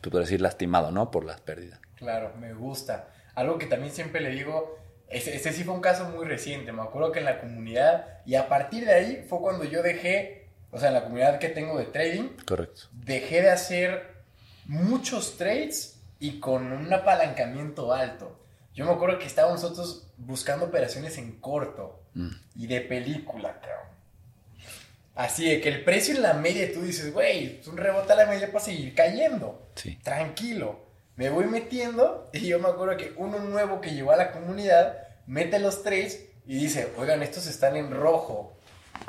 te 0.00 0.10
puedo 0.10 0.20
decir, 0.20 0.40
lastimado, 0.40 0.92
¿no? 0.92 1.10
Por 1.10 1.24
las 1.24 1.40
pérdidas. 1.40 1.80
Claro, 1.96 2.32
me 2.38 2.52
gusta. 2.52 3.08
Algo 3.34 3.58
que 3.58 3.66
también 3.66 3.92
siempre 3.92 4.20
le 4.20 4.30
digo, 4.30 4.78
ese, 5.08 5.34
ese 5.34 5.52
sí 5.52 5.64
fue 5.64 5.74
un 5.74 5.80
caso 5.80 6.04
muy 6.10 6.26
reciente, 6.26 6.70
me 6.70 6.82
acuerdo 6.82 7.10
que 7.10 7.20
en 7.20 7.24
la 7.24 7.40
comunidad, 7.40 8.18
y 8.26 8.34
a 8.34 8.48
partir 8.48 8.84
de 8.84 8.92
ahí 8.92 9.26
fue 9.28 9.40
cuando 9.40 9.64
yo 9.64 9.82
dejé, 9.82 10.43
o 10.74 10.78
sea, 10.78 10.88
en 10.88 10.94
la 10.94 11.04
comunidad 11.04 11.38
que 11.38 11.48
tengo 11.48 11.78
de 11.78 11.86
trading, 11.86 12.30
Correcto. 12.46 12.82
dejé 12.92 13.40
de 13.42 13.50
hacer 13.50 14.14
muchos 14.66 15.36
trades 15.38 16.00
y 16.18 16.40
con 16.40 16.72
un 16.72 16.92
apalancamiento 16.92 17.92
alto. 17.92 18.38
Yo 18.74 18.84
me 18.84 18.92
acuerdo 18.92 19.18
que 19.18 19.26
estábamos 19.26 19.62
nosotros 19.62 20.06
buscando 20.18 20.66
operaciones 20.66 21.16
en 21.18 21.32
corto 21.40 22.00
Mm. 22.14 22.30
y 22.56 22.66
de 22.68 22.80
película, 22.80 23.60
cabrón. 23.60 23.88
Así 25.16 25.48
de 25.48 25.60
que 25.60 25.68
el 25.68 25.84
precio 25.84 26.14
en 26.14 26.22
la 26.22 26.34
media 26.34 26.72
tú 26.72 26.82
dices, 26.82 27.12
güey, 27.12 27.60
es 27.60 27.68
un 27.68 27.76
rebote 27.76 28.12
a 28.12 28.16
la 28.16 28.26
media 28.26 28.48
para 28.50 28.64
seguir 28.64 28.94
cayendo. 28.94 29.68
Sí. 29.76 29.96
Tranquilo. 30.02 30.80
Me 31.16 31.30
voy 31.30 31.44
metiendo 31.46 32.28
y 32.32 32.48
yo 32.48 32.58
me 32.58 32.68
acuerdo 32.68 32.96
que 32.96 33.12
uno 33.16 33.38
nuevo 33.38 33.80
que 33.80 33.94
llegó 33.94 34.10
a 34.10 34.16
la 34.16 34.32
comunidad 34.32 34.98
mete 35.26 35.60
los 35.60 35.82
trades 35.84 36.26
y 36.46 36.58
dice, 36.58 36.88
oigan, 36.98 37.22
estos 37.22 37.46
están 37.46 37.76
en 37.76 37.92
rojo. 37.92 38.56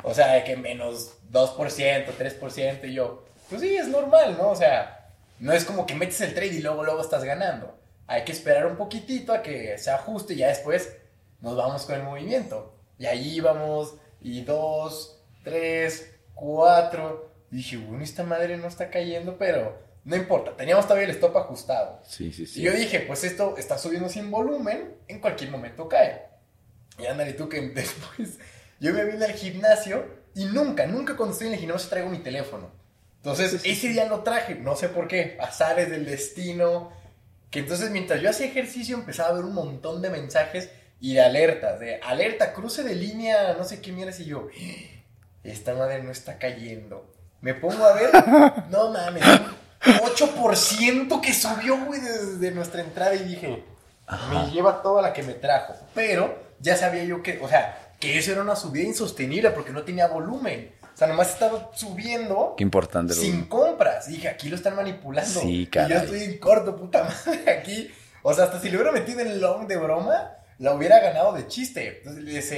O 0.04 0.14
sea, 0.14 0.32
de 0.34 0.44
que 0.44 0.56
menos 0.56 1.15
2%, 1.32 2.06
3%. 2.18 2.88
Y 2.88 2.94
yo, 2.94 3.24
pues 3.48 3.60
sí, 3.60 3.76
es 3.76 3.88
normal, 3.88 4.36
¿no? 4.38 4.50
O 4.50 4.56
sea, 4.56 5.10
no 5.38 5.52
es 5.52 5.64
como 5.64 5.86
que 5.86 5.94
metes 5.94 6.20
el 6.20 6.34
trade 6.34 6.54
y 6.54 6.62
luego, 6.62 6.84
luego 6.84 7.00
estás 7.00 7.24
ganando. 7.24 7.78
Hay 8.06 8.24
que 8.24 8.32
esperar 8.32 8.66
un 8.66 8.76
poquitito 8.76 9.32
a 9.32 9.42
que 9.42 9.78
se 9.78 9.90
ajuste 9.90 10.34
y 10.34 10.38
ya 10.38 10.48
después 10.48 10.96
nos 11.40 11.56
vamos 11.56 11.84
con 11.84 11.96
el 11.96 12.02
movimiento. 12.02 12.74
Y 12.98 13.06
ahí 13.06 13.36
íbamos, 13.36 13.94
y 14.20 14.42
dos, 14.42 15.22
tres, 15.44 16.14
cuatro. 16.34 17.32
Dije, 17.50 17.76
bueno, 17.76 18.02
esta 18.02 18.22
madre 18.22 18.56
no 18.56 18.68
está 18.68 18.90
cayendo, 18.90 19.36
pero 19.38 19.78
no 20.04 20.16
importa. 20.16 20.56
Teníamos 20.56 20.86
todavía 20.86 21.06
el 21.08 21.14
stop 21.14 21.36
ajustado. 21.36 22.00
Sí, 22.04 22.32
sí, 22.32 22.46
sí. 22.46 22.60
Y 22.60 22.64
yo 22.64 22.72
dije, 22.72 23.00
pues 23.00 23.24
esto 23.24 23.56
está 23.58 23.76
subiendo 23.76 24.08
sin 24.08 24.30
volumen, 24.30 24.94
en 25.08 25.20
cualquier 25.20 25.50
momento 25.50 25.88
cae. 25.88 26.22
Y 26.98 27.06
ándale 27.06 27.34
tú 27.34 27.48
que 27.48 27.60
después 27.74 28.38
yo 28.80 28.92
me 28.92 29.04
vine 29.04 29.24
al 29.24 29.32
gimnasio 29.32 30.04
y 30.36 30.44
nunca, 30.44 30.86
nunca 30.86 31.16
cuando 31.16 31.32
estoy 31.32 31.48
en 31.48 31.54
el 31.54 31.60
gimnasio 31.60 31.88
traigo 31.88 32.10
mi 32.10 32.18
teléfono. 32.18 32.70
Entonces 33.16 33.62
ese 33.64 33.88
día 33.88 34.04
lo 34.04 34.20
traje, 34.22 34.54
no 34.54 34.76
sé 34.76 34.90
por 34.90 35.08
qué, 35.08 35.38
azares 35.40 35.90
del 35.90 36.04
destino. 36.04 36.92
Que 37.50 37.60
entonces 37.60 37.90
mientras 37.90 38.20
yo 38.20 38.28
hacía 38.28 38.46
ejercicio 38.46 38.98
empezaba 38.98 39.30
a 39.30 39.32
ver 39.32 39.46
un 39.46 39.54
montón 39.54 40.02
de 40.02 40.10
mensajes 40.10 40.68
y 41.00 41.14
de 41.14 41.22
alertas, 41.22 41.80
de 41.80 42.00
alerta, 42.02 42.52
cruce 42.52 42.82
de 42.82 42.94
línea, 42.94 43.54
no 43.56 43.64
sé 43.64 43.80
qué 43.80 43.92
mierda, 43.92 44.14
y 44.18 44.26
yo, 44.26 44.48
esta 45.42 45.72
madre 45.72 46.02
no 46.02 46.10
está 46.10 46.36
cayendo. 46.36 47.10
Me 47.40 47.54
pongo 47.54 47.82
a 47.86 47.94
ver, 47.94 48.10
no 48.70 48.90
mames, 48.90 49.24
un 49.86 49.94
8% 49.94 51.20
que 51.22 51.32
subió, 51.32 51.82
güey, 51.86 52.00
desde 52.00 52.50
nuestra 52.50 52.82
entrada 52.82 53.14
y 53.14 53.24
dije, 53.24 53.64
me 54.30 54.50
lleva 54.50 54.82
toda 54.82 55.00
la 55.00 55.14
que 55.14 55.22
me 55.22 55.32
trajo. 55.32 55.74
Pero 55.94 56.38
ya 56.60 56.76
sabía 56.76 57.04
yo 57.04 57.22
que, 57.22 57.38
o 57.40 57.48
sea, 57.48 57.85
que 58.00 58.18
eso 58.18 58.32
era 58.32 58.42
una 58.42 58.56
subida 58.56 58.84
insostenible 58.84 59.50
porque 59.50 59.72
no 59.72 59.82
tenía 59.82 60.06
volumen. 60.08 60.72
O 60.94 60.96
sea, 60.98 61.08
nomás 61.08 61.30
estaba 61.30 61.70
subiendo 61.74 62.54
Qué 62.56 62.62
importante. 62.62 63.14
lo- 63.14 63.20
sin 63.20 63.44
compras. 63.46 64.08
Y 64.08 64.12
dije, 64.12 64.28
aquí 64.28 64.48
lo 64.48 64.56
están 64.56 64.76
manipulando. 64.76 65.40
Sí, 65.40 65.48
Y 65.48 65.64
yo 65.66 65.70
caray. 65.70 65.98
estoy 65.98 66.22
en 66.22 66.38
corto, 66.38 66.74
puta 66.76 67.04
madre, 67.04 67.50
aquí. 67.60 67.90
O 68.22 68.32
sea, 68.32 68.44
hasta 68.44 68.60
si 68.60 68.70
lo 68.70 68.78
hubiera 68.78 68.92
metido 68.92 69.20
en 69.20 69.40
long 69.40 69.66
de 69.66 69.76
broma, 69.76 70.32
la 70.58 70.72
hubiera 70.72 70.98
ganado 71.00 71.32
de 71.32 71.46
chiste. 71.48 71.98
Entonces, 72.04 72.50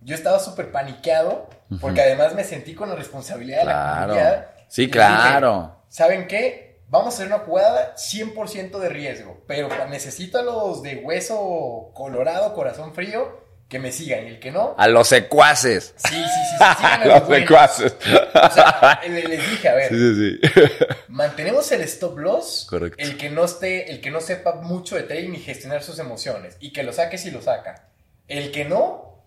yo 0.00 0.14
estaba 0.14 0.38
súper 0.38 0.70
paniqueado 0.72 1.48
porque 1.80 2.00
además 2.02 2.34
me 2.34 2.44
sentí 2.44 2.74
con 2.74 2.88
la 2.88 2.94
responsabilidad 2.94 3.58
de 3.60 3.64
la 3.66 4.00
comunidad. 4.06 4.46
Sí, 4.68 4.82
dije, 4.82 4.92
claro. 4.92 5.76
¿Saben 5.88 6.26
qué? 6.28 6.80
Vamos 6.88 7.14
a 7.14 7.16
hacer 7.16 7.26
una 7.26 7.40
jugada 7.40 7.94
100% 7.96 8.78
de 8.78 8.88
riesgo, 8.90 9.42
pero 9.46 9.68
necesito 9.88 10.38
a 10.38 10.42
los 10.42 10.82
de 10.82 10.96
hueso 10.96 11.90
colorado, 11.94 12.54
corazón 12.54 12.94
frío, 12.94 13.40
que 13.72 13.78
me 13.78 13.90
sigan. 13.90 14.24
Y 14.26 14.28
el 14.28 14.38
que 14.38 14.50
no, 14.52 14.74
A 14.76 14.86
los 14.86 15.08
secuaces. 15.08 15.94
sí, 15.96 16.08
sí, 16.14 16.22
sí, 16.22 16.56
sí, 16.58 16.62
a 16.84 17.04
los 17.06 17.26
buenos. 17.26 17.48
secuaces. 17.48 17.96
O 18.34 18.50
sea, 18.54 19.00
le- 19.08 19.24
les 19.28 19.50
dije, 19.50 19.68
a 19.68 19.74
ver, 19.74 19.88
Sí, 19.88 20.14
sí, 20.14 20.40
sí. 20.44 20.70
mantenemos 21.08 21.72
el 21.72 21.80
stop 21.80 22.18
loss. 22.18 22.66
Correcto. 22.68 22.96
El 23.02 23.16
que 23.16 23.30
no 23.30 23.44
esté, 23.46 23.90
el 23.90 24.00
que 24.02 24.10
no 24.10 24.20
sepa 24.20 24.56
mucho 24.56 24.94
de 24.96 25.04
trading 25.04 25.32
y 25.32 25.38
gestionar 25.38 25.82
sus 25.82 25.98
emociones. 25.98 26.56
Y 26.60 26.72
que 26.74 26.82
lo 26.82 26.92
saque 26.92 27.16
si 27.16 27.30
lo 27.30 27.40
saca. 27.40 27.88
El 28.28 28.52
que 28.52 28.66
no, 28.66 29.24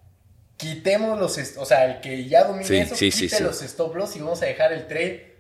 quitemos 0.58 1.20
los, 1.20 1.38
o 1.58 1.66
sea, 1.66 1.86
el 1.86 2.02
que 2.02 2.26
ya 2.28 2.44
domine 2.44 2.66
Sí, 2.66 2.78
eso, 2.78 2.96
sí, 2.96 3.12
quite 3.12 3.40
los 3.42 3.62
stop 3.64 3.96
loss 3.96 4.16
y 4.16 4.20
vamos 4.20 4.42
a 4.42 4.46
dejar 4.46 4.72
el 4.74 4.88
trade 4.88 5.36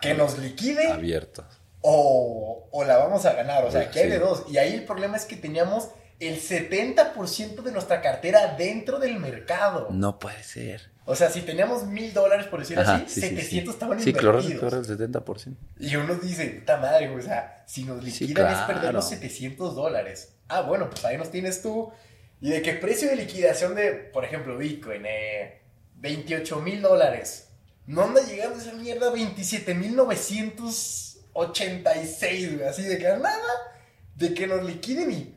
que 0.00 0.14
nos 0.14 0.38
liquide 0.38 0.86
Abiertos. 0.92 1.44
o, 1.80 2.68
o 2.70 2.84
la 2.84 2.98
vamos 2.98 3.26
a 3.26 3.32
ganar. 3.32 3.64
O 3.64 3.70
sea, 3.70 3.82
aquí 3.82 3.98
hay 3.98 4.08
de 4.10 4.18
dos. 4.20 4.44
Y 4.48 4.58
ahí 4.58 4.74
el 4.74 4.84
problema 4.84 5.16
es 5.16 5.24
que 5.24 5.36
teníamos 5.36 5.88
el 6.20 6.40
70% 6.40 7.62
de 7.62 7.72
nuestra 7.72 8.00
cartera 8.00 8.54
dentro 8.56 8.98
del 8.98 9.18
mercado. 9.18 9.88
No 9.90 10.18
puede 10.18 10.42
ser. 10.42 10.90
O 11.06 11.14
sea, 11.14 11.28
si 11.28 11.42
teníamos 11.42 11.84
mil 11.86 12.14
dólares, 12.14 12.46
por 12.46 12.60
decir 12.60 12.78
Ajá, 12.78 12.94
así, 12.96 13.04
sí, 13.08 13.20
sí, 13.20 13.28
700 13.28 13.50
sí. 13.50 13.58
estaban 13.70 14.00
Sí, 14.00 14.12
claro, 14.14 14.40
invertidos. 14.40 14.60
claro, 14.60 14.78
el 14.78 14.86
70%. 15.12 15.54
Y 15.80 15.96
uno 15.96 16.14
dice, 16.14 16.46
puta 16.46 16.78
madre, 16.78 17.10
o 17.14 17.20
sea, 17.20 17.62
si 17.66 17.84
nos 17.84 18.02
Sí, 18.04 18.26
liquidan 18.26 18.50
es 18.52 18.58
perder 18.60 18.94
los 18.94 19.06
700 19.08 19.74
dólares. 19.74 20.32
Ah, 20.48 20.62
bueno, 20.62 20.88
pues 20.88 21.04
ahí 21.04 21.18
nos 21.18 21.30
tienes 21.30 21.60
tú. 21.60 21.92
¿Y 22.40 22.48
de 22.50 22.62
qué 22.62 22.72
precio 22.74 23.08
de 23.10 23.16
liquidación 23.16 23.74
de, 23.74 23.90
por 23.92 24.24
ejemplo, 24.24 24.56
Bitcoin? 24.56 25.02
Eh, 25.06 25.60
28 25.96 26.60
mil 26.60 26.80
dólares. 26.80 27.48
No 27.86 28.04
anda 28.04 28.22
llegando 28.22 28.58
esa 28.58 28.72
mierda 28.72 29.08
a 29.08 29.12
27 29.12 29.74
mil 29.74 29.94
986, 29.96 32.54
güey. 32.56 32.66
Así 32.68 32.82
de 32.82 32.96
que 32.98 33.04
nada, 33.04 33.30
de 34.14 34.32
que 34.34 34.46
nos 34.46 34.62
liquiden 34.64 35.10
y. 35.12 35.34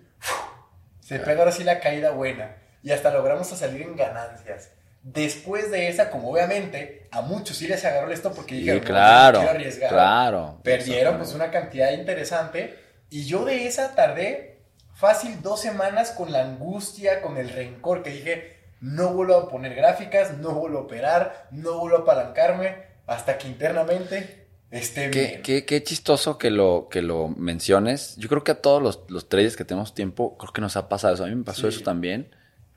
se 1.07 1.19
pega 1.19 1.39
ahora 1.39 1.51
sí 1.53 1.63
la 1.63 1.79
caída 1.79 2.11
buena. 2.11 2.57
Y 2.84 2.91
hasta 2.91 3.11
logramos 3.11 3.51
a 3.53 3.55
salir 3.55 3.84
en 3.84 3.95
ganancias. 3.95 4.71
Después 5.03 5.71
de 5.71 5.88
esa, 5.88 6.09
como 6.09 6.29
obviamente 6.31 7.07
a 7.11 7.21
muchos 7.21 7.55
sí 7.57 7.67
les 7.67 7.85
agarró 7.85 8.11
esto 8.11 8.34
porque 8.34 8.55
Sí, 8.55 8.59
dijeron, 8.61 8.81
"No, 8.81 8.88
yo 8.88 8.93
no 8.93 8.99
claro. 8.99 9.39
quiero 9.39 9.53
arriesgar". 9.53 9.89
Claro. 9.89 10.59
Perdieron 10.63 11.17
pues 11.17 11.34
una 11.34 11.49
cantidad 11.49 11.91
interesante 11.91 12.77
y 13.09 13.25
yo 13.25 13.45
de 13.45 13.67
esa 13.67 13.95
tardé 13.95 14.59
fácil 14.93 15.41
dos 15.41 15.61
semanas 15.61 16.11
con 16.11 16.31
la 16.34 16.41
angustia, 16.43 17.21
con 17.21 17.38
el 17.38 17.49
rencor 17.49 18.03
que 18.03 18.09
dije, 18.09 18.57
no 18.81 19.13
vuelvo 19.13 19.35
a 19.35 19.49
poner 19.49 19.75
gráficas, 19.75 20.34
no 20.38 20.51
vuelvo 20.51 20.79
a 20.79 20.81
operar, 20.81 21.47
no 21.51 21.79
vuelvo 21.79 21.99
a 21.99 22.01
apalancarme 22.01 22.75
hasta 23.05 23.38
que 23.38 23.47
internamente 23.47 24.47
esté 24.72 25.10
Qué, 25.11 25.41
qué, 25.44 25.65
qué 25.65 25.84
chistoso 25.84 26.38
que 26.38 26.49
lo, 26.49 26.88
que 26.89 27.02
lo 27.02 27.27
menciones. 27.30 28.15
Yo 28.18 28.30
creo 28.30 28.44
que 28.44 28.52
a 28.52 28.61
todos 28.61 28.81
los, 28.81 29.02
los 29.10 29.30
traders 29.30 29.56
que 29.56 29.65
tenemos 29.65 29.94
tiempo, 29.94 30.38
creo 30.38 30.52
que 30.53 30.61
nos 30.61 30.76
ha 30.77 30.89
pasado 30.89 31.14
eso. 31.14 31.23
A 31.23 31.27
mí 31.27 31.35
me 31.35 31.44
pasó 31.44 31.61
Sí. 31.72 31.76
eso 31.77 31.81
también. 31.84 32.30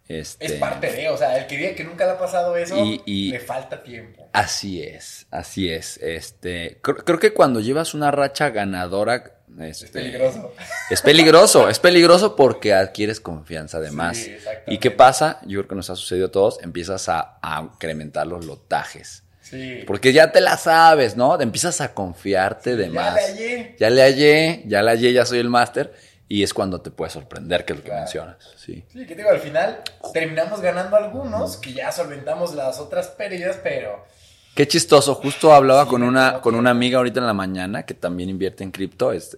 Este, 0.08 0.44
Es 0.46 0.52
parte 0.54 0.90
de, 0.90 1.08
o 1.08 1.16
sea, 1.16 1.38
el 1.38 1.46
que 1.46 1.56
diga 1.56 1.72
que 1.76 1.84
nunca 1.84 2.04
le 2.04 2.10
ha 2.12 2.18
pasado 2.18 2.56
eso, 2.56 2.76
Y- 2.84 3.00
y- 3.06 3.30
le 3.30 3.38
falta 3.38 3.80
tiempo. 3.84 4.28
Así 4.32 4.82
es, 4.82 5.26
así 5.30 5.70
es. 5.70 5.98
Este, 5.98 6.78
creo, 6.82 6.96
creo 6.96 7.18
que 7.20 7.32
cuando 7.32 7.60
llevas 7.60 7.94
una 7.94 8.10
racha 8.10 8.50
ganadora, 8.50 9.36
este, 9.60 9.84
Es 9.86 9.90
peligroso. 9.92 10.52
Es 10.90 11.02
peligroso, 11.02 11.68
es 11.68 11.78
peligroso 11.78 12.34
porque 12.34 12.74
adquieres 12.74 13.20
confianza 13.20 13.78
además. 13.78 14.16
Sí. 14.16 14.34
¿Y 14.66 14.78
qué 14.78 14.90
pasa? 14.90 15.38
Yo 15.42 15.60
creo 15.60 15.68
que 15.68 15.74
nos 15.76 15.90
ha 15.90 15.94
sucedido 15.96 16.26
a 16.26 16.30
todos, 16.32 16.58
empiezas 16.60 17.08
a, 17.08 17.38
a 17.40 17.62
incrementar 17.72 18.26
los 18.26 18.44
lotajes. 18.46 19.22
Sí. 19.50 19.82
Porque 19.86 20.12
ya 20.12 20.30
te 20.30 20.40
la 20.40 20.56
sabes, 20.56 21.16
¿no? 21.16 21.36
Te 21.36 21.42
empiezas 21.42 21.80
a 21.80 21.92
confiarte 21.92 22.76
de 22.76 22.86
ya 22.86 22.92
más. 22.92 23.14
le 23.14 23.20
hallé. 23.22 23.76
Ya 23.78 23.90
le 23.90 24.02
hallé, 24.02 24.62
ya 24.66 24.82
le 24.82 24.90
hallé, 24.90 25.12
ya 25.12 25.26
soy 25.26 25.40
el 25.40 25.48
máster. 25.48 25.92
Y 26.28 26.44
es 26.44 26.54
cuando 26.54 26.80
te 26.80 26.92
puede 26.92 27.10
sorprender, 27.10 27.64
que 27.64 27.72
es 27.72 27.80
lo 27.80 27.84
que 27.84 27.90
mencionas. 27.90 28.36
Sí. 28.56 28.84
Sí, 28.92 29.04
que 29.04 29.16
digo, 29.16 29.30
al 29.30 29.40
final 29.40 29.80
terminamos 30.12 30.60
ganando 30.60 30.96
algunos, 30.96 31.56
que 31.56 31.72
ya 31.72 31.90
solventamos 31.90 32.54
las 32.54 32.78
otras 32.78 33.08
pérdidas, 33.08 33.58
pero 33.62 34.04
Qué 34.54 34.68
chistoso. 34.68 35.14
Justo 35.16 35.52
hablaba 35.52 35.84
Sí, 35.84 35.90
con 35.90 36.02
una, 36.02 36.40
con 36.40 36.54
una 36.54 36.70
amiga 36.70 36.98
ahorita 36.98 37.18
en 37.20 37.26
la 37.26 37.34
mañana 37.34 37.84
que 37.84 37.94
también 37.94 38.28
invierte 38.30 38.62
en 38.62 38.70
cripto, 38.70 39.12
es 39.12 39.36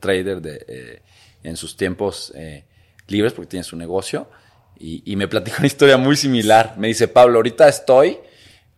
trader 0.00 0.40
de, 0.42 0.64
eh, 0.68 1.02
en 1.42 1.56
sus 1.56 1.76
tiempos 1.76 2.32
eh, 2.34 2.64
libres 3.06 3.32
porque 3.32 3.48
tiene 3.50 3.64
su 3.64 3.76
negocio. 3.76 4.26
Y, 4.78 5.02
y 5.10 5.16
me 5.16 5.28
platicó 5.28 5.58
una 5.58 5.66
historia 5.66 5.96
muy 5.96 6.16
similar. 6.16 6.74
Me 6.76 6.88
dice, 6.88 7.08
Pablo, 7.08 7.38
ahorita 7.38 7.68
estoy 7.68 8.18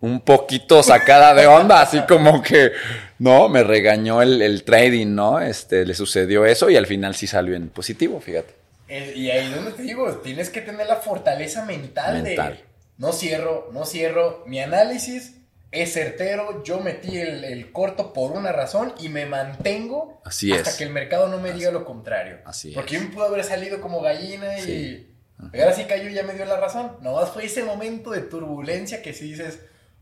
un 0.06 0.20
poquito 0.20 0.82
sacada 0.82 1.34
de 1.34 1.46
onda, 1.46 1.80
así 1.82 2.00
como 2.08 2.42
que, 2.42 2.72
no, 3.18 3.48
me 3.48 3.62
regañó 3.64 4.22
el, 4.22 4.40
el 4.42 4.62
trading, 4.64 5.14
¿no? 5.14 5.40
Este, 5.40 5.84
le 5.84 5.94
sucedió 5.94 6.44
eso 6.46 6.70
y 6.70 6.76
al 6.76 6.86
final 6.86 7.14
sí 7.14 7.26
salió 7.26 7.54
en 7.56 7.68
positivo, 7.68 8.20
fíjate. 8.20 8.54
Y 8.88 9.30
ahí 9.30 9.46
es 9.48 9.54
donde 9.54 9.72
te 9.72 9.82
digo, 9.82 10.10
tienes 10.18 10.48
que 10.50 10.60
tener 10.60 10.86
la 10.86 10.96
fortaleza 10.96 11.64
mental, 11.64 12.22
Mental. 12.22 12.52
de 12.54 12.64
no 12.98 13.12
cierro, 13.12 13.68
no 13.72 13.84
cierro. 13.84 14.44
Mi 14.46 14.60
análisis 14.60 15.34
es 15.72 15.92
certero, 15.92 16.62
yo 16.64 16.78
metí 16.80 17.18
el, 17.18 17.42
el 17.44 17.72
corto 17.72 18.12
por 18.12 18.30
una 18.32 18.52
razón 18.52 18.94
y 19.00 19.08
me 19.08 19.26
mantengo 19.26 20.20
Así 20.24 20.52
hasta 20.52 20.70
es. 20.70 20.76
que 20.76 20.84
el 20.84 20.90
mercado 20.90 21.26
no 21.28 21.38
me 21.38 21.52
diga 21.52 21.70
lo 21.72 21.84
contrario. 21.84 22.38
Así 22.44 22.70
Porque 22.72 22.94
es. 22.96 23.02
yo 23.02 23.08
me 23.08 23.14
pudo 23.14 23.24
haber 23.26 23.42
salido 23.44 23.80
como 23.80 24.00
gallina 24.00 24.56
Sí. 24.58 25.06
y... 25.52 25.56
y 25.56 25.60
ahora 25.60 25.74
sí 25.74 25.84
cayó 25.84 26.08
y 26.08 26.14
ya 26.14 26.22
me 26.22 26.34
dio 26.34 26.44
la 26.44 26.56
razón. 26.60 26.92
No, 27.02 27.18
fue 27.26 27.44
ese 27.46 27.64
momento 27.64 28.12
de 28.12 28.20
turbulencia 28.20 29.02
que 29.02 29.12
si 29.12 29.24
dices, 29.32 29.58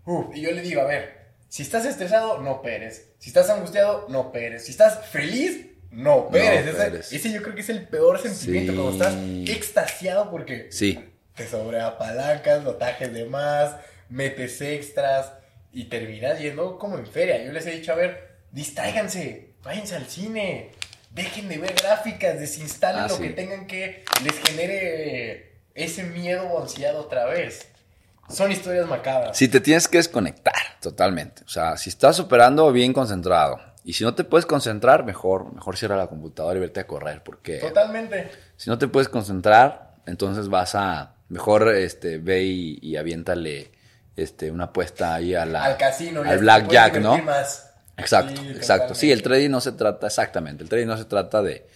"Uf", 0.07 0.35
y 0.35 0.41
yo 0.43 0.51
le 0.53 0.63
digo, 0.63 0.81
a 0.83 0.87
ver, 0.87 1.25
si 1.49 1.63
estás 1.63 1.87
estresado, 1.87 2.39
no 2.41 2.63
peres. 2.63 3.11
Si 3.19 3.29
estás 3.31 3.49
angustiado, 3.51 4.07
no 4.09 4.33
peres. 4.33 4.65
Si 4.65 4.73
estás 4.73 5.07
feliz, 5.07 5.67
no 5.91 6.29
peres. 6.29 6.67
ese, 6.67 6.77
peres. 6.77 7.13
ese 7.13 7.33
yo 7.33 7.43
creo 7.43 7.55
que 7.55 7.61
es 7.61 7.69
el 7.69 7.87
peor 7.87 8.21
sentimiento 8.21 8.73
Sí. 8.73 8.79
cuando 8.79 8.93
estás 8.93 9.15
extasiado 9.57 10.31
porque 10.31 10.67
Sí, 10.73 10.99
te 11.37 11.47
sobreapalancas, 11.47 12.63
notajes 12.65 13.13
de 13.13 13.25
más, 13.27 13.77
metes 14.09 14.61
extras 14.61 15.33
y 15.73 15.85
terminas 15.85 16.39
yendo 16.41 16.79
como 16.79 16.99
en 16.99 17.07
feria. 17.07 17.43
Yo 17.45 17.53
les 17.53 17.65
he 17.67 17.71
dicho, 17.73 17.93
a 17.93 17.97
ver, 17.97 18.37
distráiganse, 18.51 19.51
váyanse 19.63 19.95
al 19.97 20.07
cine, 20.07 20.71
dejen 21.11 21.49
de 21.49 21.59
ver 21.59 21.75
gráficas, 21.75 22.39
desinstalen 22.41 23.05
Ah, 23.05 23.09
lo 23.09 23.17
sí. 23.17 23.23
que 23.23 23.31
tengan 23.31 23.67
que 23.67 24.05
les 24.25 24.39
genere 24.41 25.53
ese 25.75 26.03
miedo 26.05 26.45
o 26.49 26.61
ansiedad 26.63 26.97
otra 26.99 27.27
vez. 27.27 27.69
Son 28.29 28.51
historias 28.51 28.89
macabras. 28.89 29.37
Si 29.37 29.49
te 29.49 29.61
tienes 29.61 29.89
que 29.89 29.99
desconectar 29.99 30.55
totalmente. 30.81 31.43
O 31.45 31.49
sea, 31.49 31.77
si 31.77 31.91
estás 31.91 32.19
operando 32.21 32.71
bien 32.73 32.93
concentrado. 32.93 33.61
Y 33.85 33.93
si 33.93 34.05
no 34.05 34.15
te 34.15 34.25
puedes 34.25 34.47
concentrar, 34.47 35.05
mejor, 35.05 35.53
mejor 35.55 35.77
cierra 35.77 35.97
la 35.97 36.07
computadora 36.07 36.57
y 36.57 36.61
vete 36.61 36.81
a 36.81 36.87
correr. 36.87 37.23
Porque 37.23 37.59
Totalmente. 37.59 38.31
si 38.57 38.71
no 38.71 38.79
te 38.79 38.89
puedes 38.89 39.09
concentrar, 39.09 39.97
entonces 40.07 40.49
vas 40.49 40.75
a. 40.75 41.11
Mejor 41.29 41.75
este, 41.75 42.19
ve 42.19 42.45
y, 42.45 42.79
y 42.83 42.97
aviéntale 42.97 43.73
este, 44.17 44.51
una 44.51 44.65
apuesta 44.65 45.15
ahí 45.15 45.35
a 45.35 45.45
la, 45.45 45.65
al 45.65 45.77
casino. 45.77 46.23
al 46.23 46.39
blackjack, 46.39 47.01
¿no? 47.01 47.19
más. 47.19 47.73
Exacto, 47.97 48.41
Sí, 48.41 48.49
exacto. 48.51 48.95
Sí, 48.95 49.13
el 49.13 49.23
trading 49.23 49.51
no 49.51 49.61
se 49.61 49.73
trata, 49.73 50.07
exactamente, 50.07 50.63
el 50.63 50.69
trading 50.69 50.87
no 50.87 50.97
se 50.97 51.05
trata 51.05 51.43
de, 51.43 51.67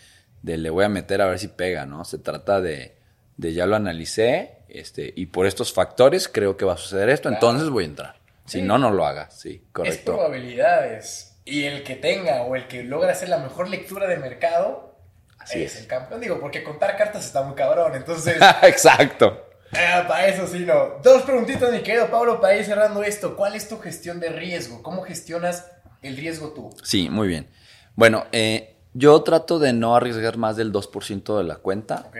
de 0.43 0.59
le 0.59 0.71
voy 0.71 0.85
a 0.85 0.89
meter 0.89 1.23
a 1.23 1.27
ver 1.27 1.39
si 1.39 1.49
pega, 1.49 1.87
¿no? 1.87 2.05
Se 2.05 2.19
trata 2.19 2.61
de, 2.61 2.97
de 3.37 3.53
ya 3.53 3.67
lo 3.67 3.77
analicé, 3.77 4.58
este, 4.69 5.13
y 5.17 5.27
por 5.27 5.47
estos 5.47 5.73
factores 5.73 6.29
creo 6.29 6.57
que 6.57 6.65
va 6.65 6.75
a 6.75 6.77
suceder 6.77 7.09
esto, 7.09 7.29
Claro. 7.29 7.37
entonces 7.37 7.71
voy 7.71 7.85
a 7.85 7.87
entrar. 7.87 8.17
Si 8.45 8.61
Sí. 8.61 8.65
no, 8.65 8.79
no 8.79 8.91
lo 8.91 9.05
hagas, 9.07 9.39
sí, 9.41 9.63
Es 9.65 9.73
correcto. 9.73 10.13
probabilidades. 10.17 11.37
Y 11.45 11.65
el 11.65 11.83
que 11.83 11.97
tenga 11.97 12.43
o 12.43 12.57
el 12.57 12.67
que 12.69 12.83
logra 12.83 13.13
hacer 13.13 13.29
la 13.29 13.39
mejor 13.39 13.69
lectura 13.69 14.07
de 14.07 14.17
mercado 14.19 14.95
Así 15.39 15.63
es, 15.63 15.75
es. 15.77 15.81
el 15.83 15.87
campeón. 15.87 16.21
Digo, 16.21 16.41
porque 16.41 16.63
contar 16.63 16.97
cartas 16.97 17.25
está 17.25 17.43
muy 17.43 17.55
cabrón. 17.55 17.95
Entonces, 17.95 18.37
exacto. 18.63 19.47
ah, 19.73 20.05
para 20.07 20.27
eso 20.29 20.47
sí 20.47 20.61
no. 20.61 20.99
Dos 21.03 21.23
preguntitas, 21.23 21.71
mi 21.73 21.81
querido 21.83 22.11
Pablo, 22.11 22.41
para 22.41 22.57
ir 22.57 22.65
cerrando 22.65 23.03
esto. 23.03 23.37
¿Cuál 23.37 23.55
es 23.55 23.69
tu 23.69 23.79
gestión 23.79 24.21
de 24.21 24.29
riesgo? 24.31 24.83
¿Cómo 24.83 25.03
gestionas 25.03 25.71
el 26.03 26.17
riesgo 26.17 26.51
tú? 26.53 26.71
Sí, 26.83 27.09
muy 27.09 27.29
bien. 27.29 27.49
Bueno, 27.95 28.27
eh, 28.33 28.77
yo 28.95 29.23
trato 29.23 29.59
de 29.59 29.73
no 29.73 29.97
arriesgar 29.97 30.37
más 30.37 30.57
del 30.57 30.71
2% 30.73 31.39
de 31.39 31.45
la 31.45 31.57
cuenta 31.57 32.05
¿Ok? 32.09 32.17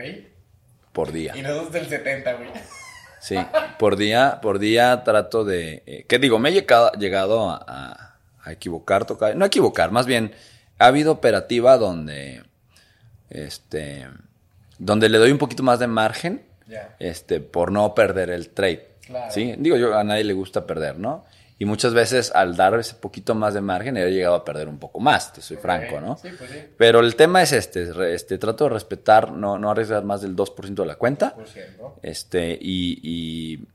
Por 0.93 1.11
día. 1.11 1.33
Y 1.35 1.41
nosotros 1.41 1.71
del 1.71 1.87
70, 1.87 2.33
güey. 2.33 2.49
Sí, 3.19 3.35
por 3.77 3.97
día, 3.97 4.39
por 4.41 4.59
día 4.59 5.03
trato 5.03 5.43
de... 5.43 5.83
eh, 5.85 6.05
¿Qué 6.07 6.19
digo? 6.19 6.39
Me 6.39 6.49
he 6.49 6.53
llegado, 6.53 6.91
llegado 6.93 7.49
a, 7.49 8.15
equivocar, 8.47 9.05
tocar, 9.05 9.35
no 9.35 9.45
equivocar, 9.45 9.91
más 9.91 10.05
bien 10.05 10.33
ha 10.79 10.87
habido 10.87 11.11
operativa 11.11 11.77
donde, 11.77 12.41
este, 13.29 14.07
donde 14.77 15.09
le 15.09 15.17
doy 15.17 15.31
un 15.31 15.37
poquito 15.37 15.61
más 15.63 15.79
de 15.79 15.87
margen, 15.87 16.41
Ya. 16.67 16.95
este, 16.99 17.41
por 17.41 17.71
no 17.71 17.93
perder 17.93 18.29
el 18.29 18.49
trade. 18.49 18.87
Claro. 19.05 19.31
Sí, 19.31 19.53
digo 19.57 19.75
yo 19.75 19.97
a 19.97 20.03
nadie 20.03 20.23
le 20.23 20.33
gusta 20.33 20.65
perder, 20.65 20.97
¿no? 20.97 21.25
Y 21.61 21.65
muchas 21.65 21.93
veces 21.93 22.31
al 22.33 22.55
dar 22.55 22.73
ese 22.79 22.95
poquito 22.95 23.35
más 23.35 23.53
de 23.53 23.59
margen 23.59 23.97
he 23.97 24.09
llegado 24.09 24.33
a 24.35 24.45
perder 24.45 24.69
un 24.69 24.79
poco 24.79 25.01
más, 25.01 25.33
te 25.33 25.41
soy 25.41 25.57
franco, 25.57 25.99
¿no? 25.99 26.15
Sí, 26.17 26.29
pues 26.37 26.49
sí. 26.49 26.57
Pero 26.77 27.01
el 27.01 27.15
tema 27.17 27.41
es 27.41 27.51
este, 27.51 27.91
este 28.13 28.37
trato 28.37 28.63
de 28.63 28.69
respetar, 28.69 29.31
no, 29.33 29.59
no 29.59 29.69
arriesgar 29.69 30.05
más 30.05 30.21
del 30.21 30.35
2% 30.37 30.73
de 30.83 30.85
la 30.85 30.95
cuenta. 30.95 31.35
Por 31.35 31.47
cierto. 31.49 31.97
Este, 32.01 32.57
y, 32.61 32.99
y, 33.03 33.67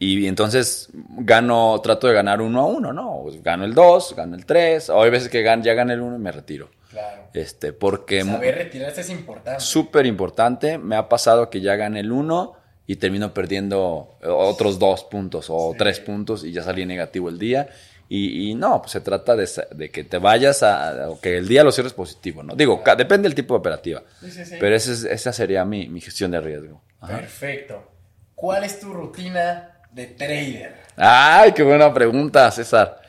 y 0.00 0.26
entonces 0.26 0.88
gano, 0.92 1.80
trato 1.82 2.08
de 2.08 2.14
ganar 2.14 2.40
uno 2.40 2.60
a 2.62 2.66
uno, 2.66 2.92
¿no? 2.92 3.20
Pues 3.22 3.40
gano 3.44 3.64
el 3.64 3.74
2, 3.74 4.16
gano 4.16 4.34
el 4.34 4.44
3, 4.44 4.90
o 4.90 5.00
hay 5.00 5.10
veces 5.10 5.28
que 5.28 5.44
gan- 5.46 5.62
ya 5.62 5.74
gané 5.74 5.92
el 5.94 6.00
1 6.00 6.16
y 6.16 6.18
me 6.18 6.32
retiro. 6.32 6.68
Claro. 6.90 7.22
Este, 7.32 7.72
porque 7.72 8.24
Saber 8.24 8.56
retirarse 8.56 9.02
es 9.02 9.10
importante. 9.10 9.60
súper 9.60 10.06
importante, 10.06 10.78
me 10.78 10.96
ha 10.96 11.08
pasado 11.08 11.48
que 11.48 11.60
ya 11.60 11.76
gané 11.76 12.00
el 12.00 12.10
1 12.10 12.54
y 12.86 12.96
termino 12.96 13.32
perdiendo 13.32 14.16
eh, 14.22 14.26
otros 14.28 14.78
dos 14.78 15.04
puntos 15.04 15.46
o 15.48 15.72
Sí. 15.72 15.78
tres 15.78 16.00
puntos 16.00 16.44
y 16.44 16.52
ya 16.52 16.62
salí 16.62 16.84
negativo 16.86 17.28
el 17.28 17.38
día. 17.38 17.68
Y, 18.08 18.50
y 18.50 18.54
no, 18.54 18.80
pues 18.82 18.92
se 18.92 19.00
trata 19.00 19.34
de, 19.34 19.90
que 19.90 20.04
te 20.04 20.18
vayas 20.18 20.62
a, 20.62 21.08
o 21.08 21.18
que 21.20 21.38
el 21.38 21.48
día 21.48 21.64
lo 21.64 21.72
cierres 21.72 21.94
positivo, 21.94 22.42
¿no? 22.42 22.54
Digo, 22.54 22.82
depende 22.98 23.26
del 23.28 23.34
tipo 23.34 23.54
de 23.54 23.58
operativa. 23.60 24.02
Sí, 24.20 24.30
sí, 24.30 24.44
sí. 24.44 24.56
Pero 24.60 24.76
es- 24.76 24.86
esa 25.04 25.32
sería 25.32 25.64
mi, 25.64 25.88
mi 25.88 26.00
gestión 26.02 26.30
de 26.30 26.40
riesgo. 26.40 26.82
Ajá. 27.00 27.16
Perfecto. 27.16 27.90
¿Cuál 28.34 28.64
es 28.64 28.78
tu 28.78 28.92
rutina 28.92 29.80
de 29.90 30.06
trader? 30.08 30.74
Ay, 30.96 31.52
qué 31.52 31.62
buena 31.62 31.92
pregunta, 31.94 32.50
César. 32.50 33.00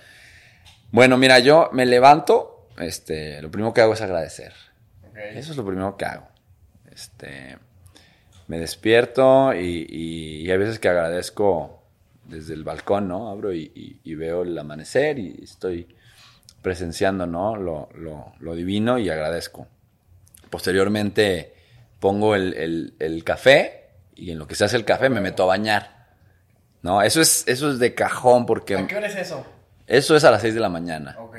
Bueno, 0.91 1.17
mira, 1.17 1.39
yo 1.39 1.69
me 1.73 1.85
levanto, 1.85 2.69
este, 2.79 3.41
lo 3.41 3.51
primero 3.51 3.73
que 3.73 3.81
hago 3.81 3.93
es 3.93 4.01
agradecer. 4.01 4.53
Eso 5.33 5.51
es 5.51 5.57
lo 5.57 5.65
primero 5.65 5.97
que 5.97 6.05
hago. 6.05 6.27
Este, 6.93 7.57
me 8.47 8.59
despierto 8.59 9.53
y, 9.53 9.85
y- 9.89 10.41
y 10.45 10.51
hay 10.51 10.57
veces 10.57 10.79
que 10.79 10.89
agradezco 10.89 11.81
desde 12.25 12.53
el 12.53 12.63
balcón, 12.63 13.07
¿no? 13.07 13.29
Abro 13.29 13.53
y, 13.53 14.01
veo 14.15 14.43
el 14.43 14.57
amanecer 14.57 15.19
y 15.19 15.39
estoy 15.43 15.87
presenciando, 16.61 17.25
¿no? 17.27 17.55
Lo, 17.55 17.89
lo- 17.95 18.33
lo 18.39 18.55
divino 18.55 18.97
y 18.97 19.09
agradezco. 19.09 19.67
Posteriormente 20.49 21.53
pongo 21.99 22.35
el, 22.35 22.53
el- 22.53 22.93
el 22.99 23.23
café 23.23 23.89
y 24.15 24.31
en 24.31 24.39
lo 24.39 24.47
que 24.47 24.55
se 24.55 24.65
hace 24.65 24.77
el 24.77 24.85
café 24.85 25.09
me 25.09 25.21
meto 25.21 25.43
a 25.43 25.47
bañar. 25.47 25.95
¿No? 26.81 27.01
Eso 27.01 27.19
es, 27.19 27.43
eso 27.47 27.71
es 27.71 27.79
de 27.79 27.95
cajón 27.95 28.45
porque 28.45 28.75
¿A 28.77 28.85
qué 28.87 28.95
hora 28.95 29.07
es 29.07 29.15
eso? 29.15 29.43
eso 29.87 30.15
es 30.15 30.23
a 30.23 30.29
las 30.29 30.41
6 30.41 30.53
de 30.53 30.59
la 30.59 30.69
mañana 30.69 31.15
Ok. 31.19 31.35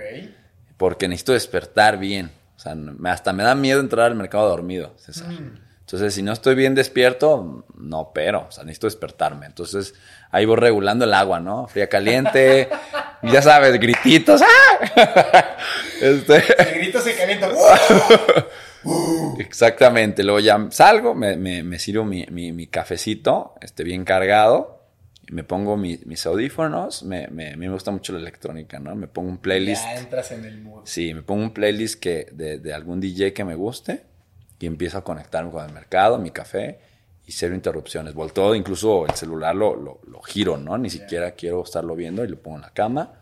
porque 0.76 1.06
necesito 1.06 1.32
despertar 1.32 1.98
bien. 1.98 2.32
O 2.56 2.58
sea, 2.58 2.74
hasta 3.04 3.32
me 3.32 3.44
da 3.44 3.54
miedo 3.54 3.78
entrar 3.80 4.06
al 4.06 4.16
mercado 4.16 4.48
dormido, 4.48 4.94
César. 4.98 5.28
Mm. 5.28 5.60
Entonces, 5.86 6.14
si 6.14 6.22
no 6.22 6.32
estoy 6.32 6.56
bien 6.56 6.74
despierto, 6.74 7.64
no 7.78 8.10
pero, 8.12 8.46
o 8.48 8.50
sea, 8.50 8.64
necesito 8.64 8.88
despertarme. 8.88 9.46
Entonces, 9.46 9.94
ahí 10.32 10.44
voy 10.44 10.56
regulando 10.56 11.04
el 11.04 11.14
agua, 11.14 11.38
¿no? 11.38 11.68
Fría 11.68 11.88
caliente, 11.88 12.68
ya 13.22 13.40
sabes, 13.40 13.78
grititos. 13.78 14.42
¡ah! 14.42 15.56
Este, 16.00 16.34
El 16.58 16.74
grito 16.80 17.00
se 17.00 17.16
calienta. 17.16 17.48
exactamente, 19.38 20.22
luego 20.22 20.40
ya 20.40 20.66
salgo, 20.70 21.14
me, 21.14 21.36
me, 21.36 21.62
me 21.62 21.78
sirvo 21.78 22.04
mi, 22.04 22.26
mi, 22.30 22.52
mi 22.52 22.66
cafecito, 22.66 23.54
este, 23.60 23.82
bien 23.84 24.04
cargado, 24.04 24.82
me 25.30 25.42
pongo 25.42 25.76
mi- 25.76 26.00
mis 26.04 26.24
audífonos, 26.26 27.02
me, 27.02 27.28
me, 27.28 27.48
a 27.52 27.56
mí 27.56 27.66
me 27.66 27.72
gusta 27.72 27.90
mucho 27.90 28.12
la 28.12 28.18
electrónica, 28.20 28.78
¿no? 28.78 28.94
Me 28.94 29.08
pongo 29.08 29.28
un 29.30 29.38
playlist. 29.38 29.84
Ya 29.84 29.96
entras 29.96 30.30
en 30.32 30.44
el 30.44 30.58
mood. 30.60 30.82
Sí, 30.84 31.14
me 31.14 31.22
pongo 31.22 31.42
un 31.42 31.52
playlist 31.54 31.98
que, 32.00 32.28
de, 32.32 32.58
de 32.58 32.74
algún 32.74 33.00
DJ 33.00 33.32
que 33.32 33.44
me 33.44 33.54
guste 33.54 34.02
y 34.58 34.66
empiezo 34.66 34.98
a 34.98 35.04
conectarme 35.04 35.50
con 35.50 35.64
el 35.64 35.72
mercado, 35.72 36.18
mi 36.18 36.30
café 36.30 36.80
y 37.26 37.32
cero 37.32 37.54
interrupciones. 37.54 38.14
Volteo, 38.14 38.54
incluso 38.54 39.06
el 39.06 39.14
celular 39.14 39.54
lo, 39.54 39.74
lo, 39.76 40.00
lo 40.06 40.20
giro, 40.22 40.56
¿no? 40.56 40.78
Ni 40.78 40.90
siquiera 40.90 41.32
quiero 41.32 41.62
estarlo 41.62 41.96
viendo 41.96 42.24
y 42.24 42.28
lo 42.28 42.40
pongo 42.40 42.56
en 42.56 42.62
la 42.62 42.70
cama. 42.70 43.12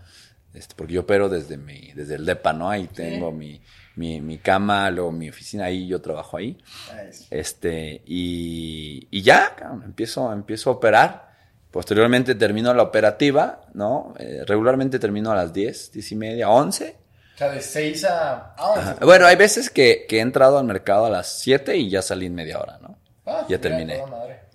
Este, 0.52 0.74
porque 0.77 0.93
yo 0.93 1.01
opero 1.01 1.28
desde, 1.28 1.56
mi, 1.56 1.93
desde 1.94 2.15
el 2.15 2.24
DEPA, 2.24 2.52
¿no? 2.52 2.70
Ahí 2.70 2.86
tengo 2.86 3.32
mi, 3.32 3.61
mi, 3.97 4.20
mi 4.20 4.39
cama, 4.39 4.89
luego 4.90 5.11
mi 5.11 5.28
oficina, 5.28 5.65
ahí 5.65 5.89
yo 5.89 6.01
trabajo 6.01 6.36
ahí. 6.36 6.59
Nice. 7.06 7.27
Este, 7.31 8.02
y, 8.06 9.09
y 9.11 9.23
ya, 9.23 9.56
cabrón, 9.56 9.82
empiezo, 9.85 10.32
empiezo 10.32 10.70
a 10.70 10.74
operar. 10.74 11.35
Posteriormente 11.73 12.36
termino 12.36 12.73
la 12.73 12.85
operativa, 12.85 13.62
¿no? 13.74 14.15
Eh, 14.16 14.44
regularmente 14.47 15.01
termino 15.01 15.32
a 15.32 15.35
las 15.35 15.52
10, 15.52 15.90
10 15.90 16.12
y 16.12 16.16
media, 16.16 16.48
11. 16.48 17.03
O 17.35 17.39
sea, 17.39 17.51
de 17.51 17.61
6 17.61 18.05
a, 18.05 18.55
a 18.56 18.70
11. 18.70 19.05
Bueno, 19.05 19.27
hay 19.27 19.36
veces 19.36 19.69
que, 19.70 20.06
que 20.09 20.19
he 20.19 20.20
entrado 20.20 20.59
al 20.59 20.65
mercado 20.65 21.06
a 21.06 21.11
las 21.11 21.27
7 21.40 21.77
y 21.77 21.90
ya 21.90 22.01
salí 22.02 22.27
en 22.27 22.35
media 22.35 22.59
hora, 22.61 22.78
¿no? 22.81 22.97
Ah, 23.27 23.40
ya 23.48 23.56
mira, 23.56 23.61
terminé. 23.61 24.02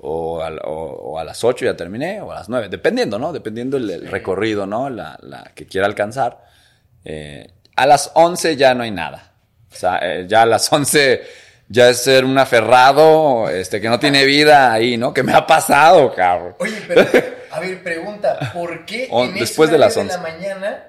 O, 0.01 0.41
al- 0.41 0.59
o- 0.63 1.11
o 1.11 1.19
a 1.19 1.23
las 1.25 1.43
8 1.43 1.65
ya 1.65 1.75
terminé, 1.75 2.21
o 2.21 2.31
a 2.31 2.35
las 2.35 2.47
9, 2.49 2.69
dependiendo, 2.69 3.19
¿no? 3.19 3.33
Dependiendo 3.33 3.75
el, 3.77 3.89
el 3.89 4.07
recorrido, 4.07 4.65
¿no? 4.65 4.89
La, 4.89 5.17
la 5.21 5.51
que 5.55 5.67
quiera 5.67 5.87
alcanzar. 5.87 6.45
Eh, 7.03 7.51
a 7.75 7.85
las 7.85 8.11
11 8.13 8.55
ya 8.55 8.73
no 8.75 8.83
hay 8.83 8.91
nada. 8.91 9.33
O 9.71 9.75
sea, 9.75 9.99
eh, 10.01 10.25
ya 10.27 10.43
a 10.43 10.45
las 10.45 10.71
11 10.71 11.21
ya 11.67 11.89
es 11.89 11.97
ser 12.01 12.23
un 12.25 12.37
aferrado, 12.37 13.49
este, 13.49 13.81
que 13.81 13.89
no 13.89 13.99
tiene 13.99 14.23
vida 14.25 14.71
ahí, 14.71 14.95
¿no? 14.97 15.13
¿Qué 15.13 15.21
me 15.23 15.33
ha 15.33 15.45
pasado, 15.45 16.13
cabrón? 16.15 16.55
Oye, 16.59 16.81
pero, 16.87 17.01
a 17.51 17.59
ver, 17.59 17.83
pregunta, 17.83 18.51
¿por 18.53 18.85
qué 18.85 19.09
en 19.11 19.33
después 19.33 19.69
de 19.69 19.77
las 19.77 19.97
horario 19.97 20.13
11? 20.15 20.23
la 20.23 20.31
mañana 20.37 20.83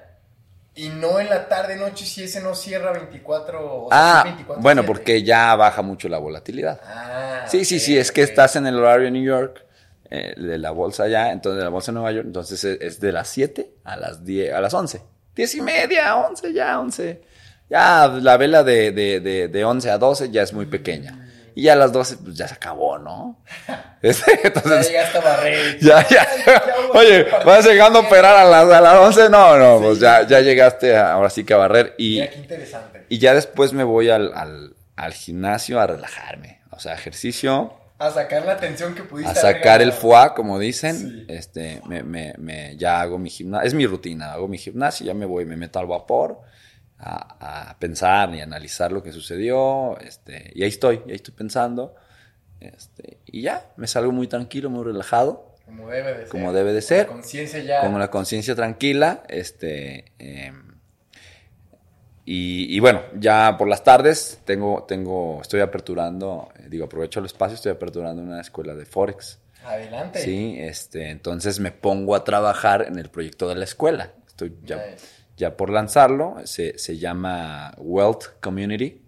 y 0.75 0.89
no 0.89 1.19
en 1.19 1.29
la 1.29 1.47
tarde, 1.47 1.75
noche, 1.75 2.05
si 2.05 2.23
ese 2.23 2.41
no 2.41 2.55
cierra 2.55 2.91
24 2.93 3.59
o 3.85 3.87
Ah, 3.91 4.21
sí 4.23 4.29
24, 4.29 4.61
bueno, 4.61 4.81
7? 4.81 4.87
porque 4.87 5.23
ya 5.23 5.55
baja 5.55 5.81
mucho 5.81 6.07
la 6.09 6.17
volatilidad. 6.17 6.79
Ah, 6.85 7.45
Sí, 7.47 7.65
sí, 7.65 7.75
ok, 7.75 7.81
sí, 7.81 7.97
es 7.97 8.11
que 8.11 8.23
ok. 8.23 8.29
estás 8.29 8.55
en 8.55 8.67
el 8.67 8.77
horario 8.77 9.05
de 9.05 9.11
New 9.11 9.23
York, 9.23 9.65
eh, 10.09 10.33
de 10.37 10.57
la 10.57 10.71
bolsa 10.71 11.03
allá, 11.03 11.31
entonces 11.31 11.57
de 11.57 11.63
la 11.63 11.69
bolsa 11.69 11.91
de 11.91 11.95
Nueva 11.95 12.11
York, 12.11 12.25
entonces 12.27 12.63
es, 12.63 12.81
es 12.81 12.99
de 12.99 13.11
las 13.11 13.27
7 13.29 13.71
a 13.83 13.95
las 13.97 14.23
10, 14.25 14.53
a 14.53 14.61
las 14.61 14.73
11. 14.73 15.01
10 15.35 15.55
y 15.55 15.61
media, 15.61 16.15
11, 16.17 16.53
ya 16.53 16.79
11. 16.79 17.21
Ya 17.69 18.07
la 18.07 18.35
vela 18.37 18.63
de, 18.63 18.91
de, 18.91 19.19
de, 19.21 19.47
de 19.47 19.65
11 19.65 19.89
a 19.89 19.97
12 19.97 20.29
ya 20.31 20.41
es 20.43 20.51
muy 20.53 20.65
pequeña. 20.65 21.30
Y 21.55 21.63
ya 21.63 21.73
a 21.73 21.75
las 21.75 21.91
12 21.91 22.17
pues 22.23 22.35
ya 22.35 22.47
se 22.47 22.53
acabó, 22.55 22.97
¿no? 22.97 23.37
Este, 24.01 24.31
Ya 24.35 24.47
entonces, 24.47 24.87
llegaste 24.87 25.17
a 25.19 25.21
barrer. 25.21 25.79
ya, 25.79 26.07
ya. 26.07 26.27
Oye, 26.95 27.27
vas 27.45 27.63
llegando 27.65 27.99
a 27.99 28.01
operar 28.01 28.35
a 28.35 28.45
las, 28.45 28.71
a 28.71 28.81
las 28.81 28.95
11, 28.97 29.29
no, 29.29 29.57
no, 29.57 29.79
pues 29.79 29.99
ya, 29.99 30.25
ya 30.25 30.39
llegaste 30.41 30.97
a- 30.97 31.11
ahora 31.13 31.29
sí 31.29 31.43
que 31.43 31.53
a 31.53 31.57
barrer 31.57 31.93
y... 31.99 32.15
Mira, 32.15 32.29
qué 32.31 32.39
interesante. 32.39 33.05
Y 33.09 33.19
ya 33.19 33.33
después 33.35 33.73
me 33.73 33.83
voy 33.83 34.09
al, 34.09 34.33
al, 34.33 34.75
al 34.95 35.13
gimnasio 35.13 35.79
a 35.79 35.85
relajarme. 35.85 36.61
O 36.71 36.79
sea, 36.79 36.93
ejercicio, 36.95 37.73
A 37.99 38.09
sacar 38.09 38.43
la 38.45 38.53
atención 38.53 38.95
que 38.95 39.03
pudiste 39.03 39.31
a 39.31 39.35
sacar 39.35 39.83
el 39.83 39.93
foie, 39.93 40.31
como 40.35 40.57
dicen. 40.57 40.95
Sí. 40.97 41.25
Este, 41.29 41.81
me, 41.85 42.01
me, 42.01 42.33
me- 42.39 42.75
ya 42.77 43.01
hago 43.01 43.19
mi 43.19 43.29
gimnasio. 43.29 43.67
Es 43.67 43.75
mi 43.75 43.85
rutina, 43.85 44.33
hago 44.33 44.47
mi 44.47 44.57
gimnasio, 44.57 45.05
ya 45.05 45.13
me 45.13 45.27
voy, 45.27 45.45
me 45.45 45.57
meto 45.57 45.77
al 45.77 45.85
vapor 45.85 46.39
a, 47.01 47.69
a 47.71 47.79
pensar 47.79 48.33
y 48.35 48.41
analizar 48.41 48.91
lo 48.91 49.01
que 49.01 49.11
sucedió. 49.11 49.97
Este, 49.99 50.51
y 50.53 50.63
ahí 50.63 50.69
estoy, 50.69 51.01
y 51.05 51.09
ahí 51.09 51.15
estoy 51.15 51.33
pensando. 51.33 51.95
Este, 52.59 53.17
y 53.25 53.41
ya, 53.41 53.71
me 53.75 53.87
salgo 53.87 54.11
muy 54.11 54.27
tranquilo, 54.27 54.69
muy 54.69 54.83
relajado. 54.83 55.55
Como 55.65 55.89
debe 55.89 56.11
de 56.11 56.19
ser. 56.21 56.29
Como 56.29 56.53
debe 56.53 56.73
de 56.73 56.79
Con 56.81 56.87
ser. 56.87 57.07
la 57.07 57.13
conciencia 57.13 57.59
ya. 57.63 57.81
Como 57.81 57.97
la 57.97 58.11
conciencia 58.11 58.55
tranquila, 58.55 59.23
este, 59.29 60.11
em, 60.19 60.75
y, 62.25 62.75
y 62.75 62.79
bueno, 62.79 63.01
ya 63.17 63.55
por 63.57 63.67
las 63.67 63.83
tardes 63.83 64.39
tengo, 64.45 64.83
tengo, 64.87 65.39
estoy 65.41 65.61
aperturando, 65.61 66.49
eh, 66.59 66.67
digo, 66.69 66.85
aprovecho 66.85 67.19
el 67.19 67.25
espacio, 67.25 67.55
estoy 67.55 67.71
aperturando 67.71 68.21
una 68.21 68.41
escuela 68.41 68.75
de 68.75 68.85
Forex. 68.85 69.39
Adelante. 69.65 70.19
Sí, 70.19 70.55
este, 70.59 71.09
entonces 71.09 71.59
me 71.59 71.71
pongo 71.71 72.15
a 72.15 72.23
trabajar 72.23 72.85
en 72.87 72.97
el 72.99 73.09
proyecto 73.09 73.47
de 73.49 73.55
la 73.55 73.63
escuela. 73.63 74.13
Estoy 74.27 74.55
ya, 74.63 74.77
Nice. 74.77 75.05
Ya 75.37 75.55
por 75.57 75.69
lanzarlo, 75.69 76.35
se, 76.45 76.77
se 76.77 76.97
llama 76.97 77.73
Wealth 77.77 78.39
Community 78.41 79.01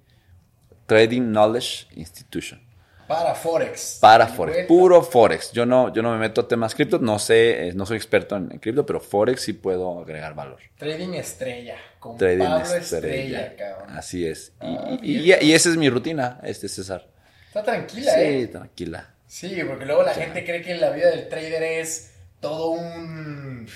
Trading 0.85 1.21
Knowledge 1.31 1.87
Institution. 1.95 2.61
Para 3.07 3.35
Forex. 3.35 3.97
Para 4.01 4.27
Forex, 4.27 4.65
puro 4.65 5.01
Forex. 5.03 5.51
Yo 5.51 5.65
no, 5.65 5.93
yo 5.93 6.01
no 6.01 6.11
me 6.13 6.17
meto 6.17 6.41
a 6.41 6.47
temas 6.47 6.73
cripto, 6.73 6.99
no 6.99 7.19
sé, 7.19 7.67
eh, 7.67 7.73
no 7.73 7.85
soy 7.85 7.97
experto 7.97 8.35
en, 8.37 8.51
en 8.51 8.59
cripto, 8.59 8.85
pero 8.85 8.99
Forex 9.01 9.41
sí 9.41 9.53
puedo 9.53 9.99
agregar 9.99 10.33
valor. 10.33 10.59
Trading 10.77 11.13
estrella. 11.13 11.75
Con 11.99 12.17
Trading 12.17 12.45
Pablo 12.45 12.65
estrella. 12.75 13.41
Estrella, 13.41 13.55
cabrón. 13.57 13.97
Así 13.97 14.25
es. 14.25 14.53
Y, 14.61 14.65
Ah, 14.65 14.97
y- 15.01 15.31
y- 15.31 15.35
y 15.49 15.53
esa 15.53 15.69
es 15.69 15.77
mi 15.77 15.89
rutina, 15.89 16.39
este 16.43 16.69
César. 16.69 17.07
Está 17.47 17.61
tranquila, 17.63 18.11
Sí, 18.13 18.19
¿eh? 18.21 18.47
tranquila. 18.47 19.09
Sí, 19.27 19.61
porque 19.67 19.85
luego 19.85 20.03
la 20.03 20.13
gente 20.13 20.43
cree 20.45 20.61
que 20.61 20.75
la 20.75 20.89
vida 20.91 21.09
del 21.09 21.27
trader 21.27 21.61
es 21.61 22.13
todo 22.39 22.69
un 22.71 23.67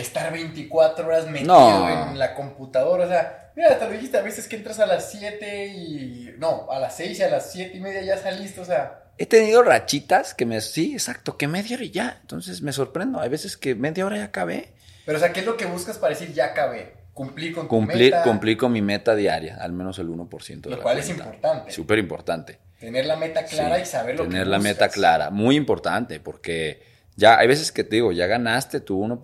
estar 0.00 0.32
24 0.32 1.06
horas 1.06 1.26
metido 1.28 1.54
No. 1.54 2.10
en 2.10 2.18
la 2.18 2.34
computadora. 2.34 3.04
O 3.04 3.08
sea, 3.08 3.50
mira, 3.56 3.70
hasta 3.70 3.86
lo 3.86 3.92
dijiste, 3.92 4.18
a 4.18 4.22
veces 4.22 4.46
que 4.48 4.56
entras 4.56 4.78
a 4.80 4.86
las 4.86 5.10
7 5.10 5.66
y. 5.66 6.34
No, 6.38 6.70
a 6.70 6.78
las 6.78 6.96
6 6.96 7.18
y 7.18 7.22
a 7.22 7.28
las 7.28 7.50
7 7.52 7.76
y 7.76 7.80
media 7.80 8.02
ya 8.02 8.18
saliste. 8.18 8.60
O 8.60 8.64
sea, 8.64 9.02
He 9.18 9.24
tenido 9.24 9.62
rachitas 9.62 10.34
que 10.34 10.44
me... 10.44 10.60
Sí, 10.60 10.92
exacto, 10.92 11.38
que 11.38 11.48
media 11.48 11.76
hora 11.76 11.84
y 11.86 11.90
ya. 11.90 12.18
Entonces 12.20 12.60
me 12.60 12.70
sorprendo. 12.72 13.18
Hay 13.18 13.30
veces 13.30 13.56
que 13.56 13.74
media 13.74 14.04
hora 14.04 14.18
ya 14.18 14.24
acabé. 14.24 14.74
pero 15.06 15.16
o 15.16 15.20
sea, 15.20 15.32
¿qué 15.32 15.40
es 15.40 15.46
lo 15.46 15.56
que 15.56 15.64
buscas 15.64 15.96
para 15.96 16.10
decir 16.14 16.34
ya 16.34 16.46
acabé? 16.46 16.92
Cumplir 17.14 17.54
con 17.54 17.62
tu 17.64 17.68
Cumplir, 17.70 18.12
meta, 18.12 18.22
cumplir 18.24 18.58
con 18.58 18.72
mi 18.72 18.82
meta 18.82 19.14
diaria, 19.14 19.56
al 19.58 19.72
menos 19.72 19.98
el 19.98 20.08
1% 20.08 20.60
de 20.60 20.68
Lo 20.70 20.76
la 20.76 20.82
cual 20.82 20.98
es 20.98 21.08
importante. 21.08 21.72
Súper 21.72 21.98
importante. 21.98 22.58
tener 22.78 23.06
la 23.06 23.16
meta 23.16 23.42
clara 23.46 23.76
Sí, 23.76 23.82
y 23.84 23.86
saber 23.86 24.16
lo 24.16 24.24
que 24.24 24.28
Tener 24.28 24.46
la 24.48 24.58
meta 24.58 24.90
clara, 24.90 25.30
muy 25.30 25.56
importante, 25.56 26.20
porque 26.20 26.82
ya 27.16 27.38
hay 27.38 27.46
veces 27.48 27.72
que 27.72 27.82
te 27.84 27.96
digo, 27.96 28.12
ya 28.12 28.26
ganaste 28.26 28.80
tu 28.80 29.00
1%, 29.02 29.20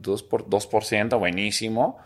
2%, 0.00 0.28
por, 0.28 0.46
2% 0.48 1.18
buenísimo, 1.18 1.98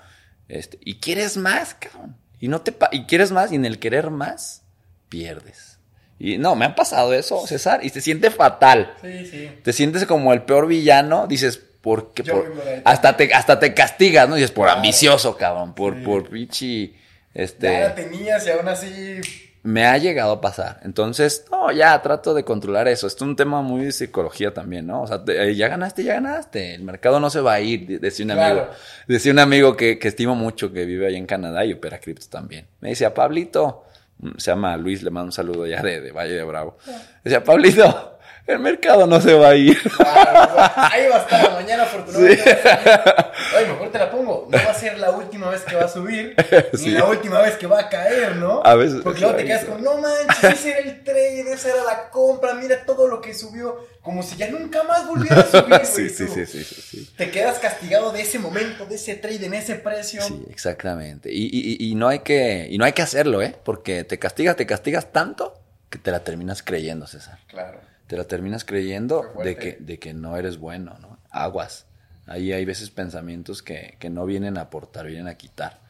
este, 0.49 0.79
y 0.83 0.97
quieres 1.01 1.37
más, 1.37 1.75
cabrón. 1.75 2.17
Y, 2.41 2.49
no 2.49 2.61
te 2.61 2.75
y 2.93 3.05
quieres 3.05 3.33
más, 3.33 3.53
y 3.53 3.57
en 3.57 3.65
el 3.65 3.79
querer 3.79 4.11
más, 4.11 4.63
pierdes. 5.09 5.79
Y 6.19 6.39
no, 6.39 6.55
me 6.57 6.65
ha 6.65 6.75
pasado 6.75 7.13
eso, 7.13 7.47
César, 7.47 7.81
y 7.85 7.91
te 7.91 8.01
siente 8.01 8.31
fatal. 8.31 8.95
Sí, 9.03 9.27
sí. 9.27 9.51
Te 9.63 9.73
sientes 9.73 10.07
como 10.07 10.33
el 10.33 10.43
peor 10.43 10.67
villano, 10.67 11.27
dices, 11.27 11.59
¿por 11.81 12.13
qué? 12.15 12.25
Por- 12.25 12.53
hasta, 12.85 13.17
te, 13.17 13.33
hasta 13.35 13.59
te 13.59 13.75
castigas, 13.75 14.29
¿no? 14.29 14.35
Dices, 14.37 14.51
por 14.53 14.65
Claro. 14.67 14.79
ambicioso, 14.79 15.37
cabrón, 15.37 15.75
por, 15.75 15.95
Sí. 15.97 16.03
por 16.03 16.29
pinche, 16.31 16.95
este... 17.35 17.71
Ya 17.73 17.81
la 17.81 17.95
tenías 17.95 18.47
y 18.47 18.51
aún 18.51 18.69
así. 18.69 19.21
Me 19.67 19.85
ha 19.85 19.99
llegado 19.99 20.33
a 20.33 20.41
pasar. 20.41 20.79
Entonces, 20.85 21.45
no, 21.51 21.73
ya 21.73 22.01
trato 22.01 22.35
de 22.35 22.45
controlar 22.45 22.87
eso. 22.87 23.09
Esto 23.09 23.25
es 23.25 23.29
un 23.31 23.37
tema 23.37 23.63
muy 23.63 23.87
de 23.87 23.91
psicología 23.93 24.55
también, 24.55 24.87
¿no? 24.87 25.03
O 25.03 25.07
sea, 25.09 25.25
te- 25.25 25.43
eh, 25.51 25.57
ya 25.57 25.67
ganaste, 25.67 26.05
ya 26.05 26.15
ganaste. 26.15 26.75
El 26.77 26.83
mercado 26.85 27.19
no 27.19 27.31
se 27.31 27.41
va 27.41 27.55
a 27.55 27.61
ir, 27.61 27.85
de- 27.87 27.99
decía 27.99 28.25
un 28.27 28.31
Claro. 28.33 28.61
amigo. 28.61 28.75
Decía 29.09 29.33
un 29.33 29.39
amigo 29.41 29.77
que, 29.77 29.99
que 29.99 30.07
estimo 30.09 30.37
mucho, 30.37 30.73
que 30.73 30.85
vive 30.85 31.09
allá 31.09 31.19
en 31.19 31.27
Canadá 31.27 31.65
y 31.65 31.73
opera 31.73 31.99
cripto 31.99 32.27
también. 32.31 32.67
Me 32.81 32.91
decía, 32.91 33.13
Pablito, 33.13 33.85
mm, 34.19 34.31
se 34.39 34.53
llama 34.53 34.77
Luis, 34.77 35.03
le 35.03 35.11
mando 35.11 35.27
un 35.27 35.33
saludo 35.33 35.67
ya 35.67 35.83
de, 35.83 36.01
de 36.01 36.13
Valle 36.13 36.35
de 36.35 36.45
Bravo. 36.45 36.79
Decía, 37.25 37.43
Pablito, 37.43 38.16
el 38.47 38.59
mercado 38.61 39.07
no 39.07 39.21
se 39.21 39.35
va 39.35 39.49
a 39.49 39.55
ir. 39.57 39.77
Claro, 39.97 40.55
ahí 40.77 41.07
va 41.09 41.17
a 41.17 41.21
estar 41.21 41.53
mañana, 41.53 41.83
afortunadamente. 41.83 42.51
a 42.51 42.63
salir. 42.63 43.57
Oye, 43.57 43.67
mejor 43.69 43.91
te 43.93 43.99
la 43.99 44.11
pongo. 44.11 44.47
No 44.51 44.57
va 44.59 44.71
a 44.71 44.75
ser 44.75 44.99
la 44.99 45.11
última 45.11 45.51
vez 45.51 45.63
que 45.63 45.75
va 45.77 45.85
a 45.85 45.89
subir, 45.89 46.35
Sí. 46.75 46.87
ni 46.87 46.91
la 46.93 47.05
última 47.07 47.41
vez 47.41 47.57
que 47.57 47.67
va 47.67 47.81
a 47.81 47.89
caer, 47.89 48.37
¿no? 48.37 48.63
A 48.65 48.75
veces- 48.77 49.01
Porque 49.03 49.21
luego 49.21 49.37
te 49.37 49.45
quedas 49.45 49.65
con, 49.65 49.83
no 49.83 49.99
manches, 49.99 50.45
ese 50.61 50.71
era 50.71 50.79
el 50.81 51.03
trade, 51.05 51.53
esa 51.53 51.69
era 51.71 51.85
la 51.85 52.11
compra, 52.11 52.55
mira 52.55 52.85
todo 52.85 53.09
lo 53.09 53.21
que 53.21 53.35
subió. 53.35 53.77
Como 54.03 54.23
si 54.23 54.37
ya 54.37 54.49
nunca 54.49 54.85
más 54.85 55.09
volviera 55.09 55.41
a 55.41 55.45
subir, 55.51 55.81
sí, 55.85 56.09
sí, 56.11 56.29
sí, 56.29 56.47
sí, 56.47 56.63
sí, 56.65 56.81
sí. 56.81 57.11
Te 57.17 57.31
quedas 57.33 57.59
castigado 57.59 58.13
de 58.13 58.21
ese 58.23 58.39
momento, 58.39 58.87
de 58.87 58.95
ese 58.95 59.17
trade 59.17 59.45
en 59.47 59.55
ese 59.55 59.75
precio. 59.75 60.23
Sí, 60.23 60.45
exactamente. 60.51 61.33
Y, 61.33 61.47
y- 61.53 61.91
y 61.91 61.95
no 61.97 62.07
hay 62.07 62.21
que, 62.21 62.69
y 62.71 62.79
no 62.79 62.85
hay 62.85 62.93
que 62.93 63.03
hacerlo, 63.03 63.43
¿eh? 63.43 63.57
Porque 63.65 64.05
te 64.05 64.19
castigas, 64.21 64.55
te 64.55 64.67
castigas 64.67 65.13
tanto 65.13 65.55
que 65.91 65.99
te 65.99 66.11
la 66.13 66.21
terminas 66.21 66.63
creyendo, 66.63 67.07
César. 67.09 67.39
Claro. 67.49 67.81
Te 68.07 68.17
la 68.17 68.25
terminas 68.25 68.65
creyendo 68.65 69.33
de 69.43 69.57
que, 69.57 69.77
de 69.81 69.99
que 69.99 70.15
no 70.15 70.37
eres 70.37 70.59
bueno, 70.59 70.97
¿no? 71.01 71.19
Aguas. 71.31 71.87
Ahí 72.27 72.53
hay 72.53 72.65
veces 72.65 72.91
pensamientos 72.91 73.63
que, 73.63 73.97
que 73.99 74.11
no 74.11 74.27
vienen 74.27 74.59
a 74.59 74.63
aportar, 74.63 75.07
vienen 75.07 75.29
a 75.29 75.37
quitar. 75.37 75.81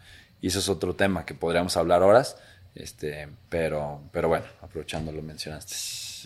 Y 0.41 0.49
eso 0.49 0.59
es 0.59 0.69
otro 0.69 0.95
tema 0.95 1.25
que 1.25 1.35
podríamos 1.35 1.77
hablar 1.77 2.03
horas, 2.03 2.37
este, 2.75 3.29
pero, 3.49 4.03
pero 4.13 4.29
bueno, 4.29 4.45
aprovechando 4.61 5.13
lo 5.13 5.23
mencionaste. 5.23 5.75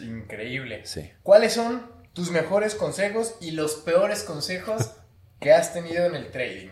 Increíble. 0.05 0.85
Sí. 0.85 1.11
¿Cuáles 1.23 1.53
son 1.53 1.83
tus 2.12 2.31
mejores 2.31 2.75
consejos 2.75 3.37
y 3.41 3.53
los 3.53 3.75
peores 3.75 4.25
consejos 4.25 4.93
que 5.39 5.53
has 5.53 5.73
tenido 5.73 6.07
en 6.07 6.17
el 6.17 6.31
trading? 6.31 6.71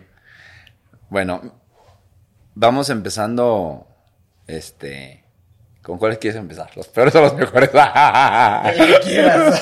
Bueno, 1.09 1.59
vamos 2.55 2.89
empezando, 2.89 3.87
este, 4.47 5.18
¿con 5.89 5.97
cuáles 5.97 6.19
quieres 6.19 6.39
empezar? 6.39 6.69
¿Los 6.75 6.87
peores 6.87 7.15
o 7.15 7.21
los 7.21 7.33
mejores? 7.33 7.71
El 7.73 8.87
que 8.93 8.99
quieras. 9.01 9.59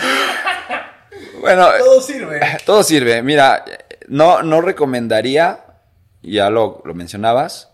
bueno, 1.39 1.69
Todo 1.79 2.01
sirve. 2.01 2.41
Todo 2.65 2.83
sirve. 2.83 3.21
Mira, 3.23 3.63
no, 4.09 4.43
no 4.43 4.59
recomendaría, 4.59 5.63
ya 6.21 6.49
lo, 6.49 6.81
lo 6.83 6.93
mencionabas, 6.93 7.71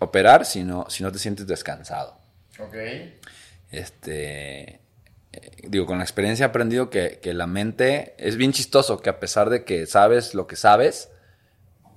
operar 0.00 0.44
si 0.44 0.64
no, 0.64 0.90
si 0.90 1.04
no 1.04 1.12
te 1.12 1.20
sientes 1.20 1.46
descansado. 1.46 2.18
Ok. 2.58 2.74
Este, 3.70 4.80
eh, 5.32 5.50
digo, 5.62 5.86
con 5.86 5.98
la 5.98 6.04
experiencia 6.04 6.46
he 6.46 6.48
aprendido 6.48 6.90
que, 6.90 7.20
que 7.22 7.32
la 7.32 7.46
mente 7.46 8.16
es 8.18 8.36
bien 8.36 8.52
chistoso, 8.52 9.00
que 9.00 9.10
a 9.10 9.20
pesar 9.20 9.50
de 9.50 9.62
que 9.64 9.86
sabes 9.86 10.34
lo 10.34 10.48
que 10.48 10.56
sabes, 10.56 11.10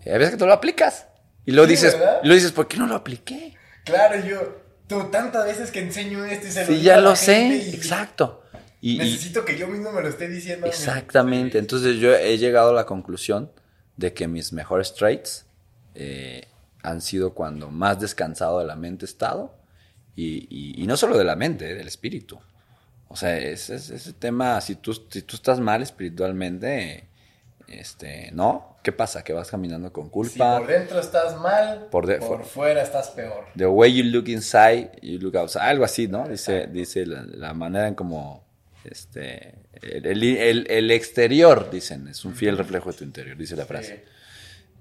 hay 0.05 0.11
veces 0.13 0.31
que 0.31 0.37
tú 0.37 0.45
lo 0.45 0.53
aplicas. 0.53 1.07
Y 1.43 1.53
lo 1.53 1.63
Sí, 1.63 1.71
dices, 1.71 1.97
y 2.21 2.27
lo 2.27 2.35
dices, 2.35 2.51
¿por 2.51 2.67
qué 2.67 2.77
no 2.77 2.85
lo 2.85 2.93
apliqué? 2.93 3.55
Claro, 3.83 4.23
yo, 4.23 4.61
tú 4.91 5.09
tantas 5.11 5.45
veces 5.45 5.71
que 5.71 5.79
enseño 5.79 6.23
esto 6.25 6.47
y 6.47 6.51
se 6.51 6.61
lo 6.65 6.73
Sí, 6.73 6.81
ya 6.81 6.99
lo 6.99 7.15
sé, 7.15 7.47
y- 7.47 7.75
exacto. 7.75 8.43
Y, 8.81 8.95
y- 8.95 8.97
Necesito 8.97 9.45
que 9.45 9.57
yo 9.57 9.67
mismo 9.67 9.91
me 9.91 10.01
lo 10.01 10.09
esté 10.09 10.27
diciendo. 10.27 10.65
exactamente. 10.67 11.57
Entonces 11.59 11.97
yo 11.97 12.15
he 12.15 12.37
llegado 12.37 12.71
a 12.71 12.73
la 12.73 12.85
conclusión 12.85 13.51
de 13.97 14.13
que 14.13 14.27
mis 14.27 14.53
mejores 14.53 14.93
traits 14.95 15.45
eh, 15.95 16.47
han 16.83 17.01
sido 17.01 17.33
cuando 17.33 17.69
más 17.69 17.99
descansado 17.99 18.59
de 18.59 18.65
la 18.65 18.75
mente 18.75 19.05
he 19.05 19.07
estado. 19.09 19.55
Y, 20.15 20.83
no 20.87 20.97
solo 20.97 21.17
de 21.17 21.23
la 21.23 21.35
mente, 21.35 21.71
eh, 21.71 21.75
del 21.75 21.87
espíritu. 21.87 22.39
O 23.07 23.15
sea, 23.15 23.37
ese, 23.37 23.75
ese- 23.75 23.95
ese 23.95 24.13
tema, 24.13 24.59
si 24.61 24.75
tú, 24.75 24.93
si 24.93 25.21
tú 25.23 25.35
estás 25.35 25.59
mal 25.59 25.81
espiritualmente, 25.81 27.05
este, 27.79 28.29
¿no? 28.33 28.77
¿Qué 28.83 28.91
pasa? 28.91 29.23
Que 29.23 29.33
vas 29.33 29.49
caminando 29.49 29.91
con 29.93 30.05
Si 30.05 30.11
culpa. 30.11 30.57
por 30.59 30.67
dentro 30.67 30.99
estás 30.99 31.39
mal, 31.39 31.87
Por 31.89 31.89
por, 31.91 32.07
de- 32.07 32.19
for- 32.19 32.43
fuera 32.45 32.81
estás 32.81 33.09
peor. 33.09 33.45
The 33.55 33.67
way 33.67 33.93
you 33.93 34.03
look 34.03 34.27
inside, 34.27 34.91
you 35.01 35.19
look 35.19 35.37
outside. 35.37 35.61
Algo 35.63 35.85
así, 35.85 36.07
¿no? 36.07 36.27
Dice, 36.27 36.67
dice 36.67 37.05
la, 37.05 37.23
la 37.23 37.53
manera 37.53 37.87
en 37.87 37.95
como 37.95 38.43
este, 38.83 39.55
el, 39.81 40.05
el- 40.07 40.23
el- 40.37 40.67
el 40.69 40.91
exterior, 40.91 41.69
dicen, 41.69 42.07
es 42.07 42.25
un 42.25 42.33
fiel 42.35 42.57
reflejo 42.57 42.91
de 42.91 42.97
tu 42.97 43.03
interior, 43.03 43.37
dice 43.37 43.55
la 43.55 43.65
frase. 43.65 43.97
Sí. 43.97 44.03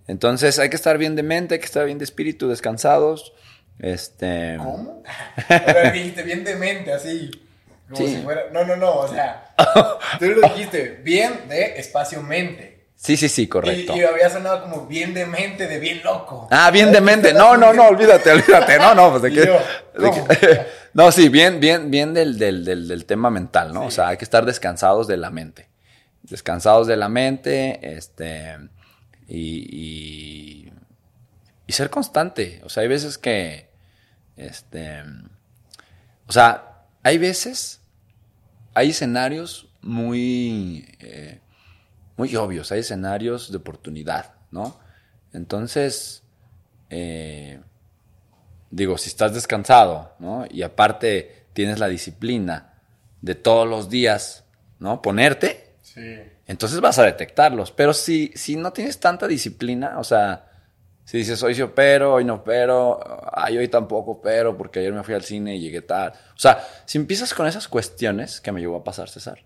Entonces 0.06 0.58
hay 0.58 0.70
que 0.70 0.76
estar 0.76 0.96
bien 0.98 1.14
de 1.14 1.22
mente, 1.22 1.54
hay 1.54 1.60
que 1.60 1.66
estar 1.66 1.84
bien 1.84 1.98
de 1.98 2.04
espíritu, 2.04 2.48
descansados. 2.48 3.32
Este, 3.78 4.56
¿Cómo? 4.58 5.02
Ahora 5.48 5.90
dijiste 5.90 6.22
bien 6.22 6.44
de 6.44 6.56
mente, 6.56 6.92
así. 6.92 7.30
Como 7.88 7.96
Sí. 8.06 8.16
si 8.16 8.22
fuera. 8.22 8.42
No, 8.52 8.64
no, 8.64 8.76
no. 8.76 8.92
O 8.98 9.08
sea, 9.08 9.54
tú 10.18 10.26
lo 10.26 10.40
dijiste 10.48 11.00
bien 11.02 11.48
de 11.48 11.78
espacio-mente. 11.78 12.69
Sí, 13.02 13.16
sí, 13.16 13.31
sí, 13.31 13.48
correcto. 13.48 13.97
y 13.97 14.02
había 14.02 14.28
sonado 14.28 14.60
como 14.62 14.86
bien 14.86 15.14
de 15.14 15.24
mente, 15.24 15.66
de 15.66 15.78
bien 15.78 16.02
loco. 16.05 16.47
Ah, 16.51 16.70
bien 16.70 16.93
de 16.93 17.01
mente. 17.01 17.32
No, 17.32 17.56
no, 17.56 17.72
no, 17.72 17.89
olvídate, 17.89 18.31
olvídate. 18.31 18.78
No, 18.78 18.94
no, 18.94 19.10
pues 19.10 19.22
de 19.22 19.32
qué- 19.32 20.66
No, 20.93 21.10
sí, 21.10 21.31
bien, 21.31 21.60
bien, 21.60 21.90
bien 21.90 22.12
del, 22.12 22.39
del, 22.39 22.62
del, 22.64 22.89
del 22.89 23.05
tema 23.06 23.31
mental, 23.31 23.72
¿no? 23.72 23.86
O 23.86 23.90
sea, 23.90 24.09
hay 24.09 24.18
que 24.18 24.24
estar 24.24 24.44
descansados 24.44 25.06
de 25.06 25.16
la 25.16 25.31
mente. 25.31 25.68
Descansados 26.24 26.86
de 26.89 26.97
la 26.98 27.09
mente, 27.09 27.81
este. 27.97 28.56
Y, 29.28 29.66
y, 29.70 30.72
y 31.66 31.72
ser 31.72 31.89
constante. 31.89 32.60
O 32.64 32.68
sea, 32.68 32.82
hay 32.82 32.89
veces 32.89 33.16
que. 33.16 33.70
Este. 34.36 35.02
O 36.27 36.32
sea, 36.32 36.82
hay 37.02 37.16
veces. 37.16 37.81
Hay 38.74 38.90
escenarios 38.90 39.68
muy. 39.81 40.86
eh, 41.01 41.40
muy 42.20 42.36
obvios, 42.36 42.70
hay 42.70 42.80
escenarios 42.80 43.51
de 43.51 43.56
oportunidad, 43.56 44.34
¿no? 44.51 44.76
Entonces, 45.32 46.22
eh, 46.90 47.60
digo, 48.70 48.98
si 48.98 49.09
estás 49.09 49.32
descansado, 49.32 50.12
¿no? 50.18 50.44
Y 50.51 50.60
aparte 50.62 51.47
tienes 51.55 51.78
la 51.78 51.88
disciplina 51.88 52.74
de 53.22 53.34
todos 53.36 53.66
los 53.66 53.88
días, 53.88 54.44
¿no? 54.78 55.01
Ponerte, 55.01 55.70
Sí. 55.82 56.18
entonces 56.47 56.78
vas 56.82 56.98
a 56.98 57.05
detectarlos. 57.05 57.72
Pero 57.72 57.94
si, 57.94 58.32
si 58.34 58.55
no 58.56 58.70
tienes 58.70 59.01
tanta 59.01 59.26
disciplina, 59.26 59.98
o 59.98 60.05
sea, 60.05 60.44
si 61.06 61.16
dices, 61.16 61.42
hoy 61.42 61.55
sí 61.55 61.62
opero, 61.62 62.12
hoy 62.12 62.24
no 62.26 62.34
opero, 62.34 63.01
ay, 63.32 63.56
hoy 63.56 63.68
tampoco 63.68 64.10
opero 64.10 64.59
porque 64.59 64.80
ayer 64.80 64.92
me 64.92 65.02
fui 65.02 65.14
al 65.14 65.22
cine 65.24 65.56
y 65.56 65.60
llegué 65.60 65.80
tal. 65.80 66.10
O 66.36 66.38
sea, 66.38 66.62
si 66.84 66.98
empiezas 66.98 67.32
con 67.32 67.47
esas 67.47 67.66
cuestiones 67.66 68.42
que 68.42 68.52
me 68.52 68.60
llegó 68.60 68.76
a 68.76 68.84
pasar, 68.84 69.09
César, 69.09 69.38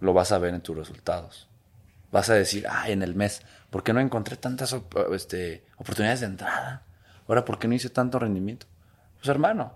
lo 0.00 0.12
vas 0.12 0.32
a 0.32 0.38
ver 0.38 0.54
en 0.54 0.60
tus 0.60 0.76
resultados. 0.76 1.47
Vas 2.10 2.30
a 2.30 2.34
decir, 2.34 2.66
ay, 2.70 2.92
en 2.92 3.02
el 3.02 3.14
mes, 3.14 3.42
¿por 3.70 3.82
qué 3.82 3.92
no 3.92 4.00
encontré 4.00 4.36
tantas 4.36 4.72
op- 4.72 5.12
este, 5.14 5.64
oportunidades 5.76 6.20
de 6.20 6.26
entrada? 6.26 6.82
Ahora, 7.26 7.44
¿por 7.44 7.58
qué 7.58 7.68
no 7.68 7.74
hice 7.74 7.90
tanto 7.90 8.18
rendimiento? 8.18 8.66
Pues 9.18 9.28
hermano, 9.28 9.72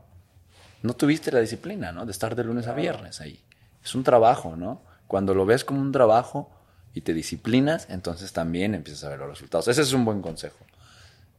no 0.83 0.95
tuviste 0.95 1.31
la 1.31 1.41
disciplina, 1.41 1.93
¿no? 1.93 2.07
De 2.07 2.13
estar 2.13 2.35
de 2.35 2.45
lunes 2.45 2.67
a 2.69 2.73
viernes 2.75 3.21
ahí. 3.21 3.45
Es 3.85 3.95
un 3.95 4.03
trabajo, 4.05 4.57
¿no? 4.57 4.83
Cuando 5.07 5.35
lo 5.35 5.45
ves 5.45 5.65
como 5.65 5.81
un 5.81 5.93
trabajo 5.93 6.51
y 6.95 7.03
te 7.03 7.13
disciplinas, 7.13 7.87
entonces 7.91 8.33
también 8.33 8.75
empiezas 8.75 9.05
a 9.05 9.09
ver 9.11 9.19
los 9.19 9.29
resultados. 9.29 9.69
Ese 9.69 9.83
es 9.83 9.93
un 9.93 10.05
buen 10.05 10.23
consejo. 10.23 10.65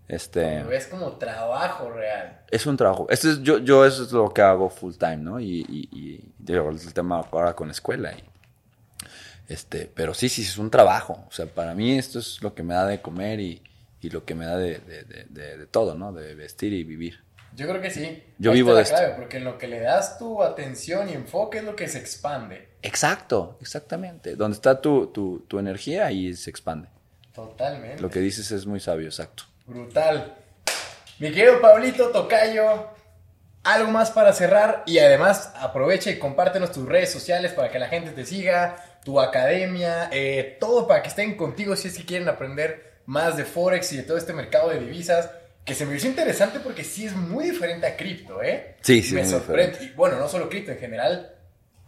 Este, 0.07 0.59
Lo 0.61 0.67
ves 0.67 0.87
como 0.87 1.13
trabajo 1.13 1.89
real. 1.89 2.41
es 2.51 2.65
un 2.65 2.75
trabajo. 2.77 3.07
Este 3.09 3.31
es, 3.31 3.41
yo, 3.41 3.57
yo 3.59 3.85
eso 3.85 4.03
es 4.03 4.11
lo 4.11 4.31
que 4.33 4.41
hago 4.41 4.69
full 4.69 4.93
time, 4.95 5.17
¿no? 5.17 5.39
Y, 5.39 5.65
y, 5.67 5.89
y 5.91 6.33
el 6.47 6.93
tema 6.93 7.25
ahora 7.31 7.55
con 7.55 7.71
escuela. 7.71 8.11
Y, 8.11 8.23
este, 9.47 9.89
pero 9.93 10.13
sí, 10.13 10.29
sí, 10.29 10.41
es 10.43 10.57
un 10.57 10.69
trabajo. 10.71 11.25
O 11.27 11.31
sea, 11.31 11.45
para 11.45 11.73
mí 11.73 11.97
esto 11.97 12.19
es 12.19 12.41
lo 12.41 12.53
que 12.53 12.63
me 12.63 12.73
da 12.73 12.85
de 12.87 13.01
comer 13.01 13.39
y, 13.39 13.61
y 14.01 14.09
lo 14.09 14.25
que 14.25 14.35
me 14.35 14.45
da 14.45 14.57
de, 14.57 14.79
de- 14.79 15.03
de- 15.57 15.67
todo, 15.67 15.95
¿no? 15.95 16.13
De 16.13 16.35
vestir 16.35 16.73
y 16.73 16.83
vivir. 16.83 17.19
Yo 17.55 17.67
creo 17.67 17.81
que 17.81 17.91
sí. 17.91 18.23
Yo 18.39 18.51
Ahí 18.51 18.57
vivo 18.57 18.73
de 18.73 18.81
esto. 18.81 18.97
porque 19.15 19.37
en 19.37 19.43
lo 19.43 19.57
que 19.59 19.67
le 19.67 19.79
das 19.79 20.17
tu 20.17 20.41
atención 20.41 21.07
y 21.09 21.13
enfoque 21.13 21.59
es 21.59 21.63
lo 21.63 21.75
que 21.75 21.87
se 21.87 21.99
expande. 21.99 22.69
Exacto, 22.81 23.57
exactamente. 23.61 24.35
Donde 24.35 24.55
está 24.55 24.81
tu, 24.81 25.07
tu, 25.07 25.45
tu 25.47 25.59
energía 25.59 26.11
y 26.11 26.33
se 26.35 26.49
expande. 26.49 26.89
Totalmente. 27.33 28.01
Lo 28.01 28.09
que 28.09 28.19
dices 28.19 28.51
es 28.51 28.65
muy 28.65 28.79
sabio, 28.79 29.07
exacto. 29.07 29.43
Brutal. 29.65 30.35
Mi 31.19 31.31
querido 31.31 31.61
Pablito 31.61 32.09
Tocayo, 32.09 32.87
algo 33.63 33.91
más 33.91 34.11
para 34.11 34.33
cerrar 34.33 34.83
y 34.85 34.97
además 34.99 35.53
aprovecha 35.55 36.09
y 36.09 36.19
compártenos 36.19 36.71
tus 36.71 36.87
redes 36.87 37.11
sociales 37.11 37.53
para 37.53 37.71
que 37.71 37.79
la 37.79 37.87
gente 37.87 38.11
te 38.11 38.25
siga, 38.25 38.75
tu 39.03 39.19
academia, 39.19 40.09
eh, 40.11 40.57
todo 40.59 40.87
para 40.87 41.01
que 41.01 41.09
estén 41.09 41.35
contigo 41.35 41.75
si 41.75 41.89
es 41.89 41.97
que 41.97 42.05
quieren 42.05 42.29
aprender 42.29 42.93
más 43.05 43.37
de 43.37 43.45
Forex 43.45 43.91
y 43.93 43.97
de 43.97 44.03
todo 44.03 44.17
este 44.17 44.33
mercado 44.33 44.69
de 44.69 44.79
divisas. 44.79 45.29
Que 45.65 45.75
se 45.75 45.85
me 45.85 45.95
hizo 45.95 46.07
interesante 46.07 46.59
porque 46.59 46.83
sí 46.83 47.05
es 47.05 47.15
muy 47.15 47.45
diferente 47.45 47.87
a 47.87 47.95
cripto, 47.95 48.43
¿eh? 48.43 48.75
Sí, 48.81 49.01
sí, 49.01 49.15
Me 49.15 49.25
sorprende. 49.25 49.77
Y 49.81 49.89
bueno, 49.91 50.17
no 50.17 50.27
solo 50.27 50.49
cripto, 50.49 50.71
en 50.71 50.77
general, 50.77 51.35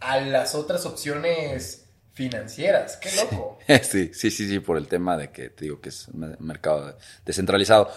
a 0.00 0.18
las 0.18 0.54
otras 0.54 0.86
opciones 0.86 1.86
financieras. 2.14 2.96
Qué 2.96 3.10
loco. 3.16 3.58
Sí, 3.82 4.10
sí, 4.14 4.30
sí, 4.30 4.48
sí, 4.48 4.60
por 4.60 4.78
el 4.78 4.88
tema 4.88 5.18
de 5.18 5.30
que 5.30 5.50
te 5.50 5.66
digo 5.66 5.80
que 5.80 5.90
es 5.90 6.08
un 6.08 6.36
mercado 6.40 6.96
descentralizado. 7.26 7.90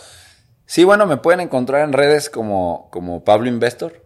Sí, 0.65 0.83
bueno, 0.83 1.05
me 1.05 1.17
pueden 1.17 1.39
encontrar 1.39 1.83
en 1.83 1.93
redes 1.93 2.29
como, 2.29 2.89
como 2.91 3.23
Pablo 3.23 3.47
Investor, 3.47 4.03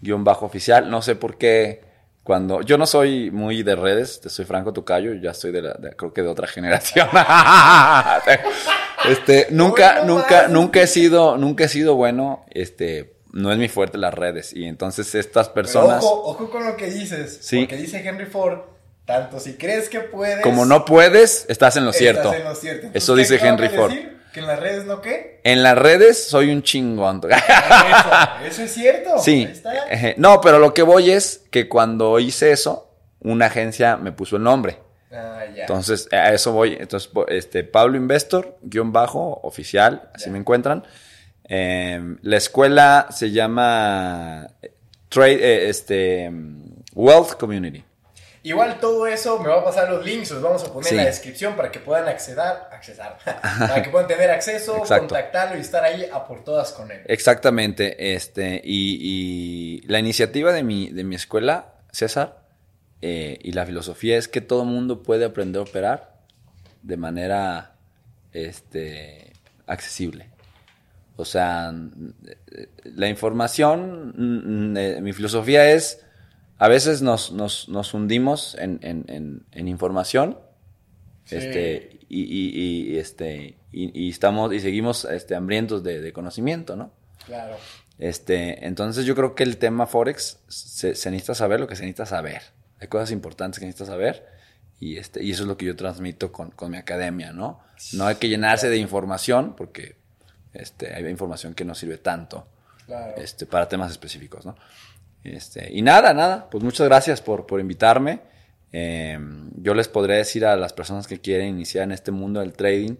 guion 0.00 0.24
bajo 0.24 0.46
oficial. 0.46 0.90
No 0.90 1.02
sé 1.02 1.14
por 1.14 1.38
qué 1.38 1.91
cuando... 2.22 2.62
Yo 2.62 2.78
no 2.78 2.86
soy 2.86 3.30
muy 3.30 3.62
de 3.62 3.74
redes, 3.76 4.20
te 4.20 4.28
soy 4.30 4.44
franco 4.44 4.72
tocayo, 4.72 5.14
ya 5.14 5.30
estoy 5.32 5.52
de 5.52 5.62
la, 5.62 5.72
de- 5.74 5.96
creo 5.96 6.12
que 6.12 6.22
de 6.22 6.28
otra 6.28 6.46
generación. 6.46 7.08
este, 9.08 9.48
nunca, 9.50 10.04
nunca, 10.04 10.48
nunca 10.48 10.82
he 10.82 10.86
sido, 10.86 11.36
nunca 11.36 11.64
he 11.64 11.68
sido 11.68 11.94
bueno, 11.94 12.44
este, 12.50 13.14
no 13.32 13.50
es 13.52 13.58
mi 13.58 13.68
fuerte 13.68 13.98
las 13.98 14.14
redes. 14.14 14.52
Y 14.54 14.64
entonces 14.64 15.14
estas 15.14 15.48
Pero 15.48 15.54
personas... 15.54 16.04
ojo, 16.04 16.30
ojo 16.30 16.50
con 16.50 16.64
lo 16.64 16.76
que 16.76 16.90
dices. 16.90 17.38
Sí. 17.42 17.60
Porque 17.60 17.76
dice 17.76 18.06
Henry 18.06 18.26
Ford, 18.26 18.60
tanto 19.04 19.40
si 19.40 19.54
crees 19.54 19.88
que 19.88 20.00
puedes... 20.00 20.40
Como 20.42 20.64
no 20.64 20.84
puedes, 20.84 21.46
estás 21.48 21.76
en 21.76 21.84
lo 21.84 21.90
estás 21.90 22.00
cierto. 22.02 22.32
en 22.34 22.44
lo 22.44 22.54
cierto. 22.54 22.86
Entonces, 22.86 23.02
Eso 23.02 23.14
¿qué 23.14 23.20
dice 23.20 23.38
Henry 23.46 23.68
Ford. 23.68 23.90
decir? 23.90 24.21
¿Que 24.32 24.40
en 24.40 24.46
las 24.46 24.58
redes 24.58 24.84
no 24.86 25.00
qué? 25.00 25.40
En 25.44 25.62
las 25.62 25.76
redes 25.76 26.24
soy 26.28 26.50
un 26.50 26.62
chingón. 26.62 27.20
Eso, 27.24 28.46
eso 28.46 28.62
es 28.62 28.72
cierto. 28.72 29.18
sí. 29.22 29.48
No, 30.16 30.40
pero 30.40 30.58
lo 30.58 30.72
que 30.72 30.82
voy 30.82 31.10
es 31.10 31.44
que 31.50 31.68
cuando 31.68 32.18
hice 32.18 32.52
eso, 32.52 32.90
una 33.20 33.46
agencia 33.46 33.96
me 33.96 34.12
puso 34.12 34.36
el 34.36 34.42
nombre. 34.42 34.78
Ah, 35.12 35.40
ya. 35.54 35.62
Entonces, 35.62 36.08
a 36.12 36.32
eso 36.32 36.52
voy. 36.52 36.76
Entonces, 36.80 37.10
este, 37.28 37.64
Pablo 37.64 37.96
Investor, 37.98 38.56
guion 38.62 38.92
bajo, 38.92 39.40
oficial, 39.42 40.08
así 40.14 40.26
Ya. 40.26 40.32
me 40.32 40.38
encuentran. 40.38 40.84
Eh, 41.48 42.00
la 42.22 42.36
escuela 42.38 43.08
se 43.10 43.30
llama 43.30 44.46
Trade, 45.10 45.34
eh, 45.34 45.68
este, 45.68 46.30
Wealth 46.94 47.34
Community. 47.34 47.84
Igual 48.44 48.80
todo 48.80 49.06
eso 49.06 49.38
me 49.38 49.48
va 49.48 49.60
a 49.60 49.64
pasar 49.64 49.88
los 49.88 50.04
links, 50.04 50.30
los 50.32 50.42
vamos 50.42 50.64
a 50.64 50.72
poner 50.72 50.88
Sí. 50.88 50.94
en 50.96 51.02
la 51.02 51.06
descripción 51.06 51.54
para 51.54 51.70
que 51.70 51.78
puedan 51.78 52.08
acceder, 52.08 52.38
accesar, 52.72 53.18
para 53.58 53.82
que 53.82 53.90
puedan 53.90 54.08
tener 54.08 54.30
acceso, 54.30 54.78
Exacto. 54.78 55.06
contactarlo 55.08 55.56
y 55.56 55.60
estar 55.60 55.84
ahí 55.84 56.06
a 56.12 56.26
por 56.26 56.42
todas 56.42 56.72
con 56.72 56.90
él. 56.90 57.02
Exactamente, 57.06 58.14
este, 58.14 58.60
y, 58.64 59.80
y 59.82 59.86
la 59.86 60.00
iniciativa 60.00 60.52
de 60.52 60.64
mi, 60.64 60.88
de 60.90 61.04
mi 61.04 61.14
escuela, 61.14 61.74
César, 61.92 62.42
eh, 63.00 63.38
y 63.42 63.52
la 63.52 63.64
filosofía 63.64 64.16
es 64.18 64.26
que 64.28 64.40
todo 64.40 64.64
mundo 64.64 65.02
puede 65.02 65.24
aprender 65.24 65.60
a 65.60 65.62
operar 65.62 66.12
de 66.82 66.96
manera 66.96 67.74
este, 68.32 69.32
accesible. 69.66 70.30
O 71.16 71.24
sea, 71.24 71.72
eh, 72.52 72.68
la 72.84 73.08
información, 73.08 74.74
eh, 74.76 74.98
mi 75.02 75.12
filosofía 75.12 75.70
es, 75.70 76.00
a 76.64 76.68
veces 76.68 77.02
nos, 77.02 77.32
nos, 77.32 77.68
nos 77.68 77.92
hundimos 77.94 78.54
en, 78.56 78.78
en- 78.82 79.04
en- 79.08 79.46
en 79.50 79.68
información 79.68 80.38
Sí. 81.24 81.36
este, 81.36 82.00
y, 82.08 82.22
y- 82.22 82.92
y, 82.94 82.98
este, 82.98 83.56
y, 83.72 84.06
y 84.06 84.10
estamos 84.10 84.52
y 84.52 84.60
seguimos 84.60 85.04
este, 85.04 85.34
hambrientos 85.34 85.82
de, 85.82 86.00
de 86.00 86.12
conocimiento, 86.12 86.74
¿no? 86.76 86.92
Claro. 87.26 87.56
Este, 87.98 88.66
entonces 88.66 89.04
yo 89.06 89.14
creo 89.14 89.34
que 89.34 89.44
el 89.44 89.56
tema 89.58 89.86
Forex 89.86 90.40
se, 90.48 90.94
se 90.94 91.10
necesita 91.10 91.34
saber 91.34 91.60
lo 91.60 91.66
que 91.68 91.76
se 91.76 91.82
necesita 91.82 92.06
saber. 92.06 92.42
Hay 92.80 92.88
cosas 92.88 93.12
importantes 93.12 93.60
que 93.60 93.66
necesitas 93.66 93.88
saber 93.88 94.26
y, 94.80 94.96
este, 94.96 95.22
y 95.22 95.30
eso 95.30 95.42
es 95.42 95.48
lo 95.48 95.56
que 95.56 95.66
yo 95.66 95.76
transmito 95.76 96.32
con, 96.32 96.50
con 96.50 96.70
mi 96.72 96.76
academia, 96.76 97.32
¿no? 97.32 97.60
No 97.92 98.06
hay 98.06 98.16
que 98.16 98.28
llenarse 98.28 98.68
de 98.68 98.78
información 98.78 99.54
porque 99.56 99.96
este, 100.54 100.92
hay 100.94 101.06
información 101.06 101.54
que 101.54 101.64
no 101.64 101.74
sirve 101.74 101.98
tanto 101.98 102.46
Claro. 102.86 103.14
este, 103.16 103.46
para 103.46 103.68
temas 103.68 103.92
específicos, 103.92 104.44
¿no? 104.44 104.56
Este, 105.24 105.68
y 105.72 105.82
nada, 105.82 106.12
nada, 106.14 106.48
pues 106.50 106.64
muchas 106.64 106.86
gracias 106.88 107.20
por, 107.20 107.46
por 107.46 107.60
invitarme. 107.60 108.20
Eh, 108.72 109.18
yo 109.56 109.74
les 109.74 109.88
podría 109.88 110.16
decir 110.16 110.44
a 110.46 110.56
las 110.56 110.72
personas 110.72 111.06
que 111.06 111.20
quieren 111.20 111.48
iniciar 111.48 111.84
en 111.84 111.92
este 111.92 112.10
mundo 112.10 112.40
del 112.40 112.54
trading 112.54 112.96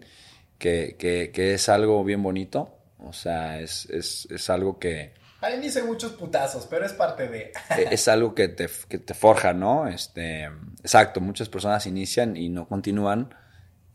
que, 0.57 0.95
que, 0.97 1.31
que 1.33 1.55
es 1.55 1.69
algo 1.69 2.03
bien 2.03 2.23
bonito. 2.23 2.77
O 2.99 3.11
sea, 3.11 3.59
es, 3.59 3.85
es, 3.89 4.27
es 4.31 4.49
algo 4.49 4.79
que... 4.79 5.13
Inicio 5.57 5.81
hay 5.81 5.87
muchos 5.87 6.13
putazos, 6.13 6.65
pero 6.69 6.85
es 6.85 6.93
parte 6.93 7.27
de... 7.27 7.51
E, 7.77 7.87
es 7.91 8.07
algo 8.07 8.33
que 8.33 8.47
te, 8.47 8.69
que 8.87 8.97
te 8.97 9.13
forja, 9.13 9.53
¿no? 9.53 9.87
Este, 9.87 10.45
exacto, 10.81 11.19
muchas 11.19 11.49
personas 11.49 11.85
inician 11.85 12.37
y 12.37 12.47
no 12.47 12.65
continúan 12.65 13.35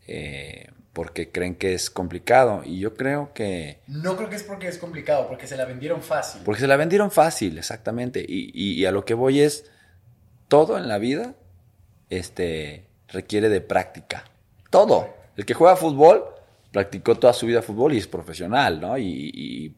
eh, 0.05 0.69
porque 0.93 1.31
creen 1.31 1.55
que 1.55 1.73
es 1.73 1.89
complicado. 1.89 2.61
Y 2.65 2.79
yo 2.79 2.93
creo 2.93 3.31
que... 3.33 3.79
No 3.87 4.17
creo 4.17 4.29
que 4.29 4.35
es 4.35 4.43
porque 4.43 4.67
es 4.67 4.77
complicado, 4.77 5.27
porque 5.27 5.47
se 5.47 5.57
la 5.57 5.65
vendieron 5.65 6.01
fácil. 6.01 6.41
Porque 6.43 6.61
se 6.61 6.67
la 6.67 6.77
vendieron 6.77 7.11
fácil, 7.11 7.57
exactamente. 7.57 8.25
Y, 8.27 8.51
y, 8.53 8.73
y 8.73 8.85
a 8.85 8.91
lo 8.91 9.05
que 9.05 9.13
voy 9.13 9.41
es, 9.41 9.65
todo 10.47 10.77
en 10.77 10.87
la 10.87 10.97
vida 10.97 11.35
este, 12.09 12.85
requiere 13.07 13.49
de 13.49 13.61
práctica. 13.61 14.25
Todo. 14.69 15.15
El 15.37 15.45
que 15.45 15.53
juega 15.53 15.75
fútbol 15.75 16.25
practicó 16.71 17.15
toda 17.15 17.33
su 17.33 17.45
vida 17.45 17.61
fútbol 17.61 17.93
y 17.93 17.97
es 17.97 18.07
profesional, 18.07 18.79
¿no? 18.79 18.97
Y, 18.97 19.31
y 19.33 19.75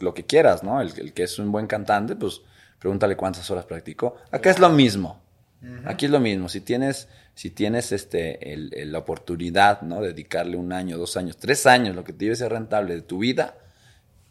lo 0.00 0.14
que 0.14 0.24
quieras, 0.24 0.62
¿no? 0.62 0.80
El, 0.80 0.92
el, 0.98 1.12
que 1.12 1.24
es 1.24 1.38
un 1.38 1.52
buen 1.52 1.66
cantante, 1.66 2.16
pues 2.16 2.40
pregúntale 2.78 3.16
cuántas 3.16 3.50
horas 3.50 3.64
practicó. 3.64 4.16
Acá 4.30 4.50
es 4.50 4.58
lo 4.58 4.68
mismo. 4.70 5.21
Uh 5.62 5.66
-huh. 5.66 5.82
Aquí 5.90 6.06
es 6.06 6.10
lo 6.10 6.20
mismo. 6.20 6.48
Si 6.48 6.60
tienes, 6.60 7.08
si 7.34 7.50
tienes 7.50 7.92
este, 7.92 8.52
el, 8.52 8.72
el, 8.74 8.92
la 8.92 8.98
oportunidad, 8.98 9.82
¿no? 9.82 10.00
De 10.00 10.08
dedicarle 10.08 10.56
un 10.56 10.72
año, 10.72 10.98
dos 10.98 11.16
años, 11.16 11.36
tres 11.36 11.66
años, 11.66 11.94
lo 11.94 12.04
que 12.04 12.12
te 12.12 12.24
lleve 12.24 12.36
ser 12.36 12.52
rentable 12.52 12.94
de 12.94 13.02
tu 13.02 13.18
vida, 13.18 13.54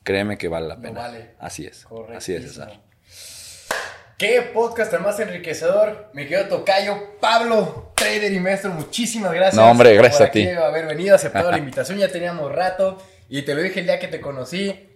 créeme 0.04 0.38
que 0.38 0.48
vale 0.48 0.68
la 0.68 0.76
pena. 0.76 0.94
No 0.94 1.00
vale. 1.00 1.32
Así 1.40 1.66
es. 1.66 1.88
Así 2.16 2.34
es, 2.36 2.44
César. 2.44 2.82
Qué 4.18 4.42
podcast 4.54 4.92
tan 4.92 5.02
más 5.02 5.20
enriquecedor. 5.20 6.12
Me 6.14 6.28
quedo 6.28 6.46
tocayo 6.46 7.18
Pablo, 7.20 7.92
trader 7.96 8.32
y 8.32 8.40
maestro. 8.40 8.70
Muchísimas 8.72 9.34
gracias. 9.34 9.56
No, 9.56 9.72
hombre, 9.72 9.96
gracias 9.96 10.20
por 10.20 10.28
a 10.28 10.32
ti. 10.32 10.48
haber 10.48 10.86
venido, 10.86 11.16
aceptado 11.16 11.50
la 11.50 11.58
invitación. 11.66 11.98
Ya 11.98 12.08
teníamos 12.08 12.52
rato 12.52 13.02
y 13.30 13.42
te 13.42 13.56
lo 13.56 13.62
dije 13.64 13.80
el 13.80 13.88
día 13.88 13.98
que 13.98 14.08
te 14.08 14.22
conocí. 14.22 14.90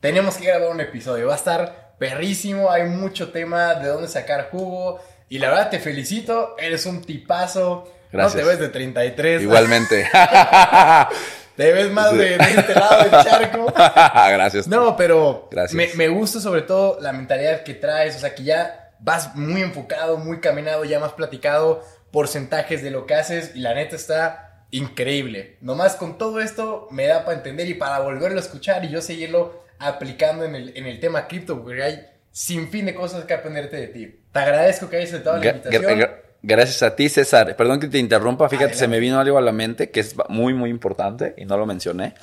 Tenemos 0.00 0.36
que 0.38 0.46
grabar 0.46 0.70
un 0.70 0.80
episodio. 0.80 1.28
Va 1.28 1.34
a 1.34 1.36
estar 1.36 1.94
perrísimo. 1.98 2.70
Hay 2.72 2.84
mucho 2.88 3.30
tema 3.30 3.74
de 3.76 3.86
dónde 3.86 4.08
sacar 4.08 4.50
jugo. 4.50 4.98
Y 5.28 5.38
la 5.38 5.50
verdad 5.50 5.70
te 5.70 5.78
felicito. 5.78 6.56
Eres 6.58 6.86
un 6.86 7.02
tipazo. 7.02 7.90
Gracias. 8.12 8.34
No 8.34 8.40
te 8.40 8.46
ves 8.48 8.60
de 8.60 8.68
33. 8.68 9.42
Igualmente. 9.42 10.08
Te 11.56 11.72
ves 11.72 11.90
más 11.92 12.10
sí. 12.10 12.16
de, 12.16 12.36
de, 12.36 12.50
este 12.56 12.74
lado 12.74 13.02
del 13.02 13.24
charco. 13.24 13.72
Gracias. 13.76 14.66
No, 14.66 14.96
pero 14.96 15.48
Gracias. 15.50 15.74
Me, 15.74 15.94
me, 15.94 16.08
gusta 16.08 16.40
sobre 16.40 16.62
todo 16.62 16.98
la 17.00 17.12
mentalidad 17.12 17.62
que 17.62 17.74
traes. 17.74 18.16
O 18.16 18.18
sea, 18.18 18.34
que 18.34 18.42
ya 18.42 18.92
vas 18.98 19.36
muy 19.36 19.62
enfocado, 19.62 20.16
muy 20.16 20.40
caminado, 20.40 20.84
ya 20.84 20.98
más 20.98 21.12
platicado 21.12 21.84
porcentajes 22.10 22.82
de 22.82 22.90
lo 22.90 23.06
que 23.06 23.14
haces. 23.14 23.52
Y 23.54 23.60
la 23.60 23.74
neta 23.74 23.94
está 23.94 24.66
increíble. 24.72 25.58
Nomás 25.60 25.94
con 25.94 26.18
todo 26.18 26.40
esto 26.40 26.88
me 26.90 27.06
da 27.06 27.24
para 27.24 27.36
entender 27.36 27.68
y 27.68 27.74
para 27.74 28.00
volverlo 28.00 28.38
a 28.38 28.42
escuchar 28.42 28.84
y 28.84 28.90
yo 28.90 29.00
seguirlo 29.00 29.62
aplicando 29.78 30.44
en 30.44 30.56
el, 30.56 30.76
en 30.76 30.86
el 30.86 30.98
tema 30.98 31.28
cripto. 31.28 31.62
Porque 31.62 31.82
hay 31.84 32.06
sin 32.32 32.68
fin 32.68 32.86
de 32.86 32.94
cosas 32.94 33.26
que 33.26 33.34
aprenderte 33.34 33.76
de 33.76 33.86
ti. 33.86 34.23
Te 34.34 34.40
agradezco 34.40 34.90
que 34.90 34.96
hayas 34.96 35.10
aceptado 35.10 35.38
la 35.38 35.48
invitación. 35.48 36.10
Gracias 36.42 36.82
a 36.82 36.94
ti, 36.96 37.08
César. 37.08 37.54
Perdón 37.56 37.78
que 37.78 37.86
te 37.86 37.98
interrumpa. 37.98 38.48
Fíjate, 38.48 38.64
Adelante. 38.64 38.78
se 38.80 38.88
me 38.88 38.98
vino 38.98 39.18
algo 39.20 39.38
a 39.38 39.40
la 39.40 39.52
mente 39.52 39.90
que 39.90 40.00
es 40.00 40.14
muy, 40.28 40.52
muy 40.52 40.70
importante 40.70 41.34
y 41.38 41.44
no 41.44 41.56
lo 41.56 41.66
mencioné. 41.66 42.14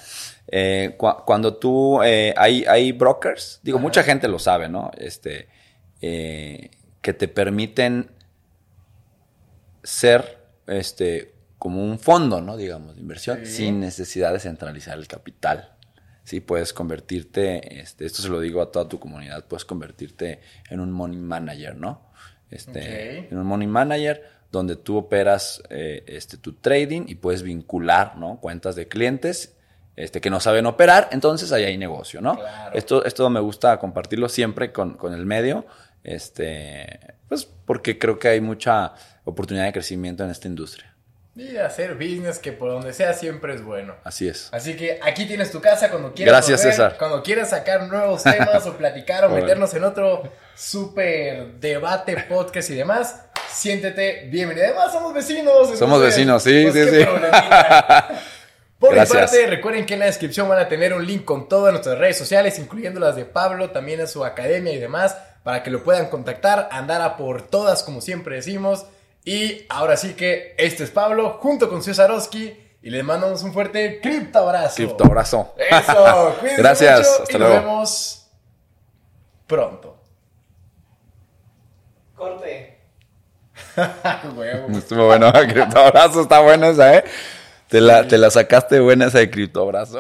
Eh, 0.48 0.94
cu 0.98 1.08
cuando 1.26 1.56
tú, 1.56 2.04
eh, 2.04 2.34
hay, 2.36 2.66
hay 2.66 2.92
brokers, 2.92 3.62
digo, 3.64 3.78
Ajá. 3.78 3.84
mucha 3.84 4.04
gente 4.04 4.28
lo 4.28 4.40
sabe, 4.40 4.68
¿no? 4.68 4.92
Este, 4.98 5.48
eh, 6.02 6.70
que 7.02 7.14
te 7.14 7.30
permiten 7.30 8.12
ser, 9.82 10.38
este, 10.68 11.34
como 11.58 11.82
un 11.82 11.98
fondo, 11.98 12.42
¿no? 12.42 12.58
Digamos, 12.58 12.96
de 12.96 13.02
inversión, 13.02 13.40
sí. 13.46 13.54
sin 13.54 13.80
necesidad 13.80 14.34
de 14.34 14.40
centralizar 14.40 14.98
el 14.98 15.08
capital. 15.08 15.78
Sí, 16.23 16.39
puedes 16.39 16.72
convertirte, 16.73 17.81
este, 17.81 18.06
esto 18.06 18.22
se 18.22 18.30
lo 18.30 18.39
digo 18.39 18.61
a 18.61 18.72
toda 18.72 18.88
tu 18.88 18.99
comunidad, 18.99 19.45
puedes 19.45 19.65
convertirte 19.65 20.39
en 20.69 20.80
un 20.80 20.91
money 20.91 21.18
manager, 21.18 21.76
¿no? 21.76 22.02
Este, 22.49 22.80
okay. 22.80 23.27
en 23.31 23.38
un 23.38 23.48
money 23.48 23.68
manager 23.68 24.23
donde 24.52 24.76
tú 24.76 24.98
operas 24.98 25.64
eh, 25.69 26.03
este, 26.07 26.38
tu 26.38 26.53
trading 26.53 27.03
y 27.07 27.15
puedes 27.15 27.41
vincular 27.41 28.18
¿no? 28.18 28.39
cuentas 28.41 28.76
de 28.76 28.89
clientes 28.89 29.56
este, 29.95 30.19
que 30.19 30.30
no 30.30 30.39
saben 30.39 30.65
operar, 30.65 31.10
entonces 31.11 31.52
ahí 31.52 31.64
hay 31.64 31.77
negocio, 31.77 32.22
¿no? 32.22 32.38
Claro. 32.38 32.76
Esto, 32.76 33.06
esto 33.06 33.30
me 33.30 33.39
gusta 33.39 33.77
compartirlo 33.77 34.30
siempre 34.30 34.72
con, 34.72 34.95
con, 34.95 35.14
el 35.14 35.26
medio, 35.26 35.65
este, 36.03 37.15
pues 37.27 37.45
porque 37.45 37.99
creo 37.99 38.18
que 38.18 38.30
hay 38.30 38.41
mucha 38.41 38.93
oportunidad 39.26 39.65
de 39.65 39.73
crecimiento 39.73 40.23
en 40.23 40.31
esta 40.31 40.48
industria. 40.48 40.91
Y 41.34 41.56
hacer 41.56 41.94
business 41.94 42.40
que 42.40 42.52
por 42.52 42.72
donde 42.72 42.91
sea 42.91 43.14
siempre 43.14 43.53
es 43.53 43.64
bueno. 43.64 43.95
Así 44.03 44.28
es. 44.28 44.49
Así 44.52 44.76
que 44.76 44.99
aquí 45.02 45.26
tienes 45.26 45.49
tu 45.49 45.62
casa 45.62 45.90
cuando 45.90 46.14
quieras. 46.14 46.34
Gracias, 46.34 46.62
César. 46.62 46.98
Cuando 46.99 47.24
quieras 47.24 47.52
sacar 47.52 47.88
nuevos 47.88 48.24
temas 48.24 48.66
o 48.68 48.74
platicar 48.74 49.24
o 49.24 49.30
meternos 49.30 49.74
en 49.74 49.86
otro 49.86 50.24
súper 50.56 51.53
debate, 51.53 52.18
podcast 52.28 52.70
y 52.72 52.76
demás, 52.76 53.22
siéntete 53.49 54.28
bienvenido. 54.30 54.68
Además, 54.68 54.91
somos 54.91 55.14
vecinos. 55.14 55.80
Somos 55.80 56.02
vecinos, 56.02 56.44
sí, 56.44 56.68
pues, 56.70 56.90
sí, 56.90 56.98
sí. 56.98 57.06
Por 58.78 58.99
mi 58.99 59.06
parte, 59.06 59.48
recuerden 59.48 59.86
que 59.86 59.94
en 59.94 60.02
la 60.02 60.08
descripción 60.08 60.49
van 60.49 60.60
a 60.60 60.68
tener 60.68 60.94
un 60.94 61.06
link 61.06 61.24
con 61.24 61.48
todas 61.48 61.72
nuestras 61.72 61.98
redes 61.98 62.18
sociales, 62.18 62.60
incluyendo 62.60 62.99
las 62.99 63.16
de 63.16 63.24
Pablo, 63.24 63.70
también 63.70 64.02
a 64.02 64.08
su 64.08 64.26
academia 64.26 64.74
y 64.74 64.80
demás, 64.80 65.16
para 65.44 65.64
que 65.64 65.70
lo 65.70 65.82
puedan 65.82 66.10
contactar, 66.10 66.68
andar 66.72 67.02
a 67.02 67.16
por 67.16 67.44
todas, 67.44 67.84
como 67.84 68.02
siempre 68.02 68.36
decimos. 68.36 68.86
Y 69.23 69.65
ahora 69.69 69.98
sí 69.98 70.14
que 70.14 70.56
este 70.57 70.84
es 70.84 70.91
Pablo, 70.91 71.38
junto 71.41 71.69
con 71.69 71.84
Cesarowski, 71.84 72.57
y 72.81 72.89
les 72.89 73.03
mandamos 73.03 73.43
un 73.43 73.53
fuerte 73.53 73.99
cripto 74.02 74.39
abrazo. 74.39 74.76
Cripto 74.76 75.06
abrazo. 75.06 75.53
Eso, 75.57 76.35
cuídense 76.39 76.61
Gracias, 76.61 76.99
mucho 76.99 77.23
hasta 77.23 77.35
y 77.35 77.39
luego. 77.39 77.53
nos 77.53 77.64
vemos 77.64 78.27
pronto. 79.45 79.98
Corte. 82.15 82.80
Huevo. 84.35 84.77
Estuvo 84.77 85.06
bueno, 85.06 85.31
cripto 85.49 85.80
abrazo, 85.80 86.22
está 86.22 86.39
buena 86.39 86.69
esa, 86.69 86.95
¿eh? 86.98 87.03
Te 87.68 87.80
la, 87.80 88.07
te 88.07 88.18
la 88.18 88.30
sacaste 88.31 88.80
buena 88.80 89.06
esa 89.06 89.19
de 89.19 89.30
cripto 89.30 89.61
abrazo. 89.61 89.99